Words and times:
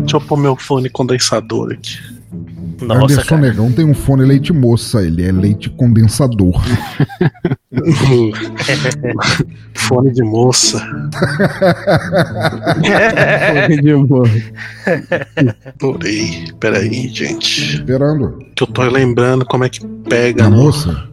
Deixa 0.00 0.16
eu 0.16 0.20
pôr 0.20 0.36
meu 0.36 0.56
fone 0.56 0.90
condensador 0.90 1.72
aqui. 1.72 1.98
Nossa, 2.82 3.04
Anderson 3.04 3.28
cara. 3.28 3.42
Negão 3.42 3.70
tem 3.70 3.84
um 3.84 3.94
fone 3.94 4.24
leite 4.24 4.52
moça, 4.52 5.02
ele 5.02 5.24
é 5.24 5.30
leite 5.30 5.70
condensador. 5.70 6.60
fone 9.74 10.12
de 10.12 10.22
moça. 10.22 10.78
fone 13.54 13.80
de 13.80 13.94
moça. 13.94 14.42
Adorei. 15.66 16.44
Peraí, 16.60 17.08
gente. 17.08 17.76
Esperando. 17.76 18.38
Que 18.54 18.62
eu 18.62 18.66
tô 18.66 18.82
lembrando 18.82 19.46
como 19.46 19.64
é 19.64 19.70
que 19.70 19.80
pega. 20.08 20.44
A 20.44 20.50
moça? 20.50 21.08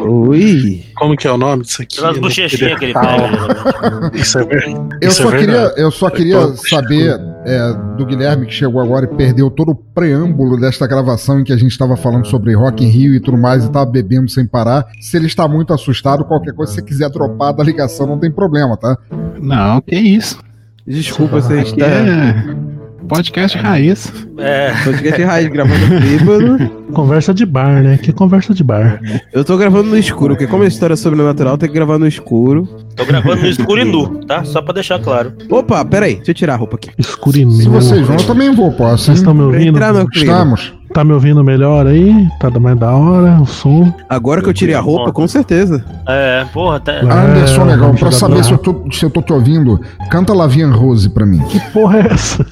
Oi. 0.00 0.82
Como 0.94 1.14
que 1.14 1.26
é 1.26 1.32
o 1.32 1.36
nome 1.36 1.64
disso 1.64 1.82
aqui? 1.82 1.96
Pelas 1.96 2.18
bochechinhas 2.18 2.78
que 2.78 2.86
ele 2.86 2.94
pega. 2.94 4.10
Isso 4.14 4.38
é 4.38 4.44
verdade. 4.44 4.96
Eu, 5.02 5.10
só 5.10 5.30
é 5.30 5.38
queria, 5.38 5.74
eu 5.76 5.90
só 5.90 6.08
queria 6.08 6.56
saber 6.56 7.20
é, 7.44 7.72
do 7.96 8.06
Guilherme 8.06 8.46
que 8.46 8.54
chegou 8.54 8.80
agora 8.80 9.04
e 9.04 9.16
perdeu 9.16 9.50
todo 9.50 9.72
o 9.72 9.74
preâmbulo 9.74 10.58
desta 10.58 10.86
gravação 10.86 11.40
em 11.40 11.44
que 11.44 11.52
a 11.52 11.56
gente 11.56 11.72
estava 11.72 11.96
falando 11.96 12.26
sobre 12.26 12.54
Rock 12.54 12.84
in 12.84 12.88
Rio 12.88 13.14
e 13.14 13.20
tudo 13.20 13.36
mais 13.36 13.64
e 13.64 13.66
estava 13.66 13.84
bebendo 13.84 14.30
sem 14.30 14.46
parar. 14.46 14.86
Se 15.00 15.16
ele 15.16 15.26
está 15.26 15.46
muito 15.46 15.72
assustado, 15.82 16.24
qualquer 16.24 16.54
coisa, 16.54 16.72
se 16.72 16.78
você 16.78 16.84
quiser 16.84 17.10
dropar 17.10 17.52
da 17.54 17.62
ligação, 17.62 18.06
não 18.06 18.18
tem 18.18 18.30
problema, 18.30 18.76
tá? 18.76 18.96
Não, 19.40 19.80
que 19.80 19.96
isso. 19.96 20.38
Desculpa, 20.86 21.40
você 21.40 21.60
está... 21.60 21.86
É... 21.86 22.72
Podcast 23.08 23.58
raiz. 23.58 24.12
É. 24.38 24.72
Podcast 24.84 25.22
raiz, 25.22 25.48
gravando 25.48 26.00
bêbado. 26.00 26.70
Conversa 26.94 27.34
de 27.34 27.44
bar, 27.44 27.82
né? 27.82 27.98
Que 27.98 28.12
conversa 28.12 28.54
de 28.54 28.62
bar. 28.62 29.00
Eu 29.32 29.44
tô 29.44 29.56
gravando 29.56 29.90
no 29.90 29.98
escuro, 29.98 30.34
porque 30.34 30.46
como 30.46 30.62
é 30.62 30.66
história 30.66 30.94
sobrenatural, 30.94 31.58
tem 31.58 31.68
que 31.68 31.74
gravar 31.74 31.98
no 31.98 32.06
escuro. 32.06 32.66
Tô 32.94 33.04
gravando 33.04 33.42
no 33.42 33.48
escuro 33.48 33.80
e 33.80 33.84
nu, 33.84 34.24
tá? 34.24 34.44
Só 34.44 34.62
pra 34.62 34.74
deixar 34.74 34.98
claro. 35.00 35.32
Opa, 35.50 35.84
pera 35.84 36.06
aí, 36.06 36.16
deixa 36.16 36.30
eu 36.30 36.34
tirar 36.34 36.54
a 36.54 36.56
roupa 36.56 36.76
aqui. 36.76 36.90
Escuro 36.98 37.38
e 37.38 37.44
nu. 37.44 37.52
Se 37.52 37.68
vocês 37.68 38.06
vão, 38.06 38.16
eu 38.16 38.26
também 38.26 38.54
vou, 38.54 38.70
posso. 38.72 39.04
Vocês 39.04 39.18
estão 39.18 39.34
me 39.34 39.42
ouvindo? 39.42 39.78
Estamos. 40.14 40.72
Tá 40.92 41.02
me 41.02 41.12
ouvindo 41.12 41.42
melhor 41.42 41.86
aí? 41.86 42.28
Tá 42.38 42.50
mais 42.60 42.78
da 42.78 42.90
hora 42.90 43.40
o 43.40 43.46
som? 43.46 43.92
Agora 44.08 44.42
que 44.42 44.48
eu 44.48 44.54
tirei 44.54 44.74
a 44.74 44.80
roupa, 44.80 45.10
com 45.10 45.26
certeza. 45.26 45.82
É, 46.06 46.44
porra, 46.52 46.80
tá. 46.80 46.92
É, 46.92 47.00
Anderson, 47.00 47.64
legal, 47.64 47.94
pra 47.94 48.10
saber 48.10 48.44
se 48.44 48.52
eu, 48.52 48.58
tô, 48.58 48.84
se 48.92 49.02
eu 49.04 49.10
tô 49.10 49.22
te 49.22 49.32
ouvindo, 49.32 49.80
canta 50.10 50.34
Lavian 50.34 50.70
Rose 50.70 51.08
pra 51.08 51.24
mim. 51.24 51.40
Que 51.48 51.58
porra 51.70 52.00
é 52.00 52.12
essa? 52.12 52.46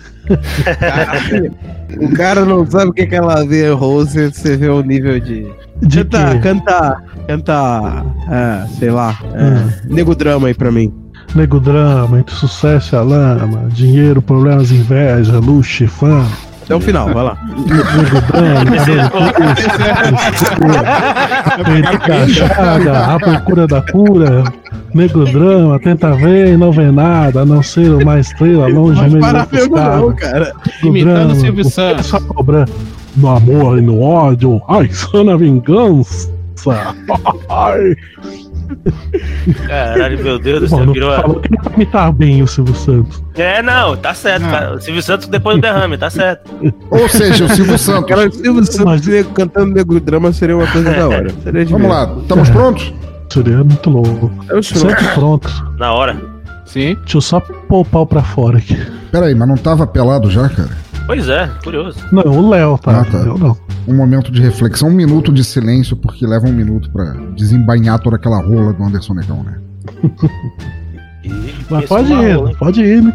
o 2.01 2.13
cara 2.15 2.45
não 2.45 2.65
sabe 2.65 2.91
o 2.91 2.93
que 2.93 3.03
é 3.03 3.47
vê 3.47 3.71
Rose, 3.71 4.33
você 4.33 4.57
vê 4.57 4.69
o 4.69 4.83
nível 4.83 5.21
de. 5.21 5.47
de 5.83 6.05
canta, 6.05 6.39
canta, 6.39 7.03
canta, 7.27 8.07
é, 8.31 8.67
sei 8.79 8.91
lá, 8.91 9.19
é, 9.35 9.45
hum. 9.45 9.71
nego 9.95 10.15
drama 10.15 10.49
aí 10.49 10.55
pra 10.55 10.71
mim. 10.71 10.93
Nego 11.35 11.61
drama, 11.61 12.19
entre 12.19 12.35
sucesso 12.35 12.95
e 12.95 12.99
a 12.99 13.03
lama, 13.03 13.69
dinheiro, 13.69 14.23
problemas, 14.23 14.73
inveja, 14.73 15.39
luxo, 15.39 15.87
fã. 15.87 16.25
Até 16.71 16.77
o 16.77 16.81
final, 16.81 17.13
vai 17.13 17.25
lá. 17.25 17.37
a 23.13 23.19
procura 23.19 23.67
da 23.67 23.83
cura. 23.83 24.45
Nego 24.95 25.25
drama, 25.25 25.81
tenta 25.81 26.13
ver 26.15 26.53
e 26.53 26.57
não 26.57 26.71
vê 26.71 26.93
nada, 26.93 27.41
a 27.41 27.45
não 27.45 27.61
ser 27.61 27.91
uma 27.91 28.21
estrela 28.21 28.69
longe 28.69 29.03
mesmo. 29.03 29.19
Não, 29.75 30.15
cara. 30.15 30.53
Imitando 30.85 31.33
o 31.33 31.35
Silvio 31.35 31.65
Santos. 31.65 32.07
Só 32.07 32.21
cobrando 32.21 32.71
no 33.17 33.29
amor 33.31 33.77
e 33.77 33.81
no 33.81 34.01
ódio. 34.01 34.63
Ai, 34.69 34.89
só 34.93 35.25
na 35.25 35.37
vingança. 35.37 36.31
Ai. 37.51 37.97
Caralho, 39.67 40.23
meu 40.23 40.39
Deus 40.39 40.61
do 40.61 40.69
céu, 40.69 40.93
virou. 40.93 41.15
Falou 41.15 41.41
que 41.41 41.51
não 41.51 41.73
imitar 41.75 42.13
bem 42.13 42.43
o 42.43 42.47
Silvio 42.47 42.75
Santos. 42.75 43.23
É, 43.35 43.63
não, 43.63 43.97
tá 43.97 44.15
certo, 44.15 44.43
não. 44.43 44.51
cara. 44.51 44.75
O 44.75 44.81
Silvio 44.81 45.03
Santos 45.03 45.29
depois 45.29 45.57
do 45.57 45.63
derrame, 45.63 45.99
tá 45.99 46.11
certo. 46.11 46.51
Ou 46.91 47.09
seja, 47.09 47.45
o 47.45 47.49
Silvio 47.51 47.79
Santos. 47.79 48.09
Cara, 48.09 48.29
o 48.29 48.33
Silvio 48.33 48.65
Santos 48.65 49.07
Mas... 49.07 49.27
cantando 49.35 49.75
negro 49.75 50.01
drama 50.01 50.33
seria 50.33 50.57
uma 50.57 50.67
coisa 50.67 50.93
da 50.93 51.09
hora. 51.09 51.29
Vamos 51.71 51.89
lá, 51.89 52.17
estamos 52.21 52.49
é. 52.49 52.53
prontos? 52.53 52.95
Seria 53.33 53.59
muito 53.59 53.91
louco. 53.91 54.31
Eu 54.49 54.63
Sempre 54.63 55.07
pronto. 55.15 55.49
Na 55.79 55.93
hora. 55.93 56.17
Sim. 56.65 56.97
Deixa 57.01 57.17
eu 57.17 57.21
só 57.21 57.41
pôr 57.41 57.81
o 57.81 57.85
pau 57.85 58.07
pra 58.07 58.23
fora 58.23 58.59
aqui. 58.59 58.77
Pera 59.11 59.27
aí, 59.27 59.35
mas 59.35 59.49
não 59.49 59.57
tava 59.57 59.87
pelado 59.87 60.31
já, 60.31 60.49
cara? 60.49 60.71
Pois 61.07 61.29
é, 61.29 61.51
curioso. 61.63 61.99
Não, 62.13 62.23
o 62.25 62.51
Léo 62.51 62.79
tá. 62.79 63.01
Ah, 63.01 63.05
tá. 63.05 63.19
Eu 63.19 63.39
não. 63.39 63.57
Um 63.87 63.97
momento 63.97 64.31
de 64.31 64.41
reflexão, 64.41 64.89
um 64.89 64.93
minuto 64.93 65.33
de 65.33 65.43
silêncio, 65.43 65.97
porque 65.97 66.27
leva 66.27 66.47
um 66.47 66.53
minuto 66.53 66.91
pra 66.91 67.13
desembainhar 67.35 67.99
toda 67.99 68.17
aquela 68.17 68.41
rola 68.41 68.73
do 68.73 68.85
Anderson 68.85 69.15
Negão, 69.15 69.43
né? 69.43 69.59
Mas 71.69 71.87
pode 71.87 72.13
ir, 72.13 72.37
rola, 72.37 72.55
pode 72.57 72.83
ir, 72.83 73.03
né? 73.03 73.13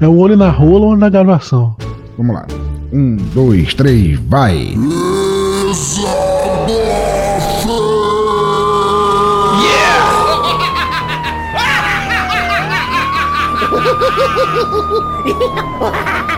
É 0.00 0.06
o 0.06 0.16
olho 0.16 0.36
na 0.36 0.50
rola 0.50 0.86
ou 0.86 0.96
na 0.96 1.08
gravação. 1.08 1.74
Vamos 2.16 2.34
lá. 2.34 2.46
Um, 2.92 3.16
dois, 3.34 3.74
três, 3.74 4.18
vai! 4.18 4.56
E 4.56 4.74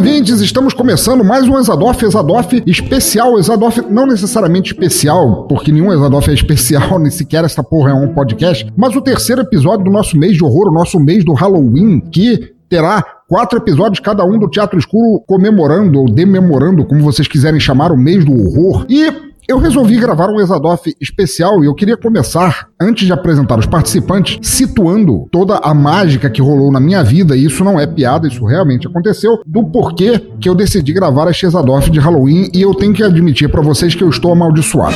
ouvintes, 0.00 0.40
estamos 0.40 0.72
começando 0.72 1.22
mais 1.22 1.46
um 1.46 1.58
Exadoff, 1.58 2.02
Exadoff 2.02 2.62
especial, 2.66 3.38
Exadoff 3.38 3.82
não 3.90 4.06
necessariamente 4.06 4.72
especial, 4.72 5.46
porque 5.46 5.70
nenhum 5.70 5.92
Exadoff 5.92 6.30
é 6.30 6.32
especial, 6.32 6.96
nem 6.98 7.10
sequer 7.10 7.44
essa 7.44 7.62
porra 7.62 7.90
é 7.90 7.92
um 7.92 8.08
podcast, 8.14 8.66
mas 8.74 8.96
o 8.96 9.02
terceiro 9.02 9.42
episódio 9.42 9.84
do 9.84 9.90
nosso 9.90 10.16
mês 10.16 10.38
de 10.38 10.42
horror, 10.42 10.68
o 10.68 10.72
nosso 10.72 10.98
mês 10.98 11.22
do 11.22 11.34
Halloween, 11.34 12.00
que 12.00 12.54
terá 12.66 13.04
quatro 13.28 13.58
episódios, 13.58 14.00
cada 14.00 14.24
um 14.24 14.38
do 14.38 14.48
Teatro 14.48 14.78
Escuro 14.78 15.22
comemorando 15.26 15.98
ou 15.98 16.06
dememorando, 16.06 16.86
como 16.86 17.02
vocês 17.02 17.28
quiserem 17.28 17.60
chamar, 17.60 17.92
o 17.92 17.96
mês 17.96 18.24
do 18.24 18.32
horror. 18.32 18.86
E 18.88 19.12
eu 19.50 19.58
resolvi 19.58 19.98
gravar 19.98 20.28
um 20.28 20.40
Exadoff 20.40 20.94
especial 21.00 21.64
e 21.64 21.66
eu 21.66 21.74
queria 21.74 21.96
começar, 21.96 22.68
antes 22.80 23.04
de 23.04 23.12
apresentar 23.12 23.58
os 23.58 23.66
participantes, 23.66 24.38
situando 24.40 25.26
toda 25.32 25.56
a 25.56 25.74
mágica 25.74 26.30
que 26.30 26.40
rolou 26.40 26.70
na 26.70 26.78
minha 26.78 27.02
vida, 27.02 27.36
e 27.36 27.46
isso 27.46 27.64
não 27.64 27.78
é 27.78 27.84
piada, 27.84 28.28
isso 28.28 28.44
realmente 28.44 28.86
aconteceu, 28.86 29.40
do 29.44 29.64
porquê 29.64 30.20
que 30.40 30.48
eu 30.48 30.54
decidi 30.54 30.92
gravar 30.92 31.28
este 31.28 31.46
Exadoff 31.46 31.90
de 31.90 31.98
Halloween 31.98 32.48
e 32.54 32.62
eu 32.62 32.72
tenho 32.74 32.92
que 32.92 33.02
admitir 33.02 33.50
para 33.50 33.60
vocês 33.60 33.92
que 33.92 34.04
eu 34.04 34.08
estou 34.08 34.30
amaldiçoado. 34.30 34.94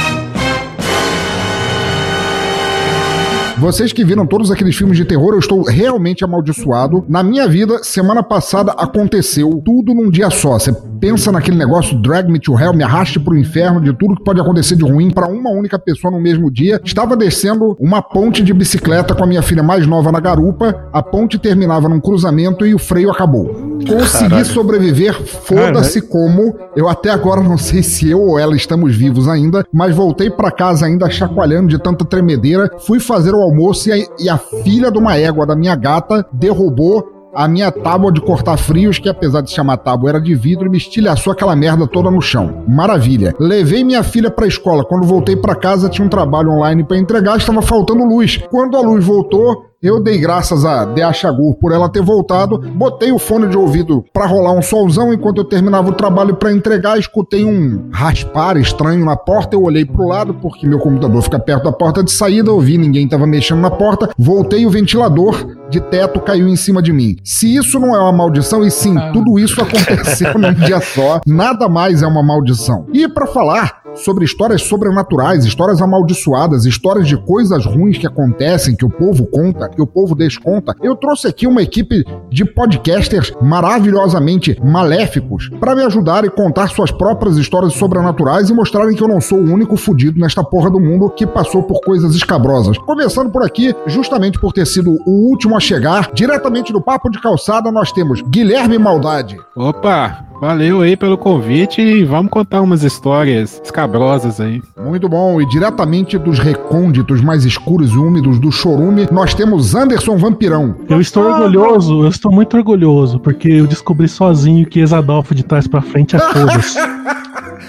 Vocês 3.58 3.92
que 3.92 4.04
viram 4.04 4.26
todos 4.26 4.50
aqueles 4.50 4.76
filmes 4.76 4.96
de 4.96 5.04
terror, 5.04 5.32
eu 5.32 5.38
estou 5.38 5.62
realmente 5.62 6.24
amaldiçoado. 6.24 7.04
Na 7.08 7.22
minha 7.22 7.46
vida, 7.46 7.82
semana 7.84 8.22
passada 8.22 8.72
aconteceu 8.72 9.62
tudo 9.64 9.94
num 9.94 10.10
dia 10.10 10.28
só. 10.28 10.58
Você 10.58 10.72
pensa 11.00 11.30
naquele 11.30 11.56
negócio 11.56 11.96
drag 12.00 12.30
me 12.30 12.40
to 12.40 12.58
hell, 12.58 12.74
me 12.74 12.82
arraste 12.82 13.20
pro 13.20 13.36
inferno, 13.36 13.80
de 13.80 13.92
tudo 13.92 14.16
que 14.16 14.24
pode 14.24 14.40
acontecer 14.40 14.74
de 14.74 14.82
ruim 14.82 15.10
para 15.10 15.28
uma 15.28 15.50
única 15.50 15.78
pessoa 15.78 16.10
no 16.10 16.20
mesmo 16.20 16.50
dia. 16.50 16.80
Estava 16.84 17.16
descendo 17.16 17.76
uma 17.78 18.02
ponte 18.02 18.42
de 18.42 18.52
bicicleta 18.52 19.14
com 19.14 19.22
a 19.22 19.26
minha 19.26 19.42
filha 19.42 19.62
mais 19.62 19.86
nova 19.86 20.10
na 20.10 20.18
garupa. 20.18 20.88
A 20.92 21.02
ponte 21.02 21.38
terminava 21.38 21.88
num 21.88 22.00
cruzamento 22.00 22.66
e 22.66 22.74
o 22.74 22.78
freio 22.78 23.10
acabou. 23.10 23.74
Consegui 23.86 24.30
Caralho. 24.30 24.44
sobreviver, 24.46 25.14
foda-se 25.14 26.00
como. 26.00 26.56
Eu 26.74 26.88
até 26.88 27.10
agora 27.10 27.40
não 27.40 27.56
sei 27.58 27.82
se 27.82 28.10
eu 28.10 28.20
ou 28.20 28.38
ela 28.38 28.56
estamos 28.56 28.96
vivos 28.96 29.28
ainda, 29.28 29.64
mas 29.72 29.94
voltei 29.94 30.28
para 30.28 30.50
casa 30.50 30.86
ainda 30.86 31.08
chacoalhando 31.08 31.68
de 31.68 31.78
tanta 31.78 32.04
tremedeira. 32.04 32.70
Fui 32.86 32.98
fazer 32.98 33.34
o 33.34 33.43
almoço 33.44 33.88
e 33.88 33.92
a, 33.92 34.06
e 34.18 34.28
a 34.28 34.38
filha 34.38 34.90
de 34.90 34.98
uma 34.98 35.16
égua 35.16 35.46
da 35.46 35.54
minha 35.54 35.76
gata 35.76 36.26
derrubou 36.32 37.14
a 37.34 37.48
minha 37.48 37.70
tábua 37.72 38.12
de 38.12 38.20
cortar 38.20 38.56
frios, 38.56 38.98
que 38.98 39.08
apesar 39.08 39.40
de 39.40 39.50
se 39.50 39.56
chamar 39.56 39.78
tábua 39.78 40.10
era 40.10 40.20
de 40.20 40.34
vidro, 40.34 40.66
e 40.66 40.70
me 40.70 40.78
estilhaçou 40.78 41.32
aquela 41.32 41.56
merda 41.56 41.86
toda 41.86 42.10
no 42.10 42.22
chão. 42.22 42.64
Maravilha. 42.68 43.34
Levei 43.40 43.82
minha 43.82 44.04
filha 44.04 44.30
pra 44.30 44.46
escola. 44.46 44.84
Quando 44.84 45.06
voltei 45.06 45.34
para 45.34 45.56
casa, 45.56 45.88
tinha 45.88 46.06
um 46.06 46.08
trabalho 46.08 46.52
online 46.52 46.84
para 46.84 46.96
entregar, 46.96 47.36
estava 47.36 47.60
faltando 47.60 48.04
luz. 48.04 48.38
Quando 48.50 48.76
a 48.76 48.80
luz 48.80 49.04
voltou, 49.04 49.64
Eu 49.84 50.02
dei 50.02 50.16
graças 50.16 50.64
a 50.64 50.86
Dea 50.86 51.12
Chagur 51.12 51.56
por 51.56 51.70
ela 51.70 51.90
ter 51.90 52.00
voltado, 52.00 52.56
botei 52.58 53.12
o 53.12 53.18
fone 53.18 53.46
de 53.48 53.58
ouvido 53.58 54.02
pra 54.14 54.24
rolar 54.24 54.52
um 54.52 54.62
solzão 54.62 55.12
enquanto 55.12 55.42
eu 55.42 55.44
terminava 55.44 55.90
o 55.90 55.92
trabalho 55.92 56.34
pra 56.36 56.50
entregar, 56.50 56.98
escutei 56.98 57.44
um 57.44 57.90
raspar 57.92 58.56
estranho 58.56 59.04
na 59.04 59.14
porta, 59.14 59.54
eu 59.54 59.62
olhei 59.62 59.84
pro 59.84 60.08
lado 60.08 60.32
porque 60.32 60.66
meu 60.66 60.78
computador 60.78 61.20
fica 61.20 61.38
perto 61.38 61.64
da 61.64 61.72
porta 61.72 62.02
de 62.02 62.10
saída, 62.10 62.48
eu 62.48 62.58
vi 62.60 62.78
ninguém 62.78 63.06
tava 63.06 63.26
mexendo 63.26 63.60
na 63.60 63.70
porta, 63.70 64.08
voltei 64.16 64.64
o 64.64 64.70
ventilador 64.70 65.54
de 65.68 65.80
teto 65.80 66.20
caiu 66.20 66.48
em 66.48 66.56
cima 66.56 66.80
de 66.80 66.92
mim. 66.92 67.16
Se 67.22 67.54
isso 67.54 67.78
não 67.78 67.94
é 67.94 67.98
uma 67.98 68.12
maldição, 68.12 68.64
e 68.64 68.70
sim, 68.70 68.94
tudo 69.12 69.38
isso 69.38 69.60
aconteceu 69.60 70.32
num 70.38 70.54
dia 70.54 70.80
só, 70.80 71.20
nada 71.26 71.68
mais 71.68 72.02
é 72.02 72.06
uma 72.06 72.22
maldição. 72.22 72.86
E 72.92 73.06
pra 73.06 73.26
falar 73.26 73.82
sobre 73.94 74.24
histórias 74.24 74.62
sobrenaturais, 74.62 75.44
histórias 75.44 75.80
amaldiçoadas, 75.80 76.64
histórias 76.64 77.06
de 77.06 77.16
coisas 77.16 77.64
ruins 77.66 77.98
que 77.98 78.06
acontecem, 78.06 78.76
que 78.76 78.84
o 78.84 78.90
povo 78.90 79.26
conta, 79.26 79.68
que 79.68 79.80
o 79.80 79.86
povo 79.86 80.14
desconta, 80.14 80.74
eu 80.82 80.96
trouxe 80.96 81.26
aqui 81.26 81.46
uma 81.46 81.62
equipe 81.62 82.04
de 82.30 82.44
podcasters 82.44 83.32
maravilhosamente 83.40 84.58
maléficos 84.62 85.50
para 85.60 85.74
me 85.74 85.82
ajudar 85.82 86.24
e 86.24 86.30
contar 86.30 86.68
suas 86.68 86.90
próprias 86.90 87.36
histórias 87.36 87.74
sobrenaturais 87.74 88.50
e 88.50 88.54
mostrarem 88.54 88.96
que 88.96 89.02
eu 89.02 89.08
não 89.08 89.20
sou 89.20 89.38
o 89.38 89.52
único 89.52 89.76
fudido 89.76 90.18
nesta 90.18 90.42
porra 90.42 90.70
do 90.70 90.80
mundo 90.80 91.10
que 91.10 91.26
passou 91.26 91.62
por 91.62 91.80
coisas 91.80 92.14
escabrosas. 92.14 92.78
Começando 92.78 93.30
por 93.30 93.44
aqui, 93.44 93.74
justamente 93.86 94.38
por 94.38 94.52
ter 94.52 94.66
sido 94.66 94.98
o 95.06 95.28
último 95.30 95.56
a 95.56 95.60
chegar, 95.60 96.10
diretamente 96.12 96.72
do 96.72 96.80
Papo 96.80 97.10
de 97.10 97.20
Calçada, 97.20 97.70
nós 97.70 97.92
temos 97.92 98.22
Guilherme 98.22 98.78
Maldade. 98.78 99.36
Opa, 99.56 100.24
valeu 100.40 100.80
aí 100.80 100.96
pelo 100.96 101.16
convite 101.16 101.80
e 101.80 102.04
vamos 102.04 102.30
contar 102.30 102.60
umas 102.60 102.82
histórias 102.82 103.60
escabrosas 103.64 104.40
aí. 104.40 104.62
Muito 104.78 105.08
bom, 105.08 105.40
e 105.40 105.46
diretamente 105.48 106.18
dos 106.18 106.38
recônditos 106.38 107.20
mais 107.20 107.44
escuros 107.44 107.92
e 107.92 107.96
úmidos 107.96 108.38
do 108.38 108.50
Chorume, 108.52 109.08
nós 109.10 109.34
temos 109.34 109.74
Anderson 109.74 110.16
Vampirão. 110.16 110.74
Eu 110.88 111.00
estou 111.00 111.24
orgulhoso, 111.24 112.02
eu 112.02 112.08
estou 112.08 112.32
muito 112.32 112.56
orgulhoso, 112.56 113.18
porque 113.18 113.48
eu 113.48 113.66
descobri 113.66 114.08
sozinho 114.08 114.66
que 114.66 114.80
Exadolfo 114.80 115.34
de 115.34 115.42
trás 115.42 115.66
pra 115.66 115.80
frente 115.80 116.16
é 116.16 116.18
todos. 116.32 116.76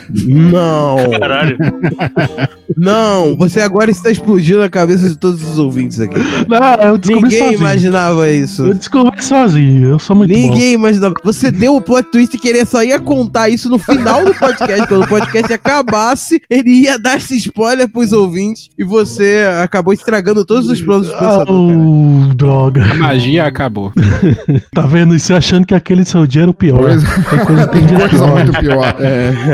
Não, 0.10 0.98
Caralho. 1.19 1.57
não, 2.78 3.36
você 3.36 3.62
agora 3.62 3.92
está 3.92 4.10
explodindo 4.12 4.62
a 4.63 4.69
cabeça 4.69 5.07
de 5.10 5.16
todos 5.18 5.44
os 5.48 5.57
ouvintes 5.60 6.00
aqui. 6.00 6.16
Não, 6.48 6.88
eu 6.88 6.98
descobri 6.98 7.24
Ninguém 7.24 7.40
sozinho. 7.40 7.60
imaginava 7.60 8.30
isso. 8.30 8.66
Eu 8.66 8.74
descobri 8.74 9.24
sozinho, 9.24 9.90
eu 9.90 10.00
sou 10.00 10.16
muito 10.16 10.31
bom. 10.34 10.38
Ninguém 10.40 10.74
imaginava. 10.74 11.16
Você 11.24 11.52
deu 11.52 11.75
o 11.75 11.81
plot 11.81 12.10
twist 12.12 12.36
e 12.36 12.40
queria 12.40 12.66
só 12.66 12.84
ia 12.84 13.00
contar 13.00 13.50
isso 13.50 13.69
no 13.69 13.78
final 13.78 14.24
do 14.25 14.34
podcast. 14.34 14.88
Quando 14.88 15.04
o 15.04 15.07
podcast 15.07 15.54
acabasse, 15.54 16.42
ele 16.50 16.72
ia 16.72 16.98
dar 17.00 17.18
esse 17.18 17.36
spoiler 17.38 17.88
pros 17.90 18.12
ouvintes 18.13 18.69
e 18.78 18.84
você 18.84 19.46
acabou 19.63 19.94
estragando 19.94 20.46
todos 20.46 20.69
os 20.69 20.81
planos 20.81 21.08
do 21.08 21.13
pensador, 21.13 21.46
cara. 21.68 22.34
Droga. 22.36 22.84
A 22.92 22.96
magia 22.96 23.46
acabou. 23.46 23.92
Tá 24.74 24.81
vendo? 24.81 25.16
E 25.16 25.19
você 25.19 25.34
achando 25.34 25.66
que 25.66 25.74
aquele 25.75 26.04
seu 26.06 26.25
dia 26.28 26.44
era 26.44 26.51
o 26.51 26.54
pior. 26.54 26.80
Pois- 26.80 27.04
Tem 27.04 27.46
coisa 27.46 27.68
que 27.68 27.80
tem 27.80 27.88
pior. 27.88 28.34
muito 28.34 28.60
pior. 28.60 28.96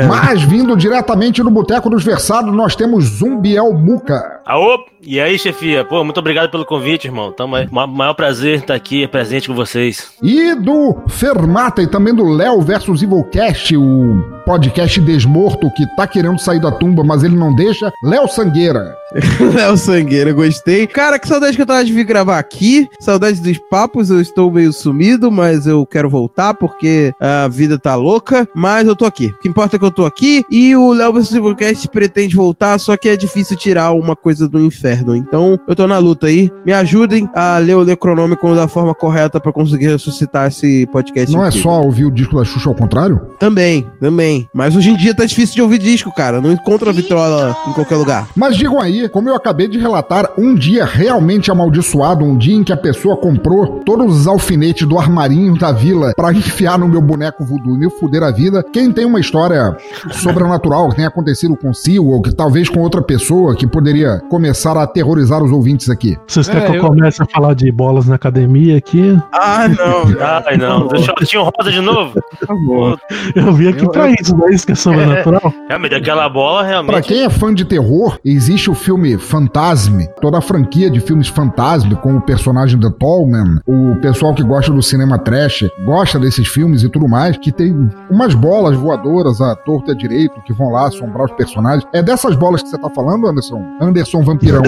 Mas 0.08 0.41
vindo 0.42 0.76
diretamente 0.76 1.42
do 1.42 1.50
Boteco 1.50 1.90
dos 1.90 2.04
Versados, 2.04 2.54
nós 2.54 2.76
temos 2.76 3.04
Zumbiel 3.04 3.72
Muca. 3.72 4.40
Aô! 4.44 4.91
E 5.04 5.18
aí, 5.20 5.36
chefia? 5.36 5.84
Pô, 5.84 6.04
muito 6.04 6.18
obrigado 6.20 6.48
pelo 6.48 6.64
convite, 6.64 7.06
irmão. 7.08 7.32
Tamo 7.32 7.56
aí. 7.56 7.66
Ma- 7.72 7.88
maior 7.88 8.14
prazer 8.14 8.60
estar 8.60 8.74
aqui 8.74 9.04
presente 9.08 9.48
com 9.48 9.54
vocês. 9.54 10.12
E 10.22 10.54
do 10.54 10.96
Fermata 11.08 11.82
e 11.82 11.88
também 11.88 12.14
do 12.14 12.22
Léo 12.28 12.60
versus 12.60 13.02
Evilcast, 13.02 13.76
o 13.76 14.22
podcast 14.46 15.00
desmorto 15.00 15.68
que 15.72 15.84
tá 15.96 16.06
querendo 16.06 16.38
sair 16.38 16.60
da 16.60 16.70
tumba, 16.70 17.02
mas 17.02 17.24
ele 17.24 17.34
não 17.34 17.52
deixa. 17.52 17.92
Léo 18.04 18.28
Sangueira. 18.28 18.96
Léo 19.54 19.76
Sangueira, 19.76 20.32
gostei. 20.32 20.86
Cara, 20.86 21.18
que 21.18 21.26
saudade 21.26 21.56
que 21.56 21.62
eu 21.62 21.66
tava 21.66 21.84
de 21.84 21.92
vir 21.92 22.04
gravar 22.04 22.38
aqui. 22.38 22.88
Saudade 23.00 23.40
dos 23.40 23.58
papos, 23.68 24.08
eu 24.08 24.20
estou 24.20 24.52
meio 24.52 24.72
sumido, 24.72 25.32
mas 25.32 25.66
eu 25.66 25.84
quero 25.84 26.08
voltar 26.08 26.54
porque 26.54 27.12
a 27.18 27.48
vida 27.48 27.76
tá 27.76 27.96
louca. 27.96 28.48
Mas 28.54 28.86
eu 28.86 28.94
tô 28.94 29.04
aqui. 29.04 29.26
O 29.26 29.38
que 29.40 29.48
importa 29.48 29.74
é 29.74 29.78
que 29.80 29.84
eu 29.84 29.90
tô 29.90 30.06
aqui. 30.06 30.44
E 30.48 30.76
o 30.76 30.92
Léo 30.92 31.12
vs 31.12 31.28
Simulcast 31.28 31.88
pretende 31.88 32.36
voltar, 32.36 32.78
só 32.78 32.96
que 32.96 33.08
é 33.08 33.16
difícil 33.16 33.56
tirar 33.56 33.90
uma 33.90 34.14
coisa 34.14 34.48
do 34.48 34.60
inferno. 34.60 34.91
Então 35.00 35.58
eu 35.66 35.74
tô 35.74 35.86
na 35.86 35.98
luta 35.98 36.26
aí. 36.26 36.50
Me 36.64 36.72
ajudem 36.72 37.28
a 37.34 37.58
ler 37.58 37.76
o 37.76 37.84
Necronômico 37.84 38.54
da 38.54 38.68
forma 38.68 38.94
correta 38.94 39.40
pra 39.40 39.52
conseguir 39.52 39.86
ressuscitar 39.86 40.48
esse 40.48 40.86
podcast. 40.86 41.34
Não 41.34 41.44
é 41.44 41.50
só 41.50 41.80
ouvir 41.80 42.04
o 42.04 42.10
disco 42.10 42.36
da 42.36 42.44
Xuxa 42.44 42.68
ao 42.68 42.74
contrário? 42.74 43.20
Também, 43.38 43.86
também. 44.00 44.48
Mas 44.54 44.76
hoje 44.76 44.90
em 44.90 44.96
dia 44.96 45.14
tá 45.14 45.24
difícil 45.24 45.54
de 45.54 45.62
ouvir 45.62 45.78
disco, 45.78 46.12
cara. 46.14 46.40
Não 46.40 46.52
encontra 46.52 46.90
a 46.90 46.92
vitrola 46.92 47.56
em 47.68 47.72
qualquer 47.72 47.96
lugar. 47.96 48.28
Mas 48.36 48.56
digam 48.56 48.80
aí, 48.80 49.08
como 49.08 49.28
eu 49.28 49.34
acabei 49.34 49.68
de 49.68 49.78
relatar, 49.78 50.30
um 50.38 50.54
dia 50.54 50.84
realmente 50.84 51.50
amaldiçoado, 51.50 52.24
um 52.24 52.36
dia 52.36 52.54
em 52.54 52.64
que 52.64 52.72
a 52.72 52.76
pessoa 52.76 53.16
comprou 53.16 53.80
todos 53.84 54.20
os 54.20 54.26
alfinetes 54.26 54.86
do 54.86 54.98
armarinho 54.98 55.58
da 55.58 55.72
vila 55.72 56.12
pra 56.14 56.32
enfiar 56.32 56.78
no 56.78 56.88
meu 56.88 57.00
boneco 57.00 57.44
voodoo 57.44 57.74
e 57.74 57.78
me 57.78 57.90
fuder 57.90 58.22
a 58.22 58.30
vida. 58.30 58.64
Quem 58.72 58.92
tem 58.92 59.04
uma 59.04 59.20
história 59.20 59.76
sobrenatural 60.10 60.90
que 60.90 60.96
tenha 60.96 61.08
acontecido 61.08 61.56
consigo 61.56 62.12
ou 62.12 62.22
que 62.22 62.34
talvez 62.34 62.68
com 62.68 62.80
outra 62.80 63.02
pessoa 63.02 63.54
que 63.54 63.66
poderia 63.66 64.20
começar 64.28 64.76
a 64.76 64.81
aterrorizar 64.82 65.42
os 65.42 65.50
ouvintes 65.52 65.88
aqui. 65.90 66.16
Vocês 66.26 66.48
É, 66.48 66.52
querem 66.52 66.70
que 66.72 66.76
eu 66.78 66.82
eu- 66.82 66.88
comece 66.88 67.22
a 67.22 67.26
falar 67.26 67.54
de 67.54 67.70
bolas 67.72 68.06
na 68.06 68.14
academia 68.16 68.76
aqui? 68.78 69.18
Ah, 69.32 69.66
não. 69.68 70.02
Ai, 70.46 70.56
não. 70.56 70.86
Do 70.88 71.00
shortinho 71.02 71.42
rosa 71.44 71.70
de 71.70 71.80
novo? 71.80 72.12
Eu 73.34 73.52
vim 73.52 73.68
aqui 73.68 73.84
Eu- 73.84 73.90
pra 73.90 74.08
eu- 74.10 74.14
isso, 74.20 74.36
não 74.36 74.48
é 74.48 74.52
isso 74.52 74.66
que 74.66 74.72
é 74.72 74.74
sobrenatural? 74.74 75.52
Realmente, 75.68 75.94
aquela 75.94 76.28
bola 76.28 76.60
Pra 76.60 76.68
realmente. 76.68 77.08
quem 77.08 77.22
é 77.24 77.30
fã 77.30 77.52
de 77.54 77.64
terror, 77.64 78.18
existe 78.24 78.70
o 78.70 78.74
filme 78.74 79.16
Fantasme, 79.18 80.08
toda 80.20 80.38
a 80.38 80.40
franquia 80.40 80.90
de 80.90 81.00
filmes 81.00 81.28
Fantasme, 81.28 81.94
com 81.96 82.16
o 82.16 82.20
personagem 82.20 82.78
The 82.78 82.90
Tallman, 82.98 83.60
o 83.66 83.96
pessoal 84.00 84.34
que 84.34 84.42
gosta 84.42 84.72
do 84.72 84.82
cinema 84.82 85.18
trash, 85.18 85.64
gosta 85.84 86.18
desses 86.18 86.46
filmes 86.48 86.82
e 86.82 86.88
tudo 86.88 87.08
mais, 87.08 87.36
que 87.36 87.50
tem 87.52 87.90
umas 88.10 88.34
bolas 88.34 88.76
voadoras 88.76 89.40
à 89.40 89.54
torta 89.56 89.92
e 89.92 89.96
direito, 89.96 90.40
que 90.44 90.52
vão 90.52 90.70
lá 90.70 90.86
assombrar 90.88 91.26
os 91.26 91.32
personagens. 91.32 91.86
É 91.92 92.02
dessas 92.02 92.36
bolas 92.36 92.62
que 92.62 92.68
você 92.68 92.78
tá 92.78 92.90
falando, 92.90 93.26
Anderson? 93.26 93.62
Anderson 93.80 94.22
Vampirão. 94.22 94.62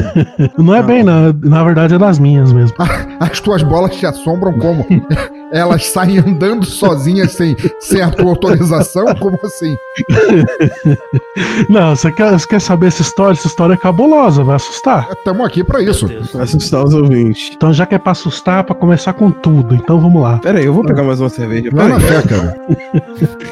Não 0.59 0.75
é 0.75 0.83
bem, 0.83 1.03
na, 1.03 1.33
na 1.33 1.65
verdade 1.65 1.95
é 1.95 1.99
das 1.99 2.19
minhas 2.19 2.53
mesmo. 2.53 2.77
As 3.21 3.41
tuas 3.41 3.63
bolas 3.63 3.95
te 3.97 4.07
assombram 4.07 4.53
como? 4.59 4.85
Elas 5.55 5.87
saem 5.87 6.19
andando 6.19 6.67
sozinhas 6.67 7.33
sem, 7.33 7.57
sem 7.81 8.03
a 8.03 8.11
tua 8.11 8.31
autorização? 8.31 9.07
Como 9.15 9.39
assim? 9.45 9.77
Não, 11.69 11.95
você 11.95 12.11
quer, 12.13 12.33
você 12.33 12.47
quer 12.47 12.61
saber 12.61 12.87
essa 12.89 13.03
história? 13.03 13.33
Essa 13.35 13.47
história 13.47 13.75
é 13.75 13.77
cabulosa, 13.77 14.43
vai 14.43 14.57
assustar. 14.57 15.09
Estamos 15.13 15.47
aqui 15.47 15.63
pra 15.63 15.81
isso. 15.83 16.09
Pra 16.33 16.43
assustar 16.43 16.85
os 16.85 16.93
ouvintes. 16.95 17.53
Então 17.57 17.73
já 17.73 17.87
que 17.87 17.95
é 17.95 17.99
pra 17.99 18.13
assustar, 18.13 18.61
é 18.61 18.63
pra 18.63 18.75
começar 18.75 19.13
com 19.13 19.31
tudo. 19.31 19.75
Então 19.75 20.01
vamos 20.01 20.21
lá. 20.21 20.39
Pera 20.39 20.59
aí, 20.59 20.65
eu 20.67 20.75
vou 20.75 20.85
pegar 20.85 21.03
mais 21.05 21.21
uma 21.21 21.29
cerveja. 21.29 21.71
Vai 21.73 21.87
Pera 21.87 21.99
na 21.99 22.05
aí. 22.05 22.23
fé, 22.23 22.29
cara. 22.29 22.61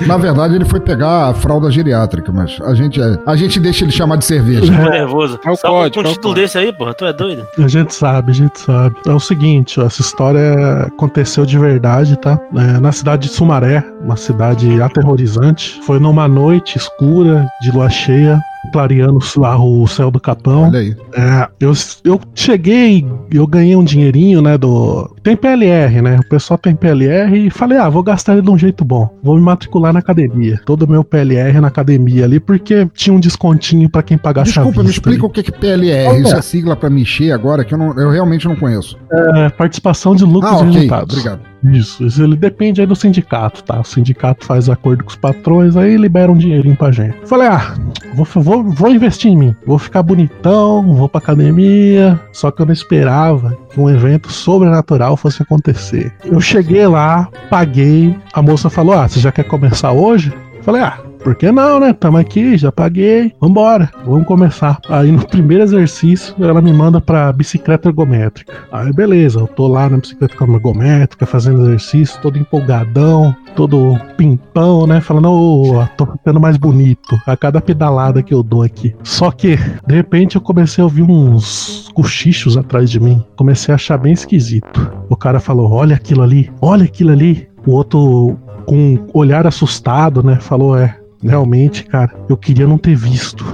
Na 0.06 0.16
verdade, 0.16 0.54
ele 0.56 0.64
foi 0.64 0.81
pegar 0.81 1.28
a 1.28 1.34
fralda 1.34 1.70
geriátrica, 1.70 2.32
mas 2.32 2.58
a 2.64 2.75
gente, 2.75 3.00
a 3.25 3.37
gente 3.37 3.60
deixa 3.60 3.84
ele 3.84 3.93
chamar 3.93 4.16
de 4.16 4.25
cerveja. 4.25 4.60
Tô 4.72 4.90
nervoso. 4.90 5.38
É 5.44 5.50
o 5.50 5.56
Só 5.56 5.69
código, 5.69 5.94
com 5.94 6.00
um 6.00 6.04
é 6.04 6.06
o 6.10 6.14
título 6.14 6.34
código. 6.34 6.34
desse 6.34 6.58
aí, 6.58 6.72
porra. 6.72 6.94
Tu 6.94 7.04
é 7.04 7.12
doido? 7.12 7.46
A 7.58 7.69
gente 7.69 7.94
sabe, 7.94 8.31
a 8.32 8.34
gente 8.34 8.58
sabe. 8.60 8.96
É 9.06 9.12
o 9.12 9.20
seguinte, 9.20 9.81
ó, 9.81 9.84
essa 9.87 10.00
história 10.00 10.52
aconteceu 10.87 11.44
de 11.46 11.58
verdade, 11.58 11.92
tá? 12.17 12.41
É, 12.56 12.81
na 12.81 12.91
cidade 12.91 13.29
de 13.29 13.35
Sumaré, 13.35 13.85
uma 14.00 14.17
cidade 14.17 14.81
aterrorizante. 14.81 15.81
Foi 15.85 15.99
numa 15.99 16.27
noite 16.27 16.79
escura, 16.79 17.47
de 17.61 17.71
lua 17.71 17.90
cheia, 17.90 18.40
clareando 18.71 19.19
lá 19.37 19.59
o 19.62 19.87
céu 19.87 20.11
do 20.11 20.21
Capão. 20.21 20.64
Olha 20.64 20.78
aí. 20.81 20.97
É, 21.14 21.49
eu, 21.61 21.73
eu 22.04 22.21
cheguei, 22.35 23.04
eu 23.31 23.47
ganhei 23.47 23.75
um 23.76 23.85
dinheirinho, 23.85 24.40
né, 24.40 24.57
do... 24.57 25.11
Tem 25.23 25.37
PLR, 25.37 26.00
né, 26.02 26.19
o 26.21 26.28
pessoal 26.28 26.59
tem 26.59 26.75
PLR 26.75 27.47
e 27.47 27.50
falei, 27.50 27.78
ah, 27.78 27.88
vou 27.88 28.02
gastar 28.02 28.35
ele 28.35 28.42
de 28.42 28.50
um 28.50 28.59
jeito 28.59 28.85
bom. 28.85 29.09
Vou 29.23 29.37
me 29.37 29.42
matricular 29.42 29.92
na 29.92 29.99
academia. 29.99 30.61
Todo 30.64 30.83
o 30.83 30.88
meu 30.90 31.02
PLR 31.04 31.61
na 31.61 31.69
academia 31.69 32.25
ali, 32.25 32.38
porque 32.38 32.87
tinha 32.95 33.14
um 33.14 33.21
descontinho 33.21 33.88
pra 33.88 34.02
quem 34.02 34.16
pagasse 34.19 34.52
Desculpa, 34.52 34.81
me 34.81 34.87
vista 34.87 35.00
explica 35.00 35.23
ali. 35.23 35.26
o 35.26 35.31
que 35.31 35.40
é 35.40 35.59
PLR. 35.59 36.21
Isso 36.23 36.37
é 36.37 36.42
sigla 36.42 36.76
pra 36.76 36.90
mexer 36.90 37.33
agora, 37.33 37.64
que 37.64 37.75
eu, 37.75 37.78
não, 37.78 37.99
eu 37.99 38.11
realmente 38.11 38.47
não 38.47 38.57
conheço. 38.57 38.97
É, 39.12 39.49
participação 39.50 40.14
de 40.14 40.25
lucros 40.25 40.52
Ah, 40.52 40.57
e 40.57 40.69
ok. 40.69 40.73
resultados. 40.73 41.16
Obrigado. 41.19 41.52
Isso, 41.64 42.04
isso 42.04 42.21
ele 42.21 42.35
depende 42.37 42.81
aí 42.81 42.87
do 42.88 42.97
sindicato, 42.97 43.62
tá? 43.62 43.78
O 43.81 43.85
sindicato 43.85 44.45
faz 44.45 44.69
acordo 44.69 45.04
com 45.04 45.11
os 45.11 45.16
patrões, 45.16 45.76
aí 45.76 45.97
libera 45.97 46.33
um 46.33 46.37
dinheirinho 46.37 46.75
pra 46.75 46.90
gente. 46.90 47.16
Falei, 47.25 47.47
ah, 47.47 47.75
vou, 48.14 48.26
vou, 48.42 48.51
vou 48.61 48.90
investir 48.90 49.30
em 49.30 49.37
mim. 49.37 49.56
Vou 49.64 49.78
ficar 49.78 50.02
bonitão, 50.02 50.97
vou 50.97 51.09
pra 51.09 51.21
academia. 51.21 52.21
Só 52.32 52.50
que 52.50 52.61
eu 52.61 52.66
não 52.66 52.73
esperava 52.73 53.56
que 53.71 53.78
um 53.78 53.88
evento 53.88 54.32
sobrenatural 54.32 55.16
fosse 55.16 55.42
acontecer. 55.42 56.12
Eu 56.25 56.40
cheguei 56.40 56.87
lá, 56.88 57.28
paguei. 57.49 58.18
A 58.32 58.42
moça 58.42 58.68
falou, 58.68 58.94
ah, 58.94 59.09
você 59.09 59.21
já 59.21 59.30
quer 59.30 59.44
começar 59.44 59.92
hoje? 59.92 60.32
Falei, 60.62 60.82
ah, 60.82 60.99
por 61.23 61.35
que 61.35 61.50
não, 61.50 61.81
né? 61.81 61.93
Tamo 61.93 62.19
aqui, 62.19 62.57
já 62.57 62.71
paguei. 62.71 63.33
Vambora, 63.41 63.91
vamos 64.05 64.26
começar. 64.26 64.79
Aí 64.88 65.11
no 65.11 65.26
primeiro 65.26 65.62
exercício, 65.62 66.35
ela 66.41 66.61
me 66.61 66.73
manda 66.73 67.00
pra 67.00 67.33
bicicleta 67.33 67.88
ergométrica. 67.88 68.52
Aí 68.71 68.93
beleza, 68.93 69.41
eu 69.41 69.47
tô 69.47 69.69
lá 69.69 69.88
na 69.88 69.99
bicicleta 69.99 70.35
ergométrica, 70.35 71.26
fazendo 71.26 71.62
exercício, 71.62 72.21
todo 72.21 72.38
empolgadão, 72.38 73.35
todo 73.55 73.99
pimpão, 74.17 74.87
né? 74.87 75.00
Falando, 75.00 75.31
ô, 75.31 75.87
tô 75.97 76.07
ficando 76.07 76.41
mais 76.41 76.57
bonito 76.57 77.21
a 77.26 77.37
cada 77.37 77.61
pedalada 77.61 78.23
que 78.23 78.35
eu 78.35 78.43
dou 78.43 78.62
aqui. 78.62 78.95
Só 79.02 79.31
que, 79.31 79.57
de 79.87 79.95
repente, 79.95 80.37
eu 80.37 80.43
comecei 80.43 80.83
a 80.83 80.85
ouvir 80.85 81.02
uns 81.02 81.91
cochichos 81.95 82.57
atrás 82.57 82.91
de 82.91 82.99
mim. 82.99 83.25
Comecei 83.37 83.73
a 83.73 83.76
achar 83.76 83.99
bem 83.99 84.12
esquisito. 84.12 84.93
O 85.09 85.17
cara 85.17 85.41
falou: 85.41 85.71
Olha 85.71 85.97
aquilo 85.97 86.23
ali, 86.23 86.50
olha 86.61 86.85
aquilo 86.85 87.12
ali. 87.12 87.49
O 87.67 87.73
outro, 87.73 88.37
com 88.67 88.95
um 88.95 89.07
olhar 89.12 89.47
assustado, 89.47 90.23
né? 90.23 90.37
Falou: 90.41 90.76
É, 90.76 90.97
realmente, 91.23 91.85
cara, 91.85 92.12
eu 92.29 92.37
queria 92.37 92.67
não 92.67 92.79
ter 92.79 92.95
visto. 92.97 93.45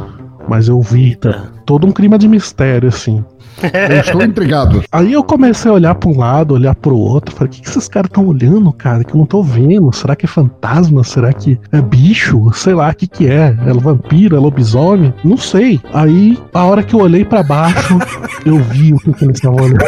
Mas 0.49 0.69
eu 0.69 0.81
vi, 0.81 1.15
tá? 1.15 1.53
Todo 1.67 1.87
um 1.87 1.93
clima 1.93 2.19
de 2.19 2.27
mistério, 2.27 2.89
assim. 2.89 3.23
Eu 3.63 4.01
estou 4.01 4.23
intrigado. 4.23 4.83
Aí 4.91 5.13
eu 5.13 5.23
comecei 5.25 5.71
a 5.71 5.75
olhar 5.75 5.95
pra 5.95 6.09
um 6.09 6.19
lado, 6.19 6.55
olhar 6.55 6.75
pro 6.75 6.97
outro. 6.97 7.35
Falei, 7.35 7.49
o 7.49 7.53
que, 7.53 7.63
que 7.63 7.69
esses 7.69 7.89
caras 7.89 8.09
estão 8.09 8.27
olhando, 8.27 8.73
cara? 8.73 9.05
Que 9.05 9.15
eu 9.15 9.19
não 9.19 9.27
tô 9.27 9.43
vendo. 9.43 9.93
Será 9.93 10.15
que 10.15 10.27
é 10.27 10.29
fantasma? 10.29 11.03
Será 11.05 11.33
que 11.33 11.59
é 11.73 11.81
bicho? 11.81 12.51
Sei 12.53 12.75
lá, 12.75 12.91
o 12.91 12.95
que 12.95 13.07
que 13.07 13.27
é? 13.27 13.57
É 13.67 13.73
vampiro? 13.73 14.37
É 14.37 14.39
lobisomem? 14.39 15.13
Não 15.25 15.37
sei. 15.37 15.81
Aí, 15.93 16.39
a 16.53 16.65
hora 16.65 16.83
que 16.83 16.95
eu 16.95 17.01
olhei 17.01 17.25
pra 17.25 17.43
baixo, 17.43 17.99
eu 18.45 18.59
vi 18.59 18.95
o 18.95 18.99
que, 18.99 19.13
que 19.13 19.25
eles 19.25 19.37
estavam 19.37 19.65
olhando. 19.65 19.79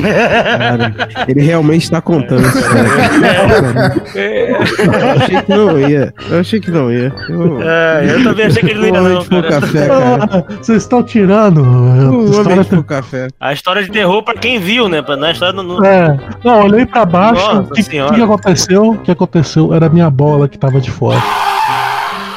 Cara, 0.00 0.94
ele 1.26 1.40
realmente 1.40 1.90
tá 1.90 2.00
contando 2.00 2.46
isso. 2.46 2.58
Eu 4.90 5.10
achei 5.10 5.42
que 5.42 5.50
não 5.50 5.80
ia. 5.80 6.14
Eu 6.30 6.40
achei 6.40 6.60
que 6.60 6.70
não 6.70 6.92
ia. 6.92 7.12
Eu... 7.28 7.62
É, 7.62 8.06
eu 8.10 8.24
também 8.24 8.46
achei 8.46 8.62
que 8.62 8.70
ele 8.70 8.92
não 8.92 9.08
ia, 9.08 9.14
não, 9.14 9.20
o 9.20 9.24
cara. 9.24 9.48
café, 9.48 9.86
cara. 9.86 10.18
Ah, 10.30 10.44
Vocês 10.60 10.82
estão 10.82 11.02
tirando. 11.02 11.62
O 11.62 12.20
a 12.20 12.30
história 12.30 12.62
o 12.78 12.84
café. 12.90 13.28
A 13.40 13.52
história 13.52 13.82
de 13.82 13.90
terror 13.90 14.22
pra 14.22 14.34
quem 14.34 14.58
viu, 14.58 14.88
né? 14.88 15.00
Pra- 15.00 15.16
Na 15.16 15.30
história 15.30 15.54
não. 15.62 15.84
É, 15.84 16.16
não, 16.44 16.64
olhei 16.64 16.84
pra 16.84 17.04
baixo. 17.04 17.60
O 17.60 17.70
que, 17.70 17.82
que 17.84 17.98
aconteceu? 17.98 18.90
O 18.90 18.98
que 18.98 19.10
aconteceu? 19.10 19.72
Era 19.72 19.86
a 19.86 19.88
minha 19.88 20.10
bola 20.10 20.48
que 20.48 20.58
tava 20.58 20.80
de 20.80 20.90
fora. 20.90 21.20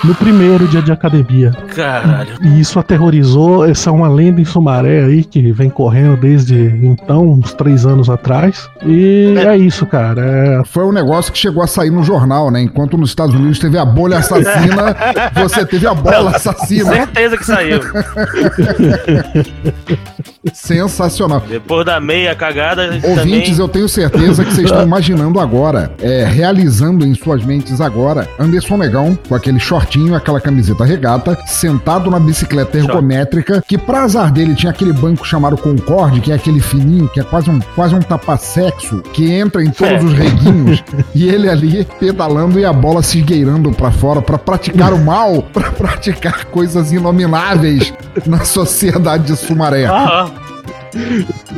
No 0.03 0.13
primeiro 0.15 0.67
dia 0.67 0.81
de 0.81 0.91
academia. 0.91 1.51
Caralho. 1.73 2.37
E 2.41 2.59
isso 2.59 2.77
aterrorizou. 2.77 3.65
Essa 3.65 3.89
é 3.89 3.93
uma 3.93 4.09
lenda 4.09 4.41
em 4.41 4.45
Sumaré 4.45 5.05
aí 5.05 5.23
que 5.23 5.51
vem 5.51 5.69
correndo 5.69 6.17
desde 6.17 6.55
então, 6.83 7.33
uns 7.33 7.53
três 7.53 7.85
anos 7.85 8.09
atrás. 8.09 8.69
E 8.85 9.33
é 9.37 9.57
isso, 9.57 9.85
cara. 9.85 10.21
É, 10.21 10.61
Foi 10.65 10.85
um 10.85 10.91
negócio 10.91 11.31
que 11.31 11.37
chegou 11.37 11.63
a 11.63 11.67
sair 11.67 11.89
no 11.89 12.03
jornal, 12.03 12.51
né? 12.51 12.61
Enquanto 12.61 12.97
nos 12.97 13.09
Estados 13.09 13.33
Unidos 13.33 13.59
teve 13.59 13.77
a 13.77 13.85
bolha 13.85 14.17
assassina, 14.17 14.95
você 15.41 15.65
teve 15.65 15.87
a 15.87 15.93
bola 15.93 16.31
assassina. 16.31 16.91
Certeza 16.93 17.37
que 17.37 17.45
saiu. 17.45 17.79
Sensacional. 20.53 21.41
Depois 21.47 21.85
da 21.85 21.99
meia 21.99 22.35
cagada, 22.35 22.83
Ouvintes, 23.03 23.51
também. 23.51 23.59
eu 23.59 23.67
tenho 23.67 23.87
certeza 23.87 24.43
que 24.43 24.53
vocês 24.53 24.65
estão 24.65 24.83
imaginando 24.83 25.39
agora, 25.39 25.91
é, 26.01 26.25
realizando 26.25 27.05
em 27.05 27.15
suas 27.15 27.43
mentes 27.45 27.79
agora, 27.79 28.27
Anderson 28.37 28.77
Negão, 28.77 29.17
com 29.27 29.35
aquele 29.35 29.59
shortinho, 29.93 30.15
aquela 30.15 30.41
camiseta 30.41 30.83
regata, 30.83 31.37
sentado 31.45 32.09
na 32.09 32.19
bicicleta 32.19 32.77
ergométrica, 32.77 33.63
que 33.65 33.77
pra 33.77 34.03
azar 34.03 34.31
dele 34.31 34.55
tinha 34.55 34.71
aquele 34.71 34.91
banco 34.91 35.25
chamado 35.25 35.55
Concorde, 35.57 36.19
que 36.19 36.31
é 36.31 36.35
aquele 36.35 36.59
fininho, 36.59 37.07
que 37.09 37.19
é 37.19 37.23
quase 37.23 37.49
um, 37.49 37.59
quase 37.75 37.93
um 37.93 37.99
tapa-sexo, 37.99 39.01
que 39.13 39.31
entra 39.31 39.63
em 39.63 39.69
todos 39.69 39.93
É. 39.93 39.99
os 40.03 40.13
reguinhos, 40.13 40.83
e 41.13 41.27
ele 41.27 41.47
ali 41.49 41.87
pedalando 41.99 42.59
e 42.59 42.65
a 42.65 42.73
bola 42.73 43.03
se 43.03 43.19
esgueirando 43.19 43.71
pra 43.71 43.91
fora 43.91 44.21
pra 44.21 44.37
praticar 44.37 44.93
o 44.93 44.99
mal, 44.99 45.43
pra 45.53 45.71
praticar 45.71 46.45
coisas 46.45 46.91
inomináveis 46.91 47.93
na 48.25 48.43
sociedade 48.43 49.25
de 49.25 49.35
Sumaré. 49.35 49.85
Ah, 49.85 50.29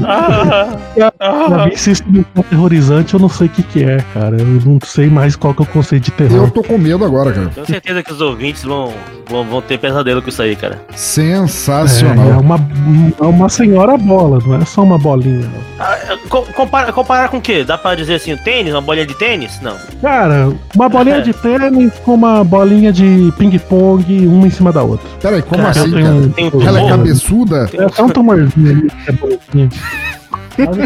ah, 0.04 1.70
se 1.76 1.92
isso 1.92 2.04
não 2.08 2.24
for 2.34 2.40
aterrorizante, 2.42 3.14
eu 3.14 3.20
não 3.20 3.30
sei 3.30 3.48
o 3.48 3.50
que, 3.50 3.64
que 3.64 3.84
é, 3.84 3.98
cara. 4.14 4.38
Eu 4.40 4.46
não 4.66 4.80
sei 4.84 5.08
mais 5.08 5.36
qual 5.36 5.54
que 5.54 5.62
é 5.62 5.66
o 5.66 5.68
conceito 5.68 6.04
de 6.06 6.12
Eu 6.24 6.30
terror. 6.30 6.52
tô 6.52 6.64
com 6.64 6.78
medo 6.78 7.04
agora, 7.06 7.32
cara. 7.32 7.50
Tenho 7.50 7.68
certeza 7.68 8.04
que 8.04 8.12
os 8.12 8.22
ouvintes 8.22 8.64
vão, 8.64 8.94
vão, 9.30 9.44
vão 9.44 9.62
ter 9.62 9.78
pesadelo 9.78 10.22
com 10.22 10.30
isso 10.30 10.42
aí, 10.42 10.56
cara. 10.56 10.82
É, 10.92 10.98
Sensacional. 10.98 12.30
é 12.30 12.38
uma, 12.38 12.56
é 13.20 13.24
uma 13.26 13.50
senhora 13.50 13.98
bola, 13.98 14.40
não 14.46 14.56
é 14.56 14.66
só 14.66 14.84
uma 14.84 14.98
bolinha. 14.98 15.50
Ah, 15.80 15.98
co- 16.30 16.44
compara- 16.54 16.92
comparar 16.94 17.30
com 17.30 17.38
o 17.38 17.42
quê? 17.42 17.64
Dá 17.64 17.78
pra 17.78 17.96
dizer 17.96 18.16
assim, 18.16 18.34
o 18.34 18.38
tênis? 18.38 18.74
Uma 18.74 18.82
bolinha 18.82 19.06
de 19.06 19.14
tênis? 19.16 19.60
Não. 19.62 19.76
Cara, 20.02 20.50
uma 20.76 20.90
bolinha 20.90 21.22
de 21.22 21.34
tênis 21.34 21.94
com 22.04 22.14
uma 22.14 22.44
bolinha 22.44 22.92
de 22.94 23.34
ping-pong, 23.38 24.28
uma 24.28 24.48
em 24.48 24.50
cima 24.50 24.72
da 24.72 24.84
outra. 24.84 25.06
Peraí, 25.22 25.42
como 25.42 25.58
Cara, 25.64 25.70
assim, 25.72 25.80
eu 25.86 25.92
tenho 25.94 26.06
cara? 26.06 26.30
Tem 26.36 26.68
Ela 26.68 26.82
é 26.82 26.90
cabeçuda? 26.90 27.70
É 27.74 27.90
só 27.90 28.06
um 28.06 28.10
tumorzinho 28.10 28.88
é 29.08 29.12
é 29.12 29.14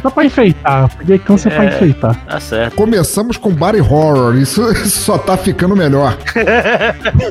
só 0.02 0.10
pra 0.10 0.26
enfeitar. 0.26 0.90
Peguei 0.98 1.20
câncer 1.20 1.52
pra 1.52 1.66
É. 1.66 1.68
enfeitar. 1.68 2.16
Tá 2.26 2.40
certo. 2.40 2.76
Começamos 2.76 3.38
com 3.38 3.52
body 3.52 3.82
horror, 3.82 4.36
isso, 4.36 4.64
isso 4.72 4.90
só 5.06 5.18
tá 5.18 5.38
ficando 5.38 5.76
melhor. 5.76 6.18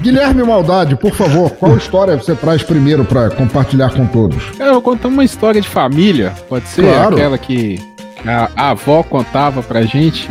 Guilherme 0.00 0.42
Maldade, 0.42 0.96
por 0.96 1.12
favor, 1.14 1.50
qual 1.52 1.76
história 1.76 2.16
você 2.16 2.34
traz 2.34 2.62
primeiro 2.62 3.04
pra 3.04 3.30
compartilhar 3.30 3.90
com 3.90 4.06
todos? 4.06 4.42
Eu 4.58 4.72
vou 4.74 4.82
contar 4.82 5.08
uma 5.08 5.24
história 5.24 5.60
de 5.60 5.68
família. 5.68 6.32
Pode 6.48 6.66
ser 6.68 6.82
Claro. 6.82 7.14
aquela 7.16 7.38
que 7.38 7.78
a, 8.26 8.50
a 8.56 8.70
avó 8.70 9.02
contava 9.02 9.62
pra 9.62 9.82
gente 9.82 10.28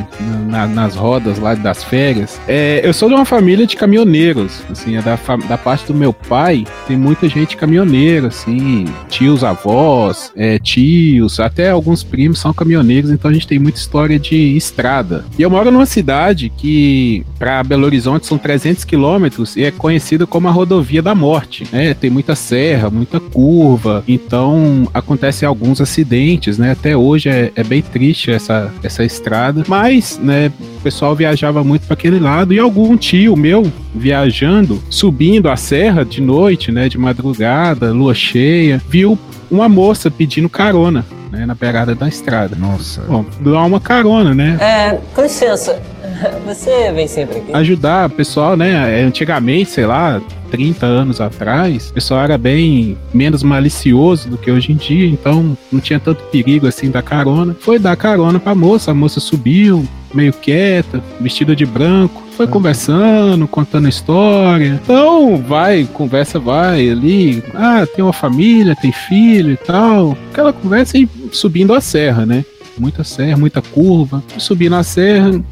na- 0.47 0.67
nas 0.67 0.95
rodas 0.95 1.39
lá 1.39 1.53
das 1.55 1.83
férias. 1.83 2.39
É, 2.47 2.81
eu 2.83 2.93
sou 2.93 3.09
de 3.09 3.15
uma 3.15 3.25
família 3.25 3.65
de 3.65 3.75
caminhoneiros. 3.75 4.61
Assim, 4.69 4.95
é 4.97 5.01
da, 5.01 5.17
da 5.47 5.57
parte 5.57 5.85
do 5.87 5.93
meu 5.93 6.11
pai, 6.13 6.65
tem 6.87 6.97
muita 6.97 7.27
gente 7.29 7.55
caminhoneira, 7.57 8.27
assim, 8.27 8.85
tios, 9.09 9.43
avós, 9.43 10.31
é, 10.35 10.59
tios, 10.59 11.39
até 11.39 11.69
alguns 11.69 12.03
primos 12.03 12.39
são 12.39 12.53
caminhoneiros, 12.53 13.11
então 13.11 13.29
a 13.29 13.33
gente 13.33 13.47
tem 13.47 13.59
muita 13.59 13.77
história 13.79 14.19
de 14.19 14.35
estrada. 14.57 15.25
E 15.37 15.41
eu 15.41 15.49
moro 15.49 15.71
numa 15.71 15.85
cidade 15.85 16.49
que, 16.55 17.25
pra 17.39 17.63
Belo 17.63 17.85
Horizonte, 17.85 18.25
são 18.27 18.37
300 18.37 18.83
quilômetros 18.83 19.55
e 19.55 19.63
é 19.63 19.71
conhecida 19.71 20.25
como 20.27 20.47
a 20.47 20.51
rodovia 20.51 21.01
da 21.01 21.15
morte. 21.15 21.65
né? 21.71 21.93
Tem 21.93 22.09
muita 22.09 22.35
serra, 22.35 22.89
muita 22.89 23.19
curva, 23.19 24.03
então 24.07 24.87
acontecem 24.93 25.47
alguns 25.47 25.79
acidentes, 25.81 26.57
né? 26.57 26.71
Até 26.71 26.95
hoje 26.95 27.29
é, 27.29 27.51
é 27.55 27.63
bem 27.63 27.76
triste 27.81 28.31
essa, 28.31 28.71
essa 28.83 29.03
estrada, 29.03 29.63
mas, 29.67 30.19
né, 30.21 30.51
o 30.77 30.81
pessoal 30.81 31.15
viajava 31.15 31.63
muito 31.63 31.85
para 31.85 31.93
aquele 31.93 32.19
lado 32.19 32.53
e 32.53 32.59
algum 32.59 32.95
tio 32.97 33.35
meu 33.35 33.71
viajando, 33.93 34.81
subindo 34.89 35.49
a 35.49 35.55
serra 35.55 36.03
de 36.03 36.21
noite, 36.21 36.71
né, 36.71 36.89
de 36.89 36.97
madrugada, 36.97 37.91
lua 37.91 38.13
cheia, 38.13 38.81
viu 38.89 39.17
uma 39.49 39.69
moça 39.69 40.11
pedindo 40.11 40.49
carona, 40.49 41.05
né, 41.31 41.45
na 41.45 41.55
beirada 41.55 41.95
da 41.95 42.07
estrada. 42.07 42.55
Nossa. 42.55 43.01
Bom, 43.01 43.25
dar 43.41 43.63
uma 43.63 43.79
carona, 43.79 44.33
né? 44.33 44.57
É, 44.59 44.99
com 45.13 45.21
licença, 45.21 45.81
você 46.45 46.91
vem 46.91 47.07
sempre 47.07 47.39
aqui? 47.39 47.53
ajudar 47.53 48.07
o 48.07 48.13
pessoal, 48.13 48.55
né? 48.55 49.01
Antigamente, 49.01 49.69
sei 49.69 49.85
lá, 49.85 50.21
30 50.49 50.85
anos 50.85 51.21
atrás, 51.21 51.89
o 51.89 51.93
pessoal 51.93 52.21
era 52.21 52.37
bem 52.37 52.97
menos 53.13 53.43
malicioso 53.43 54.29
do 54.29 54.37
que 54.37 54.49
hoje 54.49 54.71
em 54.71 54.75
dia, 54.75 55.07
então 55.07 55.57
não 55.71 55.79
tinha 55.79 55.99
tanto 55.99 56.23
perigo 56.25 56.67
assim 56.67 56.89
da 56.89 57.01
carona. 57.01 57.55
Foi 57.59 57.77
dar 57.77 57.95
carona 57.95 58.39
pra 58.39 58.55
moça, 58.55 58.91
a 58.91 58.93
moça 58.93 59.19
subiu, 59.19 59.85
meio 60.13 60.33
quieta, 60.33 61.01
vestida 61.19 61.55
de 61.55 61.65
branco. 61.65 62.23
Foi 62.35 62.45
conversando, 62.45 63.47
contando 63.47 63.89
história. 63.89 64.79
Então, 64.83 65.37
vai, 65.37 65.87
conversa 65.91 66.39
vai 66.39 66.87
ali. 66.87 67.43
Ah, 67.53 67.85
tem 67.87 68.03
uma 68.03 68.13
família, 68.13 68.75
tem 68.75 68.91
filho 68.91 69.51
e 69.51 69.57
tal. 69.57 70.15
Aquela 70.31 70.53
conversa 70.53 70.99
e 70.99 71.09
subindo 71.31 71.73
a 71.73 71.81
serra, 71.81 72.27
né? 72.27 72.45
Muita 72.77 73.03
serra, 73.03 73.37
muita 73.37 73.59
curva. 73.59 74.23
Subindo 74.37 74.75
a 74.75 74.83
serra, 74.83 75.43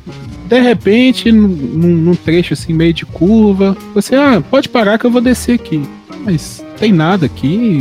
de 0.48 0.60
repente, 0.60 1.32
num, 1.32 1.48
num- 1.48 2.16
trecho 2.16 2.54
assim, 2.54 2.74
meio 2.74 2.94
de 2.94 3.06
curva, 3.06 3.75
você, 3.94 4.16
ah, 4.16 4.42
pode 4.50 4.70
parar 4.70 4.98
que 4.98 5.06
eu 5.06 5.12
vou 5.12 5.22
descer 5.22 5.54
aqui. 5.56 5.82
Mas 6.24 6.64
tem 6.80 6.92
nada 6.92 7.25
aqui, 7.28 7.80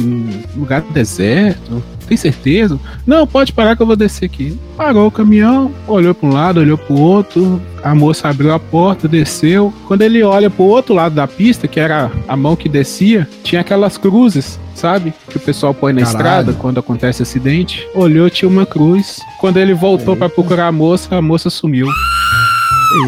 um 0.54 0.60
lugar 0.60 0.82
deserto, 0.92 1.82
tem 2.06 2.16
certeza? 2.16 2.78
Não, 3.06 3.26
pode 3.26 3.52
parar 3.54 3.74
que 3.74 3.80
eu 3.80 3.86
vou 3.86 3.96
descer 3.96 4.26
aqui. 4.26 4.58
Parou 4.76 5.06
o 5.06 5.10
caminhão, 5.10 5.70
olhou 5.88 6.14
para 6.14 6.28
um 6.28 6.32
lado, 6.32 6.60
olhou 6.60 6.76
para 6.76 6.94
o 6.94 7.00
outro, 7.00 7.62
a 7.82 7.94
moça 7.94 8.28
abriu 8.28 8.52
a 8.52 8.58
porta, 8.58 9.08
desceu. 9.08 9.72
Quando 9.86 10.02
ele 10.02 10.22
olha 10.22 10.50
para 10.50 10.62
o 10.62 10.68
outro 10.68 10.94
lado 10.94 11.14
da 11.14 11.26
pista, 11.26 11.66
que 11.66 11.80
era 11.80 12.10
a 12.28 12.36
mão 12.36 12.54
que 12.54 12.68
descia, 12.68 13.26
tinha 13.42 13.62
aquelas 13.62 13.96
cruzes, 13.96 14.60
sabe? 14.74 15.14
Que 15.30 15.38
o 15.38 15.40
pessoal 15.40 15.72
põe 15.72 15.94
na 15.94 16.02
Caralho. 16.02 16.16
estrada 16.18 16.52
quando 16.52 16.78
acontece 16.78 17.22
acidente. 17.22 17.86
Olhou, 17.94 18.28
tinha 18.28 18.48
uma 18.48 18.66
cruz. 18.66 19.20
Quando 19.40 19.56
ele 19.56 19.72
voltou 19.72 20.14
para 20.16 20.28
procurar 20.28 20.66
a 20.66 20.72
moça, 20.72 21.16
a 21.16 21.22
moça 21.22 21.48
sumiu. 21.48 21.88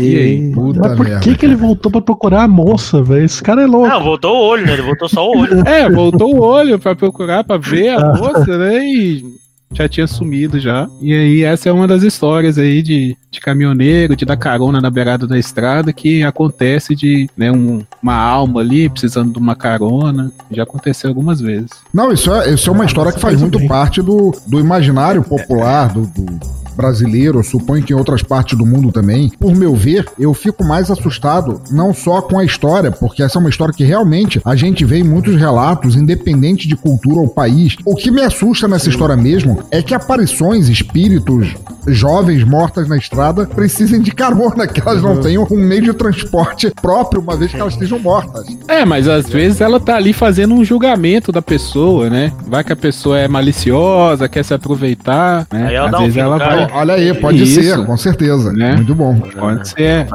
E 0.00 0.16
aí? 0.16 0.52
Puta 0.52 0.80
Mas 0.80 0.96
por 0.96 1.06
merda. 1.06 1.20
que, 1.20 1.36
que 1.36 1.46
ele 1.46 1.56
voltou 1.56 1.90
pra 1.90 2.00
procurar 2.00 2.42
a 2.42 2.48
moça, 2.48 3.02
velho? 3.02 3.24
Esse 3.24 3.42
cara 3.42 3.62
é 3.62 3.66
louco. 3.66 3.88
Não, 3.88 4.02
voltou 4.02 4.36
o 4.36 4.48
olho, 4.48 4.66
né? 4.66 4.72
Ele 4.72 4.82
voltou 4.82 5.08
só 5.08 5.26
o 5.26 5.38
olho. 5.38 5.62
É, 5.66 5.88
voltou 5.90 6.34
o 6.34 6.40
olho 6.40 6.78
pra 6.78 6.94
procurar, 6.94 7.44
pra 7.44 7.56
ver 7.56 7.90
a 7.90 8.14
moça, 8.14 8.58
né? 8.58 8.84
E 8.84 9.24
já 9.72 9.88
tinha 9.88 10.06
sumido 10.06 10.58
já. 10.60 10.88
E 11.00 11.12
aí 11.12 11.42
essa 11.42 11.68
é 11.68 11.72
uma 11.72 11.86
das 11.86 12.02
histórias 12.02 12.58
aí 12.58 12.82
de, 12.82 13.16
de 13.30 13.40
caminhoneiro, 13.40 14.16
de 14.16 14.24
dar 14.24 14.36
carona 14.36 14.80
na 14.80 14.90
beirada 14.90 15.26
da 15.26 15.38
estrada, 15.38 15.92
que 15.92 16.22
acontece 16.22 16.94
de 16.94 17.28
né, 17.36 17.50
um, 17.50 17.82
uma 18.02 18.14
alma 18.14 18.60
ali 18.60 18.88
precisando 18.88 19.32
de 19.32 19.38
uma 19.38 19.56
carona. 19.56 20.30
Já 20.50 20.62
aconteceu 20.62 21.10
algumas 21.10 21.40
vezes. 21.40 21.70
Não, 21.92 22.12
isso 22.12 22.32
é, 22.32 22.54
isso 22.54 22.70
é 22.70 22.72
uma 22.72 22.84
história 22.84 23.12
que 23.12 23.20
faz 23.20 23.40
muito 23.40 23.64
parte 23.66 24.00
do, 24.00 24.32
do 24.46 24.60
imaginário 24.60 25.22
popular, 25.22 25.92
do, 25.92 26.02
do 26.06 26.40
brasileiro, 26.76 27.42
suponho 27.42 27.82
que 27.82 27.92
em 27.92 27.96
outras 27.96 28.22
partes 28.22 28.56
do 28.56 28.66
mundo 28.66 28.92
também. 28.92 29.30
Por 29.40 29.54
meu 29.54 29.74
ver, 29.74 30.06
eu 30.18 30.34
fico 30.34 30.64
mais 30.64 30.90
assustado 30.90 31.60
não 31.70 31.92
só 31.94 32.20
com 32.20 32.38
a 32.38 32.44
história, 32.44 32.90
porque 32.90 33.22
essa 33.22 33.38
é 33.38 33.40
uma 33.40 33.50
história 33.50 33.74
que 33.74 33.84
realmente 33.84 34.40
a 34.44 34.54
gente 34.54 34.84
vê 34.84 34.98
em 34.98 35.04
muitos 35.04 35.36
relatos, 35.36 35.96
independente 35.96 36.68
de 36.68 36.76
cultura 36.76 37.20
ou 37.20 37.28
país. 37.28 37.76
O 37.84 37.94
que 37.94 38.10
me 38.10 38.22
assusta 38.22 38.68
nessa 38.68 38.88
história 38.88 39.16
mesmo 39.16 39.62
é 39.70 39.82
que 39.82 39.94
aparições, 39.94 40.68
espíritos, 40.68 41.54
jovens 41.86 42.44
mortas 42.44 42.88
na 42.88 42.96
estrada 42.96 43.46
precisem 43.46 44.00
de 44.00 44.10
carona, 44.10 44.66
que 44.68 44.80
elas 44.80 45.02
não 45.02 45.14
uhum. 45.14 45.20
tenham 45.20 45.46
um 45.50 45.58
meio 45.58 45.82
de 45.82 45.92
transporte 45.94 46.70
próprio, 46.70 47.20
uma 47.20 47.36
vez 47.36 47.52
que 47.52 47.60
elas 47.60 47.74
estejam 47.74 47.98
mortas. 47.98 48.46
É, 48.68 48.84
mas 48.84 49.08
às 49.08 49.28
vezes 49.28 49.60
ela 49.60 49.78
tá 49.78 49.96
ali 49.96 50.12
fazendo 50.12 50.54
um 50.54 50.64
julgamento 50.64 51.30
da 51.30 51.40
pessoa, 51.40 52.10
né? 52.10 52.32
Vai 52.46 52.64
que 52.64 52.72
a 52.72 52.76
pessoa 52.76 53.18
é 53.18 53.28
maliciosa, 53.28 54.28
quer 54.28 54.44
se 54.44 54.54
aproveitar, 54.54 55.46
né? 55.52 55.68
Aí 55.68 55.74
ela 55.74 55.90
às 55.90 55.98
vezes 55.98 56.16
um 56.16 56.20
ela 56.20 56.38
vai 56.38 56.65
Olha 56.72 56.94
aí, 56.94 57.12
pode 57.14 57.42
Isso, 57.42 57.62
ser, 57.62 57.84
com 57.84 57.96
certeza. 57.96 58.52
Né? 58.52 58.76
Muito 58.76 58.94
bom. 58.94 59.18
Pode 59.38 59.68
ser. 59.68 60.06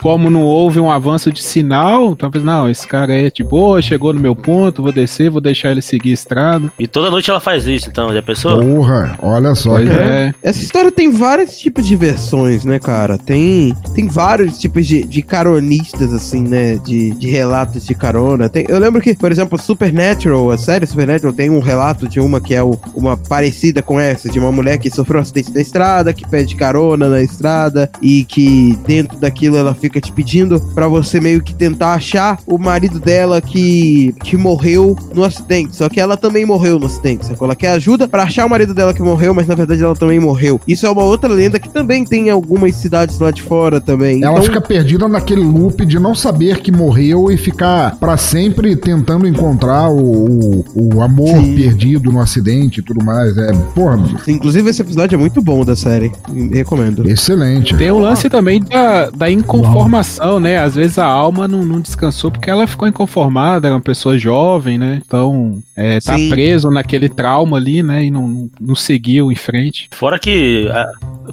Como 0.00 0.30
não 0.30 0.42
houve 0.42 0.80
um 0.80 0.90
avanço 0.90 1.32
de 1.32 1.42
sinal, 1.42 2.14
talvez 2.16 2.44
não, 2.44 2.68
esse 2.68 2.86
cara 2.86 3.12
aí 3.12 3.26
é 3.26 3.30
de 3.30 3.42
boa, 3.44 3.80
chegou 3.82 4.12
no 4.12 4.20
meu 4.20 4.34
ponto, 4.34 4.82
vou 4.82 4.92
descer, 4.92 5.30
vou 5.30 5.40
deixar 5.40 5.70
ele 5.70 5.82
seguir 5.82 6.10
a 6.10 6.14
estrada. 6.14 6.72
E 6.78 6.86
toda 6.86 7.10
noite 7.10 7.30
ela 7.30 7.40
faz 7.40 7.66
isso, 7.66 7.88
então, 7.88 8.12
já 8.12 8.22
pensou? 8.22 8.60
Porra, 8.60 9.16
olha 9.22 9.54
só. 9.54 9.70
Pois 9.70 9.88
é. 9.90 10.34
Essa 10.42 10.62
história 10.62 10.90
tem 10.90 11.10
vários 11.10 11.58
tipos 11.58 11.86
de 11.86 11.96
versões, 11.96 12.64
né, 12.64 12.78
cara? 12.78 13.18
Tem, 13.18 13.74
tem 13.94 14.08
vários 14.08 14.58
tipos 14.58 14.86
de, 14.86 15.04
de 15.04 15.22
caronistas, 15.22 16.12
assim, 16.12 16.42
né? 16.42 16.76
De, 16.76 17.10
de 17.12 17.28
relatos 17.28 17.86
de 17.86 17.94
carona. 17.94 18.48
Tem, 18.48 18.64
eu 18.68 18.78
lembro 18.78 19.00
que, 19.00 19.14
por 19.14 19.30
exemplo, 19.32 19.60
Supernatural, 19.60 20.50
a 20.50 20.58
série 20.58 20.86
Supernatural, 20.86 21.32
tem 21.32 21.50
um 21.50 21.60
relato 21.60 22.08
de 22.08 22.20
uma 22.20 22.40
que 22.40 22.54
é 22.54 22.62
o, 22.62 22.78
uma 22.94 23.16
parecida 23.16 23.82
com 23.82 23.98
essa, 23.98 24.28
de 24.28 24.38
uma 24.38 24.52
mulher 24.52 24.78
que 24.78 24.90
sofreu 24.90 25.18
um 25.18 25.22
acidente 25.22 25.52
na 25.52 25.60
estrada 25.60 25.95
estrada, 25.96 26.12
que 26.12 26.28
pede 26.28 26.56
carona 26.56 27.08
na 27.08 27.22
estrada 27.22 27.90
e 28.02 28.24
que 28.24 28.78
dentro 28.86 29.18
daquilo 29.18 29.56
ela 29.56 29.74
fica 29.74 30.00
te 30.00 30.12
pedindo 30.12 30.60
para 30.74 30.88
você 30.88 31.20
meio 31.20 31.42
que 31.42 31.54
tentar 31.54 31.94
achar 31.94 32.38
o 32.46 32.58
marido 32.58 32.98
dela 32.98 33.40
que, 33.40 34.14
que 34.22 34.36
morreu 34.36 34.96
no 35.14 35.24
acidente. 35.24 35.76
Só 35.76 35.88
que 35.88 36.00
ela 36.00 36.16
também 36.16 36.44
morreu 36.44 36.78
no 36.78 36.86
acidente. 36.86 37.26
Sacou? 37.26 37.46
Ela 37.46 37.56
quer 37.56 37.70
ajuda 37.70 38.06
para 38.06 38.24
achar 38.24 38.46
o 38.46 38.50
marido 38.50 38.74
dela 38.74 38.92
que 38.92 39.02
morreu, 39.02 39.32
mas 39.32 39.46
na 39.46 39.54
verdade 39.54 39.82
ela 39.82 39.94
também 39.94 40.20
morreu. 40.20 40.60
Isso 40.66 40.86
é 40.86 40.90
uma 40.90 41.04
outra 41.04 41.32
lenda 41.32 41.58
que 41.58 41.68
também 41.68 42.04
tem 42.04 42.28
em 42.28 42.30
algumas 42.30 42.74
cidades 42.76 43.18
lá 43.18 43.30
de 43.30 43.42
fora 43.42 43.80
também. 43.80 44.22
Ela 44.22 44.32
então... 44.32 44.42
fica 44.42 44.60
perdida 44.60 45.08
naquele 45.08 45.42
loop 45.42 45.84
de 45.86 45.98
não 45.98 46.14
saber 46.14 46.60
que 46.60 46.70
morreu 46.70 47.30
e 47.30 47.36
ficar 47.36 47.96
para 47.96 48.16
sempre 48.16 48.76
tentando 48.76 49.26
encontrar 49.26 49.88
o, 49.88 50.64
o, 50.74 50.96
o 50.96 51.02
amor 51.02 51.38
Sim. 51.42 51.54
perdido 51.54 52.10
no 52.10 52.20
acidente 52.20 52.80
e 52.80 52.82
tudo 52.82 53.04
mais. 53.04 53.36
É, 53.36 53.52
porra. 53.74 53.98
Inclusive, 54.28 54.70
esse 54.70 54.82
episódio 54.82 55.16
é 55.16 55.18
muito 55.18 55.40
bom 55.40 55.64
da 55.64 55.76
série. 55.86 56.12
Recomendo. 56.52 57.08
Excelente. 57.08 57.76
Tem 57.76 57.90
o 57.90 57.98
lance 57.98 58.28
também 58.28 58.60
da, 58.60 59.10
da 59.10 59.30
inconformação, 59.30 60.40
né? 60.40 60.58
Às 60.58 60.74
vezes 60.74 60.98
a 60.98 61.06
alma 61.06 61.46
não, 61.46 61.64
não 61.64 61.80
descansou 61.80 62.30
porque 62.30 62.50
ela 62.50 62.66
ficou 62.66 62.88
inconformada, 62.88 63.68
era 63.68 63.76
uma 63.76 63.80
pessoa 63.80 64.18
jovem, 64.18 64.78
né? 64.78 65.00
Então, 65.06 65.62
é, 65.76 66.00
tá 66.00 66.16
Sim. 66.16 66.28
preso 66.28 66.70
naquele 66.70 67.08
trauma 67.08 67.56
ali, 67.56 67.82
né? 67.82 68.04
E 68.04 68.10
não, 68.10 68.50
não 68.60 68.74
seguiu 68.74 69.30
em 69.30 69.36
frente. 69.36 69.88
Fora 69.92 70.18
que, 70.18 70.68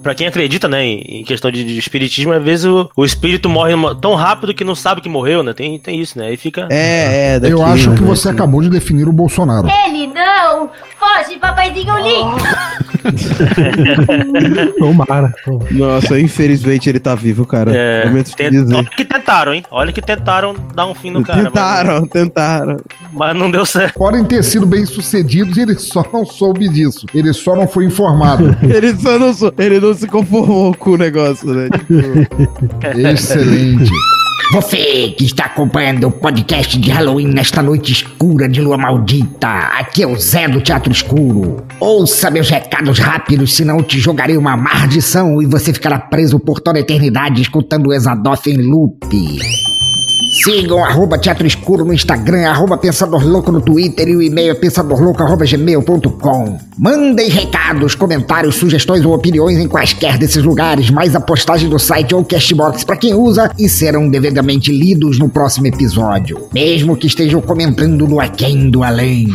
para 0.03 0.13
quem 0.13 0.27
acredita, 0.27 0.67
né, 0.67 0.85
em 0.85 1.23
questão 1.23 1.49
de, 1.51 1.63
de 1.63 1.77
espiritismo, 1.77 2.31
às 2.33 2.43
vezes 2.43 2.65
o, 2.65 2.89
o, 2.95 3.03
espírito 3.03 3.49
morre 3.49 3.73
tão 3.99 4.13
rápido 4.13 4.53
que 4.53 4.63
não 4.63 4.75
sabe 4.75 5.01
que 5.01 5.09
morreu, 5.09 5.41
né? 5.41 5.53
Tem, 5.53 5.79
tem 5.79 5.99
isso, 5.99 6.19
né? 6.19 6.27
Aí 6.27 6.37
fica. 6.37 6.67
É, 6.69 7.33
é. 7.33 7.39
Daqui, 7.39 7.53
Eu 7.53 7.63
acho 7.65 7.91
que 7.93 8.01
né? 8.01 8.07
você 8.07 8.29
acabou 8.29 8.61
de 8.61 8.69
definir 8.69 9.07
o 9.07 9.13
Bolsonaro. 9.13 9.67
Ele 9.87 10.07
não! 10.07 10.69
Foge, 10.99 11.39
papaizinho 11.39 11.97
lindo! 11.97 12.37
Tomara. 14.77 15.33
Nossa, 15.71 16.19
infelizmente 16.19 16.89
ele 16.89 16.99
tá 16.99 17.15
vivo, 17.15 17.45
cara. 17.45 17.71
É, 17.75 18.03
tent... 18.35 18.53
Olha 18.73 18.89
que 18.89 19.05
tentaram, 19.05 19.53
hein? 19.53 19.63
Olha 19.71 19.91
que 19.91 20.01
tentaram 20.01 20.55
dar 20.73 20.87
um 20.87 20.95
fim 20.95 21.11
no 21.11 21.23
cara. 21.23 21.43
Tentaram, 21.43 22.01
mas... 22.01 22.09
tentaram. 22.09 22.77
Mas 23.11 23.35
não 23.35 23.49
deu 23.49 23.65
certo. 23.65 23.95
Podem 23.95 24.23
ter 24.25 24.43
sido 24.43 24.65
bem 24.65 24.85
sucedidos 24.85 25.57
e 25.57 25.61
ele 25.61 25.75
só 25.75 26.05
não 26.11 26.25
soube 26.25 26.67
disso. 26.69 27.05
Ele 27.13 27.33
só 27.33 27.55
não 27.55 27.67
foi 27.67 27.85
informado. 27.85 28.55
ele 28.63 28.95
só 28.95 29.17
não, 29.19 29.33
ele 29.57 29.79
não 29.79 29.93
se 29.93 30.07
conformou 30.07 30.73
com 30.73 30.91
o 30.91 30.97
negócio, 30.97 31.53
né? 31.53 31.69
Tipo... 31.83 32.99
Excelente. 33.07 33.91
Você 34.53 35.15
que 35.17 35.25
está 35.25 35.45
acompanhando 35.45 36.05
o 36.05 36.11
podcast 36.11 36.77
de 36.77 36.91
Halloween 36.91 37.25
nesta 37.25 37.59
noite 37.59 37.91
escura 37.91 38.47
de 38.47 38.61
lua 38.61 38.77
maldita, 38.77 39.47
aqui 39.47 40.03
é 40.03 40.07
o 40.07 40.15
Zé 40.15 40.47
do 40.47 40.61
Teatro 40.61 40.91
Escuro. 40.91 41.65
Ouça 41.79 42.29
meus 42.29 42.51
recados 42.51 42.99
rápidos, 42.99 43.55
senão 43.55 43.81
te 43.81 43.99
jogarei 43.99 44.37
uma 44.37 44.55
maldição 44.55 45.41
e 45.41 45.47
você 45.47 45.73
ficará 45.73 45.97
preso 45.97 46.39
por 46.39 46.59
toda 46.59 46.77
a 46.77 46.81
eternidade 46.81 47.41
escutando 47.41 47.87
o 47.87 47.93
Exadoff 47.93 48.47
em 48.47 48.57
loop. 48.57 48.99
Sigam 50.43 50.83
arroba 50.83 51.17
Teatro 51.17 51.47
Escuro 51.47 51.85
no 51.85 51.93
Instagram, 51.93 52.49
arroba 52.49 52.77
Pensador 52.77 53.25
Louco 53.25 53.49
no 53.49 53.61
Twitter 53.61 54.09
e 54.09 54.17
o 54.17 54.21
e-mail 54.21 54.51
é 54.51 54.53
pensadorlouco.gmail.com. 54.53 56.57
Mandem 56.77 57.29
recados, 57.29 57.95
comentários, 57.95 58.55
sugestões 58.55 59.05
ou 59.05 59.13
opiniões 59.13 59.57
em 59.57 59.69
quaisquer 59.69 60.17
desses 60.17 60.43
lugares, 60.43 60.89
mais 60.89 61.15
a 61.15 61.21
postagem 61.21 61.69
do 61.69 61.79
site 61.79 62.13
ou 62.13 62.25
cashbox 62.25 62.83
para 62.83 62.97
quem 62.97 63.13
usa 63.13 63.49
e 63.57 63.69
serão 63.69 64.09
devidamente 64.09 64.69
lidos 64.69 65.17
no 65.17 65.29
próximo 65.29 65.67
episódio. 65.67 66.49
Mesmo 66.53 66.97
que 66.97 67.07
estejam 67.07 67.39
comentando 67.39 68.05
no 68.05 68.19
Aquém 68.19 68.69
do 68.69 68.83
Além. 68.83 69.29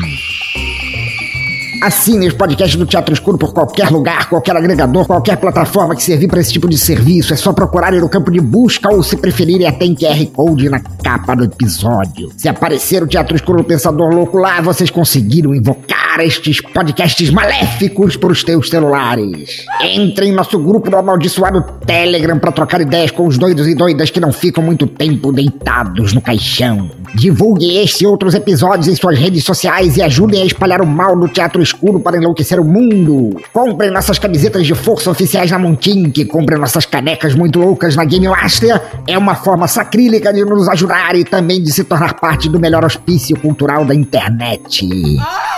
Assine 1.81 2.27
os 2.27 2.35
podcasts 2.35 2.77
do 2.77 2.85
Teatro 2.85 3.15
Escuro 3.15 3.39
por 3.39 3.53
qualquer 3.53 3.89
lugar, 3.91 4.29
qualquer 4.29 4.57
agregador, 4.57 5.07
qualquer 5.07 5.37
plataforma 5.37 5.95
que 5.95 6.03
servir 6.03 6.27
para 6.27 6.41
esse 6.41 6.53
tipo 6.53 6.69
de 6.69 6.77
serviço. 6.77 7.33
É 7.33 7.37
só 7.37 7.53
procurarem 7.53 8.01
no 8.01 8.09
campo 8.09 8.33
de 8.33 8.41
busca 8.41 8.93
ou, 8.93 9.03
se 9.03 9.17
preferirem, 9.17 9.67
até 9.67 9.85
em 9.85 9.95
QR 9.95 10.27
Code 10.33 10.69
na 10.69 10.81
capa 10.81 11.37
do 11.37 11.45
episódio. 11.45 12.33
Se 12.37 12.49
aparecer 12.49 13.03
o 13.03 13.07
Teatro 13.07 13.37
Escuro 13.37 13.59
do 13.59 13.65
Pensador 13.65 14.13
Louco 14.13 14.39
lá, 14.39 14.61
vocês 14.61 14.91
conseguiram 14.91 15.55
invocar 15.55 16.19
estes 16.19 16.61
podcasts 16.61 17.31
maléficos 17.31 18.17
para 18.17 18.33
os 18.33 18.43
teus 18.43 18.69
celulares. 18.69 19.65
Entre 19.81 20.27
em 20.27 20.33
nosso 20.33 20.59
grupo 20.59 20.91
do 20.91 20.97
amaldiçoado 20.97 21.65
Telegram 21.87 22.39
para 22.39 22.51
trocar 22.51 22.81
ideias 22.81 23.13
com 23.13 23.27
os 23.27 23.39
doidos 23.39 23.69
e 23.69 23.75
doidas 23.75 24.11
que 24.11 24.19
não 24.19 24.33
ficam 24.33 24.65
muito 24.65 24.87
tempo 24.87 25.33
deitados 25.33 26.13
no 26.13 26.21
caixão. 26.21 26.91
Divulgue 27.15 27.79
este 27.79 28.05
e 28.05 28.07
outros 28.07 28.35
episódios 28.35 28.89
em 28.89 28.97
suas 28.97 29.19
redes 29.19 29.45
sociais 29.45 29.97
e 29.97 30.03
ajudem 30.03 30.43
a 30.43 30.47
espalhar 30.47 30.83
o 30.83 30.87
mal 30.87 31.17
do 31.17 31.29
Teatro 31.29 31.63
escuro 31.63 31.68
para 32.01 32.17
enlouquecer 32.17 32.61
o 32.61 32.65
mundo. 32.65 33.41
Comprem 33.53 33.91
nossas 33.91 34.19
camisetas 34.19 34.67
de 34.67 34.75
força 34.75 35.11
oficiais 35.11 35.51
na 35.51 35.59
Montink, 35.59 36.25
comprem 36.27 36.59
nossas 36.59 36.87
canecas 36.87 37.35
muito 37.35 37.59
loucas 37.59 37.97
na 37.97 38.05
Game 38.05 38.29
Master. 38.29 38.81
É 39.07 39.17
uma 39.17 39.35
forma 39.35 39.67
sacrílega 39.67 40.33
de 40.33 40.45
nos 40.45 40.69
ajudar 40.69 41.17
e 41.17 41.25
também 41.25 41.63
de 41.63 41.73
se 41.73 41.85
tornar 41.85 42.15
parte 42.15 42.49
do 42.49 42.59
melhor 42.59 42.85
hospício 42.85 43.39
cultural 43.39 43.85
da 43.85 43.95
internet. 43.95 44.89
Ah! 45.21 45.58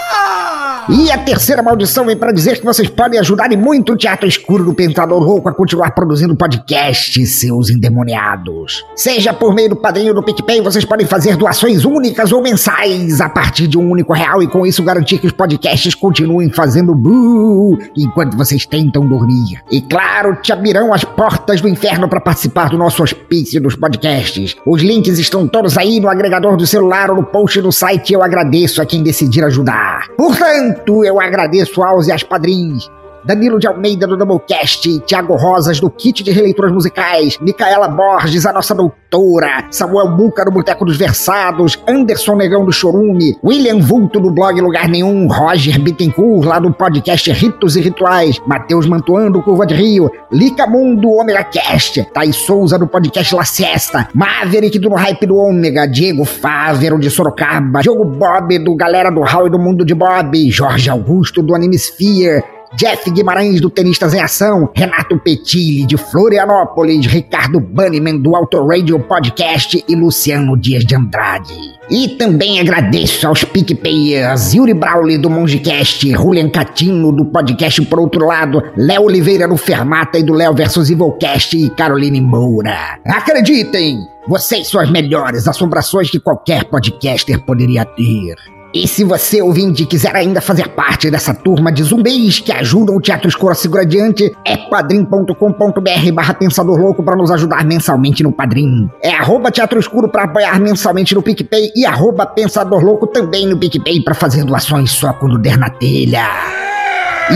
E 0.88 1.10
a 1.10 1.18
terceira 1.18 1.62
maldição 1.62 2.06
vem 2.06 2.16
para 2.16 2.32
dizer 2.32 2.58
que 2.58 2.64
vocês 2.64 2.88
podem 2.88 3.20
ajudar 3.20 3.52
e 3.52 3.56
muito 3.56 3.92
o 3.92 3.96
Teatro 3.96 4.26
Escuro 4.26 4.64
do 4.64 4.74
Pentador 4.74 5.22
Louco 5.22 5.48
a 5.48 5.52
continuar 5.52 5.90
produzindo 5.92 6.34
podcasts, 6.34 7.40
seus 7.40 7.70
endemoniados. 7.70 8.84
Seja 8.96 9.32
por 9.32 9.54
meio 9.54 9.70
do 9.70 9.76
padrinho 9.76 10.14
do 10.14 10.22
PicPay, 10.22 10.60
vocês 10.60 10.84
podem 10.84 11.06
fazer 11.06 11.36
doações 11.36 11.84
únicas 11.84 12.32
ou 12.32 12.42
mensais 12.42 13.20
a 13.20 13.28
partir 13.28 13.66
de 13.66 13.78
um 13.78 13.90
único 13.90 14.12
real 14.12 14.42
e 14.42 14.48
com 14.48 14.66
isso 14.66 14.82
garantir 14.82 15.18
que 15.18 15.26
os 15.26 15.32
podcasts 15.32 15.94
continuem 15.94 16.50
fazendo 16.50 16.94
buu 16.94 17.78
enquanto 17.96 18.36
vocês 18.36 18.66
tentam 18.66 19.06
dormir. 19.06 19.60
E 19.70 19.80
claro, 19.80 20.36
te 20.36 20.52
abrirão 20.52 20.92
as 20.92 21.04
portas 21.04 21.60
do 21.60 21.68
inferno 21.68 22.08
para 22.08 22.20
participar 22.20 22.68
do 22.68 22.78
nosso 22.78 23.02
hospício 23.02 23.60
dos 23.60 23.76
podcasts. 23.76 24.56
Os 24.66 24.82
links 24.82 25.18
estão 25.18 25.46
todos 25.46 25.76
aí 25.76 26.00
no 26.00 26.08
agregador 26.08 26.56
do 26.56 26.66
celular 26.66 27.10
ou 27.10 27.16
no 27.16 27.24
post 27.24 27.60
do 27.60 27.72
site. 27.72 28.12
Eu 28.12 28.22
agradeço 28.22 28.80
a 28.80 28.86
quem 28.86 29.02
decidir 29.02 29.44
ajudar. 29.44 30.08
Portanto, 30.16 30.69
Portanto, 30.70 31.04
eu 31.04 31.20
agradeço 31.20 31.82
aos 31.82 32.06
e 32.06 32.12
às 32.12 32.22
padrinhos 32.22 32.90
Danilo 33.24 33.58
de 33.58 33.66
Almeida 33.66 34.06
do 34.06 34.16
Doublecast, 34.16 35.00
Thiago 35.00 35.36
Rosas 35.36 35.80
do 35.80 35.90
Kit 35.90 36.22
de 36.22 36.30
Releituras 36.30 36.72
Musicais, 36.72 37.38
Micaela 37.40 37.88
Borges, 37.88 38.46
a 38.46 38.52
nossa 38.52 38.74
doutora, 38.74 39.66
Samuel 39.70 40.16
Buca 40.16 40.44
do 40.44 40.50
Boteco 40.50 40.84
dos 40.84 40.96
Versados, 40.96 41.78
Anderson 41.86 42.36
Negão 42.36 42.64
do 42.64 42.72
Chorume, 42.72 43.36
William 43.44 43.78
Vulto 43.80 44.20
do 44.20 44.30
blog 44.30 44.60
Lugar 44.60 44.88
Nenhum, 44.88 45.26
Roger 45.26 45.80
Bittencourt 45.80 46.46
lá 46.46 46.58
do 46.58 46.72
podcast 46.72 47.30
Ritos 47.32 47.76
e 47.76 47.80
Rituais, 47.80 48.40
Matheus 48.46 48.86
Mantuan 48.86 49.30
do 49.30 49.42
Curva 49.42 49.66
de 49.66 49.74
Rio, 49.74 50.10
Lica 50.32 50.66
Mundo 50.66 51.10
Omega 51.10 51.44
Cast, 51.44 52.04
Thaís 52.12 52.36
Souza 52.36 52.78
do 52.78 52.86
podcast 52.86 53.34
La 53.34 53.44
Siesta, 53.44 54.08
Maverick 54.14 54.78
do 54.78 54.90
Hype 54.90 55.26
do 55.26 55.36
Ômega, 55.36 55.86
Diego 55.86 56.24
Fávero 56.24 56.98
de 56.98 57.10
Sorocaba, 57.10 57.80
Diogo 57.80 58.04
Bob 58.04 58.58
do 58.58 58.74
Galera 58.74 59.10
do 59.10 59.22
Hall 59.22 59.46
e 59.46 59.50
do 59.50 59.58
Mundo 59.58 59.84
de 59.84 59.94
Bob, 59.94 60.50
Jorge 60.50 60.88
Augusto 60.88 61.42
do 61.42 61.54
Animesphere, 61.54 62.42
Jeff 62.76 63.10
Guimarães 63.10 63.60
do 63.60 63.68
Tenistas 63.68 64.14
em 64.14 64.20
Ação, 64.20 64.70
Renato 64.74 65.18
Petilli 65.18 65.84
de 65.84 65.96
Florianópolis, 65.96 67.04
Ricardo 67.06 67.58
Banniman 67.58 68.16
do 68.16 68.36
Auto 68.36 68.64
Radio 68.64 68.98
Podcast. 69.00 69.84
E 69.88 69.96
Luciano 69.96 70.56
Dias 70.56 70.84
de 70.84 70.94
Andrade. 70.94 71.54
E 71.90 72.08
também 72.10 72.60
agradeço 72.60 73.26
aos 73.26 73.42
PicPayers. 73.42 74.54
Yuri 74.54 74.74
Brawley 74.74 75.18
do 75.18 75.28
Mongecast, 75.28 76.10
Julian 76.12 76.48
Catino 76.48 77.10
do 77.10 77.24
podcast 77.24 77.82
Por 77.82 77.98
Outro 77.98 78.26
Lado, 78.26 78.62
Léo 78.76 79.02
Oliveira 79.02 79.48
do 79.48 79.56
Fermata. 79.56 80.18
E 80.18 80.22
do 80.22 80.32
Léo 80.32 80.54
vs 80.54 80.90
Evilcast. 80.90 81.56
E 81.56 81.70
Caroline 81.70 82.20
Moura. 82.20 82.98
Acreditem, 83.04 83.98
vocês 84.28 84.68
são 84.68 84.80
as 84.80 84.90
melhores 84.90 85.48
assombrações 85.48 86.10
que 86.10 86.20
qualquer 86.20 86.64
podcaster 86.64 87.44
poderia 87.44 87.84
ter. 87.84 88.59
E 88.72 88.86
se 88.86 89.02
você, 89.02 89.42
ouvinte, 89.42 89.84
quiser 89.84 90.14
ainda 90.14 90.40
fazer 90.40 90.68
parte 90.68 91.10
dessa 91.10 91.34
turma 91.34 91.72
de 91.72 91.82
zumbis 91.82 92.38
que 92.38 92.52
ajudam 92.52 92.96
o 92.96 93.00
Teatro 93.00 93.28
Escuro 93.28 93.52
a 93.52 93.54
segurar 93.54 93.82
adiante, 93.82 94.32
é 94.44 94.56
padrim.com.br 94.56 96.12
barra 96.12 96.34
Pensador 96.34 96.78
Louco 96.78 97.02
para 97.02 97.16
nos 97.16 97.30
ajudar 97.30 97.64
mensalmente 97.64 98.22
no 98.22 98.30
Padrim. 98.30 98.88
É 99.02 99.10
arroba 99.10 99.50
Teatro 99.50 99.80
Escuro 99.80 100.08
para 100.08 100.24
apoiar 100.24 100.60
mensalmente 100.60 101.14
no 101.14 101.22
PicPay 101.22 101.72
e 101.74 101.84
arroba 101.84 102.26
Pensador 102.26 102.84
Louco 102.84 103.08
também 103.08 103.46
no 103.46 103.58
PicPay 103.58 104.02
para 104.02 104.14
fazer 104.14 104.44
doações 104.44 104.92
só 104.92 105.12
quando 105.14 105.38
der 105.38 105.58
na 105.58 105.70
telha. 105.70 106.69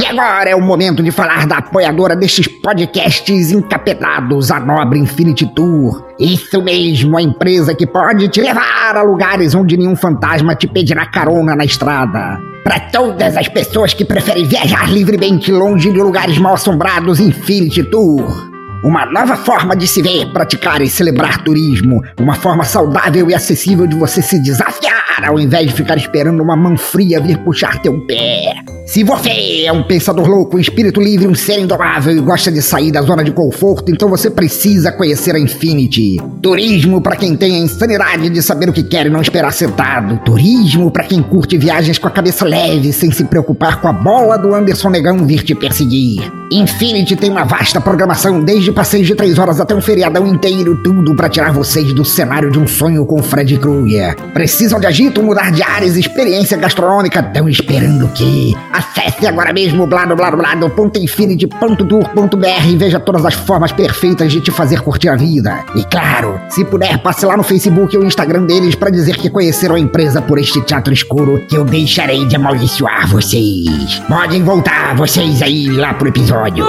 E 0.01 0.05
agora 0.07 0.51
é 0.51 0.57
o 0.57 0.61
momento 0.61 1.05
de 1.05 1.13
falar 1.13 1.47
da 1.47 1.59
apoiadora 1.59 2.17
destes 2.17 2.49
podcasts 2.49 3.53
encapedados, 3.53 4.51
a 4.51 4.59
Nobre 4.59 4.99
Infinity 4.99 5.47
Tour. 5.55 6.05
Isso 6.19 6.61
mesmo, 6.61 7.17
a 7.17 7.23
empresa 7.23 7.75
que 7.75 7.87
pode 7.87 8.29
te 8.29 8.41
levar 8.41 8.97
a 8.97 9.03
lugares 9.03 9.55
onde 9.55 9.77
nenhum 9.77 9.95
fantasma 9.95 10.57
te 10.57 10.67
pedirá 10.67 11.07
carona 11.07 11.55
na 11.55 11.65
estrada. 11.65 12.41
Para 12.65 12.81
todas 12.81 13.37
as 13.37 13.47
pessoas 13.47 13.95
que 13.95 14.05
preferem 14.05 14.47
viajar 14.47 14.91
livremente 14.91 15.53
longe 15.53 15.93
de 15.93 16.01
lugares 16.01 16.39
mal 16.39 16.55
assombrados, 16.55 17.21
Infinity 17.21 17.85
Tour. 17.85 18.51
Uma 18.83 19.07
nova 19.07 19.37
forma 19.37 19.77
de 19.77 19.87
se 19.87 20.03
ver, 20.03 20.33
praticar 20.33 20.83
e 20.83 20.89
celebrar 20.89 21.45
turismo. 21.45 22.03
Uma 22.19 22.35
forma 22.35 22.65
saudável 22.65 23.31
e 23.31 23.35
acessível 23.35 23.87
de 23.87 23.95
você 23.95 24.21
se 24.21 24.43
desafiar 24.43 25.25
ao 25.25 25.39
invés 25.39 25.69
de 25.69 25.73
ficar 25.73 25.97
esperando 25.97 26.43
uma 26.43 26.57
mão 26.57 26.77
fria 26.77 27.21
vir 27.21 27.39
puxar 27.39 27.81
teu 27.81 28.05
pé. 28.07 28.74
Se 28.87 29.03
você 29.03 29.65
é 29.65 29.73
um 29.73 29.83
pensador 29.83 30.29
louco, 30.29 30.59
um 30.59 30.61
espírito 30.61 31.01
livre, 31.01 31.27
um 31.27 31.35
ser 31.35 31.59
indomável 31.59 32.15
e 32.15 32.21
gosta 32.21 32.53
de 32.53 32.61
sair 32.61 32.93
da 32.93 33.01
zona 33.01 33.25
de 33.25 33.33
conforto, 33.33 33.91
então 33.91 34.11
você 34.11 34.31
precisa 34.31 34.93
conhecer 34.93 35.35
a 35.35 35.39
Infinity. 35.39 36.19
Turismo 36.43 37.01
para 37.01 37.17
quem 37.17 37.35
tem 37.35 37.57
a 37.57 37.59
insanidade 37.61 38.29
de 38.29 38.43
saber 38.43 38.69
o 38.69 38.75
que 38.75 38.83
quer 38.83 39.07
e 39.07 39.11
não 39.11 39.23
esperar 39.23 39.53
sentado. 39.55 40.19
Turismo 40.23 40.91
para 40.91 41.05
quem 41.05 41.23
curte 41.23 41.57
viagens 41.57 41.97
com 41.97 42.09
a 42.09 42.11
cabeça 42.11 42.45
leve, 42.45 42.93
sem 42.93 43.11
se 43.11 43.25
preocupar 43.25 43.81
com 43.81 43.89
a 43.89 43.93
bola 43.93 44.37
do 44.37 44.55
Anderson 44.55 44.91
Negão 44.91 45.17
vir 45.25 45.43
te 45.43 45.55
perseguir. 45.55 46.31
Infinity 46.53 47.17
tem 47.17 47.31
uma 47.31 47.45
vasta 47.45 47.81
programação, 47.81 48.45
desde 48.45 48.71
passeios 48.71 49.07
de 49.07 49.15
três 49.15 49.39
horas 49.39 49.61
até 49.61 49.75
um 49.75 49.81
feriadão 49.81 50.27
inteiro, 50.27 50.81
tudo 50.85 51.17
para 51.17 51.31
tirar 51.31 51.53
vocês 51.53 51.93
do 51.95 52.05
cenário 52.05 52.51
de 52.51 52.59
um 52.59 52.67
sonho 52.67 53.07
com 53.07 53.23
Fred 53.23 53.57
Krueger. 53.59 54.15
Precisam 54.35 54.79
de 54.79 54.87
agito, 54.87 55.23
mudar 55.23 55.51
de 55.51 55.63
áreas, 55.63 55.97
experiência 55.97 56.57
gastronômica, 56.59 57.21
estão 57.21 57.49
esperando 57.49 58.05
o 58.05 58.09
quê? 58.11 58.53
Acesse 58.75 59.25
agora 59.25 59.53
mesmo 59.53 59.87
bladobladoblado.infinity.tour.br 59.87 62.69
e 62.69 62.77
veja 62.77 62.99
todas 62.99 63.25
as 63.25 63.35
formas 63.35 63.71
perfeitas 63.71 64.33
de 64.33 64.41
te 64.41 64.51
fazer 64.51 64.81
curtir 64.81 65.11
a 65.11 65.15
vida. 65.15 65.65
E 65.77 65.85
claro, 65.85 66.41
se 66.49 66.65
puder, 66.65 66.99
passe 66.99 67.25
lá 67.25 67.37
no 67.37 67.45
Facebook 67.45 67.97
ou 67.97 68.05
Instagram 68.05 68.47
deles 68.47 68.75
para 68.75 68.91
dizer 68.91 69.17
que 69.17 69.31
conheceram 69.31 69.77
a 69.77 69.81
empresa 69.81 70.21
por 70.21 70.39
este 70.39 70.61
teatro 70.61 70.93
escuro 70.93 71.47
que 71.47 71.57
eu 71.57 71.65
deixarei 71.65 72.27
de 72.27 72.35
amaldiçoar 72.35 73.07
vocês. 73.07 74.03
Podem 74.09 74.43
voltar 74.43 74.97
vocês 74.97 75.41
aí 75.41 75.69
lá 75.69 75.95
pro 75.95 76.09
episódio. 76.09 76.67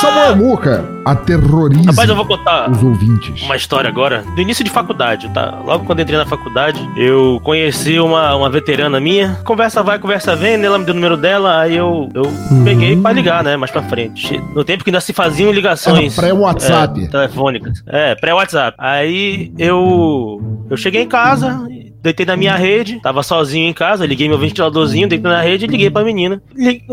Samuel 0.00 0.34
Muca 0.34 0.82
aterroriza 1.04 1.90
Rapaz, 1.90 2.08
eu 2.08 2.16
vou 2.16 2.24
contar 2.24 2.70
os 2.70 2.82
ouvintes. 2.82 3.42
uma 3.42 3.54
história 3.54 3.88
agora. 3.88 4.24
Do 4.34 4.40
início 4.40 4.64
de 4.64 4.70
faculdade, 4.70 5.28
tá? 5.28 5.60
Logo 5.62 5.84
quando 5.84 6.00
entrei 6.00 6.16
na 6.16 6.24
faculdade, 6.24 6.80
eu 6.96 7.38
conheci 7.44 8.00
uma, 8.00 8.34
uma 8.34 8.48
veterana 8.48 8.98
minha. 8.98 9.38
Conversa 9.44 9.82
vai, 9.82 9.98
conversa 9.98 10.34
vem, 10.34 10.56
né? 10.56 10.66
ela 10.66 10.78
me 10.78 10.86
deu 10.86 10.92
o 10.92 10.96
número 10.96 11.18
dela, 11.18 11.60
aí 11.60 11.76
eu, 11.76 12.08
eu 12.14 12.22
peguei 12.64 12.96
pra 12.96 13.12
ligar, 13.12 13.44
né? 13.44 13.58
Mais 13.58 13.70
pra 13.70 13.82
frente. 13.82 14.38
No 14.54 14.64
tempo 14.64 14.82
que 14.82 14.88
ainda 14.88 15.02
se 15.02 15.12
faziam 15.12 15.52
ligações. 15.52 16.16
Pré-WhatsApp. 16.16 17.04
é, 17.04 17.08
telefônicas. 17.08 17.82
É, 17.86 18.14
pré-WhatsApp. 18.14 18.76
Aí 18.78 19.52
eu. 19.58 20.64
Eu 20.70 20.76
cheguei 20.78 21.02
em 21.02 21.08
casa, 21.08 21.62
deitei 22.02 22.24
na 22.26 22.36
minha 22.36 22.56
rede, 22.56 23.00
tava 23.02 23.22
sozinho 23.22 23.68
em 23.68 23.72
casa, 23.72 24.06
liguei 24.06 24.28
meu 24.28 24.38
ventiladorzinho, 24.38 25.08
deitei 25.08 25.30
na 25.30 25.40
rede 25.40 25.64
e 25.64 25.68
liguei 25.68 25.90
pra 25.90 26.04
menina. 26.04 26.40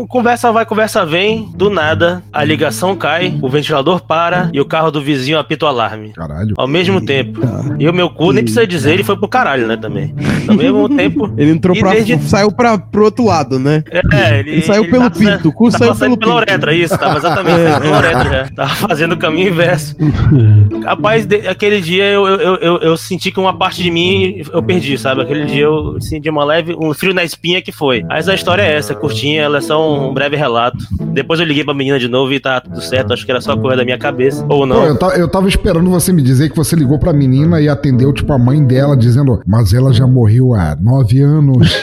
Conversa 0.08 0.50
vai, 0.52 0.64
conversa 0.66 1.04
vem, 1.06 1.48
do 1.54 1.70
nada, 1.70 2.22
a 2.32 2.44
ligação 2.44 2.94
cai, 2.96 3.34
o 3.40 3.48
ventilador 3.48 4.00
para 4.06 4.50
e 4.52 4.60
o 4.60 4.64
carro 4.64 4.90
do 4.90 5.00
vizinho 5.00 5.38
apita 5.38 5.66
o 5.66 5.68
alarme. 5.68 6.12
Caralho. 6.14 6.54
Ao 6.56 6.66
mesmo 6.68 7.00
tempo. 7.00 7.40
E 7.78 7.88
o 7.88 7.92
meu 7.92 8.10
cu, 8.10 8.32
nem 8.32 8.42
precisa 8.44 8.66
dizer, 8.66 8.92
ele 8.94 9.04
foi 9.04 9.16
pro 9.16 9.28
caralho, 9.28 9.66
né, 9.66 9.76
também. 9.76 10.14
Ao 10.48 10.54
mesmo 10.54 10.88
tempo. 10.94 11.32
Ele 11.36 11.50
entrou 11.50 11.76
pra. 11.76 11.92
desde- 11.92 12.18
saiu 12.28 12.50
pra, 12.52 12.76
pro 12.78 13.04
outro 13.04 13.24
lado, 13.24 13.58
né? 13.58 13.82
É, 14.12 14.40
ele, 14.40 14.50
Ele 14.50 14.62
saiu 14.62 14.84
pelo 14.90 15.10
tava- 15.10 15.18
pinto, 15.36 15.48
o 15.48 15.52
cu 15.52 15.70
tava 15.70 15.84
saiu 15.84 15.94
saindo 15.94 16.16
pelo 16.18 16.32
pela 16.32 16.40
pinto. 16.40 16.52
uretra, 16.52 16.74
isso, 16.74 16.98
tava 16.98 17.18
exatamente 17.18 17.56
saindo 17.62 17.80
pela 17.82 17.98
uretra 17.98 18.24
já. 18.24 18.48
Tava 18.54 18.74
fazendo 18.74 19.12
o 19.12 19.16
caminho 19.16 19.48
inverso. 19.48 19.96
Rapaz, 20.84 21.26
de- 21.26 21.46
aquele 21.48 21.80
dia 21.80 22.04
eu, 22.04 22.26
eu, 22.26 22.56
eu, 22.56 22.78
eu 22.78 22.96
senti 22.96 23.30
que 23.30 23.38
uma 23.40 23.56
parte 23.56 23.82
de 23.82 23.90
mim 23.90 24.42
eu 24.52 24.62
perdi, 24.62 24.97
sabe? 24.98 25.22
Aquele 25.22 25.44
dia 25.46 25.64
eu 25.64 26.00
senti 26.00 26.28
uma 26.28 26.44
leve, 26.44 26.74
um 26.78 26.92
frio 26.92 27.14
na 27.14 27.24
espinha 27.24 27.62
que 27.62 27.72
foi. 27.72 28.02
Mas 28.08 28.28
a 28.28 28.34
história 28.34 28.62
é 28.62 28.76
essa, 28.76 28.94
curtinha, 28.94 29.42
ela 29.42 29.58
é 29.58 29.60
só 29.60 29.92
um 30.08 30.12
breve 30.12 30.36
relato. 30.36 30.76
Depois 31.12 31.40
eu 31.40 31.46
liguei 31.46 31.64
pra 31.64 31.72
menina 31.74 31.98
de 31.98 32.08
novo 32.08 32.32
e 32.32 32.40
tá 32.40 32.60
tudo 32.60 32.80
certo, 32.80 33.12
acho 33.12 33.24
que 33.24 33.30
era 33.30 33.40
só 33.40 33.56
coisa 33.56 33.76
da 33.78 33.84
minha 33.84 33.98
cabeça. 33.98 34.42
Ou 34.48 34.58
Pô, 34.60 34.66
não. 34.66 34.84
eu, 34.84 34.98
ta- 34.98 35.16
eu 35.16 35.28
tava 35.28 35.48
esperando 35.48 35.88
você 35.90 36.12
me 36.12 36.22
dizer 36.22 36.50
que 36.50 36.56
você 36.56 36.74
ligou 36.76 36.98
pra 36.98 37.12
menina 37.12 37.60
e 37.60 37.68
atendeu, 37.68 38.12
tipo, 38.12 38.32
a 38.32 38.38
mãe 38.38 38.62
dela, 38.64 38.96
dizendo, 38.96 39.40
mas 39.46 39.72
ela 39.72 39.92
já 39.92 40.06
morreu 40.06 40.54
há 40.54 40.76
nove 40.80 41.20
anos. 41.20 41.68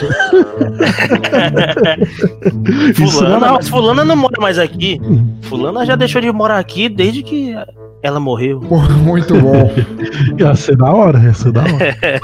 Fulana, 2.94 3.38
não- 3.40 3.54
mas 3.54 3.68
fulana 3.68 4.04
não 4.04 4.16
mora 4.16 4.40
mais 4.40 4.58
aqui. 4.58 5.00
Fulana 5.42 5.84
já 5.86 5.96
deixou 5.96 6.20
de 6.20 6.30
morar 6.32 6.58
aqui 6.58 6.88
desde 6.88 7.22
que 7.22 7.54
ela 8.02 8.20
morreu. 8.20 8.60
Pô, 8.60 8.78
muito 8.80 9.34
bom. 9.40 9.70
Ia 10.38 10.54
ser 10.54 10.76
da 10.76 10.92
hora, 10.92 11.18
ia 11.20 11.34
ser 11.34 11.52
da 11.52 11.62
hora. 11.62 11.96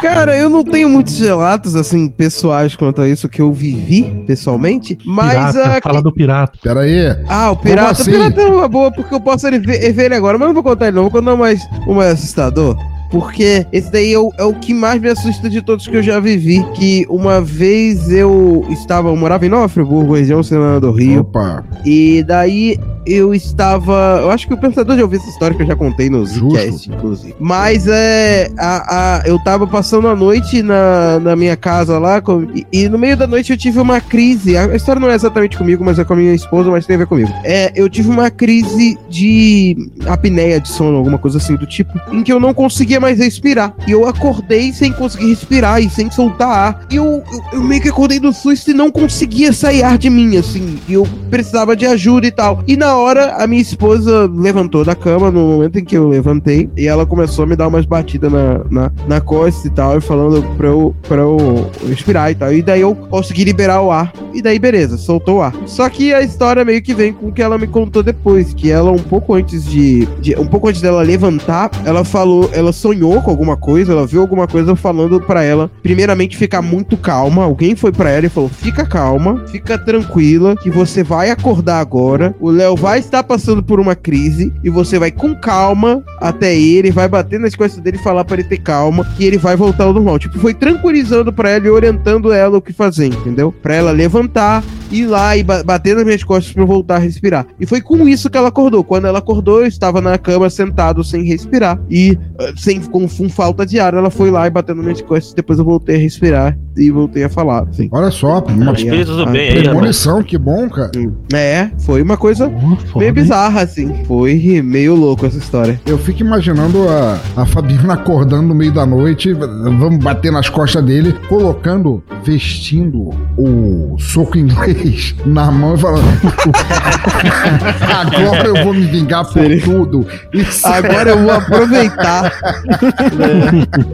Cara, 0.00 0.36
eu 0.36 0.48
não 0.48 0.62
tenho 0.62 0.88
muitos 0.88 1.18
relatos, 1.18 1.74
assim, 1.74 2.08
pessoais 2.08 2.76
quanto 2.76 3.00
a 3.00 3.08
isso 3.08 3.28
que 3.28 3.40
eu 3.40 3.52
vivi 3.52 4.24
pessoalmente, 4.26 4.96
mas. 5.04 5.32
pirata, 5.52 5.78
ah, 5.78 5.80
fala 5.82 6.02
do 6.02 6.12
pirata. 6.12 6.58
Pera 6.62 6.80
aí. 6.80 7.16
Ah, 7.28 7.50
o 7.50 7.56
pirata. 7.56 8.02
assim? 8.02 8.10
O 8.10 8.14
pirata 8.14 8.40
é 8.40 8.46
uma 8.46 8.68
boa, 8.68 8.92
porque 8.92 9.12
eu 9.12 9.20
posso 9.20 9.50
ver, 9.50 9.60
ver 9.60 10.04
ele 10.04 10.14
agora, 10.14 10.38
mas 10.38 10.46
não 10.46 10.54
vou 10.54 10.62
contar 10.62 10.86
ele, 10.86 10.96
não. 10.96 11.02
Vou 11.02 11.10
contar 11.10 11.36
mais 11.36 11.60
o 11.86 11.94
mais 11.94 12.12
assustador. 12.12 12.76
Porque 13.10 13.66
esse 13.72 13.90
daí 13.90 14.12
é 14.12 14.18
o, 14.18 14.30
é 14.38 14.44
o 14.44 14.54
que 14.54 14.74
mais 14.74 15.00
me 15.00 15.08
assusta 15.08 15.48
de 15.48 15.62
todos 15.62 15.86
que 15.88 15.96
eu 15.96 16.02
já 16.02 16.20
vivi. 16.20 16.62
Que 16.74 17.06
uma 17.08 17.40
vez 17.40 18.10
eu 18.10 18.66
estava, 18.70 19.08
eu 19.08 19.16
morava 19.16 19.46
em 19.46 19.48
Nova 19.48 19.68
Friburgo, 19.68 20.14
região 20.14 20.42
Senado 20.42 20.80
do 20.80 20.92
Rio. 20.92 21.20
Opa. 21.20 21.64
E 21.84 22.22
daí 22.26 22.78
eu 23.12 23.34
estava. 23.34 24.18
Eu 24.22 24.30
acho 24.30 24.46
que 24.46 24.54
o 24.54 24.56
pensador 24.58 24.96
já 24.96 25.02
ouviu 25.02 25.18
essa 25.20 25.28
história 25.30 25.56
que 25.56 25.62
eu 25.62 25.66
já 25.66 25.76
contei 25.76 26.08
no 26.10 26.24
Zcast, 26.26 26.90
inclusive. 26.90 27.34
Mas 27.40 27.86
é. 27.86 28.50
A, 28.58 29.16
a- 29.18 29.22
eu 29.26 29.38
tava 29.42 29.66
passando 29.66 30.08
a 30.08 30.14
noite 30.16 30.62
na, 30.62 31.18
na 31.20 31.36
minha 31.36 31.56
casa 31.56 31.98
lá. 31.98 32.20
com- 32.20 32.46
e, 32.54 32.66
e 32.72 32.88
no 32.88 32.98
meio 32.98 33.16
da 33.16 33.26
noite 33.26 33.50
eu 33.52 33.56
tive 33.58 33.78
uma 33.80 34.00
crise. 34.00 34.56
A, 34.56 34.64
a 34.66 34.76
história 34.76 35.00
não 35.00 35.10
é 35.10 35.14
exatamente 35.14 35.56
comigo, 35.56 35.84
mas 35.84 35.98
é 35.98 36.04
com 36.04 36.12
a 36.12 36.16
minha 36.16 36.34
esposa, 36.34 36.70
mas 36.70 36.86
tem 36.86 36.96
a 36.96 36.98
ver 37.00 37.06
comigo. 37.06 37.30
É, 37.44 37.72
eu 37.74 37.88
tive 37.88 38.08
uma 38.08 38.30
crise 38.30 38.98
de 39.08 39.90
apneia 40.06 40.60
de 40.60 40.68
sono, 40.68 40.96
alguma 40.96 41.18
coisa 41.18 41.38
assim 41.38 41.56
do 41.56 41.66
tipo, 41.66 41.92
em 42.12 42.22
que 42.22 42.32
eu 42.32 42.40
não 42.40 42.52
conseguia 42.54 43.00
mais 43.00 43.18
respirar. 43.18 43.74
E 43.86 43.90
eu 43.92 44.06
acordei 44.06 44.72
sem 44.72 44.92
conseguir 44.92 45.28
respirar 45.28 45.80
e 45.82 45.88
sem 45.90 46.10
soltar 46.10 46.48
ar. 46.48 46.86
E 46.90 46.96
eu, 46.96 47.04
eu, 47.32 47.42
eu 47.54 47.62
meio 47.62 47.80
que 47.82 47.88
acordei 47.88 48.18
do 48.20 48.32
susto 48.32 48.70
e 48.70 48.74
não 48.74 48.90
conseguia 48.90 49.52
sair 49.52 49.82
ar 49.82 49.98
de 49.98 50.08
mim, 50.10 50.36
assim. 50.36 50.78
E 50.88 50.94
eu 50.94 51.06
precisava 51.30 51.76
de 51.76 51.86
ajuda 51.86 52.26
e 52.26 52.30
tal. 52.30 52.62
E 52.66 52.76
na 52.76 52.96
hora, 52.98 53.34
a 53.36 53.46
minha 53.46 53.62
esposa 53.62 54.30
levantou 54.34 54.84
da 54.84 54.94
cama 54.94 55.30
no 55.30 55.40
momento 55.40 55.78
em 55.78 55.84
que 55.84 55.96
eu 55.96 56.08
levantei. 56.08 56.68
E 56.76 56.86
ela 56.86 57.06
começou 57.06 57.44
a 57.44 57.46
me 57.46 57.56
dar 57.56 57.68
umas 57.68 57.86
batidas 57.86 58.30
na, 58.30 58.60
na, 58.70 58.92
na 59.06 59.20
costa 59.20 59.66
e 59.66 59.70
tal. 59.70 59.98
E 59.98 60.00
falando 60.00 60.42
pra 60.56 60.68
eu, 60.68 60.94
pra 61.06 61.18
eu 61.22 61.70
respirar 61.88 62.30
e 62.30 62.34
tal. 62.34 62.52
E 62.52 62.62
daí 62.62 62.80
eu 62.80 62.94
consegui 62.94 63.44
liberar 63.44 63.80
o 63.82 63.90
ar. 63.90 64.12
E 64.34 64.42
daí, 64.42 64.58
beleza, 64.58 64.96
soltou 64.96 65.38
o 65.38 65.42
ar. 65.42 65.54
Só 65.66 65.88
que 65.88 66.12
a 66.12 66.22
história 66.22 66.64
meio 66.64 66.82
que 66.82 66.94
vem 66.94 67.12
com 67.12 67.28
o 67.28 67.32
que 67.32 67.42
ela 67.42 67.58
me 67.58 67.66
contou 67.66 68.02
depois. 68.02 68.52
Que 68.54 68.70
ela, 68.70 68.90
um 68.90 68.98
pouco 68.98 69.34
antes 69.34 69.64
de. 69.64 70.06
de- 70.20 70.36
um 70.38 70.46
pouco 70.46 70.68
antes 70.68 70.80
dela 70.80 71.02
levantar, 71.02 71.70
ela 71.84 72.04
falou. 72.04 72.50
Ela 72.52 72.72
sonhou 72.72 73.20
com 73.22 73.30
alguma 73.30 73.56
coisa. 73.56 73.92
Ela 73.92 74.06
viu 74.06 74.20
alguma 74.20 74.46
coisa 74.46 74.74
falando 74.76 75.20
pra 75.20 75.42
ela. 75.42 75.70
Primeiramente, 75.82 76.36
ficar 76.36 76.62
muito 76.62 76.96
calma. 76.96 77.44
Alguém 77.44 77.74
foi 77.74 77.90
pra 77.92 78.10
ela 78.10 78.26
e 78.26 78.30
falou: 78.30 78.48
fica 78.48 78.84
calma, 78.86 79.42
fica 79.48 79.76
tranquila, 79.78 80.56
que 80.56 80.70
você 80.70 81.02
vai 81.02 81.30
acordar 81.30 81.80
agora. 81.80 82.34
O 82.40 82.50
Léo 82.50 82.76
vai 82.78 83.00
estar 83.00 83.22
passando 83.24 83.62
por 83.62 83.80
uma 83.80 83.94
crise. 83.94 84.52
E 84.62 84.70
você 84.70 84.98
vai 84.98 85.10
com 85.10 85.34
calma 85.34 86.02
até 86.20 86.54
ele, 86.56 86.90
vai 86.90 87.08
bater 87.08 87.38
nas 87.38 87.54
costas 87.54 87.82
dele 87.82 87.98
falar 87.98 88.24
pra 88.24 88.36
ele 88.38 88.48
ter 88.48 88.58
calma. 88.58 89.06
E 89.18 89.24
ele 89.24 89.36
vai 89.36 89.56
voltar 89.56 89.84
ao 89.84 89.92
normal. 89.92 90.18
Tipo, 90.18 90.38
foi 90.38 90.54
tranquilizando 90.54 91.32
pra 91.32 91.50
ela 91.50 91.66
e 91.66 91.70
orientando 91.70 92.32
ela 92.32 92.58
o 92.58 92.62
que 92.62 92.72
fazer, 92.72 93.06
entendeu? 93.06 93.52
Pra 93.52 93.74
ela 93.74 93.90
levantar 93.90 94.62
ir 94.90 95.06
lá 95.06 95.36
e 95.36 95.42
ba 95.42 95.62
bater 95.62 95.94
nas 95.94 96.04
minhas 96.04 96.22
costas 96.22 96.52
pra 96.52 96.62
eu 96.62 96.66
voltar 96.66 96.96
a 96.96 96.98
respirar. 96.98 97.46
E 97.58 97.66
foi 97.66 97.80
com 97.80 98.08
isso 98.08 98.30
que 98.30 98.36
ela 98.36 98.48
acordou. 98.48 98.82
Quando 98.82 99.06
ela 99.06 99.18
acordou, 99.18 99.60
eu 99.60 99.66
estava 99.66 100.00
na 100.00 100.16
cama 100.18 100.48
sentado 100.48 101.02
sem 101.04 101.24
respirar. 101.24 101.80
E 101.90 102.12
uh, 102.12 102.58
sem, 102.58 102.80
com, 102.80 103.08
com 103.08 103.28
falta 103.28 103.66
de 103.66 103.78
ar, 103.78 103.94
ela 103.94 104.10
foi 104.10 104.30
lá 104.30 104.46
e 104.46 104.50
bateu 104.50 104.74
nas 104.74 104.84
minhas 104.84 105.02
costas. 105.02 105.34
Depois 105.34 105.58
eu 105.58 105.64
voltei 105.64 105.96
a 105.96 105.98
respirar 105.98 106.58
e 106.76 106.90
voltei 106.90 107.24
a 107.24 107.28
falar. 107.28 107.64
Assim. 107.68 107.88
Olha 107.92 108.10
só, 108.10 108.40
uma 108.40 108.72
Espírito 108.72 109.16
do 109.16 109.26
bem 109.26 109.48
rapaz. 109.48 109.62
premonição, 109.64 110.22
que 110.22 110.38
bom, 110.38 110.68
cara. 110.68 110.90
É, 111.32 111.70
foi 111.78 112.02
uma 112.02 112.16
coisa 112.16 112.50
foda, 112.86 112.98
meio 112.98 113.12
bizarra, 113.12 113.62
assim. 113.62 114.04
Foi 114.04 114.62
meio 114.62 114.94
louco 114.94 115.26
essa 115.26 115.38
história. 115.38 115.80
Eu 115.86 115.98
fico 115.98 116.20
imaginando 116.20 116.88
a, 116.88 117.18
a 117.36 117.46
Fabiana 117.46 117.94
acordando 117.98 118.48
no 118.48 118.54
meio 118.54 118.72
da 118.72 118.86
noite, 118.86 119.32
vamos 119.32 120.02
bater 120.02 120.30
nas 120.30 120.48
costas 120.48 120.84
dele, 120.84 121.14
colocando, 121.28 122.02
vestindo 122.24 123.10
o 123.36 123.96
soco 123.98 124.38
inglês 124.38 124.77
na 125.26 125.50
mão 125.50 125.74
e 125.74 125.78
falando: 125.78 126.04
Agora 128.00 128.48
eu 128.48 128.64
vou 128.64 128.74
me 128.74 128.84
vingar 128.86 129.24
por 129.24 129.32
Seria- 129.34 129.62
tudo. 129.62 130.06
Isso 130.32 130.66
Agora 130.66 131.10
eu 131.10 131.18
vou 131.22 131.30
aproveitar. 131.32 132.32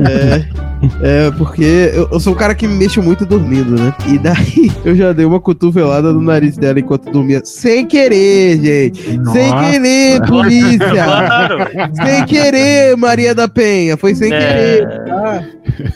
é, 0.01 0.45
é, 1.03 1.27
é, 1.27 1.31
porque 1.33 1.91
eu, 1.95 2.09
eu 2.13 2.21
sou 2.21 2.33
um 2.33 2.37
cara 2.37 2.55
que 2.55 2.67
me 2.67 2.75
mexo 2.77 3.03
muito 3.03 3.25
dormindo, 3.25 3.81
né? 3.81 3.93
E 4.07 4.19
daí 4.19 4.71
eu 4.85 4.95
já 4.95 5.13
dei 5.13 5.25
uma 5.25 5.41
cotovelada 5.41 6.13
no 6.13 6.21
nariz 6.21 6.57
dela 6.57 6.79
enquanto 6.81 7.11
dormia. 7.11 7.41
Sem 7.45 7.87
querer, 7.87 8.61
gente. 8.61 9.03
Sem 9.03 9.19
Nossa. 9.19 9.71
querer, 9.71 10.21
polícia. 10.27 10.79
Claro. 11.05 11.59
sem 11.95 12.25
querer, 12.27 12.97
Maria 12.97 13.35
da 13.35 13.49
Penha. 13.49 13.97
Foi 13.97 14.15
sem 14.15 14.33
É. 14.33 14.39
querer. 14.39 15.55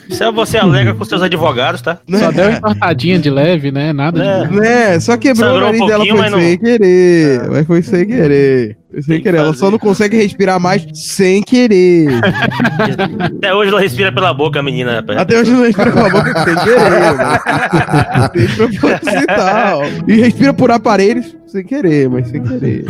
Isso 0.09 0.23
é 0.23 0.31
você 0.31 0.57
alega 0.57 0.93
com 0.93 1.05
seus 1.05 1.21
advogados, 1.21 1.81
tá? 1.81 1.99
Só 2.09 2.31
deu 2.31 2.47
uma 2.49 2.57
entortadinha 2.57 3.17
de 3.17 3.29
leve, 3.29 3.71
né? 3.71 3.93
Nada 3.93 4.21
É. 4.23 4.45
de. 4.45 4.57
Né? 4.79 4.99
Só 4.99 5.17
quebrou 5.17 5.49
o 5.49 5.53
Sangrou 5.53 5.69
um 5.69 5.71
nariz 5.73 5.79
dela, 5.87 6.05
pouquinho, 6.05 6.15
foi 6.15 6.23
mas 6.23 6.31
não- 6.31 6.39
sem 6.39 6.57
querer. 6.57 7.49
Mas 7.49 7.67
foi 7.67 7.81
sem 7.81 8.05
querer. 8.07 8.77
Foi 8.91 9.01
sem 9.03 9.17
que 9.17 9.23
querer. 9.23 9.37
Ela 9.37 9.53
só 9.53 9.69
não 9.69 9.77
consegue 9.77 10.17
respirar 10.17 10.59
mais 10.59 10.85
sem 10.93 11.41
querer. 11.43 12.07
Até 13.19 13.53
hoje 13.53 13.69
ela 13.71 13.81
respira 13.81 14.11
pela 14.11 14.33
boca, 14.33 14.59
a 14.59 14.63
menina, 14.63 14.95
rapaz. 14.95 15.19
Até 15.19 15.39
hoje 15.39 15.51
não 15.51 15.63
respira 15.63 15.91
pela 15.91 16.09
boca 16.09 16.33
sem 16.43 16.55
querer? 16.55 18.29
Tem 18.33 18.47
proposital. 18.55 19.81
E 20.07 20.13
respira 20.15 20.53
por 20.53 20.71
aparelhos 20.71 21.35
sem 21.47 21.63
querer, 21.63 22.09
mas 22.09 22.27
sem 22.29 22.41
querer. 22.41 22.85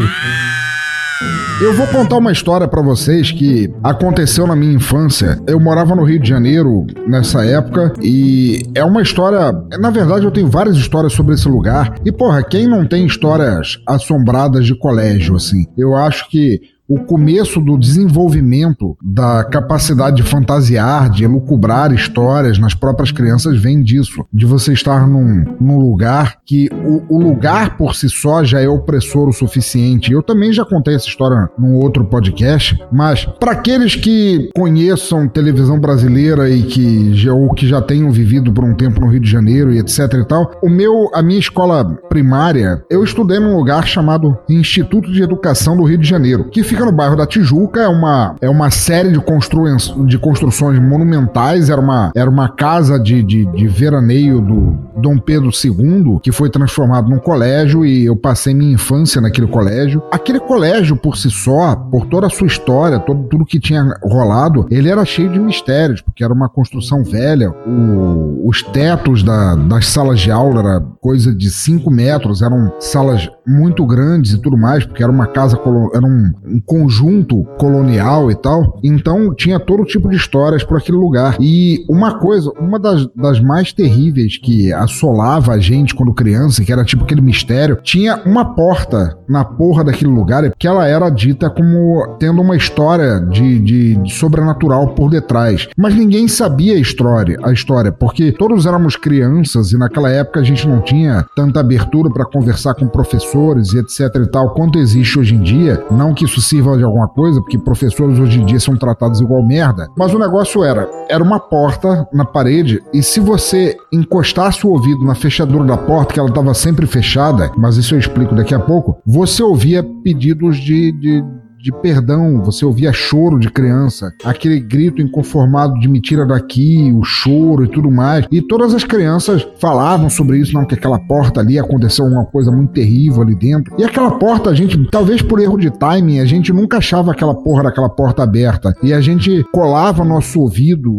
Eu 1.62 1.74
vou 1.74 1.86
contar 1.88 2.16
uma 2.16 2.32
história 2.32 2.66
pra 2.70 2.82
vocês 2.82 3.34
que 3.34 3.70
aconteceu 3.84 4.48
na 4.48 4.56
minha 4.56 4.72
infância. 4.72 5.38
Eu 5.46 5.60
morava 5.60 5.94
no 5.94 6.06
Rio 6.06 6.18
de 6.18 6.30
Janeiro 6.30 6.88
nessa 7.06 7.44
época 7.46 7.92
e 8.02 8.64
é 8.74 8.82
uma 8.82 9.02
história. 9.02 9.52
Na 9.78 9.90
verdade, 9.90 10.24
eu 10.24 10.32
tenho 10.32 10.48
várias 10.48 10.78
histórias 10.78 11.12
sobre 11.12 11.36
esse 11.36 11.50
lugar. 11.50 11.96
E, 12.06 12.14
porra, 12.14 12.42
quem 12.44 12.66
não 12.66 12.88
tem 12.88 13.06
histórias 13.06 13.78
assombradas 13.86 14.66
de 14.66 14.74
colégio, 14.74 15.36
assim? 15.36 15.66
Eu 15.78 15.96
acho 15.96 16.30
que. 16.30 16.62
O 16.90 17.02
começo 17.02 17.62
do 17.62 17.78
desenvolvimento 17.78 18.98
da 19.00 19.44
capacidade 19.44 20.16
de 20.16 20.24
fantasiar, 20.24 21.08
de 21.12 21.24
elucubrar 21.24 21.94
histórias 21.94 22.58
nas 22.58 22.74
próprias 22.74 23.12
crianças 23.12 23.62
vem 23.62 23.84
disso. 23.84 24.26
De 24.34 24.44
você 24.48 24.74
estar 24.74 25.08
num, 25.08 25.46
num 25.62 25.78
lugar 25.78 26.38
que 26.44 26.68
o, 26.84 27.18
o 27.18 27.22
lugar 27.22 27.78
por 27.78 27.94
si 27.94 28.10
só 28.10 28.44
já 28.44 28.60
é 28.60 28.68
opressor 28.68 29.30
o 29.30 29.32
suficiente. 29.32 30.12
Eu 30.12 30.24
também 30.24 30.52
já 30.52 30.66
contei 30.66 30.96
essa 30.96 31.08
história 31.08 31.48
num 31.60 31.76
outro 31.76 32.04
podcast, 32.06 32.76
mas 32.92 33.24
para 33.40 33.52
aqueles 33.52 33.96
que 33.96 34.50
conheçam 34.56 35.28
televisão 35.28 35.80
brasileira 35.80 36.50
e 36.50 36.64
que 36.64 37.14
já, 37.14 37.32
ou 37.32 37.54
que 37.54 37.68
já 37.68 37.84
tenham 37.84 38.10
vivido 38.10 38.52
por 38.52 38.64
um 38.64 38.74
tempo 38.74 39.00
no 39.00 39.12
Rio 39.12 39.20
de 39.20 39.30
Janeiro 39.30 39.72
e 39.72 39.78
etc 39.78 40.12
e 40.16 40.26
tal, 40.26 40.58
o 40.64 40.68
meu, 40.68 41.12
a 41.14 41.22
minha 41.22 41.40
escola 41.40 41.86
primária, 42.10 42.84
eu 42.90 43.04
estudei 43.04 43.38
num 43.38 43.56
lugar 43.56 43.86
chamado 43.86 44.36
Instituto 44.50 45.12
de 45.12 45.22
Educação 45.22 45.78
do 45.78 45.84
Rio 45.84 46.00
de 46.00 46.10
Janeiro, 46.10 46.50
que 46.50 46.64
fica 46.64 46.79
no 46.86 46.92
bairro 46.92 47.16
da 47.16 47.26
Tijuca, 47.26 47.82
é 47.82 47.88
uma, 47.88 48.36
é 48.42 48.50
uma 48.50 48.70
série 48.72 49.12
de, 49.12 49.20
constru, 49.20 49.66
de 50.06 50.18
construções 50.18 50.80
monumentais, 50.80 51.70
era 51.70 51.80
uma, 51.80 52.12
era 52.16 52.30
uma 52.30 52.50
casa 52.50 53.00
de, 53.00 53.22
de, 53.24 53.46
de 53.46 53.68
veraneio 53.68 54.42
do 54.42 54.78
Dom 54.98 55.18
Pedro 55.18 55.50
II, 55.50 56.20
que 56.22 56.32
foi 56.32 56.50
transformado 56.50 57.10
num 57.10 57.20
colégio 57.20 57.86
e 57.86 58.06
eu 58.06 58.16
passei 58.16 58.54
minha 58.54 58.74
infância 58.74 59.22
naquele 59.22 59.48
colégio. 59.48 60.02
Aquele 60.12 60.40
colégio, 60.40 60.96
por 60.96 61.16
si 61.18 61.30
só, 61.30 61.76
por 61.76 62.06
toda 62.08 62.28
a 62.28 62.30
sua 62.30 62.48
história, 62.48 63.00
todo, 63.00 63.24
tudo 63.30 63.46
que 63.46 63.60
tinha 63.60 63.96
rolado, 64.04 64.66
ele 64.70 64.90
era 64.90 65.04
cheio 65.06 65.32
de 65.32 65.40
mistérios, 65.40 66.02
porque 66.02 66.24
era 66.24 66.34
uma 66.34 66.50
construção 66.50 67.04
velha, 67.04 67.50
o- 67.66 68.48
os 68.48 68.62
tetos 68.64 69.24
da- 69.24 69.56
das 69.56 69.88
salas 69.88 70.20
de 70.20 70.32
aula 70.32 70.60
era 70.60 70.82
coisa 71.02 71.34
de 71.34 71.50
5 71.50 71.90
metros, 71.92 72.42
eram 72.42 72.72
salas 72.80 73.30
muito 73.48 73.86
grandes 73.86 74.34
e 74.34 74.38
tudo 74.38 74.58
mais, 74.58 74.86
porque 74.86 75.02
era 75.04 75.12
uma 75.12 75.28
casa, 75.28 75.58
era 75.94 76.06
um, 76.06 76.32
um 76.46 76.62
conjunto 76.70 77.44
colonial 77.58 78.30
e 78.30 78.36
tal. 78.36 78.80
Então 78.84 79.34
tinha 79.34 79.60
todo 79.60 79.84
tipo 79.84 80.08
de 80.08 80.16
histórias 80.16 80.64
por 80.64 80.78
aquele 80.78 80.98
lugar. 80.98 81.36
E 81.40 81.84
uma 81.90 82.20
coisa, 82.20 82.52
uma 82.60 82.78
das, 82.80 83.08
das 83.16 83.40
mais 83.40 83.74
terríveis 83.74 84.38
que 84.38 84.72
assolava 84.72 85.54
a 85.54 85.60
gente 85.60 85.96
quando 85.96 86.14
criança, 86.14 86.64
que 86.64 86.72
era 86.72 86.86
tipo 86.86 87.04
aquele 87.04 87.22
mistério, 87.22 87.80
tinha 87.84 88.22
uma 88.26 88.46
porta 88.54 89.18
na 89.28 89.44
porra 89.44 89.84
daquele 89.84 90.12
lugar, 90.12 90.52
que 90.58 90.68
ela 90.68 90.88
era 90.88 91.10
dita 91.10 91.50
como 91.50 92.16
tendo 92.20 92.42
uma 92.42 92.56
história 92.56 93.20
de, 93.20 93.60
de- 93.60 93.96
de 93.96 94.14
sobrenatural 94.14 94.90
por 94.90 95.10
detrás. 95.10 95.68
Mas 95.76 95.96
ninguém 95.96 96.28
sabia 96.28 96.76
a 96.76 96.80
história, 96.80 97.40
a 97.44 97.52
história, 97.52 97.92
porque 97.92 98.32
todos 98.32 98.66
éramos 98.68 98.96
crianças 98.96 99.72
e 99.72 99.78
naquela 99.78 100.10
época 100.10 100.40
a 100.40 100.44
gente 100.44 100.68
não 100.68 100.82
tinha 100.82 101.26
tanta 101.36 101.60
abertura 101.60 102.10
para 102.12 102.26
conversar 102.26 102.76
com 102.76 102.88
professores 102.88 103.74
e 103.74 103.80
etc 103.80 104.02
e 104.24 104.28
tal 104.28 104.54
quanto 104.54 104.78
existe 104.78 105.18
hoje 105.18 105.36
em 105.36 105.42
dia. 105.42 105.84
Não 105.90 106.14
que 106.14 106.26
isso 106.26 106.42
sirva 106.60 106.78
de 106.78 106.84
alguma 106.84 107.08
coisa, 107.08 107.42
porque 107.42 107.58
professores 107.58 108.20
hoje 108.20 108.42
em 108.42 108.46
dia 108.46 108.60
são 108.60 108.76
tratados 108.76 109.22
igual 109.22 109.42
merda. 109.46 109.88
Mas 109.98 110.14
o 110.14 110.20
negócio 110.20 110.64
era, 110.64 110.90
era 111.10 111.24
uma 111.24 111.40
porta 111.40 112.08
na 112.14 112.26
parede 112.26 112.82
e 112.94 113.02
se 113.02 113.20
você 113.20 113.78
encostasse 113.92 114.68
o 114.68 114.72
ouvido 114.72 115.04
na 115.04 115.16
fechadura 115.16 115.64
da 115.64 115.78
porta, 115.78 116.14
que 116.14 116.20
ela 116.20 116.30
estava 116.30 116.54
sempre 116.54 116.86
fechada, 116.86 117.52
mas 117.58 117.78
isso 117.78 117.96
eu 117.96 118.00
explico 118.00 118.36
daqui 118.36 118.54
a 118.54 118.60
pouco, 118.60 118.98
você 119.06 119.42
ouvia 119.42 119.84
pedidos 120.04 120.58
de, 120.58 120.92
de 120.92 121.24
de 121.62 121.74
perdão, 121.82 122.42
você 122.42 122.64
ouvia 122.64 122.94
choro 122.94 123.38
de 123.38 123.52
criança, 123.52 124.14
aquele 124.24 124.62
grito 124.62 125.02
inconformado 125.02 125.74
de 125.78 125.90
me 125.90 126.00
tira 126.00 126.26
daqui, 126.26 126.90
o 126.94 127.04
choro 127.04 127.66
e 127.66 127.68
tudo 127.68 127.92
mais. 127.92 128.26
E 128.32 128.42
todas 128.42 128.74
as 128.74 128.86
crianças 128.86 129.46
falavam 129.60 130.10
sobre 130.10 130.38
isso, 130.38 130.54
não, 130.54 130.66
que 130.66 130.76
aquela 130.76 130.98
porta 130.98 131.42
ali 131.42 131.60
aconteceu 131.60 132.06
uma 132.06 132.26
coisa 132.26 132.50
muito 132.50 132.72
terrível 132.72 133.22
ali 133.22 133.36
dentro. 133.36 133.76
E 133.78 133.84
aquela 133.84 134.12
porta, 134.12 134.50
a 134.50 134.56
gente, 134.56 134.90
talvez 134.90 135.22
por 135.22 135.40
erro 135.40 135.58
de 135.58 135.70
timing, 135.70 136.20
a 136.20 136.26
gente 136.26 136.54
nunca 136.54 136.78
achava 136.78 137.12
aquela 137.12 137.36
porra 137.36 137.64
daquela 137.64 137.90
porta 137.90 138.24
aberta. 138.24 138.74
E 138.82 138.94
a 138.94 139.02
gente 139.02 139.44
colava 139.52 140.06
nosso 140.06 140.40
ouvido. 140.40 140.96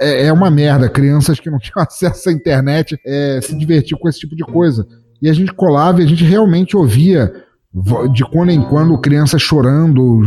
É, 0.00 0.26
é 0.26 0.32
uma 0.32 0.50
merda. 0.50 0.88
Crianças 0.88 1.38
que 1.38 1.48
não 1.48 1.58
tinham 1.58 1.78
acesso 1.86 2.28
à 2.28 2.32
internet 2.32 2.98
é, 3.06 3.38
se 3.40 3.56
divertiam 3.56 3.98
com 4.00 4.08
esse 4.08 4.18
tipo 4.18 4.34
de 4.34 4.42
coisa. 4.42 4.84
E 5.22 5.30
a 5.30 5.32
gente 5.32 5.54
colava 5.54 6.00
e 6.00 6.04
a 6.04 6.08
gente 6.08 6.24
realmente 6.24 6.76
ouvia 6.76 7.32
de 8.12 8.24
quando 8.24 8.50
em 8.50 8.62
quando 8.62 8.98
crianças 8.98 9.40
chorando, 9.40 10.20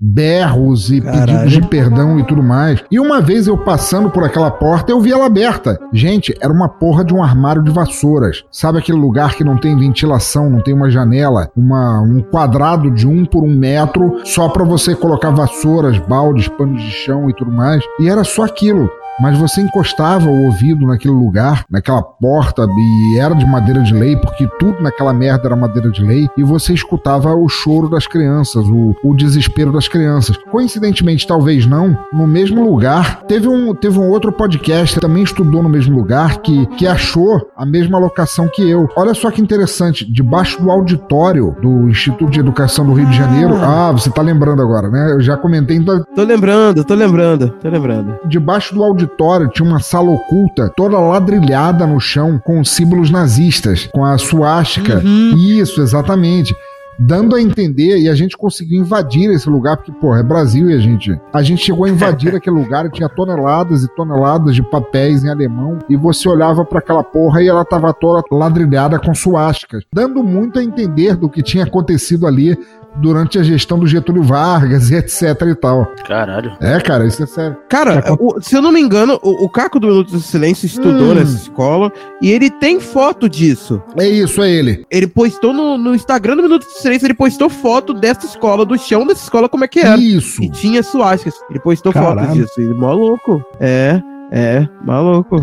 berros 0.00 0.90
e 0.90 1.00
Caralho. 1.00 1.26
pedidos 1.26 1.52
de 1.52 1.62
perdão 1.68 2.18
e 2.18 2.24
tudo 2.24 2.42
mais. 2.42 2.82
E 2.90 2.98
uma 2.98 3.20
vez 3.20 3.46
eu 3.46 3.58
passando 3.58 4.10
por 4.10 4.24
aquela 4.24 4.50
porta, 4.50 4.90
eu 4.90 5.00
vi 5.00 5.12
ela 5.12 5.26
aberta. 5.26 5.78
Gente, 5.92 6.34
era 6.40 6.52
uma 6.52 6.68
porra 6.68 7.04
de 7.04 7.12
um 7.12 7.22
armário 7.22 7.62
de 7.62 7.70
vassouras. 7.70 8.42
Sabe 8.50 8.78
aquele 8.78 8.98
lugar 8.98 9.34
que 9.34 9.44
não 9.44 9.58
tem 9.58 9.76
ventilação, 9.76 10.48
não 10.48 10.62
tem 10.62 10.72
uma 10.72 10.90
janela, 10.90 11.50
uma, 11.54 12.00
um 12.00 12.22
quadrado 12.22 12.90
de 12.90 13.06
um 13.06 13.26
por 13.26 13.44
um 13.44 13.54
metro 13.54 14.20
só 14.24 14.48
pra 14.48 14.64
você 14.64 14.94
colocar 14.94 15.30
vassouras, 15.30 15.98
baldes, 15.98 16.48
panos 16.48 16.82
de 16.82 16.90
chão 16.90 17.28
e 17.28 17.34
tudo 17.34 17.52
mais. 17.52 17.84
E 18.00 18.08
era 18.08 18.24
só 18.24 18.44
aquilo. 18.44 18.90
Mas 19.18 19.38
você 19.38 19.60
encostava 19.60 20.28
o 20.28 20.44
ouvido 20.44 20.86
naquele 20.86 21.14
lugar, 21.14 21.64
naquela 21.70 22.02
porta, 22.02 22.66
e 22.66 23.18
era 23.18 23.34
de 23.34 23.44
madeira 23.44 23.82
de 23.82 23.92
lei, 23.92 24.16
porque 24.16 24.48
tudo 24.58 24.82
naquela 24.82 25.12
merda 25.12 25.48
era 25.48 25.56
madeira 25.56 25.90
de 25.90 26.02
lei, 26.02 26.28
e 26.36 26.42
você 26.42 26.72
escutava 26.72 27.34
o 27.34 27.48
choro 27.48 27.88
das 27.88 28.06
crianças, 28.06 28.64
o, 28.66 28.94
o 29.04 29.14
desespero 29.14 29.72
das 29.72 29.88
crianças. 29.88 30.36
Coincidentemente, 30.50 31.26
talvez 31.26 31.66
não, 31.66 31.96
no 32.12 32.26
mesmo 32.26 32.62
lugar, 32.62 33.22
teve 33.22 33.48
um, 33.48 33.74
teve 33.74 33.98
um 33.98 34.08
outro 34.08 34.32
podcast 34.32 34.94
que 34.94 35.00
também 35.00 35.22
estudou 35.22 35.62
no 35.62 35.68
mesmo 35.68 35.96
lugar, 35.96 36.38
que, 36.38 36.66
que 36.76 36.86
achou 36.86 37.40
a 37.56 37.66
mesma 37.66 37.98
locação 37.98 38.48
que 38.48 38.68
eu. 38.68 38.88
Olha 38.96 39.14
só 39.14 39.30
que 39.30 39.42
interessante, 39.42 40.10
debaixo 40.10 40.62
do 40.62 40.70
auditório 40.70 41.54
do 41.60 41.88
Instituto 41.88 42.30
de 42.30 42.40
Educação 42.40 42.86
do 42.86 42.94
Rio 42.94 43.06
de 43.06 43.16
Janeiro. 43.16 43.54
Ah, 43.56 43.92
você 43.92 44.10
tá 44.10 44.22
lembrando 44.22 44.62
agora, 44.62 44.88
né? 44.88 45.12
Eu 45.12 45.20
já 45.20 45.36
comentei, 45.36 45.76
então 45.76 46.02
Tô 46.14 46.22
lembrando, 46.22 46.84
tô 46.84 46.94
lembrando, 46.94 47.50
tô 47.60 47.68
lembrando. 47.68 48.18
Debaixo 48.26 48.74
do 48.74 48.82
auditório 48.82 48.99
tinha 49.52 49.68
uma 49.68 49.80
sala 49.80 50.10
oculta, 50.10 50.72
toda 50.76 50.98
ladrilhada 50.98 51.86
no 51.86 52.00
chão, 52.00 52.38
com 52.38 52.64
símbolos 52.64 53.10
nazistas, 53.10 53.88
com 53.92 54.04
a 54.04 54.16
suástica. 54.18 55.02
Isso, 55.36 55.80
exatamente. 55.80 56.54
dando 57.02 57.34
a 57.34 57.40
entender 57.40 57.98
e 57.98 58.10
a 58.10 58.14
gente 58.14 58.36
conseguiu 58.36 58.78
invadir 58.78 59.30
esse 59.30 59.48
lugar, 59.48 59.78
porque, 59.78 59.90
porra, 59.92 60.20
é 60.20 60.22
Brasil 60.22 60.68
e 60.68 60.74
a 60.74 60.78
gente. 60.78 61.18
A 61.32 61.42
gente 61.42 61.64
chegou 61.64 61.86
a 61.86 61.88
invadir 61.88 62.34
aquele 62.36 62.56
lugar 62.56 62.84
e 62.84 62.90
tinha 62.90 63.08
toneladas 63.08 63.82
e 63.82 63.88
toneladas 63.94 64.54
de 64.54 64.62
papéis 64.62 65.24
em 65.24 65.30
alemão 65.30 65.78
e 65.88 65.96
você 65.96 66.28
olhava 66.28 66.62
para 66.62 66.78
aquela 66.78 67.02
porra 67.02 67.42
e 67.42 67.48
ela 67.48 67.64
tava 67.64 67.94
toda 67.94 68.22
ladrilhada 68.30 68.98
com 68.98 69.14
suásticas, 69.14 69.82
dando 69.92 70.22
muito 70.22 70.58
a 70.58 70.62
entender 70.62 71.16
do 71.16 71.28
que 71.28 71.42
tinha 71.42 71.64
acontecido 71.64 72.26
ali 72.26 72.58
durante 72.96 73.38
a 73.38 73.42
gestão 73.42 73.78
do 73.78 73.86
Getúlio 73.86 74.22
Vargas 74.22 74.90
e 74.90 74.94
etc 74.96 75.22
e 75.50 75.54
tal. 75.54 75.86
Caralho. 76.06 76.52
É, 76.60 76.78
cara, 76.80 77.06
isso 77.06 77.22
é 77.22 77.26
sério. 77.26 77.56
Cara, 77.68 78.02
o- 78.18 78.40
se 78.40 78.54
eu 78.56 78.62
não 78.62 78.72
me 78.72 78.80
engano, 78.80 79.18
o, 79.22 79.44
o 79.44 79.48
Caco 79.48 79.78
do 79.80 79.86
Minuto 79.86 80.12
do 80.12 80.20
Silêncio 80.20 80.66
estudou 80.66 81.12
Hum. 81.12 81.14
nessa 81.14 81.34
escola 81.36 81.92
e 82.20 82.30
ele 82.30 82.50
tem 82.50 82.80
foto 82.80 83.28
disso. 83.28 83.82
É 83.96 84.08
isso, 84.08 84.42
é 84.42 84.50
ele. 84.50 84.84
Ele 84.90 85.06
postou 85.06 85.52
no, 85.52 85.78
no 85.78 85.94
Instagram 85.94 86.36
do 86.36 86.42
Minuto 86.42 86.64
do 86.66 86.72
Silêncio, 86.72 87.06
ele 87.06 87.14
postou 87.14 87.48
foto 87.48 87.94
dessa 87.94 88.26
escola, 88.26 88.64
do 88.66 88.76
chão 88.78 89.06
dessa 89.06 89.22
escola, 89.22 89.48
como 89.48 89.64
é 89.64 89.68
que 89.68 89.80
era. 89.80 89.96
Isso. 89.96 90.42
E 90.42 90.50
tinha 90.50 90.82
suásticas. 90.82 91.34
Ele 91.48 91.60
postou 91.60 91.92
Caralho. 91.92 92.20
foto 92.28 92.32
disso. 92.34 92.60
Ele, 92.60 92.74
maluco. 92.74 93.42
É, 93.60 94.00
é, 94.32 94.68
maluco. 94.84 95.36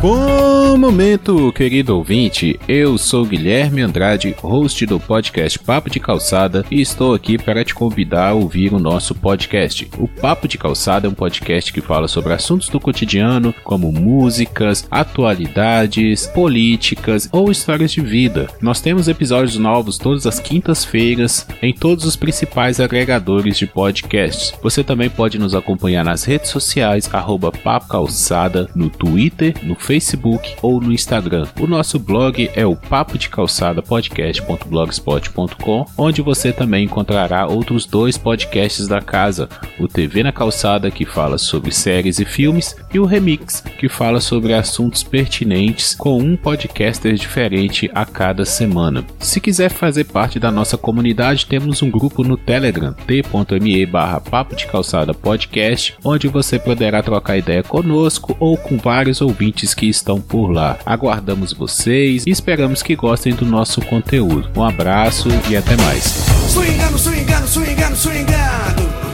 Bom 0.00 0.55
momento, 0.78 1.52
querido 1.52 1.96
ouvinte. 1.96 2.58
Eu 2.68 2.98
sou 2.98 3.24
Guilherme 3.24 3.80
Andrade, 3.80 4.34
host 4.42 4.84
do 4.84 5.00
podcast 5.00 5.58
Papo 5.58 5.88
de 5.88 5.98
Calçada, 5.98 6.64
e 6.70 6.80
estou 6.80 7.14
aqui 7.14 7.38
para 7.38 7.64
te 7.64 7.74
convidar 7.74 8.30
a 8.30 8.34
ouvir 8.34 8.74
o 8.74 8.78
nosso 8.78 9.14
podcast. 9.14 9.88
O 9.98 10.06
Papo 10.06 10.46
de 10.46 10.58
Calçada 10.58 11.06
é 11.06 11.10
um 11.10 11.14
podcast 11.14 11.72
que 11.72 11.80
fala 11.80 12.08
sobre 12.08 12.32
assuntos 12.34 12.68
do 12.68 12.78
cotidiano, 12.78 13.54
como 13.64 13.90
músicas, 13.90 14.86
atualidades, 14.90 16.26
políticas 16.26 17.28
ou 17.32 17.50
histórias 17.50 17.92
de 17.92 18.00
vida. 18.00 18.48
Nós 18.60 18.80
temos 18.80 19.08
episódios 19.08 19.56
novos 19.56 19.96
todas 19.96 20.26
as 20.26 20.38
quintas-feiras 20.38 21.46
em 21.62 21.72
todos 21.72 22.04
os 22.04 22.16
principais 22.16 22.80
agregadores 22.80 23.56
de 23.56 23.66
podcasts. 23.66 24.52
Você 24.62 24.84
também 24.84 25.08
pode 25.08 25.38
nos 25.38 25.54
acompanhar 25.54 26.04
nas 26.04 26.24
redes 26.24 26.50
sociais, 26.50 27.08
arroba 27.12 27.50
Papo 27.50 27.88
Calçada, 27.88 28.68
no 28.74 28.90
Twitter, 28.90 29.54
no 29.62 29.74
Facebook 29.74 30.56
ou 30.66 30.80
no 30.80 30.92
Instagram. 30.92 31.46
O 31.60 31.66
nosso 31.68 31.96
blog 31.96 32.50
é 32.52 32.66
o 32.66 32.74
papo 32.74 33.16
de 33.16 33.28
calçada 33.28 33.80
podcast.blogspot.com, 33.80 35.86
onde 35.96 36.20
você 36.20 36.52
também 36.52 36.86
encontrará 36.86 37.46
outros 37.46 37.86
dois 37.86 38.18
podcasts 38.18 38.88
da 38.88 39.00
casa: 39.00 39.48
o 39.78 39.86
TV 39.86 40.24
na 40.24 40.32
Calçada, 40.32 40.90
que 40.90 41.04
fala 41.04 41.38
sobre 41.38 41.70
séries 41.70 42.18
e 42.18 42.24
filmes, 42.24 42.74
e 42.92 42.98
o 42.98 43.04
Remix, 43.04 43.62
que 43.78 43.88
fala 43.88 44.18
sobre 44.18 44.54
assuntos 44.54 45.04
pertinentes 45.04 45.94
com 45.94 46.18
um 46.18 46.36
podcaster 46.36 47.14
diferente 47.14 47.88
a 47.94 48.04
cada 48.04 48.44
semana. 48.44 49.04
Se 49.20 49.40
quiser 49.40 49.70
fazer 49.70 50.04
parte 50.04 50.40
da 50.40 50.50
nossa 50.50 50.76
comunidade, 50.76 51.46
temos 51.46 51.80
um 51.80 51.90
grupo 51.90 52.24
no 52.24 52.36
Telegram, 52.36 52.92
t.me 53.06 53.86
barra 53.86 54.20
papo 54.20 54.56
de 54.56 54.66
calçada 54.66 55.14
podcast, 55.14 55.94
onde 56.02 56.26
você 56.26 56.58
poderá 56.58 57.04
trocar 57.04 57.38
ideia 57.38 57.62
conosco 57.62 58.36
ou 58.40 58.56
com 58.56 58.76
vários 58.76 59.20
ouvintes 59.20 59.74
que 59.74 59.86
estão 59.86 60.20
por 60.20 60.50
lá. 60.50 60.55
Aguardamos 60.84 61.52
vocês 61.52 62.24
e 62.26 62.30
esperamos 62.30 62.82
que 62.82 62.96
gostem 62.96 63.34
do 63.34 63.44
nosso 63.44 63.80
conteúdo. 63.82 64.48
Um 64.56 64.64
abraço 64.64 65.28
e 65.50 65.56
até 65.56 65.76
mais. 65.76 66.04
Swingando, 66.48 66.98
swingando, 66.98 67.48
swingando. 67.48 67.96
Swingando, 67.96 69.05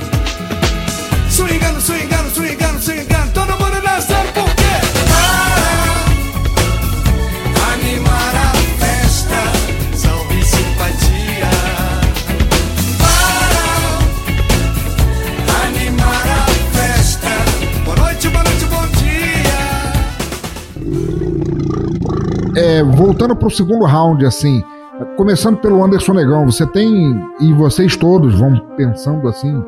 É, 22.56 22.82
voltando 22.82 23.34
pro 23.34 23.50
segundo 23.50 23.84
round, 23.84 24.24
assim, 24.26 24.62
começando 25.16 25.56
pelo 25.58 25.82
Anderson 25.82 26.12
Negão, 26.12 26.44
você 26.44 26.66
tem, 26.66 27.20
e 27.40 27.52
vocês 27.52 27.96
todos 27.96 28.34
vão 28.38 28.56
pensando 28.76 29.26
assim, 29.28 29.62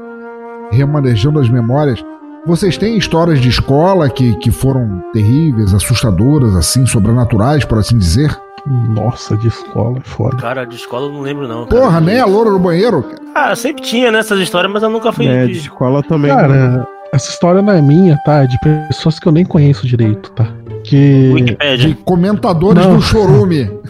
remanejando 0.70 1.40
as 1.40 1.49
memórias, 1.49 2.05
vocês 2.47 2.77
têm 2.77 2.97
histórias 2.99 3.40
de 3.40 3.49
escola 3.49 4.09
que, 4.11 4.35
que 4.37 4.51
foram 4.51 5.03
terríveis, 5.12 5.73
assustadoras, 5.73 6.55
assim, 6.55 6.85
sobrenaturais, 6.85 7.64
por 7.64 7.79
assim 7.79 7.97
dizer? 7.97 8.37
Nossa, 8.66 9.37
de 9.37 9.49
escola 9.49 9.99
é 9.99 10.01
foda. 10.03 10.37
Cara, 10.38 10.64
de 10.64 10.77
escola 10.77 11.07
eu 11.07 11.12
não 11.12 11.20
lembro, 11.20 11.47
não. 11.49 11.66
cara. 11.66 11.83
Porra, 11.83 12.01
nem 12.01 12.18
a 12.18 12.25
loura 12.27 12.51
no 12.51 12.59
banheiro? 12.59 13.05
Ah, 13.35 13.55
sempre 13.55 13.83
tinha 13.83 14.11
nessas 14.11 14.40
histórias, 14.40 14.73
mas 14.73 14.83
eu 14.83 14.88
nunca 14.90 15.12
fui. 15.12 15.27
É, 15.27 15.47
de 15.47 15.53
de- 15.53 15.59
escola 15.59 16.03
também. 16.03 16.31
Cara, 16.31 16.87
essa 17.14 17.31
história 17.31 17.62
não 17.62 17.72
é 17.72 17.81
minha, 17.81 18.18
tá? 18.24 18.42
É 18.42 18.46
de 18.46 18.59
pessoas 18.59 19.20
que 19.20 19.29
eu 19.29 19.33
nem 19.33 19.44
conheço 19.44 19.87
direito, 19.87 20.33
tá? 20.33 20.48
Que. 20.83 21.29
De 21.29 21.33
Wikipédia. 21.33 21.96
comentadores 22.05 22.85
Não. 22.85 22.96
do 22.96 23.03
chorume. 23.03 23.70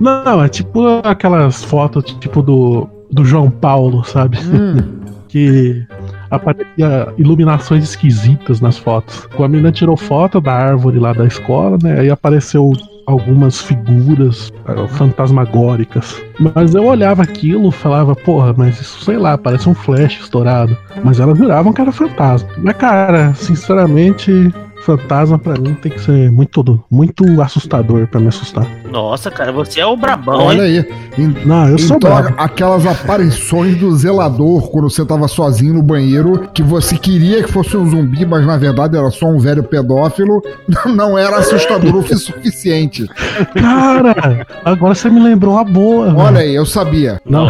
Não, 0.00 0.44
é 0.44 0.48
tipo 0.48 0.86
aquelas 1.04 1.64
fotos, 1.64 2.04
tipo 2.20 2.42
do, 2.42 2.88
do 3.10 3.24
João 3.24 3.50
Paulo, 3.50 4.04
sabe? 4.04 4.38
que 5.28 5.86
aparecia 6.30 7.12
iluminações 7.18 7.84
esquisitas 7.84 8.60
nas 8.60 8.76
fotos. 8.78 9.28
A 9.38 9.48
menina 9.48 9.72
tirou 9.72 9.96
foto 9.96 10.40
da 10.40 10.52
árvore 10.52 10.98
lá 10.98 11.12
da 11.12 11.26
escola, 11.26 11.78
né? 11.82 12.00
Aí 12.00 12.10
apareceu 12.10 12.72
algumas 13.06 13.60
figuras 13.60 14.52
eh, 14.66 14.88
fantasmagóricas. 14.88 16.22
Mas 16.38 16.74
eu 16.74 16.84
olhava 16.84 17.22
aquilo 17.22 17.70
falava, 17.70 18.14
porra, 18.14 18.54
mas 18.56 18.80
isso, 18.80 19.04
sei 19.04 19.16
lá, 19.16 19.38
parece 19.38 19.68
um 19.68 19.74
flash 19.74 20.20
estourado. 20.20 20.76
Mas 21.04 21.20
elas 21.20 21.38
juravam 21.38 21.72
que 21.72 21.80
era 21.80 21.92
fantasma. 21.92 22.48
Mas, 22.58 22.76
cara, 22.76 23.32
sinceramente, 23.34 24.52
fantasma 24.86 25.36
pra 25.38 25.54
mim 25.54 25.74
tem 25.74 25.90
que 25.90 26.00
ser 26.00 26.30
muito, 26.30 26.80
muito 26.90 27.24
assustador 27.42 28.06
pra 28.06 28.20
me 28.20 28.28
assustar. 28.28 28.64
Nossa, 28.90 29.30
cara, 29.30 29.50
você 29.50 29.80
é 29.80 29.86
o 29.86 29.96
brabão, 29.96 30.38
Olha 30.46 30.62
hein? 30.68 30.86
aí. 31.18 31.44
Não, 31.44 31.68
eu 31.68 31.78
sou 31.78 31.96
Então, 31.96 32.08
bravo. 32.10 32.34
aquelas 32.38 32.86
aparições 32.86 33.76
do 33.78 33.94
zelador 33.96 34.70
quando 34.70 34.88
você 34.88 35.04
tava 35.04 35.26
sozinho 35.26 35.74
no 35.74 35.82
banheiro, 35.82 36.48
que 36.54 36.62
você 36.62 36.96
queria 36.96 37.42
que 37.42 37.50
fosse 37.52 37.76
um 37.76 37.88
zumbi, 37.90 38.24
mas 38.24 38.46
na 38.46 38.56
verdade 38.56 38.96
era 38.96 39.10
só 39.10 39.26
um 39.26 39.38
velho 39.38 39.62
pedófilo, 39.64 40.40
não 40.94 41.18
era 41.18 41.38
assustador 41.38 41.96
o 41.96 42.02
suficiente. 42.16 43.06
Cara, 43.54 44.46
agora 44.64 44.94
você 44.94 45.10
me 45.10 45.20
lembrou 45.20 45.54
uma 45.54 45.64
boa. 45.64 46.06
Olha 46.14 46.32
velho. 46.32 46.38
aí, 46.38 46.54
eu 46.54 46.64
sabia. 46.66 47.20
Não. 47.28 47.48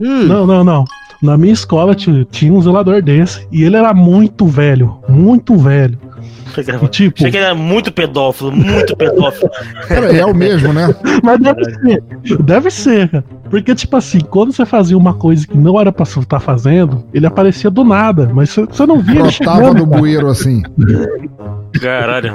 Hum. 0.00 0.24
Não, 0.26 0.44
não, 0.46 0.64
não. 0.64 0.84
Na 1.22 1.36
minha 1.38 1.52
escola 1.52 1.94
ti- 1.94 2.26
tinha 2.28 2.52
um 2.52 2.60
zelador 2.60 3.00
desse 3.00 3.46
e 3.52 3.62
ele 3.62 3.76
era 3.76 3.94
muito 3.94 4.46
velho, 4.46 4.96
muito 5.08 5.56
velho. 5.56 5.96
E 6.60 6.88
tipo, 6.88 7.14
Achei 7.16 7.30
que 7.30 7.36
ele 7.36 7.44
era 7.44 7.54
muito 7.54 7.92
pedófilo, 7.92 8.52
muito 8.52 8.96
pedófilo. 8.96 9.50
Cara, 9.88 10.12
é 10.16 10.24
o 10.24 10.34
mesmo, 10.34 10.72
né? 10.72 10.94
mas 11.22 11.40
deve 11.40 11.64
ser, 11.64 12.02
deve 12.40 12.70
ser, 12.70 13.08
cara. 13.08 13.24
Porque, 13.50 13.74
tipo 13.74 13.96
assim, 13.96 14.18
quando 14.20 14.52
você 14.52 14.64
fazia 14.64 14.96
uma 14.96 15.12
coisa 15.12 15.46
que 15.46 15.56
não 15.56 15.78
era 15.78 15.92
pra 15.92 16.06
você 16.06 16.20
estar 16.20 16.40
fazendo, 16.40 17.04
ele 17.12 17.26
aparecia 17.26 17.70
do 17.70 17.84
nada, 17.84 18.30
mas 18.32 18.48
você, 18.48 18.86
não 18.86 18.98
via 18.98 19.20
ele 19.20 19.30
chegando. 19.30 19.74
do 19.74 19.86
bueiro 19.86 20.28
assim. 20.28 20.62
Caralho. 21.80 22.34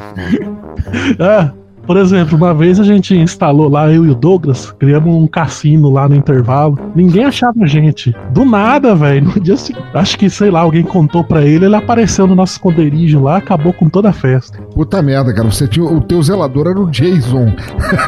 É, 1.20 1.52
por 1.88 1.96
exemplo, 1.98 2.38
uma 2.38 2.54
vez 2.54 2.80
a 2.80 2.84
gente 2.84 3.16
instalou 3.16 3.70
lá, 3.70 3.92
eu 3.92 4.06
e 4.06 4.10
o 4.10 4.16
Douglas, 4.16 4.72
criamos 4.78 5.16
um 5.16 5.26
cassino 5.26 5.90
lá 5.90 6.08
no 6.08 6.16
intervalo. 6.16 6.78
Ninguém 6.94 7.24
achava 7.24 7.64
a 7.64 7.66
gente. 7.66 8.14
Do 8.32 8.44
nada, 8.44 8.94
velho. 8.94 9.28
No 9.34 9.40
dia 9.40 9.56
seguinte, 9.56 9.86
acho 9.94 10.18
que, 10.18 10.30
sei 10.30 10.52
lá, 10.52 10.60
alguém 10.60 10.84
contou 10.84 11.24
pra 11.24 11.44
ele, 11.44 11.66
ele 11.66 11.76
apareceu 11.76 12.28
no 12.28 12.36
nosso 12.36 12.54
esconderijo 12.54 13.24
lá, 13.24 13.38
acabou 13.38 13.72
com 13.72 13.90
toda 13.90 14.10
a 14.10 14.14
festa. 14.14 14.62
Puta 14.74 15.02
merda, 15.02 15.34
cara. 15.34 15.50
Você 15.50 15.68
tinha, 15.68 15.86
o 15.86 16.02
teu 16.02 16.22
zelador 16.22 16.68
era 16.68 16.80
o 16.80 16.92
Jason. 16.92 17.54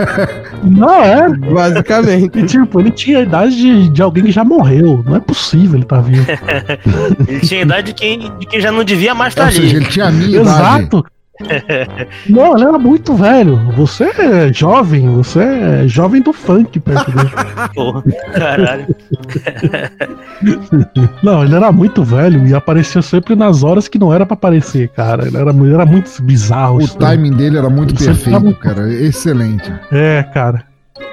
Não, 0.63 1.01
é. 1.01 1.29
Basicamente. 1.29 2.37
E 2.37 2.45
tipo, 2.45 2.79
ele 2.81 2.91
tinha 2.91 3.19
a 3.19 3.21
idade 3.21 3.55
de, 3.55 3.89
de 3.89 4.01
alguém 4.01 4.25
que 4.25 4.31
já 4.31 4.43
morreu. 4.43 5.01
Não 5.05 5.15
é 5.15 5.19
possível 5.19 5.79
ele 5.79 5.85
tá 5.85 6.01
vivo. 6.01 6.25
Ele 7.27 7.39
tinha 7.41 7.61
a 7.61 7.63
idade 7.63 7.87
de 7.87 7.93
quem, 7.93 8.19
de 8.19 8.45
quem 8.45 8.59
já 8.59 8.71
não 8.71 8.83
devia 8.83 9.13
mais 9.13 9.31
estar 9.33 9.45
Ou 9.45 9.51
seja, 9.51 9.61
ali. 9.61 9.75
ele 9.75 9.85
tinha 9.85 10.05
a 10.05 10.11
minha 10.11 10.41
idade. 10.41 10.89
Não, 12.29 12.55
ele 12.55 12.65
era 12.65 12.77
muito 12.77 13.15
velho. 13.15 13.57
Você 13.75 14.03
é 14.19 14.51
jovem, 14.53 15.09
você 15.15 15.39
é 15.39 15.87
jovem 15.87 16.21
do 16.21 16.33
funk 16.33 16.79
perto 16.79 17.11
dele. 17.11 17.29
Porra, 17.73 18.03
caralho. 18.33 18.87
Não, 21.23 21.43
ele 21.43 21.55
era 21.55 21.71
muito 21.71 22.03
velho 22.03 22.45
e 22.47 22.53
aparecia 22.53 23.01
sempre 23.01 23.35
nas 23.35 23.63
horas 23.63 23.87
que 23.87 23.97
não 23.99 24.13
era 24.13 24.25
pra 24.25 24.33
aparecer, 24.33 24.89
cara. 24.89 25.27
Ele 25.27 25.37
era, 25.37 25.51
ele 25.51 25.73
era 25.73 25.85
muito 25.85 26.09
bizarro. 26.21 26.77
O 26.77 26.81
né? 26.81 26.87
timing 26.99 27.33
dele 27.33 27.57
era 27.57 27.69
muito 27.69 27.93
Ele 27.95 28.05
perfeito, 28.05 28.41
tava- 28.41 28.53
cara. 28.55 28.93
Excelente. 28.93 29.71
É, 29.91 30.23
cara. 30.33 30.63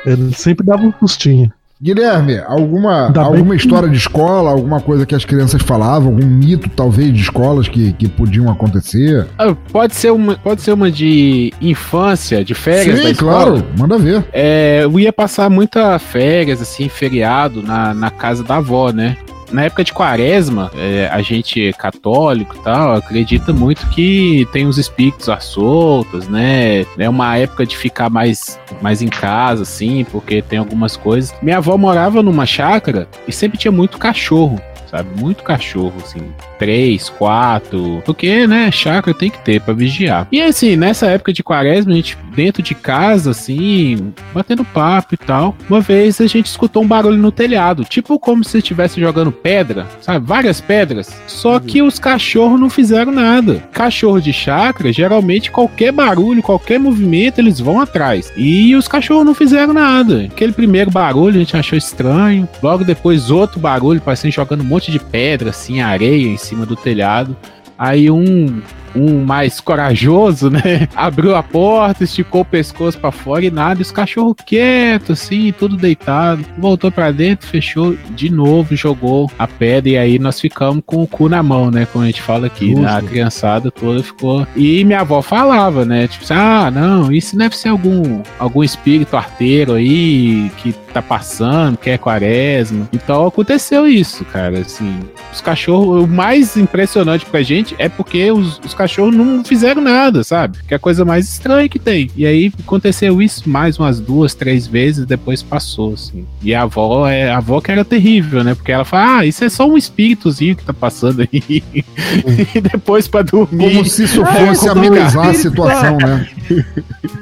Ele 0.05 0.33
sempre 0.35 0.67
dava 0.67 0.83
um 0.83 0.93
sustinho. 0.99 1.51
Guilherme, 1.81 2.39
alguma, 2.47 3.13
alguma 3.19 3.55
história 3.55 3.89
de 3.89 3.97
escola, 3.99 4.51
alguma 4.51 4.81
coisa 4.81 5.05
que 5.05 5.15
as 5.15 5.27
crianças 5.27 5.61
falavam, 5.63 6.09
algum 6.09 6.25
mito, 6.27 6.71
talvez, 6.71 7.13
de 7.13 7.21
escolas 7.21 7.69
que, 7.69 7.93
que 7.93 8.09
podiam 8.09 8.51
acontecer? 8.51 9.27
Ah, 9.39 9.55
Pode 9.71 9.95
ser, 9.95 10.11
uma, 10.11 10.37
pode 10.37 10.63
ser 10.63 10.73
uma 10.73 10.91
de 10.91 11.53
infância, 11.61 12.43
de 12.43 12.55
férias 12.55 12.97
da 12.97 13.03
Sim, 13.03 13.11
escola. 13.11 13.33
claro, 13.45 13.65
manda 13.79 13.99
ver. 13.99 14.25
É, 14.33 14.81
eu 14.85 14.99
ia 14.99 15.13
passar 15.13 15.51
muita 15.51 15.99
férias, 15.99 16.63
assim, 16.63 16.89
feriado 16.89 17.63
na, 17.63 17.93
na 17.93 18.11
casa 18.11 18.43
da 18.43 18.57
avó, 18.57 18.91
né? 18.91 19.17
Na 19.51 19.65
época 19.65 19.85
de 19.85 19.93
quaresma, 19.93 20.71
é, 20.75 21.09
a 21.13 21.23
gente 21.23 21.69
é 21.69 21.73
católico 21.73 22.57
e 22.57 22.59
tal, 22.61 22.95
acredita 22.95 23.53
muito 23.53 23.87
que 23.91 24.47
tem 24.53 24.67
os 24.67 24.77
espíritos 24.77 25.29
à 25.29 25.39
soltas, 25.39 26.29
né? 26.29 26.85
É 26.99 27.09
uma 27.09 27.37
época 27.37 27.65
de 27.65 27.77
ficar 27.77 28.11
mais, 28.11 28.59
mais 28.83 29.03
em 29.03 29.09
casa, 29.09 29.63
assim, 29.63 30.05
porque 30.11 30.43
tem 30.43 30.59
algumas 30.59 30.97
coisas. 30.97 31.35
Minha 31.41 31.59
avó 31.59 31.77
morava 31.77 32.23
numa 32.23 32.45
chácara 32.45 33.09
e 33.27 33.33
sempre 33.33 33.59
tinha 33.59 33.73
muito 33.73 33.99
cachorro. 33.99 34.61
Sabe, 34.91 35.09
muito 35.21 35.43
cachorro, 35.43 35.95
assim, 36.03 36.21
três, 36.59 37.09
quatro, 37.09 38.03
porque, 38.05 38.47
né, 38.47 38.71
chácara 38.71 39.17
tem 39.17 39.31
que 39.31 39.39
ter 39.39 39.61
pra 39.61 39.75
vigiar. 39.75 40.29
E 40.31 40.41
assim, 40.41 40.77
nessa 40.77 41.07
época 41.07 41.33
de 41.33 41.43
quaresma, 41.43 41.93
a 41.93 41.97
gente 41.97 42.17
dentro 42.35 42.63
de 42.63 42.75
casa, 42.75 43.31
assim, 43.31 44.13
batendo 44.35 44.65
papo 44.65 45.15
e 45.15 45.17
tal. 45.17 45.57
Uma 45.69 45.81
vez 45.81 46.21
a 46.21 46.27
gente 46.27 46.47
escutou 46.47 46.83
um 46.83 46.87
barulho 46.87 47.17
no 47.17 47.33
telhado, 47.33 47.85
tipo 47.85 48.19
como 48.19 48.45
se 48.45 48.59
estivesse 48.59 49.01
jogando 49.01 49.33
pedra, 49.33 49.87
sabe? 50.01 50.25
Várias 50.25 50.61
pedras. 50.61 51.11
Só 51.27 51.59
que 51.59 51.83
os 51.83 51.99
cachorros 51.99 52.61
não 52.61 52.69
fizeram 52.69 53.11
nada. 53.11 53.63
Cachorro 53.73 54.21
de 54.21 54.33
chácara, 54.33 54.93
geralmente 54.93 55.51
qualquer 55.51 55.93
barulho, 55.93 56.43
qualquer 56.43 56.79
movimento, 56.79 57.39
eles 57.39 57.59
vão 57.59 57.81
atrás. 57.81 58.33
E 58.37 58.75
os 58.77 58.87
cachorros 58.87 59.25
não 59.25 59.35
fizeram 59.35 59.73
nada. 59.73 60.25
Aquele 60.25 60.53
primeiro 60.53 60.91
barulho 60.91 61.37
a 61.37 61.39
gente 61.39 61.57
achou 61.57 61.79
estranho. 61.79 62.49
Logo 62.63 62.85
depois, 62.85 63.31
outro 63.31 63.59
barulho, 63.59 64.01
parecendo 64.01 64.35
jogando 64.35 64.63
um 64.63 64.67
monte 64.77 64.93
de 64.93 64.99
pedra, 64.99 65.51
assim, 65.51 65.81
areia 65.81 66.29
em 66.29 66.37
cima 66.37 66.67
do 66.67 66.77
telhado. 66.77 67.35
Aí 67.79 68.11
um, 68.11 68.63
um 68.95 69.23
mais 69.25 69.61
corajoso, 69.61 70.51
né? 70.51 70.89
Abriu 70.97 71.35
a 71.37 71.43
porta, 71.43 72.05
esticou 72.05 72.41
o 72.41 72.45
pescoço 72.45 72.99
pra 72.99 73.11
fora 73.11 73.45
e 73.45 73.51
nada. 73.51 73.81
E 73.81 73.83
os 73.83 73.91
cachorros 73.91 74.37
quietos, 74.47 75.11
assim, 75.21 75.53
tudo 75.59 75.77
deitado. 75.77 76.45
Voltou 76.59 76.91
pra 76.91 77.11
dentro, 77.11 77.47
fechou 77.47 77.95
de 78.11 78.31
novo, 78.31 78.75
jogou 78.75 79.31
a 79.39 79.47
pedra. 79.47 79.91
E 79.91 79.99
aí 79.99 80.19
nós 80.19 80.41
ficamos 80.41 80.83
com 80.87 81.03
o 81.03 81.07
cu 81.07 81.29
na 81.29 81.43
mão, 81.43 81.71
né? 81.71 81.87
Como 81.91 82.05
a 82.05 82.07
gente 82.07 82.23
fala 82.23 82.47
aqui. 82.47 82.75
né? 82.75 82.91
A 82.91 83.03
criançada 83.03 83.71
toda 83.71 84.03
ficou. 84.03 84.47
E 84.57 84.85
minha 84.85 85.01
avó 85.01 85.21
falava, 85.21 85.85
né? 85.85 86.07
Tipo, 86.07 86.25
assim, 86.25 86.35
ah, 86.35 86.71
não, 86.71 87.13
isso 87.13 87.37
deve 87.37 87.57
ser 87.57 87.69
algum, 87.69 88.23
algum 88.39 88.65
espírito 88.65 89.17
arteiro 89.17 89.75
aí 89.75 90.51
que 90.59 90.75
tá 90.97 91.03
passando, 91.03 91.77
que 91.77 91.91
é 91.91 91.99
quaresma. 91.99 92.89
Então 92.93 93.27
aconteceu 93.27 93.87
isso, 93.87 94.25
cara. 94.25 94.61
Assim, 94.61 95.01
os 95.33 95.41
cachorros, 95.41 96.05
o 96.05 96.07
mais 96.07 96.57
impressionante 96.57 97.27
pra 97.27 97.43
gente 97.43 97.75
é 97.79 97.89
porque 97.89 98.31
os, 98.33 98.59
os 98.65 98.73
cachorros 98.73 99.15
não 99.15 99.45
fizeram 99.45 99.83
nada, 99.83 100.25
sabe? 100.25 100.59
Que 100.67 100.73
é 100.73 100.77
a 100.77 100.81
coisa 100.81 101.05
mais 101.05 101.29
estranha 101.29 101.69
que 101.69 101.79
tem. 101.79 102.11
E 102.17 102.27
aí 102.27 102.53
aconteceu 102.61 103.21
isso 103.21 103.49
mais 103.49 103.79
umas 103.79 104.01
duas, 104.01 104.35
três 104.35 104.67
vezes, 104.67 105.05
depois 105.05 105.43
passou, 105.43 105.93
assim. 105.95 106.27
E 106.43 106.55
a 106.55 106.63
avó, 106.63 107.07
é, 107.07 107.31
a 107.31 107.39
avó 107.39 107.61
que 107.61 107.71
era 107.71 107.85
terrível, 107.85 108.43
né? 108.43 108.55
Porque 108.55 108.73
ela 108.73 108.85
fala, 108.85 109.19
ah, 109.19 109.27
isso 109.27 109.45
é 109.45 109.49
só 109.49 109.69
um 109.69 109.77
espíritozinho 109.77 110.57
que 110.57 110.65
tá 110.65 110.73
passando 110.73 111.21
aí. 111.21 111.63
e 112.55 112.61
depois 112.61 113.07
pra 113.07 113.23
dormir. 113.23 113.75
Como 113.75 113.85
se 113.85 114.05
isso 114.05 114.23
É, 114.23 114.47
fosse 114.47 114.69
como 114.69 114.81
amenizar 114.81 115.29
a 115.29 115.35
situação, 115.35 115.99
é. 116.01 116.07
né? 116.07 116.29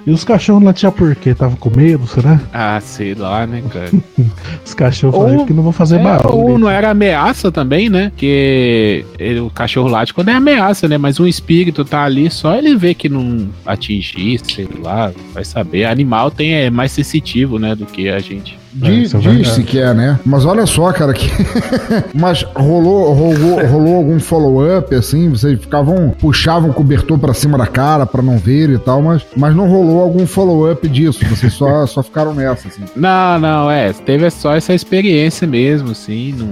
E 0.07 0.11
os 0.11 0.23
cachorros 0.23 0.63
não 0.63 0.73
tinham 0.73 0.93
por 0.93 1.15
quê? 1.17 1.35
Tava 1.35 1.57
com 1.57 1.71
medo, 1.71 2.07
será? 2.07 2.41
Ah, 2.53 2.79
sei 2.81 3.15
lá, 3.15 3.47
né, 3.47 3.63
cara? 3.69 3.91
Os 4.65 4.75
cachorros 4.75 5.33
Ou- 5.41 5.47
que 5.47 5.53
não 5.53 5.63
vão 5.63 5.73
fazer 5.73 5.97
É, 6.01 6.03
barulho. 6.03 6.35
ou 6.37 6.59
não 6.59 6.69
era 6.71 6.91
ameaça 6.91 7.51
também, 7.53 7.89
né? 7.89 8.13
Que 8.17 9.05
ele- 9.19 9.41
o 9.41 9.51
cachorro 9.51 9.89
late 9.89 10.13
quando 10.15 10.29
é 10.29 10.33
ameaça, 10.35 10.87
né? 10.89 10.97
Mas 10.99 11.19
um 11.21 11.27
espírito 11.27 11.85
tá 11.85 12.03
ali, 12.05 12.31
só 12.31 12.55
ele 12.57 12.77
vê 12.77 12.95
que 12.95 13.09
não 13.09 13.49
atingir, 13.67 14.41
sei 14.45 14.69
lá, 14.83 15.13
vai 15.33 15.45
saber. 15.45 15.85
Animal 15.85 16.31
tem, 16.31 16.53
é 16.55 16.71
mais 16.71 16.93
sensitivo, 16.93 17.59
né, 17.59 17.75
do 17.75 17.87
que 17.87 18.09
a 18.09 18.19
gente. 18.19 18.59
Diz- 18.75 19.15
é 19.15 19.19
Diz-se 19.19 19.31
verdade. 19.39 19.63
que 19.65 19.79
é, 19.79 19.95
né? 19.95 20.19
Mas 20.25 20.45
olha 20.45 20.67
só, 20.67 20.93
cara, 20.93 21.13
que. 21.13 21.29
Mas 22.15 22.43
rolou, 22.55 23.13
rolou, 23.13 23.67
rolou 23.67 23.97
algum 23.97 24.19
follow-up, 24.19 24.95
assim? 24.95 25.29
Vocês 25.31 25.59
ficavam. 25.61 26.11
puxavam 26.19 26.71
o 26.71 26.75
cobertor 26.75 27.19
pra 27.19 27.33
cima 27.35 27.57
da 27.59 27.67
cara 27.67 28.05
pra 28.07 28.23
não 28.23 28.39
ver 28.39 28.71
e 28.71 28.79
tal, 28.79 29.01
mas, 29.03 29.23
mas 29.37 29.55
não 29.55 29.69
rolou 29.69 30.01
algum 30.01 30.27
follow-up 30.27 30.89
disso. 30.89 31.25
Vocês 31.29 31.53
só, 31.53 31.87
só 31.87 32.03
ficaram 32.03 32.35
nessa, 32.35 32.69
assim. 32.69 32.83
Não, 32.97 33.39
não, 33.39 33.71
é. 33.71 33.93
Teve 33.93 34.29
só 34.31 34.55
essa 34.55 34.75
experiência 34.75 35.47
mesmo, 35.47 35.91
assim. 35.93 36.35
Não, 36.37 36.47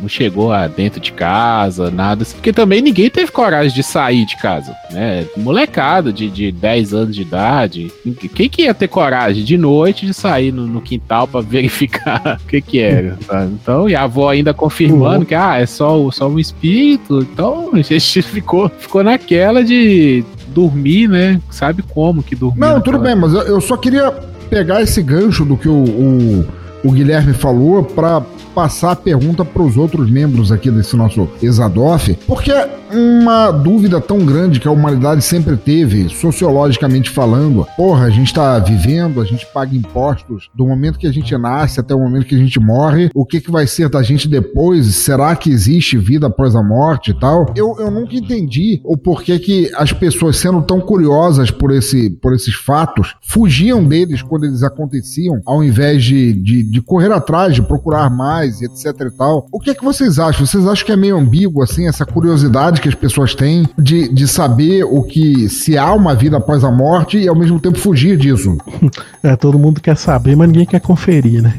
não 0.00 0.08
chegou 0.08 0.52
a 0.52 0.66
dentro 0.68 1.00
de 1.00 1.12
casa, 1.12 1.90
nada. 1.90 2.22
assim, 2.22 2.34
Porque 2.36 2.52
também 2.52 2.80
ninguém 2.82 3.08
teve 3.10 3.30
coragem 3.32 3.74
de 3.74 3.82
sair 3.82 4.26
de 4.26 4.36
casa, 4.36 4.74
né? 4.90 5.24
Molecada 5.36 6.12
de, 6.12 6.28
de 6.30 6.52
10 6.52 6.92
anos 6.94 7.14
de 7.16 7.22
idade. 7.22 7.90
Quem 8.34 8.48
que 8.48 8.62
ia 8.62 8.74
ter 8.74 8.88
coragem 8.88 9.42
de 9.44 9.56
noite 9.56 10.04
de 10.06 10.12
sair 10.14 10.52
no, 10.52 10.66
no 10.66 10.80
quintal 10.80 11.26
pra 11.26 11.40
verificar 11.76 12.40
o 12.42 12.46
que 12.48 12.60
que 12.60 12.78
era? 12.80 13.16
sabe? 13.26 13.52
Então, 13.60 13.88
e 13.88 13.94
a 13.94 14.02
avó 14.02 14.28
ainda 14.30 14.54
confirmando 14.54 15.24
que, 15.26 15.34
ah, 15.34 15.58
é 15.58 15.66
só, 15.66 16.00
o- 16.00 16.10
só 16.12 16.28
um 16.28 16.38
espírito. 16.38 17.20
Então, 17.20 17.70
a 17.72 17.80
gente 17.82 18.22
ficou, 18.22 18.70
ficou 18.78 19.02
naquela 19.04 19.62
de 19.64 20.24
dormir, 20.48 21.08
né? 21.08 21.40
Sabe 21.50 21.82
como 21.82 22.22
que 22.22 22.34
dormir. 22.34 22.60
Não, 22.60 22.80
tudo 22.80 22.98
bem, 22.98 23.14
mas 23.14 23.32
eu, 23.34 23.42
eu 23.42 23.60
só 23.60 23.76
queria 23.76 24.10
pegar 24.48 24.80
esse 24.82 25.02
gancho 25.02 25.44
do 25.44 25.56
que 25.56 25.68
o, 25.68 25.72
o, 25.84 26.46
o 26.86 26.92
Guilherme 26.92 27.32
falou 27.32 27.82
pra 27.82 28.22
passar 28.54 28.92
a 28.92 28.96
pergunta 28.96 29.44
pros 29.44 29.76
outros 29.76 30.10
membros 30.10 30.50
aqui 30.50 30.70
desse 30.70 30.96
nosso 30.96 31.28
Exadoff, 31.42 32.16
porque 32.26 32.50
é 32.50 32.76
uma 32.90 33.50
dúvida 33.50 34.00
tão 34.00 34.24
grande 34.24 34.60
que 34.60 34.68
a 34.68 34.70
humanidade 34.70 35.22
sempre 35.22 35.56
teve, 35.56 36.08
sociologicamente 36.08 37.10
falando. 37.10 37.66
Porra, 37.76 38.06
a 38.06 38.10
gente 38.10 38.32
tá 38.32 38.58
vivendo, 38.58 39.20
a 39.20 39.24
gente 39.24 39.46
paga 39.52 39.76
impostos 39.76 40.48
do 40.54 40.66
momento 40.66 40.98
que 40.98 41.06
a 41.06 41.12
gente 41.12 41.36
nasce 41.36 41.80
até 41.80 41.94
o 41.94 41.98
momento 41.98 42.26
que 42.26 42.34
a 42.34 42.38
gente 42.38 42.58
morre. 42.60 43.10
O 43.14 43.26
que, 43.26 43.40
que 43.40 43.50
vai 43.50 43.66
ser 43.66 43.88
da 43.88 44.02
gente 44.02 44.28
depois? 44.28 44.86
Será 44.94 45.34
que 45.34 45.50
existe 45.50 45.98
vida 45.98 46.26
após 46.28 46.54
a 46.54 46.62
morte 46.62 47.10
e 47.10 47.14
tal? 47.14 47.52
Eu, 47.56 47.76
eu 47.78 47.90
nunca 47.90 48.14
entendi 48.14 48.80
o 48.84 48.96
porquê 48.96 49.38
que 49.38 49.70
as 49.74 49.92
pessoas, 49.92 50.36
sendo 50.36 50.62
tão 50.62 50.80
curiosas 50.80 51.50
por, 51.50 51.72
esse, 51.72 52.10
por 52.10 52.34
esses 52.34 52.54
fatos, 52.54 53.14
fugiam 53.20 53.84
deles 53.84 54.22
quando 54.22 54.44
eles 54.44 54.62
aconteciam, 54.62 55.40
ao 55.44 55.62
invés 55.62 56.04
de, 56.04 56.32
de, 56.32 56.62
de 56.76 56.82
correr 56.82 57.10
atrás, 57.10 57.54
de 57.54 57.62
procurar 57.62 58.10
mais, 58.10 58.60
etc 58.60 58.84
e 59.00 59.10
tal. 59.10 59.46
O 59.50 59.58
que 59.58 59.70
é 59.70 59.74
que 59.74 59.84
vocês 59.84 60.18
acham? 60.18 60.44
Vocês 60.44 60.66
acham 60.66 60.84
que 60.84 60.92
é 60.92 60.96
meio 60.96 61.16
ambíguo, 61.16 61.62
assim, 61.62 61.88
essa 61.88 62.04
curiosidade 62.04 62.82
que 62.82 62.88
as 62.88 62.94
pessoas 62.94 63.34
têm 63.34 63.66
de, 63.78 64.12
de 64.12 64.28
saber 64.28 64.84
o 64.84 65.02
que 65.02 65.48
se 65.48 65.78
há 65.78 65.92
uma 65.94 66.14
vida 66.14 66.36
após 66.36 66.62
a 66.64 66.70
morte 66.70 67.18
e 67.18 67.28
ao 67.28 67.34
mesmo 67.34 67.58
tempo 67.58 67.78
fugir 67.78 68.16
disso? 68.16 68.56
É, 69.22 69.34
todo 69.34 69.58
mundo 69.58 69.80
quer 69.80 69.96
saber, 69.96 70.36
mas 70.36 70.48
ninguém 70.48 70.66
quer 70.66 70.80
conferir, 70.80 71.42
né? 71.42 71.54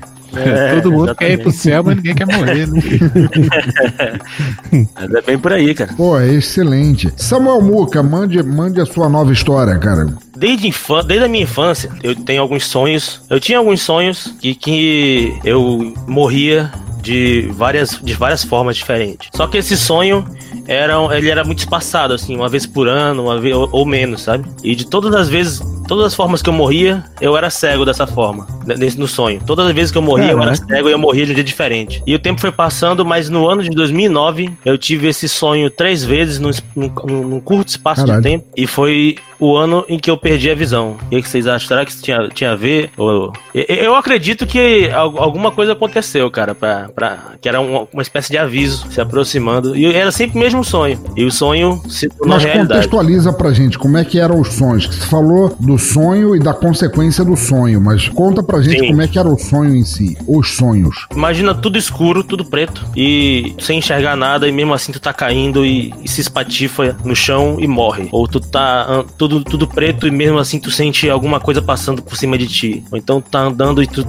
Todo 0.76 0.92
mundo 0.92 1.16
quer 1.16 1.32
ir 1.32 1.42
pro 1.42 1.52
céu, 1.52 1.84
mas 1.84 1.96
ninguém 1.96 2.16
quer 2.16 2.26
morrer, 2.28 2.68
né? 2.68 2.82
Mas 4.94 5.14
é 5.14 5.22
bem 5.22 5.38
por 5.38 5.54
aí, 5.54 5.74
cara. 5.74 5.94
Pô, 5.96 6.20
é 6.20 6.34
excelente. 6.34 7.12
Samuel 7.16 7.62
Muca, 7.62 8.04
mande, 8.04 8.42
mande 8.44 8.82
a 8.82 8.86
sua 8.86 9.10
nova 9.10 9.32
história, 9.32 9.78
cara. 9.78 10.08
Desde, 10.36 10.68
infan 10.68 11.04
desde 11.06 11.26
a 11.26 11.30
minha 11.30 11.44
infância, 11.44 11.90
eu 12.04 12.16
tenho 12.16 12.42
alguns 12.42 12.66
sonhos. 12.66 13.22
Eu 13.30 13.40
tinha 13.40 13.58
alguns 13.58 13.82
sonhos 13.82 14.36
que, 14.40 14.54
que 14.54 15.40
eu 15.44 15.94
morria 16.08 16.72
de 17.02 17.50
várias, 17.54 18.00
de 18.04 18.14
várias 18.14 18.44
formas 18.44 18.76
diferentes. 18.76 19.30
Só 19.34 19.48
que 19.48 19.58
esse 19.58 19.78
sonho 19.78 20.26
era, 20.68 20.96
ele 21.16 21.30
era 21.30 21.44
muito 21.44 21.60
espaçado, 21.60 22.14
assim, 22.14 22.36
uma 22.36 22.50
vez 22.50 22.66
por 22.66 22.88
ano, 22.88 23.24
uma 23.24 23.40
vez, 23.40 23.56
ou, 23.56 23.70
ou 23.72 23.86
menos, 23.86 24.24
sabe? 24.24 24.46
E 24.62 24.76
de 24.76 24.86
todas 24.86 25.16
as 25.16 25.30
vezes, 25.30 25.62
todas 25.88 26.06
as 26.06 26.16
formas 26.16 26.42
que 26.42 26.50
eu 26.50 26.54
morria, 26.54 27.04
eu 27.22 27.36
era 27.38 27.50
cego 27.50 27.86
dessa 27.86 28.06
forma, 28.06 28.48
né, 28.66 28.76
nesse, 28.78 29.00
no 29.00 29.08
sonho. 29.08 29.42
Todas 29.46 29.66
as 29.68 29.72
vezes 29.74 29.92
que 29.92 29.98
eu 29.98 30.02
morria, 30.02 30.32
eu 30.32 30.42
era 30.42 30.56
cego 30.56 30.90
e 30.90 30.92
eu 30.92 31.00
morria 31.00 31.26
de 31.26 31.32
um 31.32 31.36
dia 31.36 31.44
diferente. 31.44 32.02
E 32.06 32.14
o 32.14 32.20
tempo 32.20 32.40
foi 32.42 32.52
passando, 32.52 33.06
mas 33.06 33.30
no 33.30 33.48
ano 33.48 33.64
de 33.64 33.70
2009, 33.70 34.52
eu 34.66 34.78
tive 34.78 35.08
esse 35.08 35.28
sonho 35.30 35.70
três 35.70 36.04
vezes 36.04 36.40
num, 36.40 36.52
num, 36.76 36.90
num 37.28 37.40
curto 37.40 37.70
espaço 37.70 38.02
Caralho. 38.02 38.22
de 38.22 38.30
tempo. 38.30 38.46
E 38.56 38.68
foi 38.68 39.16
o 39.40 39.56
ano 39.56 39.86
em 39.88 40.00
que 40.00 40.10
eu 40.10 40.18
perdi 40.18 40.50
a 40.50 40.56
visão. 40.56 40.98
E 41.12 41.18
o 41.18 41.22
que 41.22 41.30
vocês 41.30 41.46
acham? 41.48 41.68
Será 41.68 41.86
que 41.86 41.92
isso 41.92 42.02
tinha, 42.04 42.28
tinha 42.30 42.52
a 42.52 42.56
ver? 42.56 42.90
Ou... 42.98 43.32
Eu, 43.54 43.64
eu 43.76 43.96
acredito 43.96 44.46
que 44.48 44.90
al- 44.90 45.18
alguma 45.22 45.52
coisa 45.52 45.74
aconteceu, 45.74 46.30
cara, 46.32 46.56
pra, 46.56 46.90
pra, 46.94 47.18
que 47.40 47.48
era 47.48 47.60
uma, 47.62 47.88
uma 47.94 48.02
espécie 48.02 48.32
de 48.32 48.38
aviso 48.38 48.86
se 48.92 49.00
aproximando. 49.00 49.76
E 49.76 49.86
era 49.94 50.12
sempre 50.12 50.38
o 50.38 50.42
mesmo 50.42 50.64
sonho. 50.64 51.00
E 51.16 51.24
o 51.24 51.32
sonho 51.32 51.80
se 51.88 52.10
tornou 52.10 52.36
Mas 52.36 52.44
realidade. 52.44 52.68
contextualiza 52.70 53.32
pra 53.34 53.52
gente 53.54 53.78
como 53.78 53.98
é 53.98 54.04
que 54.04 54.20
eram 54.20 54.40
os 54.42 54.50
sonhos. 54.54 54.88
que 54.88 54.96
Você 54.96 55.06
falou 55.08 55.56
do 55.60 55.77
sonho 55.78 56.36
e 56.36 56.40
da 56.40 56.54
consequência 56.54 57.24
do 57.24 57.36
sonho, 57.36 57.80
mas 57.82 58.08
conta 58.10 58.42
pra 58.44 58.62
gente 58.62 58.80
Sim. 58.80 58.88
como 58.88 59.02
é 59.02 59.08
que 59.08 59.18
era 59.20 59.28
o 59.28 59.38
sonho 59.38 59.76
em 59.76 59.84
si, 59.84 60.18
os 60.28 60.56
sonhos. 60.56 61.08
Imagina 61.16 61.54
tudo 61.54 61.78
escuro, 61.78 62.24
tudo 62.24 62.46
preto, 62.46 62.86
e 62.96 63.56
sem 63.60 63.80
enxergar 63.80 64.16
nada, 64.16 64.48
e 64.48 64.52
mesmo 64.52 64.74
assim 64.74 64.92
tu 64.92 65.00
tá 65.00 65.14
caindo 65.14 65.66
e, 65.66 65.94
e 66.04 66.08
se 66.08 66.22
espatifa 66.22 66.96
no 67.04 67.16
chão 67.16 67.58
e 67.60 67.68
morre. 67.68 68.08
Ou 68.12 68.28
tu 68.28 68.40
tá 68.40 68.86
ah, 68.88 69.06
tudo, 69.18 69.44
tudo 69.44 69.68
preto 69.68 70.08
e 70.08 70.12
mesmo 70.12 70.38
assim 70.38 70.60
tu 70.60 70.72
sente 70.72 71.10
alguma 71.10 71.40
coisa 71.40 71.62
passando 71.62 72.02
por 72.02 72.16
cima 72.18 72.38
de 72.38 72.48
ti. 72.48 72.84
Ou 72.92 72.98
então 72.98 73.20
tá 73.22 73.40
andando 73.40 73.82
e 73.84 73.88
tu. 73.88 74.06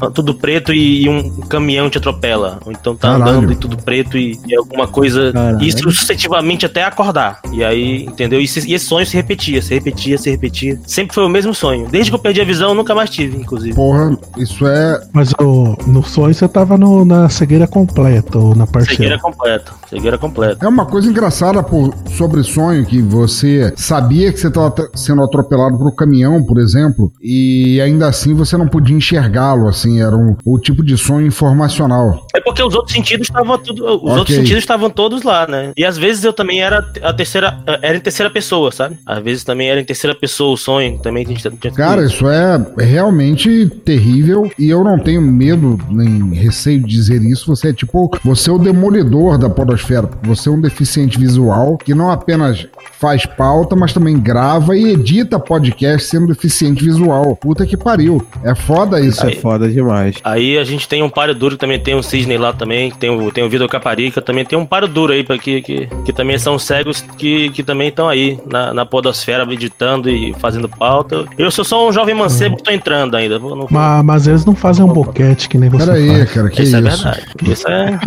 ah, 0.00 0.10
Tudo 0.10 0.34
preto 0.34 0.72
e, 0.72 1.04
e 1.04 1.08
um 1.08 1.30
caminhão 1.42 1.88
te 1.90 1.98
atropela. 1.98 2.58
Ou 2.64 2.72
então 2.72 2.94
tá 2.96 3.08
Caralho. 3.12 3.30
andando 3.38 3.52
e 3.52 3.56
tudo 3.56 3.76
preto 3.76 4.16
e, 4.18 4.38
e 4.46 4.54
alguma 4.54 4.86
coisa. 4.86 5.32
Caralho. 5.32 5.62
Isso 5.62 5.78
sucessivamente 5.90 6.66
até 6.66 6.84
acordar. 6.84 7.40
E 7.52 7.62
aí, 7.64 8.04
entendeu? 8.04 8.40
E, 8.40 8.44
esse- 8.44 8.68
e 8.68 8.74
esse 8.74 8.86
sonho 8.86 9.06
se 9.06 9.16
repetia, 9.16 9.60
se 9.62 9.74
repetia, 9.74 10.18
se 10.18 10.30
repetia. 10.30 10.80
Sempre 10.86 11.11
foi 11.14 11.24
o 11.24 11.28
mesmo 11.28 11.54
sonho. 11.54 11.88
Desde 11.90 12.10
que 12.10 12.14
eu 12.14 12.18
perdi 12.20 12.40
a 12.40 12.44
visão, 12.44 12.70
eu 12.70 12.74
nunca 12.74 12.94
mais 12.94 13.10
tive, 13.10 13.36
inclusive. 13.36 13.74
Porra, 13.74 14.16
isso 14.36 14.66
é. 14.66 15.00
Mas 15.12 15.32
o, 15.40 15.76
no 15.86 16.02
sonho 16.02 16.34
você 16.34 16.48
tava 16.48 16.76
no- 16.78 17.04
na 17.04 17.28
cegueira 17.28 17.66
completa 17.66 18.38
ou 18.38 18.54
na 18.54 18.66
Cegueira 18.66 19.18
parcial. 19.18 19.20
completa. 19.20 19.72
Cegueira 19.88 20.18
completa. 20.18 20.64
É 20.64 20.68
uma 20.68 20.86
coisa 20.86 21.08
engraçada 21.08 21.62
por, 21.62 21.94
sobre 22.10 22.42
sonho 22.42 22.84
que 22.86 23.00
você 23.02 23.72
sabia 23.76 24.32
que 24.32 24.38
você 24.40 24.48
estava 24.48 24.74
sendo 24.94 25.22
atropelado 25.22 25.76
por 25.78 25.88
um 25.88 25.94
caminhão, 25.94 26.42
por 26.42 26.58
exemplo, 26.58 27.12
e 27.22 27.80
ainda 27.80 28.06
assim 28.08 28.34
você 28.34 28.56
não 28.56 28.66
podia 28.68 28.96
enxergá-lo, 28.96 29.68
assim, 29.68 30.00
era 30.00 30.16
um, 30.16 30.36
o 30.44 30.58
tipo 30.58 30.82
de 30.84 30.96
sonho 30.96 31.26
informacional. 31.26 32.26
É 32.34 32.40
porque 32.40 32.62
os 32.62 32.74
outros 32.74 32.94
sentidos 32.94 33.28
estavam 33.28 33.58
tudo, 33.58 33.84
os 33.84 34.02
Ok. 34.02 34.18
outros 34.18 34.36
sentidos 34.36 34.58
estavam 34.62 34.90
todos 34.90 35.22
lá, 35.22 35.46
né? 35.46 35.72
E 35.76 35.84
às 35.84 35.96
vezes 35.98 36.24
eu 36.24 36.32
também 36.32 36.60
era 36.62 36.84
a 37.02 37.12
terceira, 37.12 37.58
era 37.82 37.96
em 37.96 38.00
terceira 38.00 38.30
pessoa, 38.30 38.70
sabe? 38.72 38.98
Às 39.06 39.22
vezes 39.22 39.44
também 39.44 39.68
era 39.68 39.80
em 39.80 39.84
terceira 39.84 40.14
pessoa 40.16 40.52
o 40.54 40.56
sonho, 40.56 40.86
também 41.02 41.24
tinha, 41.24 41.36
tinha 41.36 41.50
tudo 41.50 41.74
Cara, 41.74 42.04
isso. 42.04 42.14
isso 42.16 42.28
é 42.28 42.64
realmente 42.78 43.66
terrível 43.84 44.50
e 44.58 44.70
eu 44.70 44.82
não 44.84 44.98
tenho 44.98 45.20
medo 45.20 45.78
nem 45.90 46.32
receio 46.34 46.80
de 46.80 46.86
dizer 46.86 47.22
isso. 47.22 47.46
Você 47.54 47.68
é 47.68 47.72
tipo, 47.72 48.10
você 48.24 48.50
é 48.50 48.52
o 48.52 48.58
demolidor 48.58 49.38
da 49.38 49.50
podosfera. 49.50 50.06
porque 50.06 50.26
Você 50.26 50.48
é 50.48 50.52
um 50.52 50.60
deficiente 50.60 51.18
visual 51.18 51.76
que 51.76 51.94
não 51.94 52.10
apenas 52.10 52.66
faz 53.00 53.26
pauta, 53.26 53.74
mas 53.74 53.92
também 53.92 54.16
grava 54.18 54.76
e 54.76 54.92
edita 54.92 55.38
podcast 55.38 56.06
sendo 56.08 56.28
deficiente 56.28 56.84
visual. 56.84 57.34
Puta 57.36 57.66
que 57.66 57.76
pariu. 57.76 58.24
É 58.44 58.54
foda 58.54 59.00
isso. 59.00 59.26
Isso 59.26 59.26
é 59.26 59.40
foda 59.40 59.68
demais. 59.68 60.16
Aí 60.22 60.56
a 60.56 60.62
gente 60.64 60.86
tem 60.86 61.02
um 61.02 61.10
páreo 61.10 61.34
duro, 61.34 61.56
também 61.56 61.80
tem 61.80 61.94
o 61.96 62.02
Cisne 62.02 62.36
lá 62.38 62.52
também, 62.52 62.90
tem 62.92 63.10
o, 63.10 63.32
tem 63.32 63.42
o 63.44 63.48
Vitor 63.50 63.68
Caparica, 63.68 64.22
também 64.22 64.44
tem 64.44 64.56
um 64.58 64.64
páreo 64.64 64.86
duro 64.86 65.12
aí, 65.12 65.24
pra 65.24 65.36
que, 65.36 65.60
que, 65.62 65.88
que 66.04 66.12
também 66.12 66.38
são 66.38 66.58
cegos 66.58 67.00
que, 67.18 67.50
que 67.50 67.62
também 67.64 67.88
estão 67.88 68.08
aí 68.08 68.38
na, 68.48 68.72
na 68.72 68.86
podosfera, 68.86 69.42
editando 69.52 70.08
e 70.08 70.32
fazendo 70.34 70.68
pauta. 70.68 71.24
Eu 71.36 71.50
sou 71.50 71.64
só 71.64 71.88
um 71.88 71.92
jovem 71.92 72.14
mancebo 72.14 72.56
que 72.56 72.62
tô 72.62 72.70
entrando 72.70 73.16
ainda. 73.16 73.38
vou- 73.38 73.56
Não, 73.56 73.66
Mas, 73.70 74.04
mas 74.04 74.26
eles 74.28 74.44
não 74.44 74.54
fazem 74.54 74.84
um 74.84 74.88
boquete 74.88 75.48
que 75.48 75.58
nem 75.58 75.68
você 75.68 75.84
Pera 75.86 75.98
aí, 75.98 76.08
faz. 76.18 76.30
cara, 76.32 76.50
que 76.50 76.62
isso 76.62 76.76
isso? 76.76 76.76
é 76.76 76.90
verdade. 76.90 77.22
Isso 77.42 77.68
é, 77.68 77.98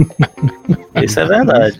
isso 1.03 1.19
é 1.19 1.25
verdade. 1.25 1.77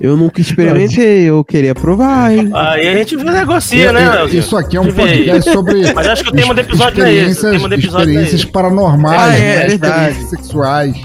Eu 0.00 0.16
nunca 0.16 0.40
experimentei, 0.40 1.22
eu 1.24 1.42
queria 1.44 1.74
provar, 1.74 2.30
hein? 2.32 2.50
Aí 2.54 2.86
a 2.88 2.94
gente 2.98 3.16
negocia, 3.16 3.92
né, 3.92 4.00
É, 4.00 4.04
é, 4.04 4.10
Leozinho? 4.10 4.40
Isso 4.40 4.56
aqui 4.56 4.76
é 4.76 4.80
um 4.80 4.92
podcast 4.92 5.52
sobre. 5.52 5.90
Mas 5.94 6.06
acho 6.06 6.22
que 6.24 6.28
o 6.30 6.32
tema 6.32 6.54
do 6.54 6.60
episódio 6.60 6.98
não 6.98 7.06
é 7.06 7.12
esse. 7.14 7.24
O 7.26 7.30
experiências- 7.30 7.52
tema 7.56 7.68
do 7.68 7.74
episódio 7.74 7.98
é 7.98 8.12
experiências 8.12 8.40
esse. 8.42 8.46
paranormais, 8.52 9.20
Ah, 9.20 9.34
é, 9.36 9.40
né? 9.40 9.46
é 9.64 9.68
verdade. 9.68 10.10
experiências 10.10 10.30
sexuais. 10.30 10.96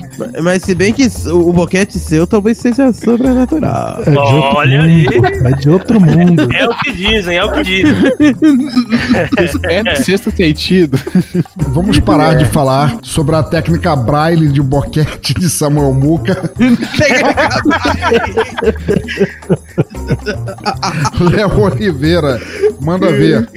Mas 0.41 0.63
se 0.63 0.75
bem 0.75 0.93
que 0.93 1.07
o 1.29 1.53
boquete 1.53 1.97
seu 1.99 2.27
talvez 2.27 2.57
seja 2.57 2.91
sobrenatural. 2.93 4.01
É 4.05 4.11
de 4.11 4.17
outro 4.17 4.57
Olha 4.57 4.81
mundo. 4.81 4.89
aí. 4.89 5.07
É 5.45 5.51
de 5.55 5.69
outro 5.69 5.99
mundo. 6.01 6.49
É 6.53 6.67
o 6.67 6.77
que 6.79 6.91
dizem, 6.91 7.37
é 7.37 7.43
o 7.43 7.51
que 7.51 7.63
dizem. 7.63 7.95
É 9.69 9.83
no 9.83 9.95
sexto 9.97 10.31
sentido. 10.35 10.99
Vamos 11.55 11.99
parar 11.99 12.35
de 12.35 12.45
falar 12.45 12.97
sobre 13.01 13.35
a 13.35 13.43
técnica 13.43 13.95
braille 13.95 14.47
de 14.49 14.61
boquete 14.61 15.33
de 15.33 15.49
Samuel 15.49 15.93
Muca. 15.93 16.51
Léo 21.19 21.59
Oliveira, 21.61 22.39
manda 22.79 23.11
ver. 23.11 23.47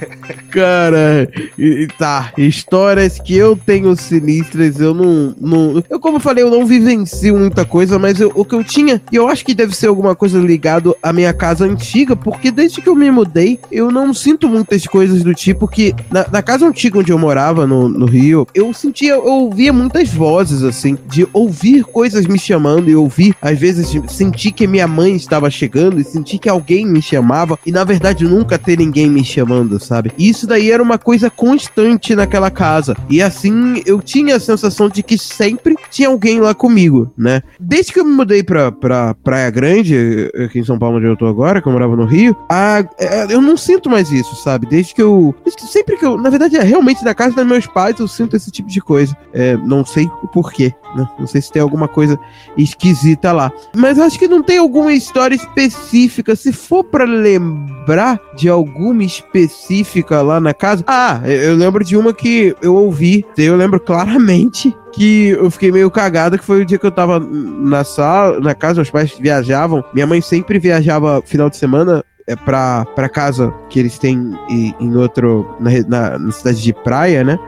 Cara, 0.50 1.28
e- 1.58 1.86
tá. 1.98 2.32
Histórias 2.36 3.18
que 3.18 3.36
eu 3.36 3.56
tenho 3.56 3.94
sinistras, 3.96 4.80
eu 4.80 4.94
não. 4.94 5.34
não 5.40 5.82
eu, 5.88 5.98
como 6.00 6.16
eu 6.16 6.20
falei, 6.20 6.42
eu 6.44 6.50
não 6.50 6.66
vivencio 6.66 7.36
muita 7.36 7.64
coisa, 7.64 7.98
mas 7.98 8.20
eu- 8.20 8.32
o 8.34 8.44
que 8.44 8.54
eu 8.54 8.64
tinha, 8.64 9.00
e 9.10 9.16
eu 9.16 9.28
acho 9.28 9.44
que 9.44 9.54
deve 9.54 9.74
ser 9.76 9.86
alguma 9.88 10.14
coisa 10.14 10.38
ligado 10.38 10.96
à 11.02 11.12
minha 11.12 11.32
casa 11.32 11.64
antiga, 11.64 12.14
porque 12.16 12.50
desde 12.50 12.80
que 12.80 12.88
eu 12.88 12.94
me 12.94 13.10
mudei, 13.10 13.58
eu 13.70 13.90
não 13.90 14.12
sinto 14.14 14.48
muitas 14.48 14.86
coisas 14.86 15.22
do 15.22 15.34
tipo 15.34 15.68
que. 15.68 15.94
Na, 16.10 16.26
na 16.30 16.42
casa 16.42 16.66
antiga 16.66 16.98
onde 16.98 17.12
eu 17.12 17.18
morava, 17.18 17.66
no, 17.66 17.88
no 17.88 18.06
Rio, 18.06 18.46
eu 18.54 18.72
sentia, 18.72 19.14
eu 19.14 19.24
ouvia 19.24 19.72
muitas 19.72 20.08
vozes, 20.08 20.62
assim, 20.62 20.96
de 21.08 21.26
ouvir 21.32 21.84
coisas 21.84 22.26
me 22.26 22.38
chamando 22.38 22.88
e 22.88 22.96
ouvir, 22.96 23.34
às 23.40 23.58
vezes, 23.58 23.88
sentir 24.08 24.52
que 24.52 24.66
minha 24.66 24.86
mãe 24.86 25.14
estava 25.14 25.50
chegando 25.50 26.00
e 26.00 26.04
sentir 26.04 26.38
que 26.38 26.48
alguém 26.48 26.86
me 26.86 27.02
chamava, 27.02 27.58
e 27.64 27.72
na 27.72 27.84
verdade 27.84 28.24
nunca 28.24 28.58
ter 28.58 28.78
ninguém 28.78 29.08
me 29.10 29.24
chamando, 29.24 29.78
sabe? 29.86 30.12
E 30.18 30.28
isso 30.28 30.46
daí 30.46 30.70
era 30.70 30.82
uma 30.82 30.98
coisa 30.98 31.30
constante 31.30 32.14
naquela 32.14 32.50
casa. 32.50 32.96
E 33.08 33.22
assim, 33.22 33.82
eu 33.86 34.00
tinha 34.02 34.36
a 34.36 34.40
sensação 34.40 34.88
de 34.88 35.02
que 35.02 35.16
sempre 35.18 35.74
tinha 35.90 36.08
alguém 36.08 36.40
lá 36.40 36.54
comigo, 36.54 37.10
né? 37.16 37.42
Desde 37.58 37.92
que 37.92 38.00
eu 38.00 38.04
me 38.04 38.12
mudei 38.12 38.42
pra, 38.42 38.70
pra 38.72 39.14
Praia 39.14 39.50
Grande, 39.50 40.30
aqui 40.44 40.58
em 40.58 40.64
São 40.64 40.78
Paulo, 40.78 40.96
onde 40.98 41.06
eu 41.06 41.16
tô 41.16 41.26
agora, 41.26 41.60
que 41.62 41.68
eu 41.68 41.72
morava 41.72 41.96
no 41.96 42.04
Rio, 42.04 42.36
a- 42.50 42.84
é, 42.98 43.26
eu 43.32 43.40
não 43.40 43.56
sinto 43.56 43.88
mais 43.88 44.10
isso, 44.10 44.34
sabe? 44.36 44.66
Desde 44.66 44.94
que 44.94 45.02
eu. 45.02 45.34
sempre 45.72 45.96
que 45.96 46.04
eu. 46.04 46.16
Na 46.18 46.30
verdade, 46.30 46.56
é 46.56 46.62
realmente 46.62 47.04
na 47.04 47.14
casa 47.14 47.34
dos 47.36 47.46
meus 47.46 47.66
pais 47.66 47.98
eu 47.98 48.08
sinto 48.08 48.36
esse 48.36 48.50
tipo 48.50 48.68
de 48.68 48.80
coisa. 48.80 49.16
É, 49.32 49.56
não 49.56 49.84
sei 49.84 50.06
o 50.22 50.28
porquê, 50.28 50.72
né? 50.94 51.08
Não 51.18 51.26
sei 51.26 51.40
se 51.40 51.52
tem 51.52 51.62
alguma 51.62 51.88
coisa 51.88 52.18
esquisita 52.56 53.32
lá. 53.32 53.50
Mas 53.74 53.98
acho 53.98 54.18
que 54.18 54.28
não 54.28 54.42
tem 54.42 54.58
alguma 54.58 54.92
história 54.92 55.34
específica. 55.34 56.36
Se 56.36 56.52
for 56.52 56.84
pra 56.84 57.04
lembrar 57.04 58.20
de 58.36 58.48
alguma 58.48 59.02
específica 59.02 60.22
lá 60.22 60.40
na 60.40 60.54
casa. 60.54 60.84
Ah, 60.86 61.20
eu 61.24 61.56
lembro 61.56 61.84
de 61.84 61.96
uma 61.96 62.12
que 62.12 62.54
eu 62.62 62.74
ouvi. 62.74 63.24
Eu 63.36 63.56
lembro 63.56 63.80
claramente 63.80 64.74
que 64.92 65.28
eu 65.28 65.50
fiquei 65.50 65.70
meio 65.70 65.90
cagado, 65.90 66.38
que 66.38 66.44
foi 66.44 66.62
o 66.62 66.64
dia 66.64 66.78
que 66.78 66.86
eu 66.86 66.90
tava 66.90 67.20
na 67.20 67.84
sala, 67.84 68.40
na 68.40 68.54
casa, 68.54 68.76
meus 68.76 68.90
pais 68.90 69.16
viajavam. 69.18 69.84
Minha 69.92 70.06
mãe 70.06 70.20
sempre 70.20 70.58
viajava 70.58 71.22
final 71.24 71.50
de 71.50 71.56
semana 71.56 72.02
é 72.26 72.34
pra, 72.34 72.84
pra 72.84 73.08
casa 73.08 73.54
que 73.70 73.78
eles 73.78 73.98
têm 73.98 74.36
em, 74.48 74.74
em 74.80 74.96
outro. 74.96 75.54
Na, 75.60 75.70
na, 75.86 76.18
na 76.18 76.32
cidade 76.32 76.60
de 76.60 76.72
praia, 76.72 77.22
né? 77.22 77.38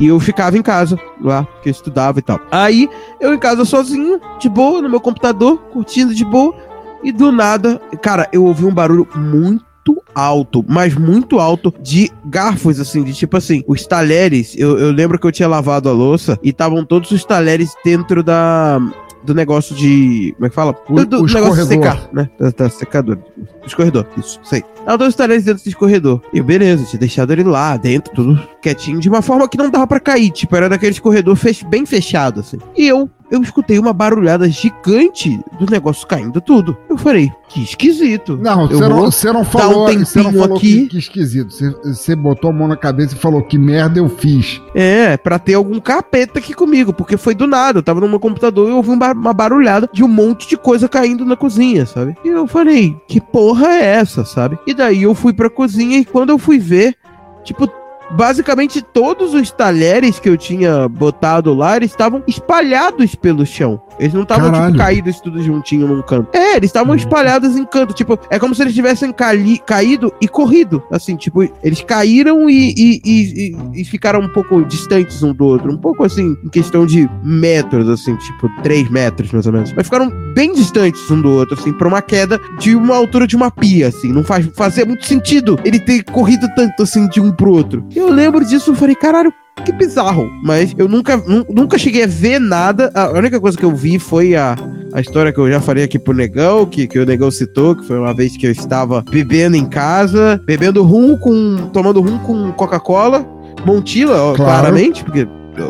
E 0.00 0.06
eu 0.06 0.18
ficava 0.18 0.58
em 0.58 0.62
casa 0.62 0.98
lá, 1.20 1.46
que 1.62 1.68
eu 1.68 1.70
estudava 1.70 2.18
e 2.18 2.22
tal. 2.22 2.40
Aí, 2.50 2.88
eu 3.20 3.32
em 3.32 3.38
casa 3.38 3.64
sozinho, 3.64 4.20
de 4.40 4.48
boa, 4.48 4.82
no 4.82 4.88
meu 4.90 5.00
computador, 5.00 5.58
curtindo 5.72 6.14
de 6.14 6.24
boa. 6.24 6.54
E 7.02 7.12
do 7.12 7.30
nada, 7.30 7.80
cara, 8.02 8.28
eu 8.32 8.44
ouvi 8.44 8.64
um 8.64 8.72
barulho 8.74 9.06
muito 9.14 10.02
alto, 10.14 10.64
mas 10.66 10.94
muito 10.94 11.38
alto, 11.38 11.72
de 11.82 12.10
garfos, 12.24 12.80
assim, 12.80 13.04
de 13.04 13.12
tipo 13.12 13.36
assim, 13.36 13.62
os 13.68 13.86
talheres. 13.86 14.54
Eu, 14.56 14.78
eu 14.78 14.90
lembro 14.90 15.18
que 15.18 15.26
eu 15.26 15.32
tinha 15.32 15.46
lavado 15.48 15.88
a 15.88 15.92
louça 15.92 16.38
e 16.42 16.48
estavam 16.48 16.84
todos 16.84 17.10
os 17.10 17.24
talheres 17.24 17.74
dentro 17.84 18.22
da. 18.22 18.80
Do 19.22 19.34
negócio 19.34 19.74
de. 19.74 20.32
Como 20.36 20.46
é 20.46 20.48
que 20.50 20.54
fala? 20.54 20.74
O- 20.88 20.94
do, 20.96 21.06
do 21.06 21.26
negócio 21.32 21.62
de 21.62 21.68
secar, 21.68 22.08
né? 22.12 22.28
Da, 22.38 22.50
da 22.50 22.68
secadora. 22.70 23.22
Escorredor, 23.66 24.06
isso, 24.18 24.38
sei. 24.42 24.62
Todos 24.86 25.08
os 25.08 25.14
talheres 25.14 25.44
dentro 25.44 25.62
do 25.64 25.68
escorredor. 25.68 26.20
E 26.32 26.38
eu, 26.38 26.44
beleza, 26.44 26.84
tinha 26.84 27.00
deixado 27.00 27.32
ele 27.32 27.42
lá 27.44 27.76
dentro, 27.76 28.12
tudo 28.14 28.40
quietinho, 28.62 29.00
de 29.00 29.08
uma 29.08 29.22
forma 29.22 29.48
que 29.48 29.58
não 29.58 29.70
dava 29.70 29.86
pra 29.86 30.00
cair. 30.00 30.30
Tipo, 30.30 30.56
era 30.56 30.68
daquele 30.68 30.92
escorredor 30.92 31.36
fech- 31.36 31.64
bem 31.66 31.84
fechado, 31.84 32.40
assim. 32.40 32.58
E 32.76 32.86
eu, 32.86 33.08
eu 33.30 33.42
escutei 33.42 33.78
uma 33.78 33.92
barulhada 33.92 34.48
gigante 34.48 35.40
do 35.58 35.70
negócio 35.70 36.06
caindo 36.06 36.40
tudo. 36.40 36.76
Eu 36.88 36.96
falei, 36.96 37.30
que 37.48 37.62
esquisito. 37.62 38.36
Não, 38.40 38.66
você 38.68 38.88
não, 38.88 39.00
você 39.00 39.32
não 39.32 39.44
falou, 39.44 39.88
um 39.90 39.98
você 39.98 40.22
não 40.22 40.32
falou 40.32 40.56
aqui. 40.56 40.82
que, 40.82 40.88
que 40.88 40.98
esquisito. 40.98 41.52
Você, 41.52 41.70
você 41.84 42.16
botou 42.16 42.50
a 42.50 42.52
mão 42.52 42.66
na 42.68 42.76
cabeça 42.76 43.14
e 43.14 43.18
falou 43.18 43.42
que 43.42 43.58
merda 43.58 43.98
eu 43.98 44.08
fiz. 44.08 44.60
É, 44.74 45.16
pra 45.16 45.38
ter 45.38 45.54
algum 45.54 45.78
capeta 45.80 46.38
aqui 46.38 46.52
comigo, 46.54 46.92
porque 46.92 47.16
foi 47.16 47.34
do 47.34 47.46
nada. 47.46 47.78
Eu 47.78 47.82
tava 47.82 48.00
no 48.00 48.08
meu 48.08 48.18
computador 48.20 48.68
e 48.68 48.70
eu 48.70 48.76
ouvi 48.76 48.90
um 48.90 48.94
uma 48.94 49.32
barulhada 49.34 49.88
de 49.92 50.02
um 50.02 50.08
monte 50.08 50.48
de 50.48 50.56
coisa 50.56 50.88
caindo 50.88 51.24
na 51.24 51.36
cozinha, 51.36 51.84
sabe? 51.86 52.16
E 52.24 52.28
eu 52.28 52.46
falei, 52.46 52.96
que 53.06 53.20
porra 53.20 53.68
é 53.68 53.84
essa, 53.96 54.24
sabe? 54.24 54.58
E 54.66 54.73
daí 54.74 55.04
eu 55.04 55.14
fui 55.14 55.32
pra 55.32 55.50
cozinha 55.50 55.98
e 55.98 56.04
quando 56.04 56.30
eu 56.30 56.38
fui 56.38 56.58
ver, 56.58 56.96
tipo, 57.42 57.68
basicamente 58.10 58.82
todos 58.82 59.34
os 59.34 59.50
talheres 59.50 60.18
que 60.18 60.28
eu 60.28 60.36
tinha 60.36 60.88
botado 60.88 61.54
lá, 61.54 61.78
estavam 61.78 62.22
espalhados 62.26 63.14
pelo 63.14 63.44
chão. 63.44 63.80
Eles 63.98 64.12
não 64.14 64.22
estavam, 64.22 64.46
tipo, 64.66 64.78
caídos 64.78 65.20
tudo 65.20 65.42
juntinho 65.42 65.86
num 65.88 66.02
canto. 66.02 66.28
É, 66.36 66.56
eles 66.56 66.68
estavam 66.70 66.94
espalhados 66.94 67.56
em 67.56 67.64
canto. 67.64 67.92
Tipo, 67.94 68.18
é 68.30 68.38
como 68.38 68.54
se 68.54 68.62
eles 68.62 68.74
tivessem 68.74 69.12
cali- 69.12 69.58
caído 69.64 70.12
e 70.20 70.28
corrido. 70.28 70.82
Assim, 70.90 71.16
tipo, 71.16 71.42
eles 71.62 71.80
caíram 71.82 72.48
e, 72.48 72.74
e- 72.76 73.00
e- 73.04 73.56
e- 73.74 73.80
e 73.80 73.84
ficaram 73.84 74.20
um 74.20 74.28
pouco 74.28 74.64
distantes 74.64 75.22
um 75.22 75.32
do 75.32 75.44
outro. 75.44 75.72
Um 75.72 75.76
pouco 75.78 76.04
assim, 76.04 76.36
em 76.44 76.48
questão 76.48 76.86
de 76.86 77.08
metros, 77.22 77.88
assim, 77.88 78.16
tipo, 78.16 78.48
3 78.62 78.88
metros 78.90 79.32
mais 79.32 79.46
ou 79.46 79.52
menos. 79.52 79.72
Mas 79.72 79.86
ficaram 79.86 80.10
bem 80.34 80.52
distantes 80.52 81.10
um 81.10 81.20
do 81.20 81.30
outro, 81.30 81.58
assim, 81.58 81.72
pra 81.72 81.88
uma 81.88 82.02
queda 82.02 82.40
de 82.58 82.74
uma 82.74 82.96
altura 82.96 83.26
de 83.26 83.36
uma 83.36 83.50
pia, 83.50 83.88
assim. 83.88 84.12
Não 84.12 84.24
faz 84.24 84.46
fazia 84.56 84.84
muito 84.84 85.04
sentido 85.06 85.58
ele 85.64 85.78
ter 85.80 86.02
corrido 86.04 86.46
tanto 86.54 86.82
assim 86.82 87.08
de 87.08 87.20
um 87.20 87.30
pro 87.32 87.50
outro. 87.50 87.84
Eu 87.94 88.08
lembro 88.10 88.44
disso 88.44 88.72
e 88.72 88.76
falei, 88.76 88.94
caralho, 88.94 89.32
que 89.64 89.72
bizarro. 89.72 90.30
Mas 90.42 90.74
eu 90.76 90.88
nunca, 90.88 91.16
nu- 91.16 91.46
nunca 91.48 91.78
cheguei 91.78 92.04
a 92.04 92.06
ver 92.06 92.38
nada. 92.38 92.90
A 92.94 93.10
única 93.10 93.40
coisa 93.40 93.56
que 93.56 93.64
eu 93.64 93.74
vi 93.74 93.98
foi 93.98 94.34
a, 94.34 94.56
a 94.92 95.00
história 95.00 95.32
que 95.32 95.38
eu 95.38 95.50
já 95.50 95.60
falei 95.60 95.84
aqui 95.84 95.98
pro 95.98 96.14
Negão, 96.14 96.66
que, 96.66 96.86
que 96.86 96.98
o 96.98 97.06
Negão 97.06 97.30
citou, 97.30 97.74
que 97.76 97.86
foi 97.86 97.98
uma 97.98 98.12
vez 98.14 98.36
que 98.36 98.46
eu 98.46 98.50
estava 98.50 99.02
bebendo 99.10 99.56
em 99.56 99.66
casa, 99.66 100.40
bebendo 100.44 100.82
rum 100.82 101.16
com. 101.16 101.68
tomando 101.72 102.00
rum 102.00 102.18
com 102.18 102.52
Coca-Cola, 102.52 103.24
Montila, 103.64 104.14
Claro. 104.14 104.36
claramente, 104.36 105.04
porque. 105.04 105.26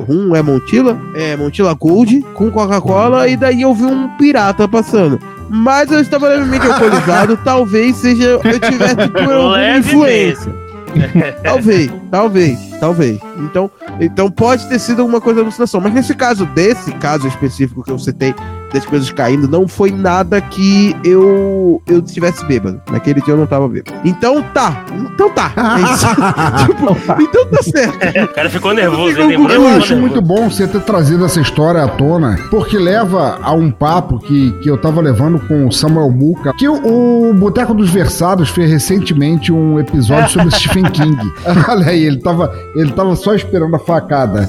Rum 0.09 0.35
é 0.35 0.41
Montila, 0.41 0.99
é 1.15 1.37
Montila 1.37 1.75
Gold 1.75 2.23
com 2.33 2.51
Coca-Cola, 2.51 3.29
e 3.29 3.37
daí 3.37 3.61
eu 3.61 3.75
vi 3.75 3.85
um 3.85 4.09
pirata 4.17 4.67
passando. 4.67 5.19
Mas 5.51 5.93
eu 5.93 6.01
estava 6.01 6.27
levemente 6.27 6.67
alcoolizado, 6.67 7.37
talvez 7.45 7.95
seja 7.97 8.41
eu 8.43 8.61
tivesse 8.61 9.07
por 9.11 9.31
alguma 9.31 9.77
influência. 9.77 10.51
Talvez, 11.43 11.91
talvez, 12.11 12.59
talvez. 12.81 13.21
Então, 13.39 13.71
então 14.01 14.31
pode 14.31 14.67
ter 14.69 14.79
sido 14.79 15.03
alguma 15.03 15.21
coisa 15.21 15.41
de 15.41 15.45
alucinação. 15.45 15.81
Mas 15.81 15.93
nesse 15.93 16.15
caso, 16.15 16.47
desse 16.47 16.93
caso 16.93 17.27
específico 17.27 17.83
que 17.83 17.91
eu 17.91 17.99
citei, 17.99 18.35
das 18.75 18.85
coisas 18.85 19.11
caindo, 19.11 19.49
não 19.49 19.67
foi 19.69 19.91
nada 19.91 20.41
que 20.41 20.95
eu 21.05 21.81
eu 21.87 22.01
estivesse 22.01 22.45
bêbado. 22.45 22.83
Naquele 22.91 23.21
dia 23.23 23.33
eu 23.35 23.39
não 23.39 23.47
tava 23.47 23.69
bêbado. 23.69 23.97
Então 24.05 24.43
tá, 24.43 24.85
então 24.93 25.31
tá. 25.31 25.53
É 25.57 25.93
isso. 25.95 26.07
tipo, 26.67 27.23
então 27.23 27.47
tá 27.47 27.63
certo. 27.63 28.25
O 28.25 28.35
cara 28.35 28.51
ficou 28.51 28.75
nervoso, 28.75 29.19
Eu, 29.19 29.29
lembrou. 29.29 29.69
acho 29.69 29.97
muito 29.97 30.21
bom 30.21 30.51
você 30.51 30.67
ter 30.67 30.81
trazido 30.81 31.25
essa 31.25 31.41
história 31.41 31.83
à 31.83 31.89
tona, 31.89 32.37
porque 32.51 32.77
leva 32.77 33.39
a 33.41 33.53
um 33.53 33.71
papo 33.71 34.19
que, 34.19 34.51
que 34.61 34.69
eu 34.69 34.77
tava 34.77 35.01
levando 35.01 35.39
com 35.47 35.67
o 35.67 35.73
Samuel 35.73 36.11
Muca, 36.11 36.53
que 36.59 36.69
o, 36.69 37.31
o 37.31 37.35
Boteco 37.35 37.73
dos 37.75 37.91
Versados 37.91 38.51
fez 38.51 38.71
recentemente 38.71 39.53
um 39.53 39.79
episódio 39.79 40.31
sobre 40.31 40.51
Stephen 40.59 40.85
King. 40.91 41.17
Olha 41.69 41.87
aí, 41.87 42.05
ele 42.05 42.19
tava, 42.19 42.53
ele 42.75 42.91
tava 42.93 43.15
só 43.15 43.35
esperando 43.35 43.77
a 43.77 43.79
facada. 43.79 44.49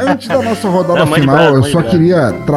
Antes 0.00 0.26
da 0.26 0.42
nossa 0.42 0.68
rodada 0.68 1.04
Não, 1.04 1.12
final, 1.12 1.54
eu 1.54 1.62
só 1.64 1.80
queria 1.82 2.32
trazer 2.44 2.55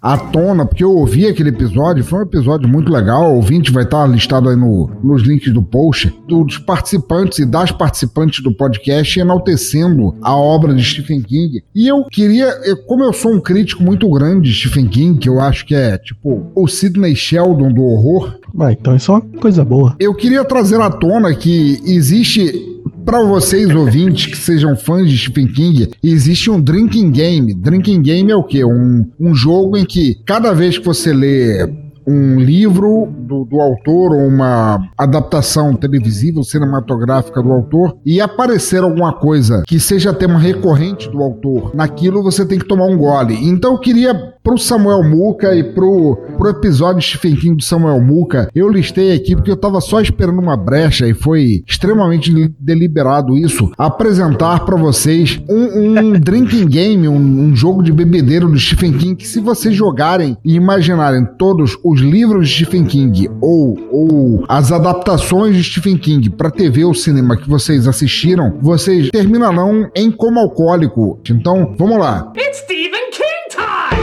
à 0.00 0.16
tona, 0.16 0.64
porque 0.66 0.84
eu 0.84 0.90
ouvi 0.92 1.26
aquele 1.26 1.48
episódio, 1.50 2.04
foi 2.04 2.20
um 2.20 2.22
episódio 2.22 2.68
muito 2.68 2.90
legal, 2.92 3.32
o 3.32 3.36
ouvinte 3.36 3.72
vai 3.72 3.84
estar 3.84 4.06
listado 4.06 4.48
aí 4.48 4.56
no, 4.56 4.90
nos 5.02 5.22
links 5.22 5.52
do 5.52 5.62
post, 5.62 6.12
dos 6.28 6.58
participantes 6.58 7.38
e 7.40 7.46
das 7.46 7.70
participantes 7.70 8.42
do 8.42 8.54
podcast 8.54 9.18
enaltecendo 9.18 10.14
a 10.22 10.34
obra 10.36 10.74
de 10.74 10.82
Stephen 10.84 11.22
King. 11.22 11.62
E 11.74 11.88
eu 11.88 12.04
queria, 12.10 12.46
eu- 12.64 12.76
como 12.84 13.04
eu 13.04 13.12
sou 13.12 13.32
um 13.32 13.40
crítico 13.40 13.82
muito 13.82 14.08
grande 14.10 14.50
de 14.50 14.54
Stephen 14.56 14.86
King, 14.86 15.18
que 15.18 15.28
eu 15.28 15.40
acho 15.40 15.64
que 15.66 15.74
é 15.74 15.98
tipo 15.98 16.46
o 16.54 16.66
Sidney 16.68 17.14
Sheldon 17.14 17.72
do 17.72 17.82
horror, 17.82 18.34
Ah, 18.58 18.72
então 18.72 18.94
isso 18.94 19.10
é 19.10 19.14
uma 19.14 19.20
coisa 19.40 19.64
boa. 19.64 19.96
eu 19.98 20.14
queria 20.14 20.44
trazer 20.44 20.80
à 20.80 20.90
tona 20.90 21.34
que 21.34 21.80
existe, 21.84 22.71
para 23.04 23.22
vocês 23.24 23.74
ouvintes 23.74 24.26
que 24.26 24.36
sejam 24.36 24.76
fãs 24.76 25.08
de 25.08 25.18
Stephen 25.18 25.48
King, 25.48 25.90
existe 26.02 26.50
um 26.50 26.60
drinking 26.60 27.10
game. 27.10 27.54
Drinking 27.54 28.02
game 28.02 28.30
é 28.30 28.36
o 28.36 28.44
quê? 28.44 28.64
Um, 28.64 29.10
um 29.18 29.34
jogo 29.34 29.76
em 29.76 29.84
que 29.84 30.16
cada 30.24 30.52
vez 30.52 30.78
que 30.78 30.84
você 30.84 31.12
lê 31.12 31.68
um 32.06 32.38
livro 32.40 33.08
do, 33.18 33.44
do 33.44 33.60
autor 33.60 34.12
ou 34.12 34.26
uma 34.26 34.80
adaptação 34.96 35.74
televisiva 35.74 36.38
ou 36.38 36.44
cinematográfica 36.44 37.42
do 37.42 37.52
autor 37.52 37.96
e 38.04 38.20
aparecer 38.20 38.82
alguma 38.82 39.12
coisa 39.12 39.62
que 39.66 39.78
seja 39.78 40.12
tema 40.12 40.38
recorrente 40.38 41.08
do 41.10 41.22
autor, 41.22 41.74
naquilo 41.74 42.22
você 42.22 42.44
tem 42.44 42.58
que 42.58 42.66
tomar 42.66 42.86
um 42.86 42.96
gole. 42.96 43.34
Então 43.48 43.72
eu 43.72 43.78
queria 43.78 44.32
pro 44.42 44.58
Samuel 44.58 45.04
Muca 45.04 45.54
e 45.54 45.62
pro, 45.62 46.16
pro 46.36 46.48
episódio 46.50 47.00
Stephen 47.00 47.36
King 47.36 47.56
do 47.56 47.62
Samuel 47.62 48.00
Muca, 48.00 48.48
eu 48.54 48.68
listei 48.68 49.14
aqui 49.14 49.36
porque 49.36 49.50
eu 49.50 49.56
tava 49.56 49.80
só 49.80 50.00
esperando 50.00 50.40
uma 50.40 50.56
brecha 50.56 51.06
e 51.06 51.14
foi 51.14 51.62
extremamente 51.66 52.32
li- 52.32 52.52
deliberado 52.58 53.36
isso, 53.36 53.70
apresentar 53.78 54.64
pra 54.64 54.76
vocês 54.76 55.40
um, 55.48 56.10
um 56.10 56.12
drinking 56.18 56.66
game, 56.66 57.06
um, 57.08 57.14
um 57.16 57.54
jogo 57.54 57.82
de 57.82 57.92
bebedeiro 57.92 58.48
do 58.48 58.58
Stephen 58.58 58.92
King 58.94 59.14
que 59.14 59.28
se 59.28 59.38
vocês 59.40 59.74
jogarem 59.74 60.36
e 60.44 60.54
imaginarem 60.54 61.24
todos 61.38 61.78
os 61.92 62.00
livros 62.00 62.48
de 62.48 62.64
Stephen 62.64 62.86
King 62.86 63.28
ou, 63.38 63.76
ou 63.90 64.44
as 64.48 64.72
adaptações 64.72 65.54
de 65.54 65.62
Stephen 65.62 65.98
King 65.98 66.30
pra 66.30 66.50
TV 66.50 66.84
ou 66.84 66.94
cinema 66.94 67.36
que 67.36 67.46
vocês 67.46 67.86
assistiram, 67.86 68.56
vocês 68.62 69.10
terminarão 69.10 69.90
em 69.94 70.10
coma 70.10 70.40
alcoólico. 70.40 71.20
Então, 71.28 71.74
vamos 71.78 71.98
lá. 71.98 72.32
It's 72.34 72.60
Stephen 72.60 73.10
King 73.10 73.50
time! 73.50 74.00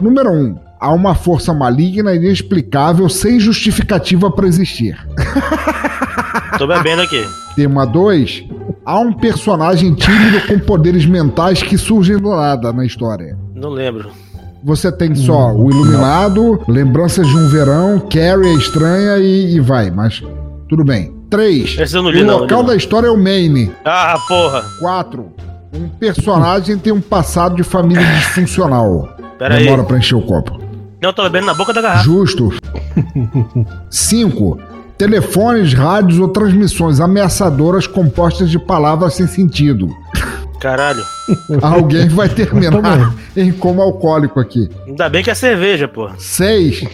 Número 0.00 0.30
1. 0.30 0.32
Um, 0.32 0.58
há 0.78 0.92
uma 0.92 1.16
força 1.16 1.52
maligna 1.52 2.12
e 2.14 2.18
inexplicável 2.18 3.08
sem 3.08 3.40
justificativa 3.40 4.30
para 4.30 4.46
existir. 4.46 4.96
Tô 6.56 6.68
bebendo 6.68 7.02
aqui. 7.02 7.26
Tema 7.56 7.84
2. 7.84 8.59
Há 8.84 8.98
um 8.98 9.12
personagem 9.12 9.94
tímido 9.94 10.46
com 10.46 10.58
poderes 10.58 11.04
mentais 11.06 11.62
que 11.62 11.76
surgem 11.76 12.16
do 12.18 12.30
nada 12.34 12.72
na 12.72 12.84
história. 12.84 13.36
Não 13.54 13.70
lembro. 13.70 14.10
Você 14.64 14.90
tem 14.92 15.14
só 15.14 15.52
o 15.54 15.70
Iluminado, 15.70 16.60
Lembranças 16.68 17.26
de 17.26 17.36
um 17.36 17.48
Verão, 17.48 17.98
Carrie 18.00 18.54
a 18.54 18.58
Estranha 18.58 19.18
e, 19.18 19.54
e 19.56 19.60
vai, 19.60 19.90
mas 19.90 20.22
tudo 20.68 20.84
bem. 20.84 21.14
3. 21.30 21.78
Esse 21.78 21.96
eu 21.96 22.02
não 22.02 22.10
li, 22.10 22.22
O 22.22 22.26
não 22.26 22.38
local 22.40 22.58
não. 22.58 22.66
da 22.66 22.76
história 22.76 23.06
é 23.06 23.10
o 23.10 23.16
Maine. 23.16 23.70
Ah, 23.84 24.18
porra. 24.26 24.64
4. 24.80 25.24
Um 25.72 25.88
personagem 25.88 26.76
tem 26.76 26.92
um 26.92 27.00
passado 27.00 27.54
de 27.54 27.62
família 27.62 28.04
disfuncional. 28.16 29.08
Pera 29.38 29.54
aí. 29.54 29.64
Demora 29.64 29.84
pra 29.84 29.96
encher 29.98 30.16
o 30.16 30.22
copo. 30.22 30.58
Não, 31.00 31.12
tô 31.12 31.22
bebendo 31.22 31.46
na 31.46 31.54
boca 31.54 31.72
da 31.72 31.80
garrafa. 31.80 32.04
Justo. 32.04 32.50
5. 33.88 34.58
Telefones, 35.00 35.72
rádios 35.72 36.18
ou 36.18 36.28
transmissões 36.28 37.00
ameaçadoras 37.00 37.86
compostas 37.86 38.50
de 38.50 38.58
palavras 38.58 39.14
sem 39.14 39.26
sentido. 39.26 39.88
Caralho. 40.60 41.02
Alguém 41.62 42.06
vai 42.06 42.28
terminar 42.36 43.14
em 43.34 43.50
coma 43.50 43.82
alcoólico 43.82 44.38
aqui. 44.38 44.68
Ainda 44.86 45.08
bem 45.08 45.24
que 45.24 45.30
é 45.30 45.34
cerveja, 45.34 45.88
porra. 45.88 46.16
6. 46.20 46.84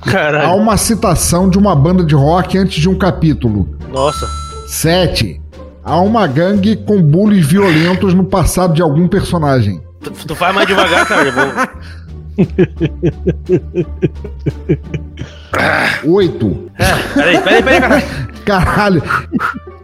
Há 0.00 0.08
Caralho. 0.12 0.54
uma 0.54 0.76
citação 0.76 1.50
de 1.50 1.58
uma 1.58 1.74
banda 1.74 2.04
de 2.04 2.14
rock 2.14 2.56
antes 2.56 2.80
de 2.80 2.88
um 2.88 2.96
capítulo. 2.96 3.68
Nossa. 3.92 4.28
7. 4.68 5.42
Há 5.82 6.00
uma 6.00 6.24
gangue 6.28 6.76
com 6.76 7.02
bullies 7.02 7.44
violentos 7.44 8.14
no 8.14 8.22
passado 8.22 8.74
de 8.74 8.80
algum 8.80 9.08
personagem. 9.08 9.82
Tu, 10.00 10.12
tu 10.24 10.36
faz 10.36 10.54
mais 10.54 10.68
devagar, 10.68 11.04
cara. 11.04 11.68
Vou... 16.04 16.16
8. 16.16 16.70
Peraí, 17.14 17.40
peraí, 17.42 17.62
peraí, 17.62 18.02
caralho. 18.44 19.02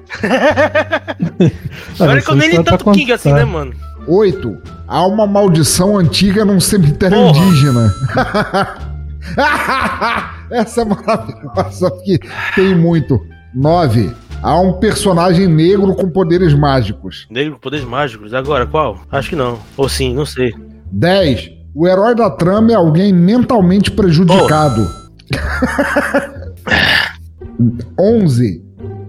Olha 1.99 2.21
que 2.23 2.31
eu 2.31 2.37
nem 2.37 2.51
li 2.51 2.63
tanto 2.63 2.93
King 2.93 3.13
assim, 3.13 3.33
né, 3.33 3.45
mano? 3.45 3.73
8. 4.07 4.59
Há 4.87 5.07
uma 5.07 5.27
maldição 5.27 5.97
antiga 5.97 6.45
num 6.45 6.61
cemitério 6.61 7.17
Porra. 7.17 7.39
indígena. 7.39 7.95
Essa 10.51 10.83
é 10.83 10.85
maravilhosa, 10.85 11.91
porque 11.91 12.21
tem 12.55 12.75
muito. 12.75 13.19
9. 13.55 14.13
Há 14.43 14.59
um 14.59 14.75
personagem 14.75 15.47
negro 15.47 15.95
com 15.95 16.11
poderes 16.11 16.53
mágicos. 16.53 17.27
Negro 17.31 17.55
com 17.55 17.61
poderes 17.61 17.87
mágicos. 17.87 18.35
Agora, 18.35 18.67
qual? 18.67 18.99
Acho 19.11 19.31
que 19.31 19.37
não. 19.37 19.59
Ou 19.77 19.89
sim, 19.89 20.13
não 20.15 20.27
sei. 20.27 20.53
10. 20.91 21.62
O 21.75 21.89
herói 21.89 22.15
da 22.15 22.31
trama 22.31 22.73
é 22.73 22.75
alguém 22.75 23.13
mentalmente 23.13 23.91
prejudicado. 23.91 24.89
11. 27.99 28.63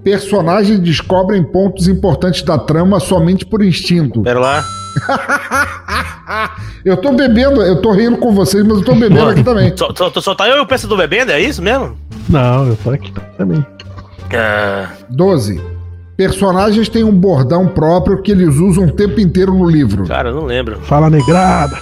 Personagens 0.03 0.80
descobrem 0.80 1.43
pontos 1.43 1.88
importantes 1.88 2.41
da 2.43 2.57
trama 2.57 2.99
somente 2.99 3.45
por 3.45 3.64
instinto. 3.64 4.22
Pera 4.22 4.39
lá. 4.39 4.66
Eu 6.86 6.97
tô 6.97 7.14
bebendo, 7.14 7.61
eu 7.61 7.82
tô 7.82 7.93
rindo 7.93 8.18
com 8.18 8.34
vocês, 8.34 8.61
mas 8.64 8.80
eu 8.80 8.84
tô 8.84 8.93
bebendo 8.93 9.30
aqui 9.30 9.41
também. 9.41 9.72
Só, 9.76 9.93
só, 9.95 10.11
só 10.11 10.36
tá 10.36 10.49
eu 10.49 10.57
e 10.57 10.59
o 10.59 10.68
pensador 10.68 10.97
bebendo, 10.97 11.32
é 11.32 11.39
isso 11.39 11.61
mesmo? 11.61 11.97
Não, 12.28 12.68
eu 12.68 12.76
tô 12.84 12.91
aqui 12.91 13.14
também. 13.38 13.66
Ah, 14.36 14.89
12. 15.09 15.61
Personagens 16.18 16.89
têm 16.89 17.05
um 17.05 17.14
bordão 17.14 17.70
próprio 17.70 18.22
que 18.22 18.32
eles 18.32 18.55
usam 18.57 18.88
o 18.88 18.91
tempo 18.91 19.22
inteiro 19.22 19.53
no 19.53 19.70
livro. 19.70 20.05
cara, 20.05 20.30
eu 20.30 20.36
não 20.36 20.43
lembro. 20.43 20.78
Fala 20.82 21.09
negrada. 21.09 21.78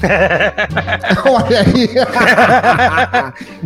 Olha 1.24 1.60
aí. 1.60 1.88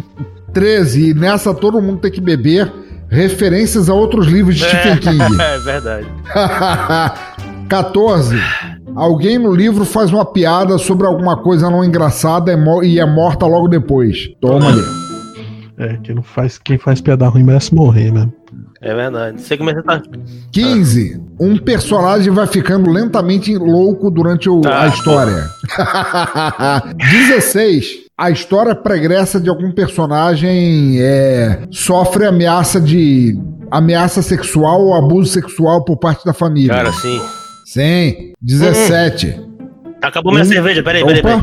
13. 0.52 1.10
E 1.10 1.14
nessa 1.14 1.54
todo 1.54 1.80
mundo 1.80 2.00
tem 2.00 2.10
que 2.10 2.20
beber 2.20 2.72
referências 3.08 3.88
a 3.88 3.94
outros 3.94 4.26
livros 4.26 4.56
de 4.56 4.64
Stephen 4.64 4.96
King. 4.98 5.40
é 5.40 5.58
verdade. 5.58 6.06
14. 7.68 8.36
Alguém 8.94 9.38
no 9.38 9.54
livro 9.54 9.84
faz 9.84 10.12
uma 10.12 10.24
piada 10.24 10.76
sobre 10.78 11.06
alguma 11.06 11.36
coisa 11.36 11.70
não 11.70 11.84
engraçada 11.84 12.52
e 12.52 12.86
e 12.86 13.00
é 13.00 13.06
morta 13.06 13.46
logo 13.46 13.68
depois. 13.68 14.28
Toma 14.40 14.68
ali. 14.68 14.82
É, 15.78 15.96
quem, 16.02 16.14
não 16.14 16.22
faz, 16.22 16.58
quem 16.58 16.76
faz 16.78 17.00
piada 17.00 17.26
ruim 17.28 17.42
merece 17.42 17.74
morrer 17.74 18.12
mesmo. 18.12 18.32
É 18.84 18.94
verdade. 18.94 19.40
Você 19.40 19.56
começa 19.56 19.78
a 19.78 19.82
tá. 19.84 20.02
15. 20.50 21.22
Um 21.40 21.56
personagem 21.56 22.32
vai 22.32 22.46
ficando 22.48 22.90
lentamente 22.90 23.56
louco 23.56 24.10
durante 24.10 24.50
o- 24.50 24.60
a 24.66 24.82
Ah, 24.82 24.86
história. 24.88 25.44
16. 27.28 28.02
A 28.18 28.30
história 28.30 28.74
pregressa 28.74 29.40
de 29.40 29.48
algum 29.48 29.70
personagem 29.72 30.96
é, 31.00 31.60
sofre 31.70 32.26
ameaça 32.26 32.80
de 32.80 33.36
ameaça 33.70 34.20
sexual 34.20 34.80
ou 34.82 34.94
abuso 34.94 35.30
sexual 35.32 35.84
por 35.84 35.96
parte 35.98 36.24
da 36.24 36.32
família. 36.34 36.74
Cara, 36.74 36.92
sim. 36.92 37.20
Sim. 37.64 38.32
17. 38.40 39.40
Acabou 40.02 40.32
minha 40.32 40.44
Hum. 40.44 40.48
cerveja, 40.48 40.82
peraí, 40.82 41.04
peraí, 41.04 41.22
peraí. 41.22 41.40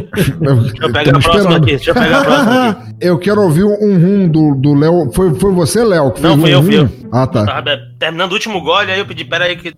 Deixa 0.00 0.86
eu 0.86 0.92
pegar 0.92 1.16
a 1.16 1.20
próxima 1.20 1.56
aqui. 1.56 1.66
Deixa 1.66 1.90
eu 1.90 1.94
pegar 1.94 2.18
a 2.18 2.24
próxima 2.24 2.68
aqui. 2.70 2.94
Eu 3.00 3.18
quero 3.18 3.42
ouvir 3.42 3.64
um 3.64 3.98
rum 3.98 4.28
do 4.28 4.54
do 4.54 4.72
Léo. 4.74 5.10
Foi, 5.12 5.34
foi 5.38 5.52
você, 5.52 5.84
Léo? 5.84 6.10
que 6.12 6.22
Não, 6.22 6.38
fui 6.38 6.50
um 6.50 6.52
eu, 6.58 6.62
fui 6.62 6.78
eu. 6.78 6.88
Ah, 7.12 7.26
tá. 7.26 7.44
Tava 7.44 7.60
be- 7.62 7.78
terminando 7.98 8.30
o 8.30 8.34
último 8.34 8.60
gole, 8.62 8.90
aí 8.90 8.98
eu 9.00 9.04
pedi, 9.06 9.24
peraí 9.24 9.56
que. 9.56 9.74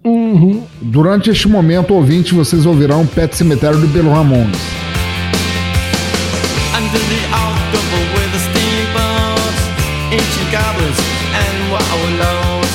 Durante 0.80 1.30
este 1.30 1.48
momento, 1.48 1.92
ouvinte, 1.94 2.34
vocês 2.34 2.64
ouvirão 2.66 3.04
Pet 3.06 3.34
Cemitério 3.34 3.78
do 3.80 3.86
Belo 3.88 4.12
Ramones. 4.12 4.58
Under 6.76 7.00
the 7.00 7.22
October 7.32 8.00
with 8.14 8.30
the 8.32 8.40
steamboats, 8.46 9.60
ancient 10.12 10.50
goblins 10.52 10.98
and 11.34 11.56
wallows 11.72 12.70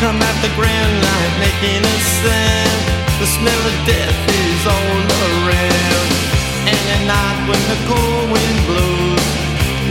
come 0.00 0.18
at 0.20 0.36
the 0.42 0.48
grand 0.56 0.92
light 1.04 1.32
making 1.38 1.82
a 1.84 1.96
sound. 2.24 3.20
The 3.20 3.26
smell 3.26 3.60
of 3.70 3.86
death 3.86 4.18
when 7.52 7.62
the 7.68 7.78
cold 7.88 8.26
wind 8.32 8.58
blows, 8.68 9.26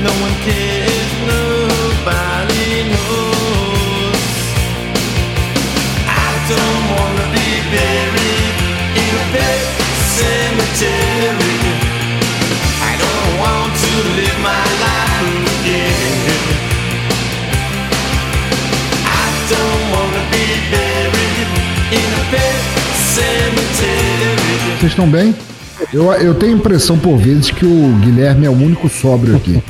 no 0.06 0.12
one 0.26 0.36
cares, 0.48 1.12
nobody 1.30 2.90
knows. 2.90 4.24
I 6.26 6.30
don't 6.54 6.86
wanna 6.98 7.26
be 7.38 7.50
buried 7.76 8.56
in 9.04 9.12
a 9.22 9.26
pet 9.34 9.62
cemetery. 10.18 11.58
I 12.90 12.94
don't 13.04 13.32
want 13.44 13.72
to 13.84 13.92
live 14.20 14.38
my 14.52 14.66
life 14.86 15.46
again. 15.58 16.34
I 19.22 19.26
don't 19.54 19.84
wanna 19.94 20.24
be 20.34 20.46
buried 20.74 21.50
in 22.00 22.08
a 22.22 22.24
pet 22.34 22.62
cemetery. 23.16 24.80
Vocês 24.80 24.92
estão 24.94 25.08
bem? 25.08 25.36
Eu, 25.94 26.12
eu 26.14 26.34
tenho 26.36 26.54
a 26.54 26.58
impressão 26.58 26.98
por 26.98 27.18
vezes 27.18 27.52
que 27.52 27.66
o 27.66 27.94
Guilherme 28.02 28.46
é 28.46 28.50
o 28.50 28.54
único 28.54 28.88
sóbrio 28.90 29.36
aqui. 29.36 29.62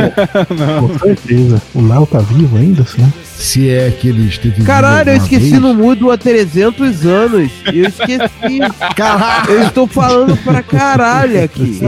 Com 0.80 0.98
certeza. 0.98 1.62
O 1.74 1.86
Léo 1.86 2.06
tá 2.06 2.18
vivo 2.18 2.56
ainda, 2.56 2.82
assim? 2.82 3.12
Se 3.40 3.70
é 3.70 3.90
que 3.90 4.08
ele 4.08 4.28
esteve 4.28 4.62
Caralho, 4.64 5.12
eu 5.12 5.16
esqueci 5.16 5.50
vez. 5.50 5.62
no 5.62 5.72
mudo 5.72 6.10
há 6.10 6.18
300 6.18 7.06
anos. 7.06 7.50
Eu 7.72 7.88
esqueci. 7.88 8.60
Caralho. 8.94 9.50
Eu 9.50 9.62
estou 9.66 9.86
falando 9.86 10.36
pra 10.44 10.62
caralho 10.62 11.42
aqui. 11.42 11.80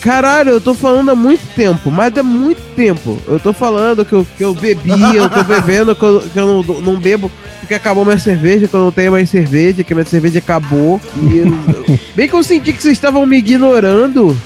Caralho, 0.00 0.50
eu 0.50 0.60
tô 0.60 0.74
falando 0.74 1.10
há 1.10 1.14
muito 1.16 1.40
tempo, 1.56 1.90
mas 1.90 2.14
é 2.16 2.22
muito 2.22 2.60
tempo. 2.76 3.18
Eu 3.26 3.40
tô 3.40 3.52
falando 3.54 4.04
que 4.04 4.12
eu, 4.12 4.26
que 4.36 4.44
eu 4.44 4.54
bebi, 4.54 4.90
eu 5.16 5.28
tô 5.30 5.42
bebendo, 5.42 5.96
que 5.96 6.02
eu, 6.04 6.20
que 6.20 6.38
eu 6.38 6.46
não, 6.46 6.80
não 6.80 7.00
bebo 7.00 7.30
porque 7.60 7.74
acabou 7.74 8.04
minha 8.04 8.18
cerveja, 8.18 8.68
que 8.68 8.74
eu 8.74 8.80
não 8.80 8.92
tenho 8.92 9.10
mais 9.10 9.28
cerveja, 9.28 9.82
que 9.82 9.92
minha 9.92 10.06
cerveja 10.06 10.38
acabou. 10.38 11.00
Eu- 11.16 11.98
bem 12.14 12.28
que 12.28 12.34
eu 12.34 12.42
senti 12.44 12.72
que 12.72 12.80
vocês 12.80 12.92
estavam 12.92 13.26
me 13.26 13.38
ignorando. 13.38 14.36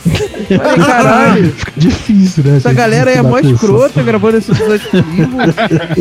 Falei, 0.49 0.87
caralho. 0.87 1.53
Fica 1.53 1.73
difícil, 1.77 2.45
né? 2.45 2.57
Essa 2.57 2.73
galera 2.73 3.11
aí 3.11 3.19
é 3.19 3.23
mó 3.23 3.37
atenção. 3.37 3.55
escrota 3.57 4.03
gravando 4.03 4.39
esse 4.39 4.51
episódio 4.51 5.00
comigo. 5.03 5.31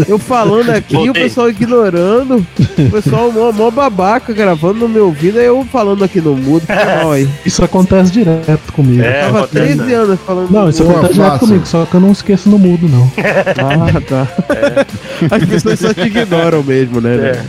Eu 0.08 0.18
falando 0.20 0.70
aqui, 0.70 0.96
o 1.10 1.14
pessoal 1.14 1.50
ignorando. 1.50 2.46
O 2.78 2.90
pessoal 2.92 3.32
mó, 3.32 3.52
mó 3.52 3.70
babaca 3.72 4.34
gravando 4.34 4.80
no 4.80 4.90
meu 4.90 5.06
ouvido, 5.06 5.40
aí 5.40 5.46
eu 5.46 5.66
falando 5.72 6.04
aqui 6.04 6.20
no 6.22 6.36
mudo. 6.36 6.64
Aí. 7.12 7.28
Isso 7.46 7.64
acontece 7.64 8.12
direto 8.12 8.72
comigo. 8.74 9.02
É, 9.04 9.22
Tava 9.24 9.40
acontece, 9.46 9.66
13 9.76 9.82
né? 9.84 9.94
anos 9.96 10.20
falando 10.26 10.52
Não, 10.52 10.70
isso 10.70 10.84
acontece 10.84 11.14
direto 11.14 11.40
comigo, 11.40 11.66
só 11.66 11.86
que 11.86 11.94
eu 11.96 12.00
não 12.00 12.12
esqueço 12.12 12.50
no 12.50 12.58
mudo, 12.60 12.88
não. 12.88 13.12
Ah, 13.18 14.02
tá. 14.02 14.28
As 15.36 15.44
pessoas 15.46 15.80
só 15.80 15.94
te 15.94 16.02
ignoram 16.02 16.64
mesmo, 16.64 17.02
né? 17.02 17.16
É. 17.16 17.44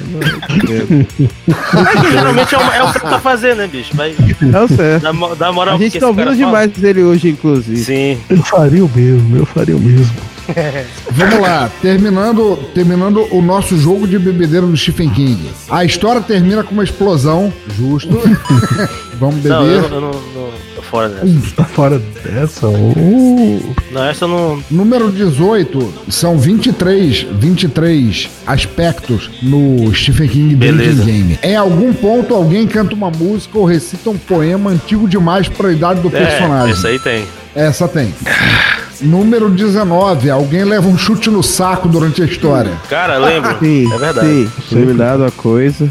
Geralmente 2.10 2.54
é 2.54 2.58
o, 2.58 2.60
é 2.62 2.82
o 2.84 2.92
que 2.92 3.00
tá 3.00 3.18
fazer, 3.18 3.54
né, 3.56 3.66
bicho? 3.66 3.94
Vai 3.96 4.10
É 4.52 4.60
o 4.60 4.68
certo. 4.68 5.14
mo- 5.14 5.34
dar 5.34 5.52
moral 5.52 5.74
A 5.76 5.78
gente 5.78 5.98
tá 5.98 6.06
ouvindo 6.06 6.24
fala. 6.26 6.36
demais 6.36 6.70
dele 6.72 7.02
hoje, 7.02 7.28
inclusive. 7.28 7.78
Sim. 7.82 8.18
Eu 8.28 8.38
faria 8.42 8.84
o 8.84 8.90
mesmo, 8.94 9.36
eu 9.36 9.46
faria 9.46 9.76
o 9.76 9.80
mesmo. 9.80 10.10
Vamos 11.10 11.40
lá, 11.40 11.70
terminando, 11.82 12.56
terminando 12.74 13.26
o 13.34 13.40
nosso 13.42 13.76
jogo 13.78 14.06
de 14.06 14.18
bebedeira 14.18 14.66
do 14.66 14.76
Stephen 14.76 15.10
King. 15.10 15.50
A 15.68 15.84
história 15.84 16.20
termina 16.20 16.62
com 16.62 16.72
uma 16.72 16.84
explosão, 16.84 17.52
justo. 17.76 18.10
Vamos 19.18 19.44
Não, 19.44 19.66
eu, 19.66 19.82
beber. 19.82 19.92
eu 19.94 20.00
não, 20.00 20.10
não. 20.10 20.50
Tô 20.76 20.82
fora 20.82 21.08
dessa. 21.10 21.54
Tá 21.56 21.64
fora 21.64 21.98
dessa. 22.24 22.66
Uh, 22.68 23.74
Não, 23.92 24.04
essa 24.04 24.24
eu 24.24 24.28
não. 24.28 24.64
Número 24.70 25.10
18, 25.12 25.92
são 26.08 26.38
23, 26.38 27.26
23 27.32 28.30
aspectos 28.46 29.30
no 29.42 29.92
Stephen 29.94 30.28
King 30.28 30.54
Beleza. 30.54 31.04
Game. 31.04 31.38
Em 31.42 31.54
algum 31.56 31.92
ponto, 31.92 32.34
alguém 32.34 32.66
canta 32.66 32.94
uma 32.94 33.10
música 33.10 33.58
ou 33.58 33.64
recita 33.66 34.08
um 34.10 34.16
poema 34.16 34.70
antigo 34.70 35.06
demais 35.06 35.48
para 35.48 35.68
a 35.68 35.72
idade 35.72 36.00
do 36.00 36.08
É, 36.08 36.10
personagem. 36.24 36.72
esse 36.72 36.86
aí 36.86 36.98
tem. 36.98 37.24
Essa 37.54 37.86
tem. 37.86 38.14
Número 39.00 39.48
19, 39.48 40.30
alguém 40.30 40.64
leva 40.64 40.86
um 40.86 40.96
chute 40.98 41.30
no 41.30 41.42
saco 41.42 41.88
durante 41.88 42.22
a 42.22 42.26
história. 42.26 42.72
Cara, 42.88 43.16
lembro. 43.18 43.56
Sim, 43.58 43.92
é 43.92 43.98
verdade. 43.98 44.26
sim. 44.28 44.50
Foi 44.68 44.84
me 44.84 44.92
dado 44.94 45.24
a 45.24 45.30
coisa. 45.30 45.88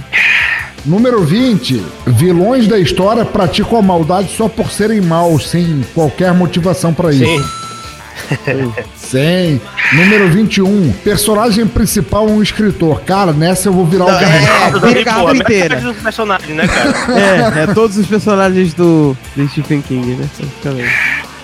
Número 0.86 1.24
20, 1.24 1.84
vilões 2.08 2.68
da 2.68 2.80
história 2.80 3.26
praticam 3.26 3.78
a 3.80 3.82
maldade 3.82 4.30
só 4.36 4.48
por 4.48 4.72
serem 4.72 5.02
maus, 5.02 5.50
sem 5.50 5.84
qualquer 5.94 6.34
motivação 6.34 6.94
para 6.94 7.12
isso. 7.12 7.26
Sim. 7.26 8.74
Sim. 8.96 9.62
Número 9.94 10.30
21, 10.30 10.92
personagem 11.04 11.66
principal 11.66 12.28
é 12.28 12.32
um 12.32 12.44
escritor. 12.44 13.02
Cara, 13.02 13.32
nessa 13.34 13.70
eu 13.70 13.74
vou 13.74 13.86
virar 13.86 14.06
o 14.06 14.12
Não, 14.12 14.20
gargalo. 14.20 14.46
é, 14.68 14.72
Tudo 14.72 14.88
vira 14.88 14.94
bem, 14.94 15.02
a 15.02 15.16
pô, 15.16 15.20
árvore 15.28 15.38
a 15.40 15.42
inteira. 15.42 15.76
dos 15.82 15.98
personagens, 15.98 16.56
né, 16.56 16.68
cara? 16.68 17.60
É, 17.60 17.64
é 17.64 17.68
todos 17.74 17.98
os 17.98 18.06
personagens 18.06 18.74
do, 18.74 19.18
do 19.36 19.50
Stephen 19.50 19.82
King, 19.82 20.16
né? 20.16 20.30
Praticamente. 20.38 20.94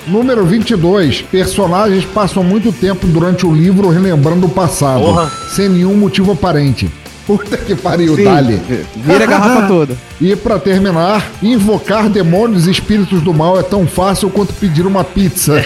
Número 0.07 0.45
22, 0.45 1.23
personagens 1.23 2.05
passam 2.05 2.43
muito 2.43 2.71
tempo 2.71 3.07
durante 3.07 3.45
o 3.45 3.53
livro 3.53 3.89
relembrando 3.89 4.45
o 4.45 4.49
passado, 4.49 5.01
Porra. 5.01 5.31
sem 5.49 5.67
nenhum 5.67 5.95
motivo 5.95 6.31
aparente. 6.31 6.89
Puta 7.25 7.57
que 7.57 7.73
pariu, 7.73 8.15
Sim, 8.15 8.23
Dali. 8.23 8.61
Vira 8.95 9.23
a 9.23 9.27
garrafa 9.27 9.67
toda. 9.67 9.97
E 10.21 10.35
pra 10.35 10.59
terminar, 10.59 11.27
invocar 11.41 12.07
demônios 12.07 12.67
e 12.67 12.71
espíritos 12.71 13.19
do 13.21 13.33
mal 13.33 13.59
é 13.59 13.63
tão 13.63 13.87
fácil 13.87 14.29
quanto 14.29 14.53
pedir 14.53 14.85
uma 14.85 15.03
pizza. 15.03 15.65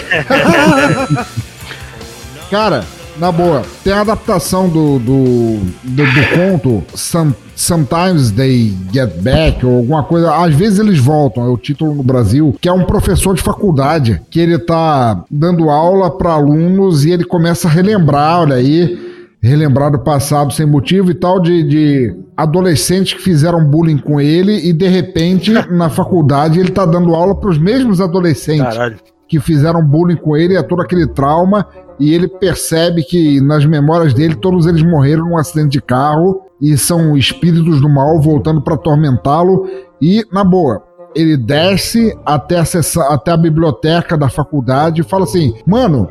Cara, 2.50 2.84
na 3.20 3.30
boa, 3.30 3.62
tem 3.84 3.92
a 3.92 4.00
adaptação 4.00 4.66
do, 4.66 4.98
do, 4.98 5.58
do, 5.84 6.04
do 6.04 6.28
conto 6.34 6.82
Some, 6.94 7.34
Sometimes 7.54 8.30
They 8.30 8.74
Get 8.90 9.20
Back 9.20 9.64
ou 9.64 9.76
alguma 9.76 10.02
coisa. 10.02 10.34
Às 10.34 10.54
vezes 10.54 10.78
eles 10.78 10.98
voltam, 10.98 11.44
é 11.44 11.48
o 11.48 11.58
título 11.58 11.94
no 11.94 12.02
Brasil, 12.02 12.56
que 12.58 12.66
é 12.66 12.72
um 12.72 12.84
professor 12.84 13.34
de 13.34 13.42
faculdade 13.42 14.22
que 14.30 14.40
ele 14.40 14.58
tá 14.58 15.22
dando 15.30 15.68
aula 15.68 16.10
para 16.10 16.32
alunos 16.32 17.04
e 17.04 17.10
ele 17.10 17.24
começa 17.24 17.68
a 17.68 17.70
relembrar, 17.70 18.40
olha 18.40 18.56
aí, 18.56 18.98
relembrar 19.42 19.90
do 19.90 19.98
passado 19.98 20.52
sem 20.54 20.64
motivo 20.64 21.10
e 21.10 21.14
tal, 21.14 21.38
de, 21.40 21.62
de 21.62 22.16
adolescentes 22.34 23.12
que 23.12 23.22
fizeram 23.22 23.62
bullying 23.62 23.98
com 23.98 24.18
ele 24.18 24.66
e 24.66 24.72
de 24.72 24.88
repente 24.88 25.52
na 25.70 25.90
faculdade 25.90 26.58
ele 26.58 26.70
tá 26.70 26.86
dando 26.86 27.14
aula 27.14 27.34
para 27.34 27.50
os 27.50 27.58
mesmos 27.58 28.00
adolescentes 28.00 28.74
Caralho. 28.74 28.96
que 29.28 29.38
fizeram 29.38 29.84
bullying 29.84 30.16
com 30.16 30.34
ele, 30.34 30.56
é 30.56 30.62
todo 30.62 30.80
aquele 30.80 31.06
trauma, 31.06 31.66
e 32.00 32.14
ele 32.14 32.26
percebe 32.26 33.02
que 33.04 33.40
nas 33.40 33.64
memórias 33.66 34.14
dele 34.14 34.34
todos 34.34 34.66
eles 34.66 34.82
morreram 34.82 35.26
num 35.26 35.36
acidente 35.38 35.72
de 35.72 35.82
carro 35.82 36.42
e 36.60 36.76
são 36.76 37.16
espíritos 37.16 37.80
do 37.80 37.88
mal 37.88 38.20
voltando 38.20 38.60
para 38.62 38.74
atormentá-lo. 38.74 39.68
E, 40.00 40.24
na 40.32 40.42
boa, 40.42 40.82
ele 41.14 41.36
desce 41.36 42.16
até 42.24 42.58
a, 42.58 42.64
sessa- 42.64 43.12
até 43.12 43.30
a 43.32 43.36
biblioteca 43.36 44.16
da 44.16 44.28
faculdade 44.28 45.00
e 45.00 45.04
fala 45.04 45.24
assim: 45.24 45.54
Mano, 45.66 46.08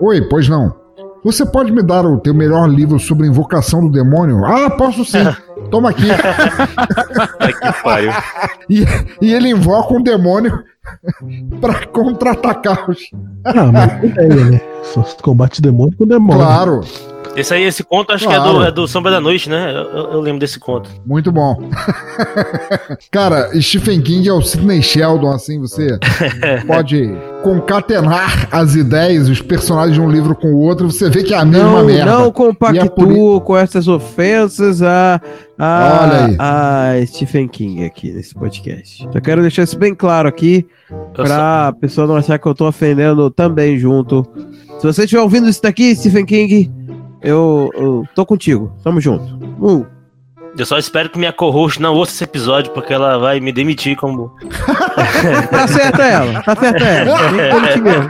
oi, 0.00 0.22
pois 0.22 0.48
não. 0.48 0.74
Você 1.24 1.46
pode 1.46 1.70
me 1.70 1.82
dar 1.82 2.04
o 2.04 2.18
teu 2.18 2.34
melhor 2.34 2.68
livro 2.68 2.98
sobre 2.98 3.26
invocação 3.28 3.80
do 3.86 3.90
demônio? 3.92 4.44
Ah, 4.44 4.68
posso 4.70 5.04
sim. 5.04 5.18
Toma 5.70 5.90
aqui. 5.90 6.04
Ai, 7.38 7.52
que 7.52 7.82
pariu. 7.82 8.10
e, 8.68 8.84
e 9.20 9.32
ele 9.32 9.48
invoca 9.50 9.94
um 9.94 10.02
demônio 10.02 10.64
pra 11.60 11.86
contra-atacar 11.86 12.90
os. 12.90 12.98
ah, 13.44 13.70
mas 13.72 14.02
ideia, 14.04 14.44
né? 14.50 14.60
Só 14.82 15.02
combate 15.22 15.62
demônio 15.62 15.96
com 15.96 16.06
demônio. 16.06 16.42
Claro. 16.44 16.80
Esse 17.36 17.54
aí, 17.54 17.62
esse 17.62 17.82
conto, 17.82 18.12
acho 18.12 18.26
que 18.28 18.32
é 18.34 18.36
Claro. 18.36 18.58
do, 18.58 18.64
é 18.64 18.70
do 18.72 18.86
Sombra 18.88 19.10
da 19.12 19.20
Noite, 19.20 19.48
né? 19.48 19.70
Eu, 19.70 19.84
eu- 19.98 20.12
eu 20.14 20.20
lembro 20.20 20.40
desse 20.40 20.58
conto. 20.58 20.90
Muito 21.06 21.30
bom. 21.32 21.70
Cara, 23.10 23.48
Stephen 23.60 24.02
King 24.02 24.28
é 24.28 24.32
o 24.32 24.42
Sidney 24.42 24.82
Sheldon, 24.82 25.32
assim, 25.32 25.58
você 25.60 25.98
pode 26.66 27.10
concatenar 27.42 28.48
as 28.50 28.74
ideias, 28.74 29.28
os 29.28 29.42
personagens 29.42 29.94
de 29.94 30.00
um 30.00 30.10
livro 30.10 30.34
com 30.34 30.48
o 30.48 30.58
outro, 30.58 30.90
você 30.90 31.10
vê 31.10 31.22
que 31.22 31.34
é 31.34 31.38
a 31.38 31.44
mesma 31.44 31.80
Não, 31.80 31.84
merda. 31.84 32.04
não 32.04 32.26
é 32.26 32.32
compactuo 32.32 33.40
com 33.40 33.56
essas 33.56 33.88
ofensas 33.88 34.82
a, 34.82 35.20
Olha 35.58 36.36
a, 36.38 36.90
a 36.92 37.06
Stephen 37.06 37.48
King 37.48 37.84
aqui 37.84 38.12
nesse 38.12 38.34
podcast. 38.34 39.08
Só 39.12 39.20
quero 39.20 39.42
deixar 39.42 39.64
isso 39.64 39.78
bem 39.78 39.94
claro 39.94 40.28
aqui, 40.28 40.66
pra 41.14 41.68
a 41.68 41.72
pessoa 41.72 42.06
não 42.06 42.16
achar 42.16 42.38
que 42.38 42.46
eu 42.46 42.54
tô 42.54 42.66
ofendendo 42.66 43.30
também 43.30 43.78
junto. 43.78 44.26
Se 44.78 44.86
você 44.86 45.02
estiver 45.04 45.22
ouvindo 45.22 45.48
isso 45.48 45.62
daqui, 45.62 45.94
Stephen 45.94 46.24
King, 46.24 46.70
eu, 47.22 47.70
eu 47.74 48.04
tô 48.14 48.24
contigo. 48.24 48.72
Tamo 48.82 49.00
junto. 49.00 49.24
Uh. 49.60 49.86
Eu 50.56 50.66
só 50.66 50.78
espero 50.78 51.08
que 51.08 51.18
minha 51.18 51.32
co-host 51.32 51.80
não 51.80 51.94
ouça 51.94 52.12
esse 52.12 52.24
episódio, 52.24 52.72
porque 52.72 52.92
ela 52.92 53.18
vai 53.18 53.40
me 53.40 53.52
demitir 53.52 53.96
como. 53.96 54.32
Tá 55.50 55.66
certa 55.66 56.02
ela, 56.02 56.42
tá 56.42 56.56
certa 56.56 56.84
ela. 56.84 57.18
Tem 57.18 57.28
que 57.28 57.36
demitir 57.36 57.82
mesmo. 57.82 58.08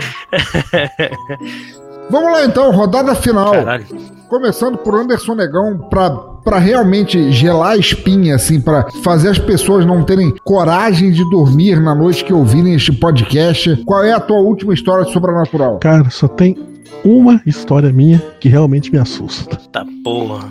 Vamos 2.10 2.32
lá 2.32 2.44
então, 2.44 2.70
rodada 2.72 3.14
final. 3.14 3.52
Caralho. 3.52 3.86
Começando 4.28 4.76
por 4.78 4.94
Anderson 4.94 5.34
Negão, 5.34 5.78
pra, 5.90 6.10
pra 6.10 6.58
realmente 6.58 7.30
gelar 7.32 7.72
a 7.72 7.76
espinha, 7.76 8.34
assim, 8.34 8.60
pra 8.60 8.86
fazer 9.02 9.28
as 9.28 9.38
pessoas 9.38 9.86
não 9.86 10.02
terem 10.02 10.34
coragem 10.42 11.10
de 11.10 11.22
dormir 11.30 11.80
na 11.80 11.94
noite 11.94 12.24
que 12.24 12.32
ouvirem 12.32 12.74
este 12.74 12.92
podcast. 12.92 13.76
Qual 13.84 14.02
é 14.02 14.12
a 14.12 14.20
tua 14.20 14.38
última 14.38 14.74
história 14.74 15.04
sobrenatural? 15.04 15.78
Cara, 15.78 16.08
só 16.10 16.26
tem 16.26 16.71
uma 17.04 17.40
história 17.46 17.92
minha 17.92 18.18
que 18.40 18.48
realmente 18.48 18.90
me 18.90 18.98
assusta. 18.98 19.56
Tá 19.70 19.84
porra. 20.04 20.48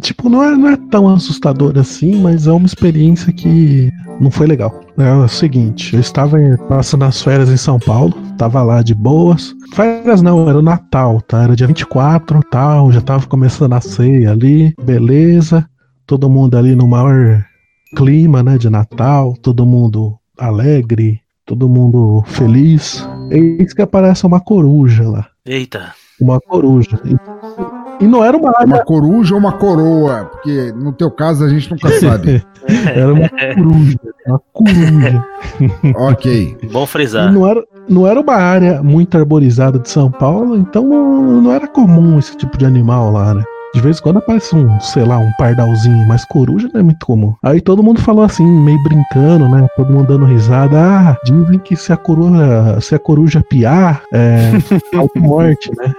Tipo, 0.00 0.28
não 0.28 0.42
é, 0.42 0.56
não 0.56 0.68
é 0.68 0.76
tão 0.76 1.08
assustador 1.08 1.78
assim, 1.78 2.20
mas 2.20 2.46
é 2.46 2.52
uma 2.52 2.66
experiência 2.66 3.32
que 3.32 3.92
não 4.20 4.30
foi 4.30 4.46
legal. 4.46 4.80
É 4.98 5.12
o 5.12 5.28
seguinte, 5.28 5.94
eu 5.94 6.00
estava 6.00 6.38
passando 6.68 7.04
as 7.04 7.22
férias 7.22 7.50
em 7.50 7.56
São 7.56 7.78
Paulo, 7.78 8.14
tava 8.38 8.62
lá 8.62 8.82
de 8.82 8.94
boas. 8.94 9.54
Férias 9.74 10.22
não, 10.22 10.48
era 10.48 10.58
o 10.58 10.62
Natal, 10.62 11.20
tá? 11.22 11.42
Era 11.42 11.56
dia 11.56 11.66
24 11.66 12.40
tal, 12.50 12.92
já 12.92 13.00
tava 13.00 13.26
começando 13.26 13.72
a 13.72 13.80
ceia 13.80 14.32
ali, 14.32 14.74
beleza. 14.82 15.68
Todo 16.06 16.30
mundo 16.30 16.56
ali 16.56 16.74
no 16.74 16.86
maior 16.86 17.44
clima, 17.96 18.42
né, 18.42 18.58
de 18.58 18.70
Natal, 18.70 19.34
todo 19.42 19.66
mundo 19.66 20.16
alegre, 20.38 21.20
todo 21.44 21.68
mundo 21.68 22.22
feliz. 22.26 23.06
Eis 23.30 23.72
que 23.72 23.82
aparece 23.82 24.26
uma 24.26 24.40
coruja 24.40 25.08
lá. 25.08 25.26
Eita. 25.46 25.94
Uma 26.20 26.40
coruja. 26.40 26.98
E, 27.04 28.04
e 28.04 28.06
não 28.06 28.24
era 28.24 28.36
uma 28.36 28.52
Uma 28.64 28.82
coruja 28.84 29.34
ou 29.34 29.40
uma 29.40 29.52
coroa? 29.52 30.24
Porque 30.32 30.72
no 30.72 30.92
teu 30.92 31.10
caso 31.10 31.44
a 31.44 31.48
gente 31.48 31.70
nunca 31.70 31.88
sabe. 32.00 32.44
Era 32.94 33.12
uma 33.12 33.28
coruja. 33.28 33.98
Uma 34.26 34.40
coruja. 34.52 35.24
ok. 35.94 36.56
Bom 36.72 36.82
E 36.84 36.86
frisar. 36.86 37.32
não 37.32 37.46
era, 37.48 37.62
não 37.88 38.06
era 38.06 38.20
uma 38.20 38.34
área 38.34 38.82
muito 38.82 39.16
arborizada 39.16 39.78
de 39.78 39.88
São 39.88 40.10
Paulo, 40.10 40.56
então 40.56 40.84
não 40.84 41.52
era 41.52 41.68
comum 41.68 42.18
esse 42.18 42.36
tipo 42.36 42.58
de 42.58 42.66
animal 42.66 43.12
lá, 43.12 43.34
né? 43.34 43.44
De 43.74 43.80
vez 43.82 43.98
em 43.98 44.02
quando 44.02 44.18
aparece 44.18 44.56
um, 44.56 44.80
sei 44.80 45.04
lá, 45.04 45.18
um 45.18 45.30
pardalzinho, 45.38 46.06
mas 46.08 46.24
coruja 46.24 46.68
não 46.72 46.80
é 46.80 46.82
muito 46.82 47.04
comum. 47.04 47.34
Aí 47.42 47.60
todo 47.60 47.82
mundo 47.82 48.00
falou 48.00 48.24
assim, 48.24 48.44
meio 48.62 48.82
brincando, 48.82 49.48
né? 49.48 49.66
Todo 49.76 49.92
mundo 49.92 50.06
dando 50.08 50.24
risada. 50.24 50.78
Ah, 50.80 51.16
dizem 51.24 51.58
que 51.58 51.76
se 51.76 51.92
a 51.92 51.96
coruja, 51.96 52.80
se 52.80 52.94
a 52.94 52.98
coruja 52.98 53.42
piar, 53.46 54.02
é 54.14 54.52
auto-morte, 54.96 55.70
né? 55.76 55.92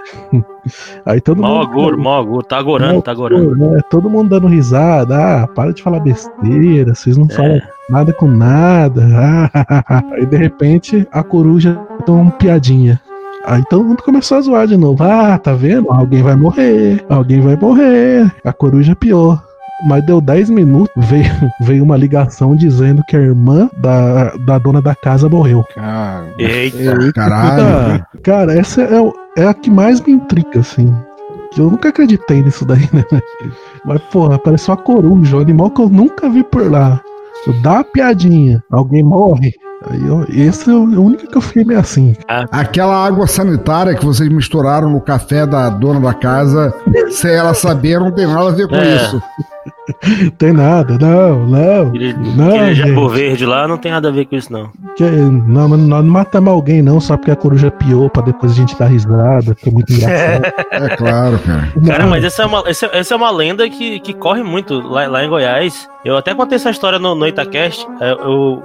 Aí 1.05 1.21
todo 1.21 1.41
Mal 1.41 1.59
mundo. 1.59 1.69
agouro, 1.71 2.01
mal 2.01 2.21
agouro. 2.21 2.43
Tá 2.45 2.57
agorando, 2.57 3.01
tá 3.01 3.11
agorando. 3.11 3.55
né, 3.55 3.79
Todo 3.89 4.09
mundo 4.09 4.29
dando 4.29 4.47
risada. 4.47 5.43
Ah, 5.43 5.47
para 5.47 5.71
de 5.71 5.83
falar 5.83 5.99
besteira, 5.99 6.95
vocês 6.95 7.15
não 7.15 7.29
falam 7.29 7.61
nada 7.89 8.11
com 8.11 8.27
nada. 8.27 9.05
Ah, 9.13 10.03
Aí 10.15 10.25
de 10.25 10.35
repente 10.37 11.07
a 11.11 11.21
coruja 11.23 11.79
deu 12.05 12.15
uma 12.15 12.31
piadinha. 12.31 12.99
Aí 13.47 13.63
todo 13.69 13.83
mundo 13.85 14.03
começou 14.03 14.37
a 14.37 14.41
zoar 14.41 14.67
de 14.67 14.75
novo. 14.77 15.01
Ah, 15.03 15.37
tá 15.37 15.53
vendo? 15.53 15.89
Alguém 15.91 16.21
vai 16.21 16.35
morrer, 16.35 17.03
alguém 17.09 17.39
vai 17.41 17.55
morrer. 17.55 18.29
A 18.43 18.51
coruja 18.51 18.95
pior. 18.95 19.41
Mas 19.87 20.03
deu 20.05 20.19
10 20.19 20.49
minutos, 20.49 20.89
veio, 21.07 21.31
veio 21.61 21.83
uma 21.83 21.95
ligação 21.95 22.55
dizendo 22.55 23.03
que 23.07 23.15
a 23.15 23.19
irmã 23.21 23.69
da, 23.77 24.31
da 24.45 24.57
dona 24.57 24.81
da 24.81 24.95
casa 24.95 25.29
morreu. 25.29 25.63
Cara, 25.75 26.25
Eita. 26.39 27.13
Caralho. 27.13 28.05
Cara, 28.23 28.53
essa 28.59 28.81
é, 28.81 28.99
o- 28.99 29.13
é 29.37 29.45
a 29.47 29.53
que 29.53 29.69
mais 29.69 30.01
me 30.01 30.13
intriga, 30.13 30.59
assim. 30.61 30.91
Que 31.51 31.61
eu 31.61 31.69
nunca 31.69 31.89
acreditei 31.89 32.41
nisso 32.41 32.65
daí, 32.65 32.89
né? 32.91 33.05
Mas, 33.85 34.01
porra, 34.11 34.37
parece 34.39 34.69
uma 34.69 34.77
coruja, 34.77 35.37
um 35.37 35.41
animal 35.41 35.69
que 35.69 35.81
eu 35.81 35.89
nunca 35.89 36.27
vi 36.29 36.43
por 36.43 36.69
lá. 36.69 36.99
Dá 37.61 37.73
uma 37.73 37.83
piadinha, 37.85 38.61
alguém 38.71 39.03
morre. 39.03 39.53
Aí 39.89 40.05
eu, 40.07 40.25
esse 40.29 40.69
é 40.69 40.73
o 40.73 40.83
único 41.01 41.27
que 41.27 41.37
eu 41.37 41.41
fiquei 41.41 41.63
meio 41.63 41.79
assim. 41.79 42.15
Aquela 42.51 43.05
água 43.05 43.27
sanitária 43.27 43.95
que 43.95 44.05
vocês 44.05 44.29
misturaram 44.29 44.89
no 44.89 45.01
café 45.01 45.45
da 45.45 45.69
dona 45.69 45.99
da 45.99 46.13
casa, 46.13 46.73
sem 47.09 47.31
ela 47.31 47.53
saber, 47.53 47.99
não 47.99 48.11
tem 48.11 48.27
nada 48.27 48.49
a 48.49 48.51
ver 48.51 48.67
com 48.67 48.75
É. 48.75 48.95
isso. 48.95 49.21
Tem 50.37 50.51
nada, 50.53 50.97
não, 50.99 51.45
não. 51.47 51.87
Aquele, 51.87 52.13
Não, 52.35 52.49
aquele 52.55 52.75
jabu 52.75 53.09
verde 53.09 53.45
lá 53.45 53.67
não 53.67 53.77
tem 53.77 53.91
nada 53.91 54.09
a 54.09 54.11
ver 54.11 54.25
com 54.25 54.35
isso, 54.35 54.51
não. 54.51 54.69
Que, 54.97 55.03
não, 55.03 55.69
mas 55.69 55.79
nós 55.79 56.03
não 56.05 56.11
matamos 56.11 56.51
alguém, 56.53 56.81
não, 56.81 56.99
só 56.99 57.15
porque 57.17 57.31
a 57.31 57.35
coruja 57.35 57.71
piou 57.71 58.09
pra 58.09 58.21
depois 58.21 58.51
a 58.51 58.55
gente 58.55 58.77
dar 58.77 58.87
risada, 58.87 59.55
que 59.55 59.67
é 59.69 59.71
muito 59.71 59.91
engraçado. 59.93 60.43
É 60.71 60.95
claro, 60.95 61.39
cara. 61.39 61.71
Cara, 61.85 62.03
Não. 62.03 62.09
mas 62.09 62.23
essa 62.23 62.43
é 62.43 62.45
uma, 62.45 62.63
essa, 62.67 62.85
essa 62.93 63.13
é 63.13 63.17
uma 63.17 63.31
lenda 63.31 63.67
que, 63.69 63.99
que 64.01 64.13
corre 64.13 64.43
muito 64.43 64.79
lá, 64.79 65.07
lá 65.07 65.23
em 65.23 65.29
Goiás. 65.29 65.87
Eu 66.05 66.15
até 66.17 66.35
contei 66.35 66.57
essa 66.57 66.69
história 66.69 66.99
no, 66.99 67.15
no 67.15 67.25
Itacast. 67.27 67.85
É, 68.01 68.11
Eu, 68.11 68.63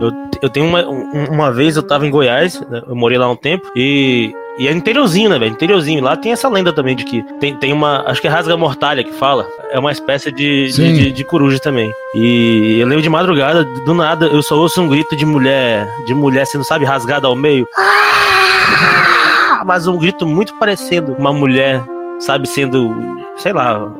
eu, 0.00 0.12
eu 0.42 0.48
tenho 0.50 0.66
uma, 0.66 0.80
um- 0.88 1.26
uma 1.30 1.52
vez 1.52 1.76
eu 1.76 1.82
tava 1.82 2.06
em 2.06 2.10
Goiás, 2.10 2.60
né, 2.68 2.82
eu 2.86 2.94
morei 2.94 3.16
lá 3.18 3.28
um 3.30 3.36
tempo, 3.36 3.66
e, 3.76 4.34
e 4.58 4.68
é 4.68 4.72
interiorzinho, 4.72 5.30
né, 5.30 5.38
velho? 5.38 5.52
Interiorzinho. 5.52 6.02
Lá 6.02 6.16
tem 6.16 6.32
essa 6.32 6.48
lenda 6.48 6.72
também 6.72 6.94
de 6.94 7.04
que 7.04 7.22
tem, 7.40 7.54
tem 7.56 7.72
uma. 7.72 8.02
Acho 8.06 8.20
que 8.20 8.26
é 8.26 8.30
rasga 8.30 8.56
mortalha 8.56 9.02
que 9.04 9.12
fala. 9.12 9.46
É 9.70 9.78
uma 9.78 9.90
espécie 9.92 10.30
de, 10.30 10.70
de, 10.72 10.92
de, 10.92 11.12
de 11.12 11.24
coruja 11.24 11.58
também. 11.58 11.90
E 12.14 12.78
eu 12.80 12.86
lembro 12.86 13.02
de 13.02 13.08
madrugada, 13.08 13.64
do 13.64 13.94
nada, 13.94 14.26
eu 14.26 14.42
só 14.42 14.56
ouço 14.58 14.82
um 14.82 14.88
grito 14.88 15.16
de 15.16 15.24
mulher, 15.24 15.88
de 16.06 16.12
mulher 16.14 16.46
sendo, 16.46 16.64
sabe, 16.64 16.84
rasgada 16.84 17.26
ao 17.26 17.34
meio. 17.36 17.66
Ah! 17.76 19.62
Mas 19.64 19.86
um 19.86 19.96
grito 19.98 20.26
muito 20.26 20.54
parecendo 20.58 21.12
uma 21.18 21.32
mulher, 21.32 21.82
sabe, 22.20 22.48
sendo, 22.48 22.94
sei 23.36 23.52
lá, 23.52 23.90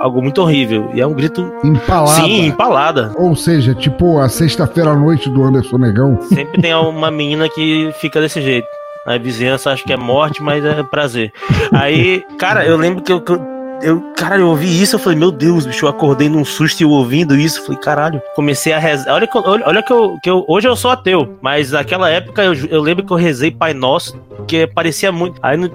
algo 0.00 0.20
muito 0.20 0.42
horrível. 0.42 0.90
E 0.92 1.00
é 1.00 1.06
um 1.06 1.14
grito. 1.14 1.50
Empalada. 1.64 2.22
Sim, 2.22 2.46
empalada. 2.46 3.12
Ou 3.16 3.34
seja, 3.34 3.74
tipo 3.74 4.18
a 4.18 4.28
sexta-feira 4.28 4.90
à 4.90 4.96
noite 4.96 5.30
do 5.30 5.42
Anderson 5.42 5.78
Negão. 5.78 6.20
Sempre 6.22 6.60
tem 6.60 6.74
uma 6.74 7.10
menina 7.10 7.48
que 7.48 7.90
fica 8.00 8.20
desse 8.20 8.42
jeito. 8.42 8.66
A 9.06 9.16
vizinhança 9.16 9.70
acha 9.70 9.84
que 9.84 9.92
é 9.92 9.96
morte, 9.96 10.42
mas 10.42 10.62
é 10.64 10.82
prazer. 10.82 11.32
Aí, 11.72 12.22
cara, 12.38 12.66
eu 12.66 12.76
lembro 12.76 13.02
que 13.02 13.12
eu. 13.12 13.20
que 13.20 13.32
eu 13.32 13.58
eu, 13.80 14.00
cara, 14.16 14.40
eu 14.40 14.48
ouvi 14.48 14.82
isso, 14.82 14.96
eu 14.96 14.98
falei, 14.98 15.16
meu 15.16 15.30
Deus, 15.30 15.64
bicho, 15.64 15.84
eu 15.84 15.88
acordei 15.88 16.28
num 16.28 16.44
susto 16.44 16.80
e 16.80 16.84
ouvindo 16.84 17.36
isso, 17.36 17.64
falei, 17.64 17.80
caralho, 17.80 18.22
comecei 18.34 18.72
a 18.72 18.78
rezar. 18.78 19.14
Olha 19.14 19.26
que, 19.26 19.38
eu, 19.38 19.42
olha, 19.44 19.64
olha 19.66 19.82
que, 19.82 19.92
eu, 19.92 20.18
que 20.20 20.28
eu. 20.28 20.44
Hoje 20.48 20.66
eu 20.66 20.74
sou 20.74 20.90
ateu, 20.90 21.38
mas 21.40 21.70
naquela 21.70 22.10
época 22.10 22.42
eu, 22.42 22.54
eu 22.54 22.82
lembro 22.82 23.04
que 23.04 23.12
eu 23.12 23.16
rezei 23.16 23.50
Pai 23.52 23.72
Nosso, 23.72 24.18
que 24.48 24.66
parecia 24.66 25.12
muito. 25.12 25.38
Aí 25.42 25.56
no, 25.56 25.70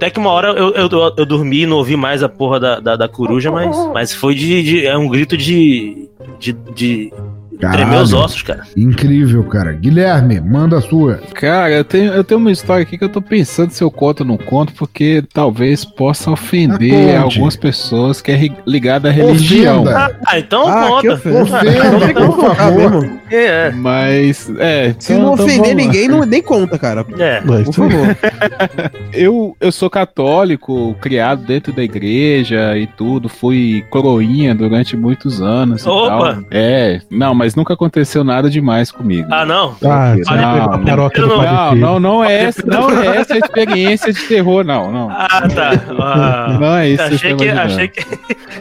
até 0.00 0.08
que 0.08 0.18
uma 0.18 0.30
hora 0.30 0.48
eu, 0.48 0.70
eu, 0.70 0.88
eu, 1.14 1.26
dormi 1.26 1.60
e 1.60 1.66
não 1.66 1.76
ouvi 1.76 1.94
mais 1.94 2.22
a 2.22 2.28
porra 2.28 2.58
da, 2.58 2.80
da, 2.80 2.96
da 2.96 3.06
coruja, 3.06 3.50
mas, 3.52 3.76
mas 3.92 4.14
foi 4.14 4.34
de, 4.34 4.62
de- 4.62 4.86
É 4.86 4.96
um 4.96 5.06
grito 5.06 5.36
de. 5.36 6.08
de, 6.38 6.54
de 6.74 7.12
tremer 7.60 8.00
os 8.02 8.10
Caralho. 8.10 8.24
ossos, 8.24 8.42
cara. 8.42 8.62
Incrível, 8.76 9.44
cara. 9.44 9.72
Guilherme, 9.72 10.40
manda 10.40 10.78
a 10.78 10.80
sua. 10.80 11.20
Cara, 11.34 11.70
eu 11.72 11.84
tenho, 11.84 12.12
eu 12.12 12.24
tenho 12.24 12.40
uma 12.40 12.50
história 12.50 12.82
aqui 12.82 12.96
que 12.98 13.04
eu 13.04 13.08
tô 13.08 13.20
pensando 13.22 13.70
se 13.70 13.82
eu 13.82 13.90
conto 13.90 14.20
ou 14.20 14.26
não 14.26 14.36
conto, 14.38 14.72
porque 14.74 15.22
talvez 15.32 15.84
possa 15.84 16.30
ofender 16.30 17.16
Ah, 17.16 17.22
algumas 17.22 17.56
pessoas 17.56 18.20
que 18.20 18.30
é 18.32 18.48
ligada 18.66 19.08
à 19.08 19.12
religião. 19.12 19.84
Ah, 19.88 20.38
então 20.38 20.66
Ah, 20.68 20.88
conta. 20.88 21.14
Ofenda, 21.14 22.06
tem 22.06 22.14
como 22.14 22.32
por 22.34 22.54
favor. 22.56 22.90
mesmo. 23.02 23.20
É, 23.30 23.70
Mas, 23.70 24.50
é. 24.58 24.94
Se 24.98 25.12
então- 25.12 25.24
não 25.26 25.34
então 25.34 25.46
ofender 25.46 25.74
ninguém, 25.74 26.08
não, 26.08 26.24
nem 26.24 26.42
conta, 26.42 26.78
cara. 26.78 27.04
é. 27.18 27.40
Mas, 27.44 27.64
Por 27.66 27.74
favor. 27.74 28.16
Eu, 29.12 29.56
eu 29.60 29.72
sou 29.72 29.90
católico, 29.90 30.94
criado 31.00 31.44
dentro 31.44 31.72
da 31.72 31.82
igreja 31.82 32.76
e 32.78 32.86
tudo, 32.86 33.28
fui 33.28 33.84
coroinha 33.90 34.54
durante 34.54 34.96
muitos 34.96 35.40
anos. 35.42 35.84
e 35.84 35.88
Opa! 35.88 36.34
tal. 36.34 36.44
É, 36.50 37.00
não, 37.10 37.34
mas 37.34 37.49
nunca 37.54 37.74
aconteceu 37.74 38.22
nada 38.24 38.48
demais 38.50 38.90
comigo. 38.90 39.28
Ah, 39.30 39.44
não? 39.44 39.76
Ah, 39.84 40.14
Não, 40.16 40.34
a 40.34 40.78
não. 40.78 40.78
Não, 40.78 41.44
Não, 41.44 41.74
não, 41.74 42.00
não 42.00 42.24
é 42.24 42.44
essa, 42.44 42.66
não 42.66 42.90
é 42.90 43.16
essa 43.18 43.34
a 43.34 43.38
experiência 43.38 44.12
de 44.12 44.22
terror, 44.26 44.64
não, 44.64 44.90
não. 44.92 45.10
Ah, 45.10 45.42
tá. 45.48 45.70
Ah, 45.98 46.58
Não 46.60 46.76
é 46.76 46.88
isso 46.90 47.08
que 47.08 47.14
achei 47.14 47.34
que. 47.36 47.46
tá 47.52 47.62
Achei 47.62 47.88
que. 47.88 48.04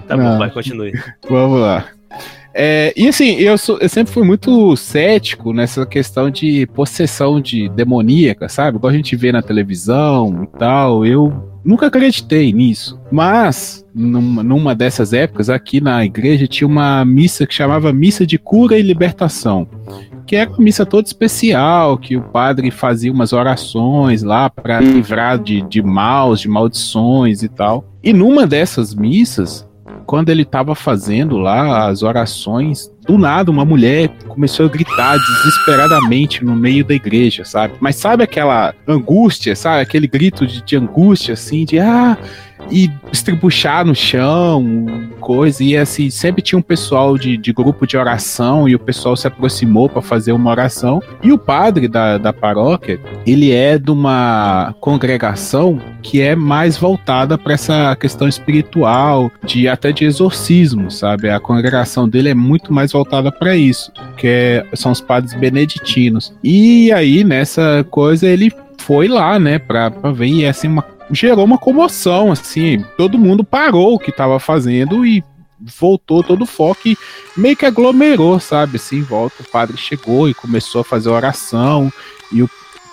tá 0.08 0.18
Não. 0.18 0.24
bom, 0.32 0.38
vai, 0.40 0.50
continue. 0.50 0.94
Vamos 1.30 1.60
lá. 1.62 1.86
É, 2.54 2.94
e 2.98 3.08
assim, 3.08 3.36
eu, 3.36 3.58
sou- 3.58 3.78
eu 3.80 3.88
sempre 3.88 4.12
fui 4.12 4.24
muito 4.24 4.76
cético 4.76 5.54
nessa 5.54 5.86
questão 5.86 6.30
de 6.30 6.66
possessão 6.68 7.40
de 7.40 7.70
demoníaca, 7.70 8.50
sabe? 8.50 8.78
Igual 8.78 8.92
a 8.92 8.96
gente 8.96 9.16
vê 9.16 9.32
na 9.32 9.42
televisão 9.42 10.44
e 10.44 10.58
tal. 10.58 11.06
Eu 11.06 11.32
nunca 11.64 11.88
acreditei 11.88 12.52
nisso. 12.52 13.00
Mas, 13.12 13.86
numa, 13.94 14.42
numa 14.42 14.74
dessas 14.74 15.14
épocas, 15.14 15.50
aqui 15.50 15.80
na 15.80 16.04
igreja 16.04 16.48
tinha 16.48 16.68
uma 16.68 17.06
missa 17.06 17.46
que 17.46 17.54
chamava 17.54 17.94
Missa 17.94 18.26
de 18.26 18.38
Cura 18.40 18.78
e 18.78 18.82
Libertação. 18.82 19.68
Que 20.26 20.36
era 20.36 20.50
uma 20.50 20.60
missa 20.60 20.86
toda 20.86 21.08
especial, 21.08 21.98
que 21.98 22.16
o 22.18 22.22
padre 22.22 22.72
fazia 22.72 23.12
umas 23.12 23.32
orações 23.34 24.22
lá 24.24 24.50
para 24.50 24.80
livrar 24.80 25.38
de, 25.40 25.62
de 25.62 25.82
maus, 25.82 26.40
de 26.42 26.48
maldições 26.48 27.44
e 27.44 27.48
tal. 27.50 27.84
E 28.04 28.12
numa 28.14 28.46
dessas 28.48 28.94
missas, 28.96 29.68
quando 30.10 30.30
ele 30.30 30.42
estava 30.42 30.74
fazendo 30.74 31.38
lá 31.38 31.88
as 31.88 32.02
orações, 32.02 32.92
do 33.06 33.16
nada 33.16 33.52
uma 33.52 33.64
mulher 33.64 34.10
começou 34.28 34.66
a 34.66 34.70
gritar 34.70 35.16
desesperadamente 35.16 36.44
no 36.44 36.56
meio 36.56 36.84
da 36.84 36.96
igreja, 36.96 37.46
sabe? 37.46 37.76
Mas 37.80 37.98
sabe 37.98 38.24
aquela 38.24 38.74
angústia, 38.88 39.56
sabe? 39.56 39.84
Aquele 39.84 40.08
grito 40.08 40.48
de, 40.48 40.64
de 40.64 40.76
angústia, 40.76 41.36
assim, 41.36 41.64
de 41.64 41.78
ah. 41.78 42.18
E 42.72 42.90
estribuchar 43.12 43.86
no 43.86 43.96
chão, 43.96 44.86
coisa. 45.20 45.64
E 45.64 45.76
assim, 45.76 46.10
sempre 46.10 46.42
tinha 46.42 46.60
um 46.60 46.62
pessoal 46.62 47.18
de, 47.18 47.38
de 47.38 47.52
grupo 47.52 47.86
de 47.88 47.98
oração 47.98 48.68
e 48.68 48.76
o 48.76 48.80
pessoal 48.80 49.16
se 49.16 49.28
aproximou 49.28 49.90
para 49.90 50.02
fazer 50.02 50.32
uma 50.32 50.52
oração. 50.52 51.02
E 51.24 51.32
o 51.32 51.38
padre 51.38 51.88
da, 51.88 52.18
da 52.18 52.32
paróquia, 52.32 53.00
ele 53.26 53.52
é 53.52 53.78
de 53.78 53.92
uma 53.92 54.74
congregação 54.80 55.82
que 56.02 56.22
é 56.22 56.36
mais 56.36 56.78
voltada 56.78 57.38
para 57.38 57.54
essa 57.54 57.96
questão 57.96 58.28
espiritual, 58.28 59.32
de 59.46 59.68
até 59.68 59.92
de 59.92 60.06
exorcismo, 60.06 60.90
sabe? 60.90 61.30
A 61.30 61.40
congregação 61.40 62.08
dele 62.08 62.30
é 62.30 62.34
muito 62.34 62.72
mais 62.74 62.92
voltada 62.92 63.32
para 63.32 63.56
isso, 63.56 63.92
que 64.16 64.28
é- 64.28 64.66
são 64.74 64.92
os 64.92 65.02
padres 65.02 65.34
beneditinos. 65.34 66.34
E 66.44 66.92
aí 66.92 67.24
nessa 67.24 67.86
coisa 67.90 68.28
ele 68.28 68.52
foi 68.78 69.08
lá, 69.08 69.38
né, 69.38 69.60
pra, 69.60 69.92
pra 69.92 70.12
ver 70.12 70.28
e 70.28 70.46
assim 70.46 70.68
uma, 70.68 70.84
gerou 71.12 71.46
uma 71.46 71.58
comoção, 71.58 72.32
assim, 72.32 72.84
todo 72.98 73.18
mundo 73.18 73.44
parou 73.44 73.96
o 73.96 74.00
que 74.00 74.12
tava 74.12 74.40
fazendo 74.40 75.06
e 75.06 75.24
voltou 75.80 76.24
todo 76.24 76.44
o 76.44 76.46
foco 76.46 76.88
e 76.88 76.98
meio 77.36 77.56
que 77.58 77.66
aglomerou, 77.66 78.40
sabe, 78.40 78.78
assim, 78.78 78.98
em 78.98 79.02
volta. 79.04 79.42
O 79.42 79.50
padre 79.52 79.76
chegou 79.78 80.30
e 80.30 80.34
começou 80.34 80.82
a 80.82 80.86
fazer 80.86 81.10
oração 81.10 81.92
e 82.32 82.42
o 82.42 82.50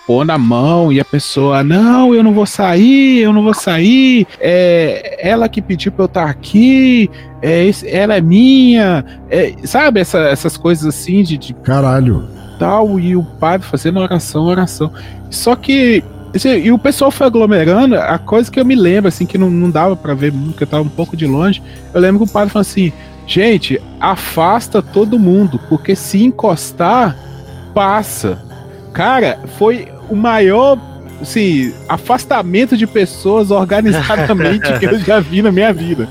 pôr 0.06 0.24
na 0.24 0.38
mão 0.38 0.92
e 0.92 1.00
a 1.00 1.04
pessoa, 1.04 1.64
não, 1.64 2.14
eu 2.14 2.22
não 2.22 2.32
vou 2.32 2.46
sair, 2.46 3.18
eu 3.22 3.32
não 3.32 3.42
vou 3.42 3.52
sair, 3.54 4.24
é 4.38 5.18
ela 5.20 5.48
que 5.48 5.60
pediu 5.60 5.90
pra 5.90 6.04
eu 6.04 6.06
estar 6.06 6.30
aqui, 6.30 7.10
é, 7.42 7.68
ela 7.86 8.14
é 8.14 8.20
minha, 8.20 9.04
é, 9.28 9.52
sabe, 9.64 9.98
essa- 10.00 10.20
essas 10.28 10.56
coisas 10.56 10.86
assim 10.86 11.24
de, 11.24 11.36
de 11.36 11.52
Caralho. 11.54 12.28
tal, 12.56 13.00
e 13.00 13.16
o 13.16 13.22
padre 13.24 13.66
fazendo 13.66 13.98
oração, 13.98 14.44
oração. 14.44 14.92
Só 15.30 15.56
que. 15.56 16.02
Assim, 16.34 16.48
E 16.58 16.72
o 16.72 16.78
pessoal 16.78 17.10
foi 17.10 17.26
aglomerando, 17.26 17.96
a 17.96 18.18
coisa 18.18 18.50
que 18.50 18.58
eu 18.58 18.64
me 18.64 18.74
lembro, 18.74 19.08
assim, 19.08 19.26
que 19.26 19.38
não, 19.38 19.50
não 19.50 19.70
dava 19.70 19.96
pra 19.96 20.14
ver 20.14 20.32
muito, 20.32 20.56
que 20.56 20.62
eu 20.62 20.66
tava 20.66 20.82
um 20.82 20.88
pouco 20.88 21.16
de 21.16 21.26
longe. 21.26 21.62
Eu 21.92 22.00
lembro 22.00 22.24
que 22.24 22.30
o 22.30 22.32
padre 22.32 22.52
falou 22.52 22.62
assim: 22.62 22.92
gente, 23.26 23.80
afasta 24.00 24.80
todo 24.80 25.18
mundo, 25.18 25.60
porque 25.68 25.94
se 25.96 26.22
encostar, 26.22 27.16
passa. 27.74 28.38
Cara, 28.92 29.38
foi 29.58 29.88
o 30.08 30.16
maior. 30.16 30.78
Assim, 31.18 31.72
afastamento 31.88 32.76
de 32.76 32.86
pessoas 32.86 33.50
organizadamente 33.50 34.70
que 34.78 34.84
eu 34.84 34.98
já 34.98 35.18
vi 35.18 35.40
na 35.40 35.50
minha 35.50 35.72
vida. 35.72 36.06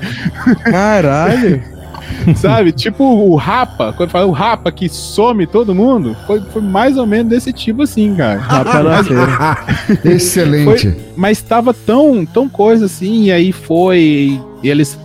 Caralho! 0.64 1.75
Sabe? 2.36 2.72
Tipo 2.72 3.04
o 3.04 3.36
Rapa, 3.36 3.94
quando 3.94 4.10
fala 4.10 4.26
o 4.26 4.32
Rapa 4.32 4.72
que 4.72 4.90
some 4.90 5.46
todo 5.46 5.76
mundo, 5.76 6.16
foi, 6.26 6.42
foi 6.42 6.62
mais 6.62 6.98
ou 6.98 7.06
menos 7.06 7.30
desse 7.30 7.52
tipo 7.54 7.84
assim, 7.84 8.16
cara. 8.16 8.40
Rapa 8.40 8.84
na 8.84 9.04
feira. 9.04 9.58
Excelente. 10.16 10.92
Foi- 10.92 11.06
mas 11.16 11.42
tava 11.42 11.74
tão, 11.74 12.26
tão 12.26 12.50
coisa 12.50 12.86
assim, 12.86 13.26
e 13.26 13.32
aí 13.32 13.52
foi. 13.52 14.40
E 14.62 14.70
eles 14.70 14.98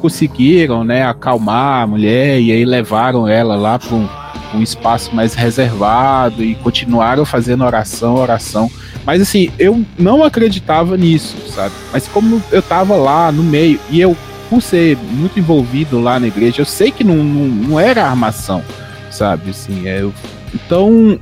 conseguiram, 0.00 0.84
né, 0.84 1.04
acalmar 1.04 1.82
a 1.82 1.86
mulher, 1.86 2.40
e 2.40 2.52
aí 2.52 2.64
levaram 2.64 3.26
ela 3.26 3.56
lá 3.56 3.78
para 3.78 3.96
um, 3.96 4.08
um 4.54 4.62
espaço 4.62 5.14
mais 5.14 5.34
reservado 5.34 6.42
e 6.42 6.54
continuaram 6.54 7.24
fazendo 7.24 7.64
oração, 7.64 8.14
oração. 8.14 8.70
Mas 9.04 9.20
assim, 9.20 9.50
eu 9.58 9.84
não 9.98 10.22
acreditava 10.22 10.96
nisso, 10.96 11.36
sabe? 11.52 11.74
Mas 11.92 12.06
como 12.08 12.42
eu 12.52 12.62
tava 12.62 12.94
lá 12.96 13.30
no 13.32 13.42
meio, 13.42 13.78
e 13.90 14.00
eu, 14.00 14.16
por 14.48 14.62
ser 14.62 14.96
muito 14.96 15.38
envolvido 15.38 16.00
lá 16.00 16.18
na 16.20 16.26
igreja, 16.28 16.62
eu 16.62 16.66
sei 16.66 16.90
que 16.90 17.02
não, 17.04 17.16
não, 17.16 17.46
não 17.68 17.80
era 17.80 18.04
armação, 18.06 18.62
sabe? 19.10 19.50
Assim, 19.50 19.86
é, 19.88 20.00
eu- 20.02 20.12
então 20.54 21.18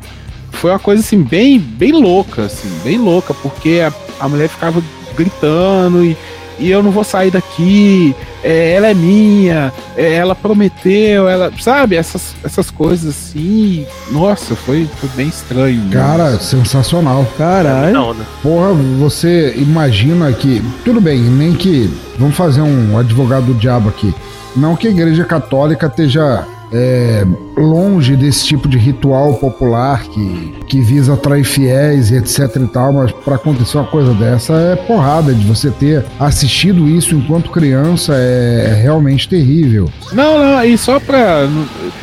foi 0.53 0.71
uma 0.71 0.79
coisa 0.79 1.03
assim 1.03 1.23
bem 1.23 1.59
bem 1.59 1.91
louca 1.93 2.43
assim 2.45 2.69
bem 2.85 2.97
louca 2.97 3.35
porque 3.35 3.81
a, 3.85 3.93
a 4.25 4.29
mulher 4.29 4.49
ficava 4.49 4.81
gritando 5.17 6.05
e, 6.05 6.17
e 6.59 6.71
eu 6.71 6.83
não 6.83 6.91
vou 6.91 7.05
sair 7.05 7.31
daqui 7.31 8.15
é, 8.43 8.73
ela 8.73 8.89
é 8.89 8.95
minha 8.95 9.73
é, 9.97 10.15
ela 10.15 10.35
prometeu 10.35 11.29
ela 11.29 11.53
sabe 11.59 11.97
essas, 11.97 12.35
essas 12.45 12.71
coisas 12.71 13.09
assim 13.09 13.87
nossa 14.11 14.55
foi, 14.55 14.89
foi 14.97 15.09
bem 15.17 15.29
estranho 15.29 15.77
mesmo. 15.77 15.93
Cara, 15.93 16.39
sensacional. 16.39 17.27
Caralho. 17.37 18.01
Onda. 18.01 18.25
Porra, 18.43 18.73
você 18.99 19.55
imagina 19.57 20.33
que. 20.33 20.63
Tudo 20.85 21.01
bem, 21.01 21.21
nem 21.21 21.55
que. 21.55 21.91
Vamos 22.19 22.37
fazer 22.37 22.63
um 22.63 22.99
advogado 22.99 23.47
do 23.47 23.55
diabo 23.55 23.89
aqui. 23.89 24.15
Não 24.57 24.77
que 24.77 24.87
a 24.87 24.91
igreja 24.91 25.25
católica 25.25 25.87
esteja 25.87 26.47
é, 26.75 27.25
longe 27.57 28.17
desse 28.17 28.45
tipo 28.45 28.69
de 28.69 28.77
ritual 28.77 29.35
popular 29.35 30.03
que, 30.03 30.55
que 30.67 30.81
visa 30.81 31.15
atrair 31.15 31.45
fiéis 31.45 32.11
e 32.11 32.17
etc 32.17 32.57
e 32.57 32.67
tal, 32.67 32.93
mas 32.93 33.13
para 33.13 33.37
acontecer 33.37 33.79
uma 33.79 33.87
coisa 33.87 34.13
dessa 34.15 34.53
é 34.55 34.75
porrada 34.77 35.33
de 35.33 35.47
você 35.47 35.71
ter 35.71 36.05
assistido 36.19 36.89
isso 36.89 37.15
enquanto 37.15 37.51
criança 37.51 38.13
é, 38.17 38.71
é 38.71 38.75
realmente 38.75 39.29
terrível. 39.29 39.89
Não, 40.13 40.39
não, 40.39 40.65
e 40.65 40.77
só 40.77 40.99
pra. 40.99 41.47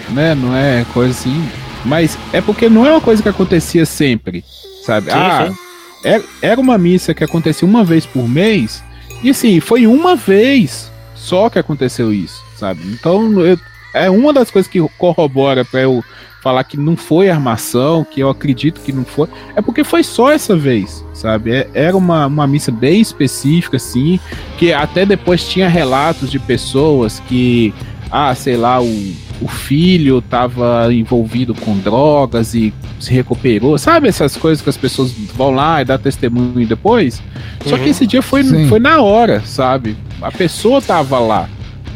Né, 0.10 0.34
não 0.34 0.56
é 0.56 0.86
coisa 0.94 1.12
assim. 1.12 1.44
Mas 1.84 2.18
é 2.32 2.40
porque 2.40 2.70
não 2.70 2.86
é 2.86 2.92
uma 2.92 3.02
coisa 3.02 3.22
que 3.22 3.30
acontecia 3.30 3.86
sempre, 3.86 4.44
sabe? 4.86 5.12
Sim, 5.12 5.18
ah, 5.18 5.48
sim. 5.50 5.58
Era, 6.04 6.24
era 6.42 6.62
uma 6.62 6.78
missa 6.78 7.14
que 7.14 7.24
acontecia 7.24 7.68
uma 7.68 7.84
vez 7.84 8.06
por 8.06 8.28
mês, 8.28 8.84
e 9.24 9.30
assim, 9.32 9.60
foi 9.60 9.86
uma 9.86 10.16
vez 10.16 10.92
só 11.16 11.50
que 11.50 11.60
aconteceu 11.60 12.12
isso, 12.14 12.42
sabe? 12.58 12.82
Então, 12.88 13.40
eu- 13.42 13.60
é 13.94 14.10
uma 14.10 14.32
das 14.34 14.50
coisas 14.52 14.70
que 14.72 14.80
corrobora 14.98 15.64
pra 15.66 15.82
eu 15.82 16.04
falar 16.42 16.64
que 16.64 16.76
não 16.76 16.98
foi 16.98 17.30
armação, 17.30 18.04
que 18.04 18.20
eu 18.20 18.28
acredito 18.30 18.82
que 18.82 18.92
não 18.92 19.06
foi, 19.06 19.28
é 19.56 19.62
porque 19.62 19.84
foi 19.84 20.04
só 20.04 20.32
essa 20.32 20.56
vez, 20.58 21.06
sabe? 21.14 21.52
É- 21.52 21.70
era 21.74 21.96
uma, 21.96 22.26
uma 22.26 22.48
missa 22.48 22.72
bem 22.72 23.00
específica, 23.00 23.78
assim, 23.78 24.20
que 24.58 24.74
até 24.74 25.06
depois 25.06 25.48
tinha 25.48 25.68
relatos 25.70 26.32
de 26.32 26.40
pessoas 26.40 27.20
que, 27.28 27.72
ah, 28.10 28.34
sei 28.34 28.58
lá, 28.58 28.82
o, 28.82 29.14
o 29.40 29.48
filho 29.48 30.18
estava 30.18 30.92
envolvido 30.92 31.54
com 31.54 31.78
drogas 31.78 32.56
e 32.56 32.74
se 33.00 33.14
recuperou, 33.14 33.78
sabe 33.78 34.08
essas 34.08 34.36
coisas 34.36 34.64
que 34.64 34.70
as 34.70 34.78
pessoas 34.78 35.12
vão 35.12 35.52
lá 35.52 35.84
e 35.84 35.86
dá 35.86 35.98
testemunho 36.00 36.66
depois? 36.68 37.22
Só 37.68 37.76
que 37.78 37.84
Uhum. 37.84 37.90
esse 37.92 38.08
dia 38.08 38.24
foi, 38.24 38.44
Sim. 38.44 38.68
foi 38.68 38.80
na 38.80 39.00
hora, 39.02 39.42
sabe? 39.46 39.96
A 40.20 40.32
pessoa 40.32 40.82
tava 40.82 41.20
lá. 41.20 41.48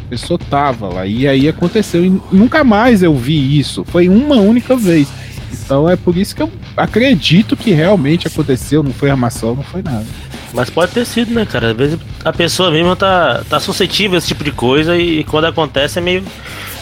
A 0.06 0.08
pessoa 0.08 0.38
tava 0.38 0.88
lá. 0.88 1.04
E 1.04 1.26
aí 1.26 1.48
aconteceu. 1.48 2.04
E 2.04 2.20
nunca 2.30 2.62
mais 2.62 3.02
eu 3.02 3.14
vi 3.16 3.58
isso. 3.58 3.84
Foi 3.84 4.08
uma 4.08 4.36
única 4.36 4.76
vez. 4.76 5.08
Então 5.52 5.88
é 5.88 5.96
por 5.96 6.16
isso 6.16 6.34
que 6.34 6.42
eu 6.42 6.50
acredito 6.76 7.56
que 7.56 7.72
realmente 7.72 8.28
aconteceu. 8.28 8.84
Não 8.84 8.92
foi 8.92 9.10
armação, 9.10 9.56
não 9.56 9.64
foi 9.64 9.82
nada. 9.82 10.06
Mas 10.54 10.70
pode 10.70 10.92
ter 10.92 11.04
sido, 11.04 11.34
né, 11.34 11.44
cara? 11.44 11.72
Às 11.72 11.76
vezes 11.76 11.98
a 12.24 12.32
pessoa 12.32 12.70
mesmo 12.70 12.94
tá, 12.94 13.42
tá 13.50 13.58
suscetível 13.58 14.14
a 14.14 14.18
esse 14.18 14.28
tipo 14.28 14.44
de 14.44 14.52
coisa 14.52 14.96
e, 14.96 15.24
quando 15.24 15.46
acontece 15.46 15.98
é 15.98 16.02
meio, 16.02 16.22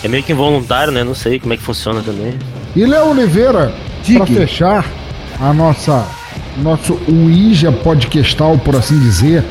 é 0.03 0.09
meio 0.09 0.22
que 0.22 0.33
involuntário, 0.33 0.93
né? 0.93 1.03
Não 1.03 1.14
sei 1.14 1.41
como 1.41 1.55
é 1.55 1.57
que 1.57 1.62
funciona 1.62 2.03
também. 2.03 2.35
E 2.77 2.85
Léo 2.85 3.11
Oliveira, 3.11 3.75
para 4.16 4.27
fechar 4.27 4.85
a 5.41 5.53
nossa 5.53 6.07
nosso 6.59 7.01
Ouija 7.09 7.72
podcastal, 7.72 8.59
por 8.59 8.77
assim 8.77 8.99
dizer, 9.01 9.43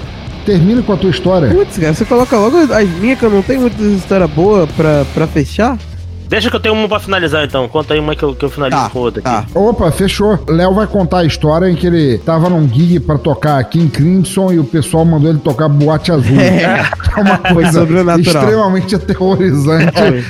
termine 0.44 0.82
com 0.84 0.94
a 0.94 0.98
tua 0.98 1.10
história. 1.10 1.50
Putz, 1.50 1.78
cara, 1.78 1.94
você 1.94 2.06
coloca 2.06 2.38
logo 2.38 2.58
as 2.58 2.90
minhas 3.00 3.18
que 3.20 3.26
eu 3.26 3.30
não 3.30 3.42
tenho 3.42 3.62
muita 3.62 3.82
história 3.82 4.28
boa 4.28 4.68
pra, 4.76 5.06
pra 5.14 5.28
fechar? 5.28 5.78
Deixa 6.26 6.50
que 6.50 6.56
eu 6.56 6.60
tenho 6.60 6.74
uma 6.74 6.88
pra 6.90 7.00
finalizar 7.00 7.44
então. 7.46 7.68
Conta 7.68 7.94
aí 7.94 8.00
uma 8.00 8.16
que 8.16 8.24
eu, 8.24 8.34
que 8.34 8.44
eu 8.44 8.50
finalizo 8.50 8.82
Tá, 8.82 8.90
com 8.90 9.00
outra 9.00 9.22
aqui. 9.22 9.54
tá. 9.54 9.60
Opa, 9.60 9.92
fechou. 9.92 10.40
Léo 10.48 10.74
vai 10.74 10.88
contar 10.88 11.20
a 11.20 11.26
história 11.26 11.70
em 11.70 11.76
que 11.76 11.86
ele 11.86 12.18
tava 12.20 12.50
num 12.50 12.68
gig 12.68 13.00
pra 13.02 13.20
tocar 13.20 13.60
aqui 13.60 13.80
em 13.80 13.88
Crimson 13.88 14.52
e 14.52 14.58
o 14.58 14.64
pessoal 14.64 15.06
mandou 15.06 15.30
ele 15.30 15.38
tocar 15.40 15.68
boate 15.70 16.12
azul. 16.12 16.36
É. 16.40 16.86
É 17.16 17.22
uma 17.22 17.38
coisa 17.38 17.72
sobrenatural. 17.82 18.44
extremamente 18.44 18.96
aterrorizante. 18.96 19.92
Foi. 19.94 20.24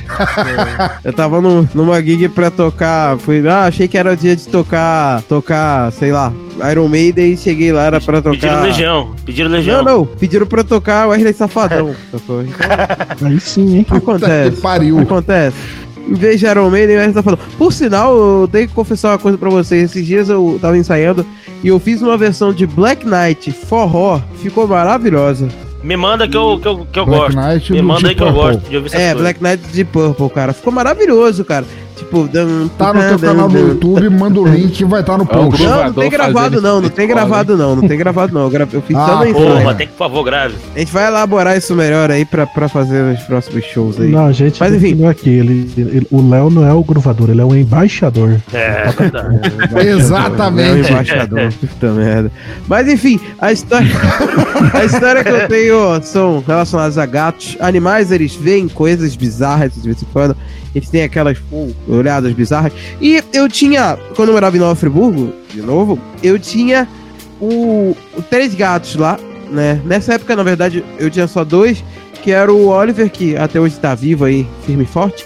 Eu 1.06 1.14
tava 1.14 1.40
no- 1.40 1.70
numa 1.74 2.02
gig 2.02 2.28
pra 2.28 2.52
tocar. 2.52 3.18
Fui, 3.20 3.48
ah, 3.48 3.66
achei 3.68 3.88
que 3.88 3.98
era 3.98 4.12
o 4.12 4.18
dia 4.18 4.36
de 4.36 4.46
tocar. 4.50 5.22
Tocar, 5.22 5.90
sei 5.94 6.12
lá, 6.12 6.34
Iron 6.72 6.88
Maiden 6.88 7.34
e 7.34 7.38
cheguei 7.38 7.72
lá, 7.72 7.84
era 7.86 8.02
pra 8.02 8.22
tocar. 8.22 8.32
Pediram 8.40 8.62
Legião. 8.62 9.16
Pediram 9.26 9.50
Legião. 9.50 9.84
Não, 9.84 9.98
não, 10.00 10.06
pediram 10.06 10.46
pra 10.46 10.64
tocar 10.64 11.08
Wesley 11.10 11.34
Safadão. 11.34 11.96
Então, 12.14 12.40
Aí 13.28 13.40
sim, 13.40 13.78
hein? 13.78 13.84
Puta 13.84 13.98
acontece. 13.98 14.52
que 14.56 14.62
pariu. 14.62 15.00
Acontece. 15.00 15.58
em 16.08 16.14
vez 16.14 16.40
de 16.40 16.46
Iron 16.46 16.70
Maiden, 16.70 17.12
tá 17.14 17.24
falando. 17.24 17.40
Por 17.58 17.72
sinal, 17.74 18.16
eu 18.16 18.50
tenho 18.52 18.68
que 18.68 18.74
confessar 18.74 19.12
uma 19.12 19.18
coisa 19.18 19.38
pra 19.38 19.50
vocês. 19.50 19.90
Esses 19.92 20.06
dias 20.06 20.30
eu 20.30 20.58
tava 20.62 20.78
ensaiando 20.78 21.26
e 21.64 21.68
eu 21.70 21.80
fiz 21.80 22.02
uma 22.02 22.18
versão 22.18 22.54
de 22.54 22.66
Black 22.68 23.06
Knight 23.08 23.52
forró. 23.52 24.20
Ficou 24.42 24.68
maravilhosa. 24.68 25.48
Me 25.84 25.98
manda 25.98 26.28
que 26.30 26.38
eu, 26.38 26.58
que 26.62 26.68
eu, 26.68 26.88
que 26.92 27.00
eu 27.00 27.06
Black 27.06 27.34
gosto. 27.36 27.38
Knight 27.50 27.74
Me 27.74 27.82
manda 27.82 28.08
aí 28.08 28.16
que 28.16 28.24
eu 28.24 28.28
Purple. 28.28 28.42
gosto 28.54 28.70
de 28.70 28.76
ouvir 28.78 28.88
essa 28.88 28.98
É, 28.98 29.08
coisa. 29.10 29.20
Black 29.20 29.44
Knight 29.44 29.64
de 29.74 29.84
Purple, 29.84 30.30
cara. 30.30 30.54
Ficou 30.54 30.72
maravilhoso, 30.72 31.44
cara. 31.44 31.66
Tipo, 31.96 32.28
dum, 32.28 32.68
Tá 32.78 32.94
no 32.94 33.00
teu 33.02 33.18
dum, 33.18 33.28
canal 33.28 33.50
do 33.50 33.58
YouTube, 33.58 34.10
manda 34.10 34.40
o 34.40 34.48
link 34.48 34.72
que 34.72 34.86
vai 34.86 35.02
estar 35.02 35.18
no 35.18 35.24
É 35.24 35.28
post. 35.28 35.64
Não, 35.64 35.84
não 35.86 35.94
tem 35.94 36.10
gravado 36.10 36.62
não, 36.62 36.82
não 36.82 36.90
tem 36.90 37.08
gravado 37.08 37.58
não, 37.58 37.76
não 37.76 37.88
tem 37.88 37.98
gravado 37.98 38.34
não. 38.34 38.52
Eu, 38.52 38.82
fiz 38.82 38.96
Ah, 38.96 39.06
só 39.06 39.18
no 39.20 39.26
ensaio. 39.28 39.46
Porra, 39.46 39.76
tem 39.76 39.88
que, 39.88 39.94
por 39.94 40.00
favor, 40.00 40.24
grave. 40.24 40.56
A 40.76 40.80
gente 40.80 40.92
vai 40.92 41.08
elaborar 41.08 41.58
isso 41.58 41.76
melhor 41.76 42.10
aí 42.12 42.26
pra, 42.26 42.46
pra 42.48 42.68
fazer 42.68 43.14
os 43.14 43.22
próximos 43.24 43.64
shows 43.66 44.00
aí. 44.00 44.10
Não, 44.10 44.26
a 44.26 44.32
gente 44.32 44.60
Mas, 44.60 44.74
enfim. 44.74 45.06
aqui. 45.06 45.30
Ele, 45.30 45.72
ele- 45.78 46.08
o 46.12 46.28
Léo 46.30 46.50
não 46.50 46.66
é 46.68 46.74
o 46.74 46.84
gruvador, 46.84 47.30
ele 47.30 47.42
é 47.42 47.46
o 47.46 47.56
embaixador. 47.56 48.38
É. 48.54 48.90
É 49.74 49.74
o 49.76 49.80
Exatamente. 49.98 50.92
embaixador. 50.92 51.54
Puta 51.60 51.92
merda. 51.92 52.32
Mas 52.68 52.88
enfim, 52.88 53.20
a 53.40 53.52
história, 53.52 53.88
a 54.74 54.84
história 54.86 55.24
que 55.24 55.30
eu 55.30 55.48
tenho 55.48 56.02
são 56.04 56.44
relacionadas 56.46 56.98
a 56.98 57.06
gatos. 57.06 57.56
Animais, 57.60 58.12
eles 58.12 58.34
veem 58.36 58.68
coisas 58.68 59.16
bizarras 59.16 59.74
de 59.76 59.82
vez 59.82 60.02
em 60.02 60.08
quando. 60.12 60.36
Eles 60.76 60.90
têm 60.90 61.04
aquelas 61.04 61.38
pô, 61.38 61.68
olhadas 61.88 62.34
bizarras. 62.34 62.74
E 63.02 63.22
eu 63.34 63.50
tinha, 63.50 63.98
quando 64.16 64.30
eu 64.30 64.34
morava 64.34 64.56
em 64.56 64.60
Nova 64.60 64.76
Friburgo, 64.76 65.34
de 65.54 65.62
novo, 65.62 66.00
eu 66.22 66.40
tinha 66.40 66.88
o, 67.40 67.96
o 68.18 68.22
três 68.30 68.56
gatos 68.56 68.96
lá, 68.96 69.20
né? 69.52 69.82
Nessa 69.86 70.14
época, 70.14 70.36
na 70.36 70.44
verdade, 70.44 70.84
eu 70.98 71.10
tinha 71.10 71.28
só 71.28 71.44
dois, 71.44 71.84
que 72.22 72.32
era 72.32 72.52
o 72.52 72.68
Oliver, 72.68 73.10
que 73.10 73.36
até 73.36 73.60
hoje 73.60 73.80
tá 73.80 73.94
vivo 73.94 74.26
aí, 74.26 74.48
firme 74.66 74.84
e 74.84 74.88
forte, 74.88 75.26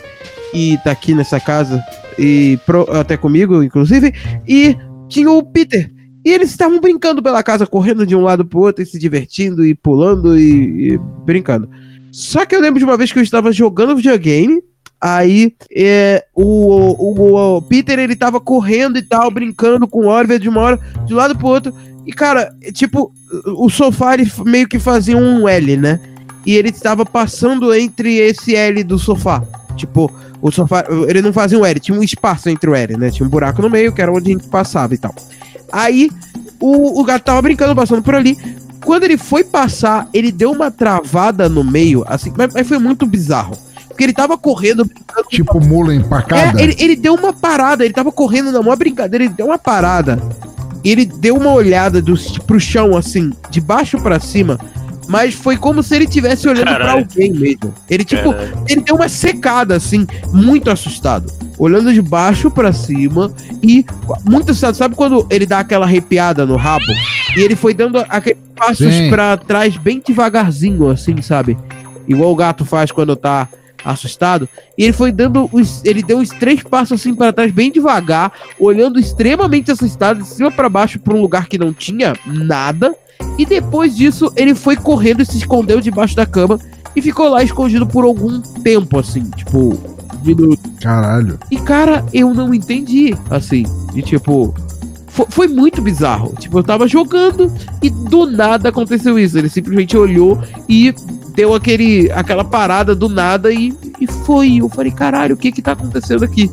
e 0.54 0.78
tá 0.84 0.92
aqui 0.92 1.14
nessa 1.14 1.40
casa, 1.40 1.84
e 2.18 2.58
pro- 2.66 2.90
até 2.92 3.16
comigo, 3.16 3.62
inclusive, 3.62 4.14
e 4.48 4.76
tinha 5.08 5.30
o 5.30 5.44
Peter. 5.44 5.92
E 6.26 6.32
eles 6.32 6.50
estavam 6.50 6.82
brincando 6.82 7.24
pela 7.24 7.42
casa, 7.42 7.66
correndo 7.66 8.06
de 8.06 8.16
um 8.16 8.22
lado 8.22 8.44
pro 8.44 8.60
outro, 8.60 8.84
e 8.84 8.86
se 8.86 9.00
divertindo, 9.00 9.66
e 9.66 9.74
pulando, 9.74 10.38
e, 10.38 10.94
e 10.94 10.98
brincando. 11.24 11.70
Só 12.12 12.46
que 12.46 12.56
eu 12.56 12.60
lembro 12.60 12.80
de 12.80 12.86
uma 12.86 12.98
vez 12.98 13.14
que 13.14 13.20
eu 13.20 13.24
estava 13.24 13.52
jogando 13.52 13.96
videogame, 13.96 14.62
aí 15.00 15.54
é, 15.76 16.26
o, 16.34 16.44
o, 16.44 17.58
o 17.58 17.62
Peter, 17.62 18.00
ele 18.00 18.16
tava 18.16 18.40
correndo 18.40 18.98
e 18.98 19.02
tal, 19.02 19.30
brincando 19.32 19.88
com 19.88 20.06
o 20.06 20.08
Oliver 20.08 20.40
de 20.40 20.50
uma 20.50 20.62
hora, 20.62 20.80
de 21.06 21.14
um 21.14 21.18
lado 21.18 21.38
pro 21.38 21.48
outro, 21.48 21.74
e 22.06 22.14
cara, 22.14 22.54
é, 22.62 22.72
tipo, 22.72 23.12
o 23.46 23.70
sofá 23.70 24.14
ele 24.14 24.32
meio 24.46 24.68
que 24.68 24.80
fazia 24.80 25.18
um 25.18 25.48
L, 25.48 25.78
né? 25.78 26.00
E 26.46 26.56
ele 26.56 26.70
estava 26.70 27.06
passando 27.06 27.74
entre 27.74 28.16
esse 28.16 28.56
L 28.56 28.82
do 28.86 28.98
sofá. 28.98 29.44
Tipo, 29.76 30.10
o 30.42 30.50
sofá, 30.50 30.86
ele 31.10 31.22
não 31.22 31.34
fazia 31.34 31.60
um 31.60 31.66
L, 31.66 31.80
tinha 31.80 31.98
um 31.98 32.02
espaço 32.02 32.50
entre 32.50 32.70
o 32.70 32.74
L, 32.76 32.96
né? 32.96 33.12
Tinha 33.12 33.28
um 33.28 33.30
buraco 33.30 33.62
no 33.62 33.70
meio, 33.70 33.92
que 33.92 34.02
era 34.02 34.12
onde 34.12 34.32
a 34.32 34.34
gente 34.34 34.48
passava 34.48 34.94
e 34.94 34.98
tal. 34.98 35.14
Aí, 35.70 36.10
o, 36.62 37.02
o 37.02 37.04
gato 37.04 37.26
tava 37.26 37.42
brincando, 37.42 37.76
passando 37.76 38.02
por 38.02 38.16
ali. 38.16 38.38
Quando 38.86 39.04
ele 39.04 39.18
foi 39.18 39.44
passar, 39.44 40.08
ele 40.14 40.32
deu 40.32 40.52
uma 40.52 40.72
travada 40.72 41.50
no 41.50 41.64
meio, 41.64 42.06
assim, 42.08 42.32
mas, 42.38 42.54
mas 42.54 42.66
foi 42.66 42.78
muito 42.78 43.06
bizarro. 43.06 43.58
Porque 43.98 44.04
ele 44.04 44.14
tava 44.14 44.38
correndo, 44.38 44.86
brincando. 44.86 45.28
Tipo 45.28 45.60
mula 45.60 45.96
empacada. 45.96 46.62
É, 46.62 46.64
ele, 46.64 46.76
ele 46.78 46.96
deu 46.96 47.16
uma 47.16 47.34
parada, 47.34 47.84
ele 47.84 47.96
tava 47.96 48.12
correndo 48.12 48.52
na 48.52 48.62
maior 48.62 48.76
brincadeira, 48.76 49.26
ele 49.26 49.34
deu 49.34 49.48
uma 49.48 49.58
parada. 49.58 50.22
Ele 50.84 51.04
deu 51.04 51.36
uma 51.36 51.52
olhada 51.52 52.00
do, 52.00 52.14
pro 52.46 52.60
chão, 52.60 52.96
assim, 52.96 53.34
de 53.50 53.60
baixo 53.60 53.98
pra 54.00 54.20
cima. 54.20 54.60
Mas 55.08 55.34
foi 55.34 55.58
como 55.58 55.82
se 55.82 55.96
ele 55.96 56.06
estivesse 56.06 56.48
olhando 56.48 56.66
pra 56.66 56.78
Caralho. 56.78 57.00
alguém 57.00 57.32
mesmo. 57.34 57.74
Ele, 57.90 58.04
tipo, 58.04 58.32
Caralho. 58.32 58.64
ele 58.70 58.82
deu 58.82 58.96
uma 58.96 59.10
secada, 59.10 59.76
assim, 59.76 60.06
muito 60.32 60.70
assustado. 60.70 61.34
Olhando 61.58 61.92
de 61.92 62.02
baixo 62.02 62.52
pra 62.52 62.72
cima 62.72 63.34
e 63.64 63.84
muito 64.24 64.52
assustado. 64.52 64.76
Sabe 64.76 64.94
quando 64.94 65.26
ele 65.32 65.48
dá 65.48 65.58
aquela 65.58 65.88
arrepiada 65.88 66.46
no 66.46 66.56
rabo? 66.56 66.86
E 67.36 67.40
ele 67.40 67.56
foi 67.56 67.74
dando 67.74 67.98
aqueles 68.08 68.38
passos 68.56 68.94
pra 69.10 69.38
trás 69.38 69.76
bem 69.76 70.00
devagarzinho, 70.06 70.88
assim, 70.88 71.20
sabe? 71.20 71.58
Igual 72.08 72.32
o 72.32 72.36
gato 72.36 72.64
faz 72.64 72.92
quando 72.92 73.16
tá 73.16 73.48
assustado. 73.92 74.48
E 74.78 74.84
ele 74.84 74.94
foi 74.94 75.12
dando 75.12 75.50
os. 75.52 75.84
Ele 75.84 76.04
deu 76.04 76.18
uns 76.20 76.30
três 76.30 76.62
passos 76.64 77.00
assim 77.00 77.14
para 77.16 77.34
trás, 77.34 77.52
bem 77.52 77.72
devagar, 77.72 78.32
olhando 78.60 79.00
extremamente 79.00 79.72
assustado, 79.72 80.22
de 80.22 80.28
cima 80.28 80.52
pra 80.52 80.70
baixo, 80.70 81.00
pra 81.00 81.14
um 81.16 81.22
lugar 81.22 81.48
que 81.48 81.58
não 81.58 81.74
tinha 81.74 82.14
nada. 82.26 82.94
E 83.38 83.46
depois 83.46 83.96
disso, 83.96 84.32
ele 84.36 84.54
foi 84.56 84.76
correndo 84.76 85.22
e 85.22 85.26
se 85.26 85.38
escondeu 85.38 85.80
debaixo 85.82 86.16
da 86.16 86.26
cama 86.26 86.60
e 86.96 87.02
ficou 87.02 87.30
lá 87.30 87.44
escondido 87.44 87.86
por 87.86 88.04
algum 88.04 88.40
tempo, 88.42 89.00
assim, 89.00 89.24
tipo. 89.36 89.78
Caralho. 90.82 91.40
E 91.52 91.58
cara, 91.58 92.06
eu 92.14 92.34
não 92.34 92.54
entendi, 92.54 93.16
assim, 93.30 93.64
e 93.96 94.02
tipo. 94.02 94.54
fo- 95.08 95.28
Foi 95.30 95.48
muito 95.48 95.82
bizarro. 95.82 96.34
Tipo, 96.38 96.60
eu 96.60 96.64
tava 96.64 96.88
jogando 96.88 97.52
e 97.82 97.90
do 97.90 98.26
nada 98.26 98.70
aconteceu 98.70 99.18
isso. 99.18 99.38
Ele 99.38 99.50
simplesmente 99.50 99.96
olhou 99.96 100.42
e 100.68 100.94
deu 101.38 101.54
aquele, 101.54 102.12
aquela 102.12 102.44
parada 102.44 102.96
do 102.96 103.08
nada 103.08 103.54
e, 103.54 103.72
e 104.02 104.08
foi. 104.08 104.58
Eu 104.58 104.68
falei, 104.68 104.92
caralho, 104.92 105.36
o 105.36 105.38
que 105.38 105.52
que 105.52 105.62
tá 105.62 105.74
acontecendo 105.74 106.26
aqui? 106.26 106.50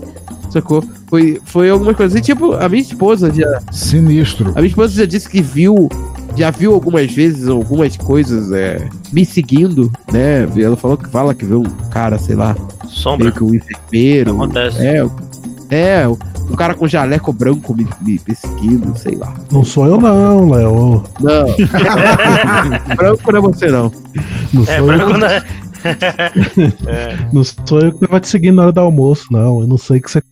Sacou? 0.51 0.85
Foi, 1.09 1.41
foi 1.47 1.71
alguma 1.71 1.95
coisa. 1.95 2.19
E 2.19 2.21
tipo, 2.21 2.53
a 2.53 2.69
minha 2.69 2.83
esposa 2.83 3.33
já. 3.33 3.61
Sinistro. 3.73 4.51
A 4.51 4.57
minha 4.57 4.67
esposa 4.67 4.95
já 4.95 5.07
disse 5.07 5.29
que 5.29 5.41
viu. 5.41 5.89
Já 6.37 6.51
viu 6.51 6.75
algumas 6.75 7.11
vezes 7.13 7.49
algumas 7.49 7.97
coisas 7.97 8.53
é, 8.53 8.89
me 9.13 9.25
seguindo, 9.25 9.91
né? 10.13 10.47
Ela 10.57 10.77
falou 10.77 10.97
que 10.97 11.09
fala 11.09 11.35
que 11.35 11.45
viu 11.45 11.61
um 11.61 11.89
cara, 11.91 12.19
sei 12.19 12.35
lá, 12.35 12.57
Sombra. 12.89 13.27
meio 13.27 13.33
que 13.37 13.45
um 13.45 13.55
enfermeiro. 13.55 14.33
Acontece. 14.33 14.85
É, 14.85 15.07
é, 15.71 16.09
um 16.09 16.57
cara 16.57 16.75
com 16.75 16.87
jaleco 16.87 17.33
branco 17.33 17.75
me, 17.75 17.87
me 18.03 18.19
perseguindo, 18.19 18.97
sei 18.99 19.15
lá. 19.15 19.33
Não 19.51 19.65
sou 19.65 19.87
eu 19.87 20.01
não, 20.01 20.51
Léo. 20.51 21.05
Não. 21.21 21.47
branco 22.97 23.33
não 23.33 23.39
é 23.39 23.43
você, 23.43 23.69
não. 23.69 23.91
Não 24.53 24.63
É, 24.65 24.77
sou, 24.79 24.87
branco 24.87 25.11
eu, 25.13 25.19
não 25.19 25.27
é. 25.27 25.45
É. 26.89 27.17
não 27.33 27.45
sou 27.45 27.81
eu 27.81 27.93
que 27.93 28.01
tava 28.07 28.21
te 28.21 28.29
seguindo 28.29 28.57
na 28.57 28.63
hora 28.65 28.73
do 28.73 28.81
almoço, 28.81 29.27
não. 29.31 29.61
Eu 29.61 29.67
não 29.67 29.79
sei 29.79 30.01
que 30.01 30.11
você. 30.11 30.23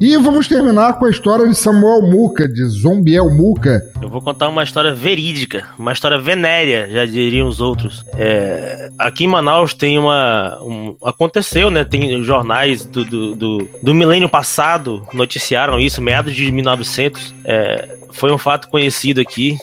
E 0.00 0.16
vamos 0.16 0.46
terminar 0.46 0.94
com 0.98 1.06
a 1.06 1.10
história 1.10 1.48
de 1.48 1.54
Samuel 1.56 2.02
Muca, 2.02 2.48
de 2.48 2.64
Zombiel 2.66 3.28
Muca. 3.30 3.82
Eu 4.00 4.08
vou 4.08 4.22
contar 4.22 4.48
uma 4.48 4.62
história 4.62 4.94
verídica, 4.94 5.64
uma 5.76 5.92
história 5.92 6.18
venérea, 6.18 6.88
já 6.90 7.04
diriam 7.04 7.48
os 7.48 7.60
outros. 7.60 8.04
É, 8.14 8.88
aqui 8.98 9.24
em 9.24 9.28
Manaus 9.28 9.74
tem 9.74 9.98
uma. 9.98 10.58
um- 10.62 10.96
aconteceu, 11.02 11.68
né? 11.70 11.84
Tem 11.84 12.22
jornais 12.22 12.84
do, 12.84 13.04
do, 13.04 13.34
do, 13.34 13.68
do 13.82 13.94
milênio 13.94 14.28
passado 14.28 15.04
noticiaram 15.12 15.80
isso, 15.80 16.00
meados 16.00 16.34
de 16.34 16.50
1900. 16.52 17.34
É, 17.44 17.96
foi 18.12 18.32
um 18.32 18.38
fato 18.38 18.68
conhecido 18.68 19.20
aqui. 19.20 19.58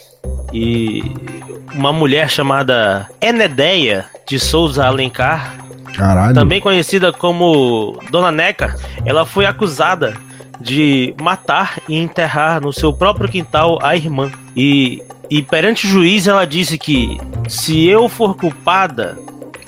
E 0.51 1.03
uma 1.73 1.91
mulher 1.91 2.29
chamada 2.29 3.09
Enedeia 3.19 4.05
de 4.27 4.39
Souza 4.39 4.85
Alencar 4.85 5.55
Caralho. 5.95 6.33
também 6.33 6.59
conhecida 6.59 7.11
como 7.11 7.99
Dona 8.09 8.31
Neca, 8.31 8.75
ela 9.05 9.25
foi 9.25 9.45
acusada 9.45 10.13
de 10.59 11.13
matar 11.21 11.79
e 11.89 11.97
enterrar 11.97 12.61
no 12.61 12.71
seu 12.71 12.93
próprio 12.93 13.29
quintal 13.29 13.79
a 13.81 13.95
irmã. 13.95 14.31
E, 14.55 15.03
e 15.29 15.41
perante 15.41 15.85
o 15.85 15.89
juiz 15.89 16.27
ela 16.27 16.45
disse 16.45 16.77
que 16.77 17.19
se 17.47 17.85
eu 17.87 18.07
for 18.07 18.35
culpada, 18.35 19.17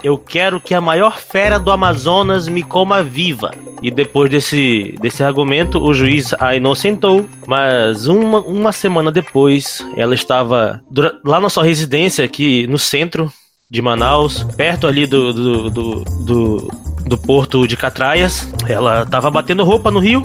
eu 0.05 0.19
quero 0.19 0.61
que 0.61 0.75
a 0.75 0.79
maior 0.79 1.17
fera 1.17 1.57
do 1.57 1.71
Amazonas 1.71 2.47
me 2.47 2.61
coma 2.61 3.01
viva. 3.01 3.51
E 3.81 3.89
depois 3.89 4.29
desse, 4.29 4.95
desse 5.01 5.23
argumento, 5.23 5.83
o 5.83 5.95
juiz 5.95 6.31
a 6.39 6.55
inocentou, 6.55 7.25
mas 7.47 8.05
uma, 8.05 8.39
uma 8.41 8.71
semana 8.71 9.11
depois, 9.11 9.83
ela 9.97 10.13
estava 10.13 10.79
lá 11.23 11.39
na 11.39 11.49
sua 11.49 11.63
residência, 11.63 12.23
aqui 12.23 12.67
no 12.67 12.77
centro 12.77 13.33
de 13.67 13.81
Manaus, 13.81 14.43
perto 14.55 14.85
ali 14.85 15.07
do, 15.07 15.33
do, 15.33 15.69
do, 15.71 16.03
do, 16.03 16.71
do 17.07 17.17
porto 17.17 17.67
de 17.67 17.75
Catraias. 17.75 18.47
Ela 18.69 19.01
estava 19.01 19.31
batendo 19.31 19.63
roupa 19.63 19.89
no 19.89 19.97
rio, 19.97 20.21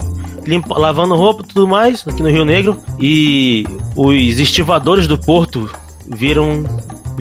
lavando 0.69 1.15
roupa 1.15 1.41
e 1.41 1.47
tudo 1.47 1.67
mais, 1.67 2.07
aqui 2.07 2.21
no 2.21 2.29
Rio 2.29 2.45
Negro. 2.45 2.77
E 2.99 3.65
os 3.95 4.39
estivadores 4.39 5.07
do 5.07 5.17
porto 5.17 5.67
viram 6.07 6.65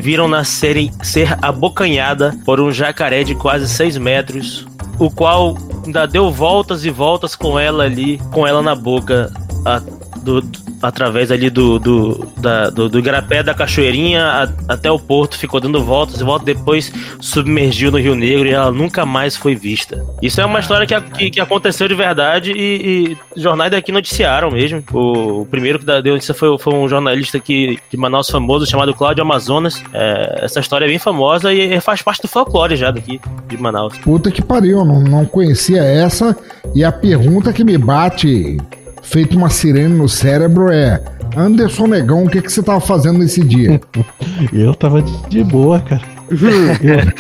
viram-na 0.00 0.42
serem- 0.44 0.90
ser 1.02 1.36
abocanhada 1.42 2.36
por 2.44 2.60
um 2.60 2.72
jacaré 2.72 3.22
de 3.22 3.34
quase 3.34 3.68
6 3.68 3.96
metros, 3.98 4.66
o 4.98 5.10
qual 5.10 5.56
ainda 5.84 6.06
deu 6.06 6.30
voltas 6.30 6.84
e 6.84 6.90
voltas 6.90 7.34
com 7.36 7.58
ela 7.58 7.84
ali, 7.84 8.18
com 8.32 8.46
ela 8.46 8.62
na 8.62 8.74
boca, 8.74 9.32
a- 9.64 9.82
do, 10.22 10.40
do- 10.40 10.58
através 10.82 11.30
ali 11.30 11.50
do 11.50 11.78
do, 11.78 12.26
da, 12.38 12.70
do, 12.70 12.88
do 12.88 12.98
Igarapé 12.98 13.42
da 13.42 13.52
Cachoeirinha 13.54 14.24
a- 14.24 14.72
até 14.72 14.90
o 14.90 14.98
porto, 14.98 15.36
ficou 15.38 15.60
dando 15.60 15.82
voltas 15.84 16.20
e 16.20 16.24
voltas, 16.24 16.44
depois 16.46 16.92
submergiu 17.20 17.90
no 17.90 17.98
Rio 17.98 18.14
Negro 18.14 18.48
e 18.48 18.52
ela 18.52 18.70
nunca 18.70 19.04
mais 19.06 19.36
foi 19.36 19.54
vista. 19.54 20.04
Isso 20.22 20.40
é 20.40 20.46
uma 20.46 20.60
história 20.60 20.86
que, 20.86 21.00
que, 21.18 21.30
que 21.30 21.40
aconteceu 21.40 21.86
de 21.88 21.94
verdade 21.94 22.52
e, 22.52 23.16
e 23.36 23.40
jornais 23.40 23.70
daqui 23.70 23.92
noticiaram 23.92 24.50
mesmo. 24.50 24.82
O, 24.92 25.42
o 25.42 25.46
primeiro 25.46 25.78
que 25.78 25.84
deu 25.84 26.14
notícia 26.14 26.34
foi, 26.34 26.56
foi 26.58 26.74
um 26.74 26.88
jornalista 26.88 27.36
aqui 27.38 27.78
de 27.90 27.96
Manaus 27.96 28.28
famoso 28.30 28.66
chamado 28.66 28.94
Cláudio 28.94 29.22
Amazonas. 29.22 29.82
É, 29.92 30.40
essa 30.44 30.60
história 30.60 30.84
é 30.84 30.88
bem 30.88 30.98
famosa 30.98 31.52
e 31.52 31.80
faz 31.80 32.02
parte 32.02 32.22
do 32.22 32.28
folclore 32.28 32.76
já 32.76 32.90
daqui 32.90 33.20
de 33.48 33.56
Manaus. 33.56 33.98
Puta 33.98 34.30
que 34.30 34.42
pariu, 34.42 34.84
não, 34.84 35.00
não 35.00 35.24
conhecia 35.24 35.82
essa. 35.82 36.36
E 36.74 36.84
a 36.84 36.92
pergunta 36.92 37.52
que 37.52 37.64
me 37.64 37.76
bate, 37.78 38.56
feito 39.10 39.36
uma 39.36 39.50
sirene 39.50 39.94
no 39.94 40.08
cérebro, 40.08 40.70
é: 40.70 41.02
Anderson 41.36 41.86
Negão, 41.88 42.24
o 42.24 42.30
que, 42.30 42.40
que 42.40 42.50
você 42.50 42.62
tava 42.62 42.80
fazendo 42.80 43.18
nesse 43.18 43.42
dia? 43.42 43.80
Eu 44.52 44.74
tava 44.74 45.02
de, 45.02 45.44
boa, 45.44 45.80
cara. 45.80 46.02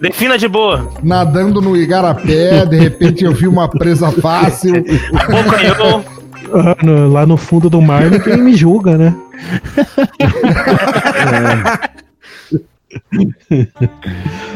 Defina 0.00 0.36
de 0.36 0.48
boa. 0.48 0.90
Nadando 1.02 1.60
no 1.60 1.76
igarapé, 1.76 2.66
de 2.66 2.76
repente 2.76 3.24
eu 3.24 3.32
vi 3.32 3.46
uma 3.46 3.68
presa 3.68 4.10
fácil. 4.10 4.82
Bocanhão. 5.30 6.04
Ah, 6.52 6.76
lá 7.08 7.24
no 7.24 7.36
fundo 7.36 7.70
do 7.70 7.80
mar 7.80 8.10
ninguém 8.10 8.36
me 8.36 8.56
julga, 8.56 8.98
né? 8.98 9.14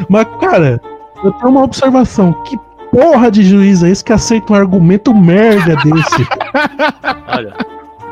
Mas, 0.09 0.27
cara, 0.41 0.81
eu 1.25 1.33
tenho 1.33 1.51
uma 1.51 1.63
observação. 1.63 2.33
Que 2.43 2.59
porra 2.93 3.31
de 3.31 3.43
juiz 3.45 3.83
é 3.83 3.91
esse 3.91 4.03
que 4.05 4.13
aceita 4.13 4.53
um 4.53 4.57
argumento 4.57 5.15
merda 5.15 5.77
desse? 5.77 6.27
Olha. 7.29 7.55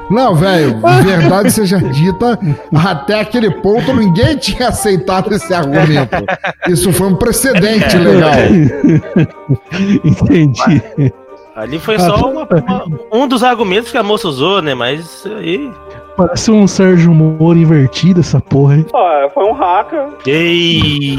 Não, 0.09 0.37
velho, 0.37 0.81
verdade 1.03 1.51
seja 1.51 1.79
dita, 1.79 2.39
até 2.73 3.19
aquele 3.21 3.51
ponto 3.51 3.93
ninguém 3.93 4.37
tinha 4.37 4.69
aceitado 4.69 5.35
esse 5.35 5.53
argumento. 5.53 6.25
Isso 6.69 6.93
foi 6.93 7.09
um 7.09 7.17
precedente 7.17 7.97
legal. 7.99 8.31
Entendi. 10.05 11.13
Ali 11.57 11.79
foi 11.79 11.99
só 11.99 12.31
uma- 12.31 12.47
uma- 12.49 12.85
um 13.13 13.27
dos 13.27 13.43
argumentos 13.43 13.91
que 13.91 13.99
a 13.99 14.03
moça 14.03 14.29
usou, 14.29 14.61
né? 14.63 14.75
Mas 14.75 15.01
isso 15.01 15.29
aí. 15.35 15.73
Parece 16.17 16.51
um 16.51 16.67
Sérgio 16.67 17.13
Moro 17.13 17.59
invertido 17.59 18.21
essa 18.21 18.41
porra 18.41 18.75
aí. 18.77 18.87
Ó, 18.93 19.29
foi 19.31 19.45
um 19.45 19.53
hacker. 19.53 20.09
Ei! 20.27 21.19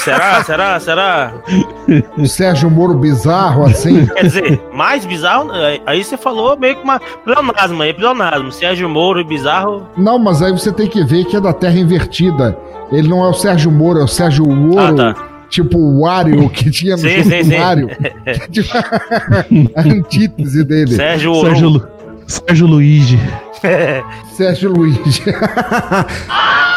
será? 0.00 0.42
Será? 0.42 0.80
Será? 0.80 1.32
O 2.18 2.26
Sérgio 2.26 2.68
Moro 2.68 2.94
bizarro, 2.94 3.64
assim. 3.64 4.04
Quer 4.06 4.22
dizer, 4.24 4.62
mais 4.74 5.06
bizarro, 5.06 5.52
aí- 5.52 5.80
aí 5.86 6.02
você 6.02 6.16
falou 6.16 6.56
meio 6.58 6.74
que 6.76 6.82
uma 6.82 6.98
pleonasmo 7.24 7.82
aí, 7.82 7.94
pleonasmo. 7.94 8.50
Sérgio 8.50 8.88
Moro 8.88 9.20
e 9.20 9.24
bizarro. 9.24 9.86
Não, 9.96 10.18
mas 10.18 10.42
aí 10.42 10.50
você 10.50 10.72
tem 10.72 10.88
que 10.88 11.04
ver 11.04 11.24
que 11.26 11.36
é 11.36 11.40
da 11.40 11.52
Terra 11.52 11.78
Invertida. 11.78 12.58
Ele 12.90 13.06
não 13.08 13.24
é 13.24 13.28
o 13.28 13.34
Sérgio 13.34 13.70
Moro, 13.70 14.00
é 14.00 14.04
o 14.04 14.08
Sérgio 14.08 14.44
Ouro. 14.48 15.00
Ah, 15.02 15.14
Tipo 15.48 15.78
o 15.78 16.00
Wario 16.02 16.50
que 16.50 16.68
tinha 16.72 16.96
no 16.96 17.02
Sim, 17.02 17.08
jogo 17.18 17.30
sim, 17.30 17.38
do 17.38 17.44
sim. 17.44 17.56
Mario. 17.58 17.88
a 19.76 19.80
antítese 19.82 20.64
dele. 20.64 20.96
Sérgio 20.96 21.32
Ouro. 21.32 21.48
Sérgio. 21.48 21.88
Sérgio 22.26 22.66
Luigi. 22.66 23.18
Sérgio 24.36 24.70
Luiz. 24.70 25.22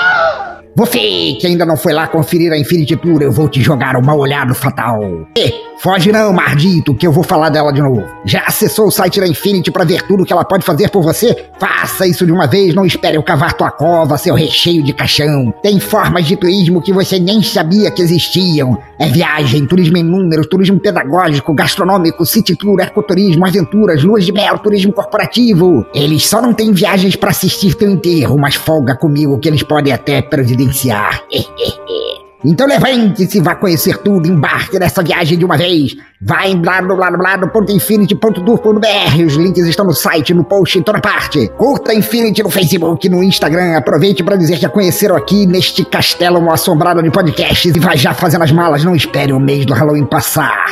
Você 0.80 1.35
que 1.38 1.45
ainda 1.45 1.65
não 1.65 1.76
foi 1.76 1.91
lá 1.91 2.07
conferir 2.07 2.53
a 2.53 2.57
Infinity 2.57 2.95
Tour, 2.95 3.22
eu 3.22 3.34
vou 3.34 3.49
te 3.49 3.61
jogar 3.61 3.97
uma 3.97 4.15
olhada 4.15 4.53
fatal. 4.53 5.27
E, 5.38 5.53
foge 5.77 6.10
não, 6.10 6.31
mardito, 6.31 6.95
que 6.95 7.06
eu 7.06 7.11
vou 7.11 7.22
falar 7.22 7.49
dela 7.49 7.73
de 7.73 7.81
novo. 7.81 8.06
Já 8.23 8.43
acessou 8.47 8.88
o 8.88 8.91
site 8.91 9.19
da 9.19 9.27
Infinity 9.27 9.72
pra 9.72 9.84
ver 9.84 10.03
tudo 10.03 10.23
que 10.23 10.31
ela 10.31 10.45
pode 10.45 10.64
fazer 10.64 10.89
por 10.89 11.03
você? 11.03 11.49
Faça 11.60 12.07
isso 12.07 12.26
de 12.26 12.31
uma 12.31 12.47
vez, 12.47 12.73
não 12.73 12.85
espere 12.85 13.18
eu 13.18 13.23
cavar 13.23 13.56
tua 13.56 13.69
cova, 13.69 14.18
seu 14.18 14.34
recheio 14.34 14.81
de 14.81 14.93
caixão. 14.93 15.53
Tem 15.61 15.81
formas 15.81 16.26
de 16.26 16.38
turismo 16.38 16.81
que 16.81 16.93
você 16.93 17.19
nem 17.19 17.43
sabia 17.43 17.91
que 17.91 18.01
existiam. 18.01 18.77
É 18.97 19.07
viagem, 19.07 19.65
turismo 19.65 19.97
em 19.97 20.03
números, 20.03 20.47
turismo 20.47 20.80
pedagógico, 20.80 21.53
gastronômico, 21.53 22.26
city 22.26 22.56
tour, 22.56 22.80
ecoturismo, 22.80 23.45
aventuras, 23.45 24.01
luas 24.01 24.26
de 24.26 24.31
mel, 24.31 24.57
turismo 24.60 24.93
corporativo. 24.93 25.85
Eles 25.93 26.26
só 26.26 26.41
não 26.41 26.53
têm 26.53 26.72
viagens 26.72 27.18
pra 27.18 27.31
assistir 27.31 27.76
teu 27.76 27.89
enterro, 27.89 28.38
mas 28.38 28.56
folga 28.56 28.95
comigo 28.95 29.38
que 29.39 29.49
eles 29.49 29.64
podem 29.64 29.91
até 29.91 30.22
Então 32.43 32.65
levante-se 32.65 33.39
vá 33.41 33.53
conhecer 33.55 33.97
tudo, 33.97 34.25
embarque 34.25 34.79
nessa 34.79 35.03
viagem 35.03 35.37
de 35.37 35.43
uma 35.43 35.57
vez. 35.57 35.93
Vá 36.21 36.47
em 36.47 36.55
blá-blá-blá-blá.infinity.tour.br. 36.55 39.25
Os 39.25 39.33
links 39.33 39.65
estão 39.65 39.85
no 39.85 39.93
site, 39.93 40.33
no 40.33 40.45
post, 40.45 40.79
em 40.79 40.81
toda 40.81 41.01
parte. 41.01 41.49
Curta 41.57 41.93
Infinity 41.93 42.41
no 42.41 42.49
Facebook, 42.49 43.09
no 43.09 43.21
Instagram. 43.21 43.75
Aproveite 43.75 44.23
para 44.23 44.37
dizer 44.37 44.57
que 44.57 44.65
a 44.65 44.69
conheceram 44.69 45.17
aqui 45.17 45.45
neste 45.45 45.83
castelo 45.83 46.49
assombrado 46.49 47.03
de 47.03 47.11
podcasts 47.11 47.75
e 47.75 47.79
vai 47.79 47.97
já 47.97 48.13
fazendo 48.13 48.45
as 48.45 48.53
malas. 48.53 48.85
Não 48.85 48.95
espere 48.95 49.33
o 49.33 49.39
mês 49.39 49.65
do 49.65 49.73
Halloween 49.73 50.05
passar. 50.05 50.65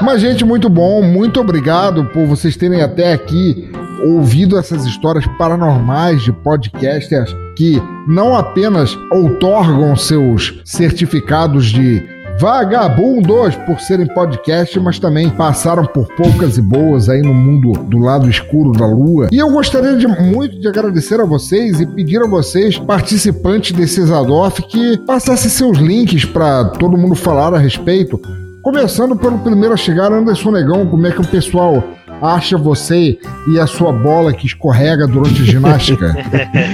Mas, 0.00 0.20
gente, 0.20 0.44
muito 0.44 0.68
bom. 0.68 1.02
Muito 1.02 1.40
obrigado 1.40 2.04
por 2.12 2.24
vocês 2.24 2.56
terem 2.56 2.82
até 2.82 3.12
aqui 3.12 3.68
ouvido 4.04 4.58
essas 4.58 4.84
histórias 4.84 5.26
paranormais 5.38 6.22
de 6.22 6.32
podcasters 6.32 7.34
que 7.56 7.80
não 8.08 8.36
apenas 8.36 8.96
outorgam 9.10 9.94
seus 9.96 10.60
certificados 10.64 11.66
de 11.66 12.02
vagabundos 12.38 13.54
por 13.66 13.78
serem 13.80 14.06
podcast, 14.06 14.78
mas 14.80 14.98
também 14.98 15.30
passaram 15.30 15.84
por 15.84 16.06
poucas 16.16 16.58
e 16.58 16.62
boas 16.62 17.08
aí 17.08 17.22
no 17.22 17.34
mundo 17.34 17.72
do 17.84 17.98
lado 17.98 18.28
escuro 18.28 18.72
da 18.72 18.86
lua. 18.86 19.28
E 19.30 19.38
eu 19.38 19.50
gostaria 19.50 19.96
de 19.96 20.06
muito 20.06 20.58
de 20.58 20.66
agradecer 20.66 21.20
a 21.20 21.24
vocês 21.24 21.80
e 21.80 21.86
pedir 21.86 22.22
a 22.22 22.26
vocês, 22.26 22.78
participantes 22.78 23.72
desse 23.72 24.00
Exadoff, 24.00 24.62
que 24.62 24.98
passassem 24.98 25.50
seus 25.50 25.78
links 25.78 26.24
para 26.24 26.64
todo 26.64 26.96
mundo 26.98 27.14
falar 27.14 27.54
a 27.54 27.58
respeito. 27.58 28.20
Começando 28.62 29.16
pelo 29.16 29.38
primeiro 29.38 29.74
a 29.74 29.76
chegar, 29.76 30.12
Anderson 30.12 30.52
Negão, 30.52 30.86
como 30.86 31.06
é 31.06 31.10
que 31.10 31.20
o 31.20 31.26
pessoal 31.26 31.82
acha 32.22 32.56
você 32.56 33.18
e 33.48 33.58
a 33.58 33.66
sua 33.66 33.92
bola 33.92 34.32
que 34.32 34.46
escorrega 34.46 35.06
durante 35.06 35.42
a 35.42 35.44
ginástica? 35.44 36.16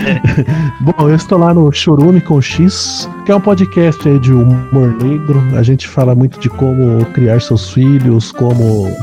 Bom, 0.80 1.08
eu 1.08 1.14
estou 1.14 1.38
lá 1.38 1.54
no 1.54 1.72
Chorume 1.72 2.20
com 2.20 2.40
X, 2.40 3.08
que 3.24 3.32
é 3.32 3.34
um 3.34 3.40
podcast 3.40 4.06
aí 4.06 4.18
de 4.18 4.32
humor 4.32 4.94
negro. 5.02 5.42
A 5.56 5.62
gente 5.62 5.88
fala 5.88 6.14
muito 6.14 6.38
de 6.38 6.50
como 6.50 7.04
criar 7.06 7.40
seus 7.40 7.70
filhos, 7.70 8.30
como 8.30 8.94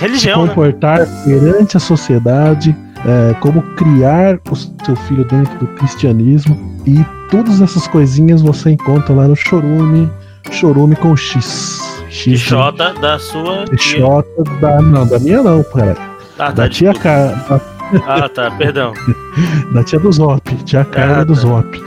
Religião, 0.00 0.42
se 0.42 0.42
né? 0.42 0.48
comportar 0.48 1.06
perante 1.24 1.76
a 1.76 1.80
sociedade, 1.80 2.76
é, 3.06 3.34
como 3.34 3.62
criar 3.76 4.40
o 4.50 4.56
seu 4.56 4.96
filho 5.06 5.24
dentro 5.26 5.56
do 5.58 5.66
cristianismo. 5.74 6.74
E 6.84 7.04
todas 7.30 7.62
essas 7.62 7.86
coisinhas 7.86 8.42
você 8.42 8.70
encontra 8.70 9.14
lá 9.14 9.28
no 9.28 9.36
Chorume, 9.36 10.10
Chorume 10.50 10.96
com 10.96 11.16
X. 11.16 11.83
X 12.14 12.38
Xota 12.40 12.94
da 12.94 13.18
sua. 13.18 13.64
tia. 13.64 13.76
Xota 14.00 14.44
da. 14.60 14.80
Não, 14.80 15.06
da 15.06 15.18
minha 15.18 15.42
não, 15.42 15.62
cara. 15.64 15.96
Ah, 16.38 16.46
tá, 16.46 16.50
da 16.52 16.68
tia 16.68 16.92
desculpa. 16.92 17.08
Ca... 17.50 17.56
da, 17.58 18.14
Ah, 18.24 18.28
tá, 18.28 18.50
perdão. 18.52 18.92
da 19.74 19.82
tia 19.84 19.98
do 19.98 20.10
Zop, 20.12 20.54
tia 20.64 20.84
Carla 20.84 21.18
Ah, 21.18 21.24
do 21.24 21.34
tá. 21.34 21.40
Zop. 21.40 21.80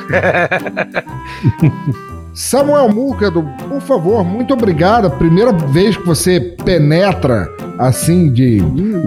Samuel 2.33 2.89
Múcado, 2.89 3.43
por 3.67 3.81
favor, 3.81 4.23
muito 4.23 4.53
obrigado. 4.53 5.09
Primeira 5.17 5.51
vez 5.51 5.97
que 5.97 6.05
você 6.05 6.39
penetra 6.63 7.49
assim 7.79 8.31
de 8.31 8.61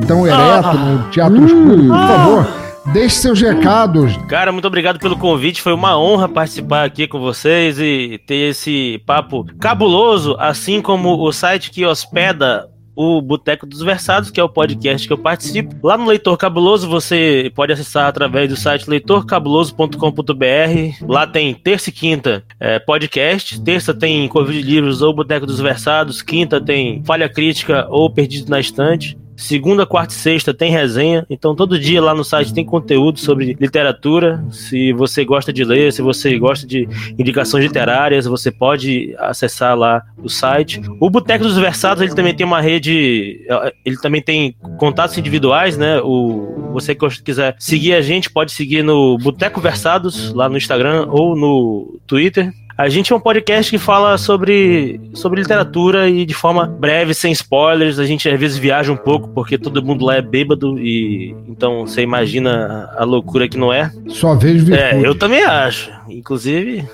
tão 0.09 0.27
ereto 0.27 0.77
no 0.77 1.03
teatro 1.11 1.45
escuro, 1.45 1.77
por 1.87 2.07
favor, 2.09 2.49
deixe 2.87 3.17
seus 3.17 3.41
recados. 3.41 4.17
Cara, 4.29 4.53
muito 4.53 4.67
obrigado 4.67 4.99
pelo 4.99 5.17
convite. 5.17 5.63
Foi 5.63 5.73
uma 5.73 5.99
honra 5.99 6.29
participar 6.29 6.85
aqui 6.85 7.07
com 7.07 7.21
vocês 7.21 7.79
e 7.79 8.21
ter 8.27 8.51
esse 8.51 9.03
papo 9.07 9.45
cabuloso, 9.59 10.37
assim 10.39 10.81
como 10.81 11.21
o 11.21 11.33
site 11.33 11.71
que 11.71 11.85
hospeda 11.85 12.69
o 13.03 13.23
Boteco 13.23 13.67
dos 13.67 13.81
Versados, 13.81 14.31
que 14.31 14.39
é 14.39 14.45
o 14.45 14.49
podcast 14.49 15.07
que 15.07 15.13
eu 15.13 15.17
participo. 15.17 15.75
Lá 15.83 15.97
no 15.97 16.07
Leitor 16.07 16.37
Cabuloso 16.37 16.87
você 16.87 17.51
pode 17.55 17.73
acessar 17.73 18.07
através 18.07 18.47
do 18.49 18.57
site 18.57 18.91
leitorcabuloso.com.br. 18.91 21.07
Lá 21.09 21.27
tem 21.27 21.55
terça 21.55 21.89
e 21.89 21.93
quinta 21.93 22.45
é, 22.61 22.79
podcast. 22.79 23.59
Terça 23.63 23.95
tem 23.95 24.29
Covid 24.29 24.61
Livros 24.61 25.01
ou 25.01 25.15
Boteco 25.15 25.47
dos 25.47 25.61
Versados. 25.61 26.21
Quinta 26.21 26.61
tem 26.61 27.03
Falha 27.05 27.27
Crítica 27.27 27.87
ou 27.89 28.11
Perdido 28.11 28.51
na 28.51 28.61
Estante. 28.61 29.17
Segunda, 29.41 29.87
quarta 29.87 30.13
e 30.13 30.17
sexta 30.17 30.53
tem 30.53 30.71
resenha. 30.71 31.27
Então 31.31 31.55
todo 31.57 31.79
dia 31.79 32.01
lá 32.01 32.15
no 32.15 32.23
site 32.23 32.53
tem 32.53 32.65
conteúdo 32.65 33.19
sobre 33.19 33.57
literatura. 33.59 34.45
Se 34.51 34.93
você 34.93 35.25
gosta 35.25 35.51
de 35.51 35.65
ler, 35.65 35.93
se 35.93 36.03
você 36.03 36.39
gosta 36.39 36.67
de 36.67 36.87
indicações 37.19 37.65
literárias, 37.65 38.27
você 38.27 38.51
pode 38.51 39.15
acessar 39.19 39.77
lá 39.77 40.03
o 40.23 40.29
site. 40.29 40.83
O 41.01 41.09
Boteco 41.09 41.45
dos 41.45 41.57
Versados, 41.57 42.03
ele 42.03 42.15
também 42.15 42.35
tem 42.35 42.45
uma 42.45 42.61
rede, 42.61 43.41
ele 43.83 43.97
também 43.97 44.21
tem 44.21 44.55
contatos 44.79 45.17
individuais, 45.17 45.79
né? 45.79 46.01
O 46.03 46.71
você 46.73 46.95
quiser 46.95 47.57
seguir 47.59 47.95
a 47.95 48.03
gente, 48.03 48.31
pode 48.31 48.53
seguir 48.53 48.83
no 48.83 49.19
Boteco 49.19 49.61
Versados 49.61 50.33
lá 50.35 50.49
no 50.49 50.57
Instagram 50.57 51.07
ou 51.09 51.35
no 51.35 51.99
Twitter. 52.07 52.53
A 52.81 52.89
gente 52.89 53.13
é 53.13 53.17
um 53.17 53.21
podcast 53.21 53.71
que 53.71 53.77
fala 53.77 54.17
sobre, 54.17 54.99
sobre 55.13 55.43
literatura 55.43 56.09
e 56.09 56.25
de 56.25 56.33
forma 56.33 56.67
breve, 56.67 57.13
sem 57.13 57.31
spoilers. 57.31 57.99
A 57.99 58.07
gente 58.07 58.27
às 58.27 58.41
vezes 58.41 58.57
viaja 58.57 58.91
um 58.91 58.97
pouco 58.97 59.29
porque 59.29 59.59
todo 59.59 59.85
mundo 59.85 60.03
lá 60.03 60.17
é 60.17 60.23
bêbado 60.23 60.79
e 60.79 61.37
então 61.47 61.87
você 61.87 62.01
imagina 62.01 62.89
a 62.97 63.05
loucura 63.05 63.47
que 63.47 63.59
não 63.59 63.71
é. 63.71 63.93
Só 64.09 64.35
vejo 64.35 64.65
virtude. 64.65 64.79
É, 64.83 65.07
eu 65.07 65.15
também 65.15 65.45
acho. 65.45 65.91
Inclusive, 66.09 66.89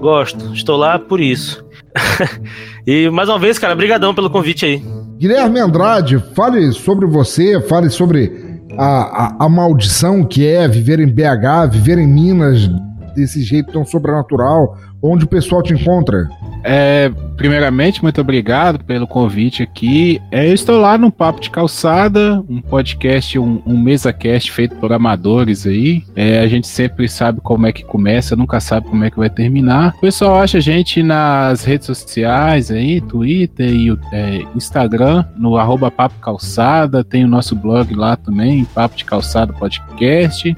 gosto. 0.00 0.52
Estou 0.52 0.76
lá 0.76 0.98
por 0.98 1.20
isso. 1.20 1.64
e 2.84 3.08
mais 3.08 3.28
uma 3.28 3.38
vez, 3.38 3.60
cara, 3.60 3.76
brigadão 3.76 4.12
pelo 4.12 4.28
convite 4.28 4.66
aí. 4.66 4.82
Guilherme 5.18 5.60
Andrade, 5.60 6.18
fale 6.34 6.72
sobre 6.72 7.06
você, 7.06 7.60
fale 7.68 7.90
sobre 7.90 8.60
a, 8.76 8.86
a, 8.86 9.44
a 9.44 9.48
maldição 9.48 10.24
que 10.24 10.44
é 10.44 10.66
viver 10.66 10.98
em 10.98 11.06
BH, 11.06 11.70
viver 11.70 11.98
em 11.98 12.08
Minas 12.08 12.68
desse 13.14 13.42
jeito 13.42 13.72
tão 13.72 13.84
sobrenatural, 13.84 14.76
onde 15.02 15.24
o 15.24 15.28
pessoal 15.28 15.62
te 15.62 15.74
encontra. 15.74 16.28
É, 16.64 17.10
primeiramente, 17.36 18.02
muito 18.02 18.20
obrigado 18.20 18.84
pelo 18.84 19.06
convite 19.06 19.62
aqui. 19.62 20.22
É, 20.30 20.48
eu 20.48 20.54
estou 20.54 20.80
lá 20.80 20.96
no 20.96 21.10
Papo 21.10 21.40
de 21.40 21.50
Calçada, 21.50 22.42
um 22.48 22.60
podcast, 22.60 23.36
um, 23.36 23.60
um 23.66 23.76
mesa-cast 23.76 24.52
feito 24.52 24.76
por 24.76 24.92
amadores 24.92 25.66
aí. 25.66 26.04
É, 26.14 26.38
a 26.38 26.46
gente 26.46 26.68
sempre 26.68 27.08
sabe 27.08 27.40
como 27.40 27.66
é 27.66 27.72
que 27.72 27.84
começa, 27.84 28.36
nunca 28.36 28.60
sabe 28.60 28.86
como 28.86 29.02
é 29.04 29.10
que 29.10 29.18
vai 29.18 29.28
terminar. 29.28 29.94
O 29.96 30.00
pessoal 30.00 30.40
acha 30.40 30.58
a 30.58 30.60
gente 30.60 31.02
nas 31.02 31.64
redes 31.64 31.86
sociais 31.86 32.70
aí, 32.70 33.00
Twitter 33.00 33.68
e 33.68 33.90
é, 34.12 34.42
Instagram, 34.54 35.24
no 35.36 35.56
arroba 35.56 35.90
Papo 35.90 36.20
Calçada. 36.20 37.02
Tem 37.02 37.24
o 37.24 37.28
nosso 37.28 37.56
blog 37.56 37.92
lá 37.94 38.16
também, 38.16 38.64
Papo 38.66 38.96
de 38.96 39.04
Calçada 39.04 39.52
Podcast. 39.52 40.54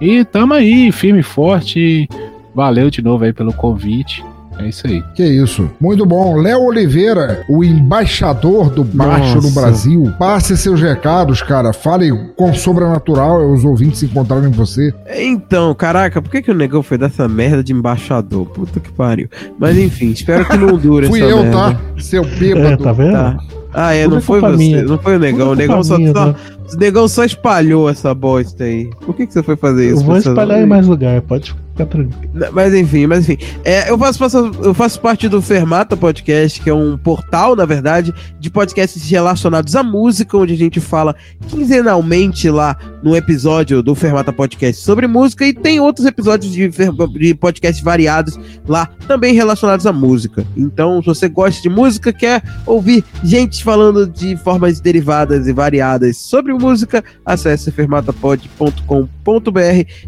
E 0.00 0.24
tamo 0.24 0.54
aí, 0.54 0.90
firme 0.92 1.20
e 1.20 1.24
forte. 1.24 2.08
Valeu 2.54 2.90
de 2.90 3.02
novo 3.02 3.24
aí 3.24 3.32
pelo 3.32 3.52
convite. 3.52 4.24
É 4.58 4.68
isso 4.68 4.86
aí. 4.86 5.02
Que 5.14 5.24
isso. 5.24 5.70
Muito 5.80 6.04
bom. 6.04 6.36
Léo 6.36 6.60
Oliveira, 6.64 7.44
o 7.48 7.64
embaixador 7.64 8.68
do 8.68 8.84
baixo 8.84 9.36
no 9.36 9.42
Nossa. 9.42 9.60
Brasil. 9.60 10.12
Passe 10.18 10.54
seus 10.56 10.82
recados, 10.82 11.40
cara. 11.40 11.72
Fale 11.72 12.10
com 12.36 12.52
sobrenatural, 12.52 13.50
os 13.52 13.64
ouvintes 13.64 14.02
encontrarem 14.02 14.50
você. 14.50 14.92
Então, 15.16 15.74
caraca, 15.74 16.20
por 16.20 16.30
que, 16.30 16.42
que 16.42 16.50
o 16.50 16.54
negão 16.54 16.82
foi 16.82 16.98
dessa 16.98 17.26
merda 17.26 17.64
de 17.64 17.72
embaixador? 17.72 18.44
Puta 18.46 18.80
que 18.80 18.92
pariu. 18.92 19.28
Mas 19.58 19.78
enfim, 19.78 20.10
espero 20.10 20.44
que 20.44 20.56
não 20.58 20.76
dure 20.76 21.06
Fui 21.08 21.20
essa 21.22 21.30
eu, 21.30 21.38
merda. 21.42 21.56
tá? 21.56 21.80
Seu 21.98 22.24
bêbado. 22.24 22.66
É, 22.66 22.76
tá 22.76 22.92
vendo? 22.92 23.12
Tá. 23.12 23.38
Ah, 23.72 23.94
é, 23.94 24.02
Tudo 24.02 24.10
não 24.12 24.18
é 24.18 24.20
foi 24.20 24.40
culpa 24.40 24.56
você, 24.56 24.58
minha. 24.64 24.82
não 24.82 24.98
foi 24.98 25.16
o 25.16 25.18
negão. 25.20 25.46
O 25.46 25.50
Tudo 25.50 25.60
é 25.60 25.66
negão 25.68 25.84
só, 25.84 25.96
minha, 25.96 26.12
só- 26.12 26.26
né? 26.26 26.34
O 26.74 26.78
negão 26.78 27.08
só 27.08 27.24
espalhou 27.24 27.88
essa 27.88 28.14
bosta 28.14 28.64
aí. 28.64 28.90
Por 29.04 29.14
que, 29.14 29.26
que 29.26 29.32
você 29.32 29.42
foi 29.42 29.56
fazer 29.56 29.90
isso? 29.92 30.02
Eu 30.02 30.06
vou 30.06 30.16
espalhar 30.16 30.62
em 30.62 30.66
mais 30.66 30.86
lugar, 30.86 31.20
pode 31.22 31.54
tranquilo. 31.86 32.32
Mas 32.52 32.74
enfim, 32.74 33.06
mas 33.06 33.28
enfim. 33.28 33.38
É, 33.64 33.90
eu, 33.90 33.98
faço, 33.98 34.18
faço- 34.18 34.50
eu 34.62 34.74
faço 34.74 35.00
parte 35.00 35.28
do 35.28 35.40
Fermata 35.42 35.96
Podcast, 35.96 36.60
que 36.60 36.70
é 36.70 36.74
um 36.74 36.96
portal, 36.96 37.54
na 37.56 37.64
verdade, 37.64 38.12
de 38.38 38.50
podcasts 38.50 39.08
relacionados 39.10 39.74
à 39.76 39.82
música, 39.82 40.36
onde 40.36 40.54
a 40.54 40.56
gente 40.56 40.80
fala 40.80 41.14
quinzenalmente 41.48 42.48
lá 42.50 42.76
no 43.02 43.16
episódio 43.16 43.82
do 43.82 43.94
Fermata 43.94 44.32
Podcast 44.32 44.82
sobre 44.82 45.06
música, 45.06 45.46
e 45.46 45.52
tem 45.52 45.80
outros 45.80 46.06
episódios 46.06 46.52
de, 46.52 46.68
de 46.68 47.34
podcasts 47.34 47.82
variados 47.82 48.38
lá, 48.66 48.88
também 49.06 49.34
relacionados 49.34 49.86
à 49.86 49.92
música. 49.92 50.44
Então, 50.56 51.00
se 51.00 51.06
você 51.06 51.28
gosta 51.28 51.60
de 51.62 51.68
música, 51.68 52.12
quer 52.12 52.42
ouvir 52.66 53.04
gente 53.24 53.62
falando 53.64 54.06
de 54.06 54.36
formas 54.36 54.80
derivadas 54.80 55.46
e 55.46 55.52
variadas 55.52 56.16
sobre 56.16 56.52
música, 56.52 57.02
acesse 57.24 57.70
fermatapod.com.br 57.70 59.19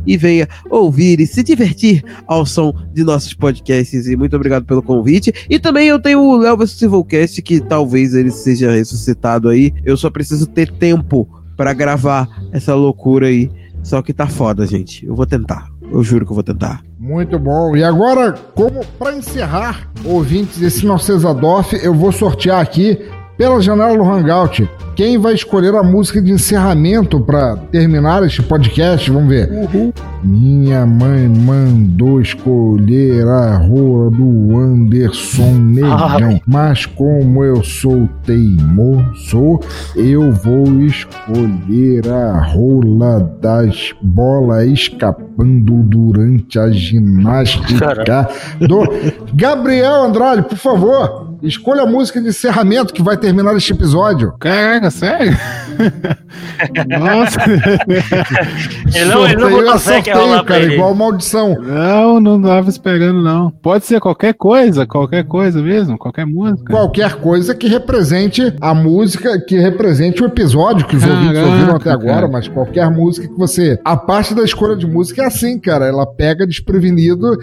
e 0.07 0.17
venha 0.17 0.49
ouvir 0.71 1.21
e 1.21 1.27
se 1.27 1.43
divertir 1.43 2.03
ao 2.27 2.45
som 2.45 2.75
de 2.93 3.05
nossos 3.05 3.35
podcasts. 3.35 4.07
E 4.07 4.17
muito 4.17 4.35
obrigado 4.35 4.65
pelo 4.65 4.83
convite. 4.83 5.33
E 5.49 5.59
também 5.59 5.89
eu 5.89 6.01
tenho 6.01 6.21
o 6.21 6.37
Léo 6.37 6.57
vs 6.57 6.73
Civilcast, 6.73 7.43
que 7.43 7.61
talvez 7.61 8.15
ele 8.15 8.31
seja 8.31 8.73
ressuscitado 8.73 9.49
aí. 9.49 9.73
Eu 9.85 9.97
só 9.97 10.11
preciso 10.11 10.47
ter 10.47 10.71
tempo 10.71 11.29
pra 11.57 11.73
gravar 11.73 12.29
essa 12.53 12.75
loucura 12.75 13.27
aí. 13.27 13.51
Só 13.83 14.01
que 14.01 14.13
tá 14.13 14.27
foda, 14.27 14.67
gente. 14.67 15.05
Eu 15.07 15.15
vou 15.15 15.27
tentar. 15.27 15.69
Eu 15.91 16.03
juro 16.03 16.25
que 16.25 16.33
eu 16.33 16.37
vou 16.37 16.45
tentar. 16.45 16.83
Muito 16.99 17.39
bom. 17.39 17.77
E 17.77 17.85
agora, 17.85 18.33
como 18.55 18.85
para 18.99 19.15
encerrar, 19.15 19.91
ouvintes 20.05 20.59
desse 20.59 20.87
Narcesadorf, 20.87 21.75
eu 21.83 21.93
vou 21.93 22.13
sortear 22.13 22.61
aqui 22.61 22.99
pela 23.37 23.61
janela 23.61 23.97
do 23.97 24.03
Hangout. 24.05 24.69
Quem 24.95 25.17
vai 25.17 25.33
escolher 25.33 25.75
a 25.75 25.83
música 25.83 26.21
de 26.21 26.31
encerramento 26.33 27.19
para 27.19 27.57
terminar 27.57 28.23
este 28.23 28.43
podcast? 28.43 29.11
Vamos 29.11 29.29
ver. 29.31 29.49
Minha 30.23 30.85
mãe 30.85 31.29
mandou 31.29 32.21
escolher 32.21 33.27
a 33.27 33.57
rola 33.57 34.11
do 34.11 34.59
Anderson 34.59 35.55
Negão. 35.73 36.41
Mas 36.47 36.85
como 36.85 37.43
eu 37.43 37.65
sou 37.65 38.07
teimoso, 38.25 39.61
eu 39.97 40.31
vou 40.31 40.83
escolher 40.83 42.07
a 42.09 42.39
rola 42.45 43.21
das 43.41 43.95
bolas 44.03 44.69
escapando 44.69 45.83
durante 45.85 46.59
a 46.59 46.71
ginástica 46.71 48.29
do 48.61 48.83
Gabriel 49.35 50.05
Andrade, 50.05 50.43
por 50.43 50.59
favor. 50.59 51.33
Escolha 51.43 51.83
a 51.83 51.87
música 51.87 52.21
de 52.21 52.29
encerramento 52.29 52.95
que 52.95 53.03
vai 53.03 53.17
terminar 53.23 53.57
este 53.57 53.73
episódio. 53.73 54.35
Caraca, 54.39 54.91
sério? 54.91 55.39
Nossa. 56.99 57.41
Ele 58.95 59.05
não, 59.07 59.27
ele 59.27 59.37
não 59.37 59.79
Sorteio 59.79 60.17
é 60.17 60.21
rolar 60.21 60.45
pra 60.45 60.59
cara, 60.59 60.75
igual 60.75 60.95
maldição. 60.95 61.57
Não, 61.61 62.21
não 62.21 62.43
tava 62.43 62.69
esperando, 62.69 63.23
não. 63.23 63.51
Pode 63.51 63.87
ser 63.87 64.01
qualquer 64.01 64.35
coisa, 64.35 64.87
qualquer 64.87 65.25
coisa 65.25 65.63
mesmo, 65.63 65.97
qualquer 65.97 66.27
música. 66.27 66.71
Qualquer 66.71 67.15
coisa 67.17 67.55
que 67.55 67.67
represente 67.69 68.55
a 68.61 68.75
música, 68.75 69.41
que 69.41 69.59
represente 69.59 70.23
o 70.23 70.27
episódio 70.27 70.87
que 70.87 70.97
os 70.97 71.03
ouvintes 71.03 71.33
Caraca, 71.33 71.51
ouviram 71.51 71.77
até 71.77 71.91
agora, 71.91 72.15
cara. 72.15 72.29
mas 72.29 72.49
qualquer 72.49 72.91
música 72.91 73.27
que 73.27 73.39
você. 73.39 73.81
A 73.85 73.97
parte 73.97 74.35
da 74.35 74.43
escolha 74.43 74.77
de 74.77 74.87
música 74.87 75.23
é 75.23 75.27
assim, 75.27 75.59
cara. 75.59 75.87
Ela 75.87 76.07
pega 76.07 76.47
desprevenido. 76.47 77.39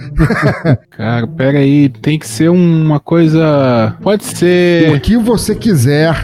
Cara, 0.92 1.26
pera 1.28 1.60
aí, 1.60 1.90
tem 1.90 2.20
que 2.20 2.28
ser 2.28 2.50
uma 2.50 3.00
coisa. 3.00 3.96
Pode 4.02 4.24
o 4.24 4.28
ser. 4.28 5.00
que 5.00 5.18
você 5.18 5.56
quiser 5.56 5.69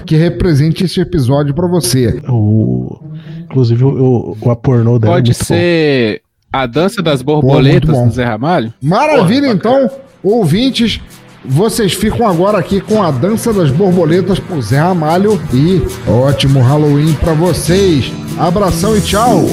que 0.05 0.15
represente 0.15 0.83
esse 0.85 0.99
episódio 0.99 1.53
pra 1.53 1.67
você. 1.67 2.21
O, 2.29 2.99
inclusive, 3.43 3.83
o, 3.83 4.37
o, 4.41 4.51
a 4.51 4.55
pornô 4.55 4.99
dela 4.99 5.13
é 5.13 5.15
Pode 5.17 5.31
bom. 5.31 5.43
ser 5.43 6.21
a 6.51 6.65
dança 6.65 7.01
das 7.01 7.21
borboletas 7.21 7.89
bom. 7.89 8.07
do 8.07 8.13
Zé 8.13 8.23
Ramalho? 8.23 8.73
Maravilha, 8.81 9.47
então, 9.47 9.89
ouvintes. 10.23 11.01
Vocês 11.47 11.93
ficam 11.93 12.27
agora 12.27 12.57
aqui 12.57 12.81
com 12.81 13.03
a 13.03 13.11
Dança 13.11 13.53
das 13.53 13.69
Borboletas 13.69 14.39
por 14.39 14.59
Zé 14.61 14.79
Ramalho 14.79 15.39
e 15.53 15.79
ótimo 16.09 16.59
Halloween 16.59 17.13
pra 17.13 17.33
vocês. 17.33 18.11
Abração 18.39 18.97
e 18.97 19.01
tchau. 19.01 19.45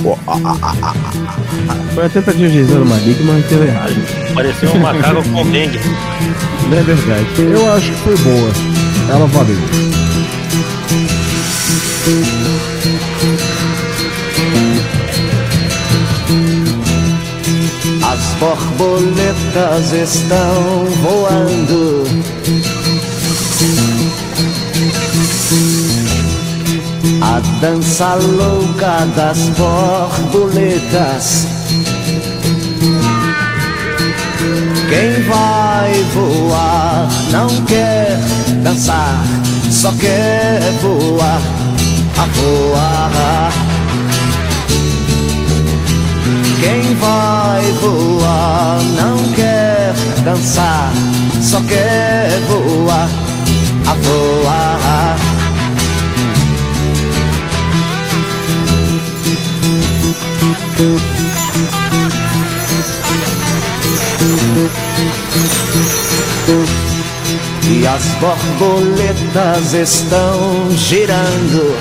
Foi 1.94 2.06
a 2.06 2.08
tentativa 2.08 2.48
de 2.48 2.62
mas 3.24 3.44
deu 3.46 3.64
errado. 3.64 3.94
Pareceu 4.34 4.70
um 4.72 4.78
macaco 4.78 5.22
com 5.22 5.50
dengue. 5.50 5.78
Não 6.70 6.78
é 6.78 6.82
verdade. 6.82 7.26
Eu 7.38 7.72
acho 7.72 7.90
que 7.90 7.98
foi 7.98 8.16
boa. 8.16 8.81
Ela 9.08 9.26
valeu. 9.26 9.56
As 18.02 18.34
borboletas 18.40 19.92
estão 19.92 20.84
voando. 21.02 22.04
A 27.20 27.40
dança 27.60 28.14
louca 28.14 29.06
das 29.14 29.38
borboletas. 29.50 31.46
Quem 34.88 35.22
vai 35.22 35.92
voar 36.12 37.08
não 37.30 37.48
quer 37.64 38.18
dançar, 38.62 39.22
só 39.70 39.92
quer 39.92 40.60
voar, 40.80 41.40
a 42.16 42.26
voar. 42.26 43.52
Quem 46.60 46.94
vai 46.94 47.62
voar 47.80 48.80
não 48.96 49.32
quer 49.34 49.92
dançar, 50.24 50.92
só 51.40 51.60
quer 51.62 52.40
voar, 52.48 53.08
a 53.86 53.94
voar. 53.94 55.16
E 67.82 67.86
as 67.88 68.04
borboletas 68.20 69.74
estão 69.74 70.70
girando. 70.70 71.76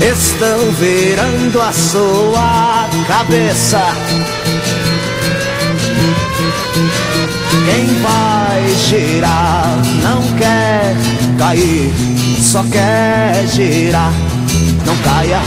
Estão 0.00 0.58
virando 0.78 1.60
a 1.60 1.70
sua 1.70 2.88
cabeça. 3.06 3.82
Quem 7.66 7.86
vai 8.00 8.68
girar 8.88 9.76
não 10.02 10.22
quer 10.38 10.96
cair, 11.38 11.92
só 12.40 12.64
quer 12.72 13.46
girar, 13.48 14.14
não 14.86 14.96
caia. 14.96 15.42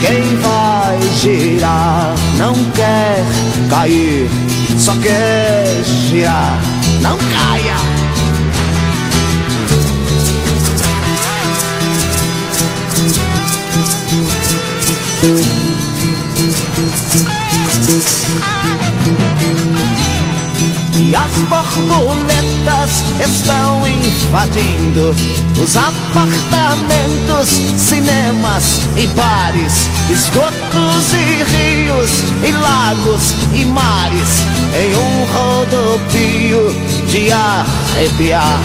Quem 0.00 0.36
vai 0.38 0.79
girar 1.20 2.14
não 2.38 2.54
quer 2.72 3.22
cair, 3.68 4.30
só 4.78 4.96
quer 4.96 5.84
girar, 5.84 6.58
não 7.02 7.18
caia. 7.18 7.76
E 21.02 21.16
as 21.16 21.32
borboletas 21.48 23.02
estão 23.24 23.88
invadindo 23.88 25.14
os 25.58 25.74
apartamentos, 25.74 27.48
cinemas 27.78 28.82
e 28.98 29.06
bares, 29.06 29.88
esgotos 30.10 31.14
e 31.14 31.42
rios 31.42 32.10
e 32.46 32.52
lagos 32.52 33.34
e 33.54 33.64
mares, 33.64 34.44
em 34.76 34.94
um 34.94 35.24
rodopio 35.32 36.70
de 37.08 37.32
arrepiar. 37.32 38.60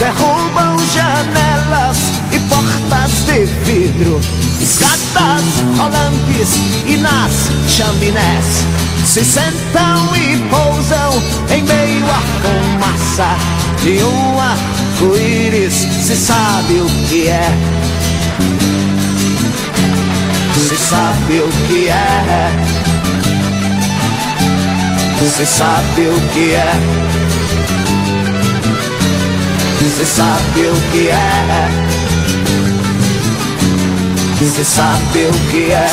Derrubam 0.00 0.76
janelas 0.92 1.98
e 2.32 2.38
portas 2.40 3.12
de 3.26 3.44
vidro, 3.64 4.20
escadas 5.08 5.44
rolantes 5.76 6.56
e 6.86 6.96
nas 6.98 7.32
chaminés. 7.68 8.66
Se 9.04 9.24
sentam 9.24 10.14
e 10.14 10.36
pousam 10.50 11.22
em 11.50 11.62
meio 11.62 12.06
à 12.06 12.20
fumaça 12.42 13.36
de 13.82 14.02
um 14.04 14.40
arco-íris, 14.40 15.74
se 15.74 16.16
sabe 16.16 16.74
o 16.74 16.86
que 17.08 17.28
é. 17.28 17.50
Se 20.68 20.76
sabe 20.76 21.40
o 21.40 21.48
que 21.66 21.88
é. 21.88 22.50
Se 25.36 25.46
sabe 25.46 26.02
o 26.02 26.20
que 26.32 26.54
é. 26.54 26.72
Você 29.80 30.04
sabe 30.04 30.60
o 30.66 30.92
que 30.92 31.08
é. 31.08 31.97
Você 34.40 34.62
sabe 34.62 35.26
o 35.26 35.50
que 35.50 35.72
é. 35.72 35.88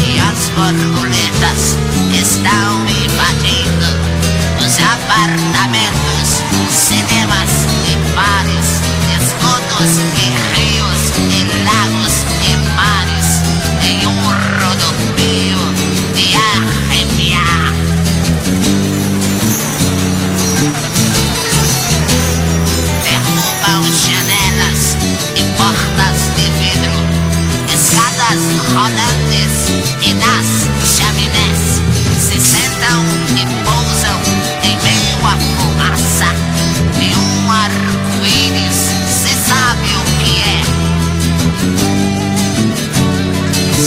E 0.00 0.20
as 0.20 0.48
borboletas 0.50 1.78
estão 2.12 2.86
invadindo 2.88 3.86
os 4.60 4.78
apartamentos, 4.78 6.42
cinemas 6.70 7.63
e 9.76 9.86
rios 10.54 11.02
e 11.30 11.42
lagos 11.64 12.14
e 12.46 12.56
mares, 12.76 13.42
em 13.82 14.06
um 14.06 14.20
rodopio 14.60 15.62
de 16.14 16.26
arrepiar. 16.36 17.72
Derrubam 23.02 23.84
janelas 24.06 24.82
e 25.34 25.42
portas 25.58 26.18
de 26.36 26.46
vidro, 26.60 26.96
escadas 27.74 28.42
rodantes 28.72 29.54
e 30.02 30.14
nas 30.14 30.43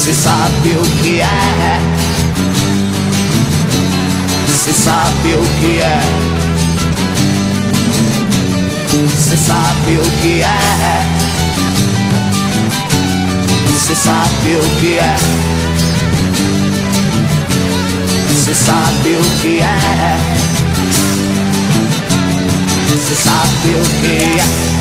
Se 0.08 0.14
sabe 0.14 0.70
o 0.70 0.82
que 1.04 1.20
é. 1.20 1.28
Se 4.48 4.72
sabe 4.72 5.34
o 5.34 5.44
que 5.60 5.82
é. 5.82 6.00
Se 9.18 9.36
sabe 9.36 9.98
o 9.98 10.22
que 10.22 10.42
é. 10.44 11.04
Se 13.86 13.96
sabe 13.96 14.56
o 14.56 14.80
que 14.80 14.98
é. 14.98 15.18
Se 18.46 18.56
sabe 18.56 19.10
o 19.12 19.42
que 19.42 19.60
é. 19.60 20.18
Se 23.06 23.14
sabe 23.14 23.70
o 23.76 23.84
que 24.00 24.14
é. 24.40 24.77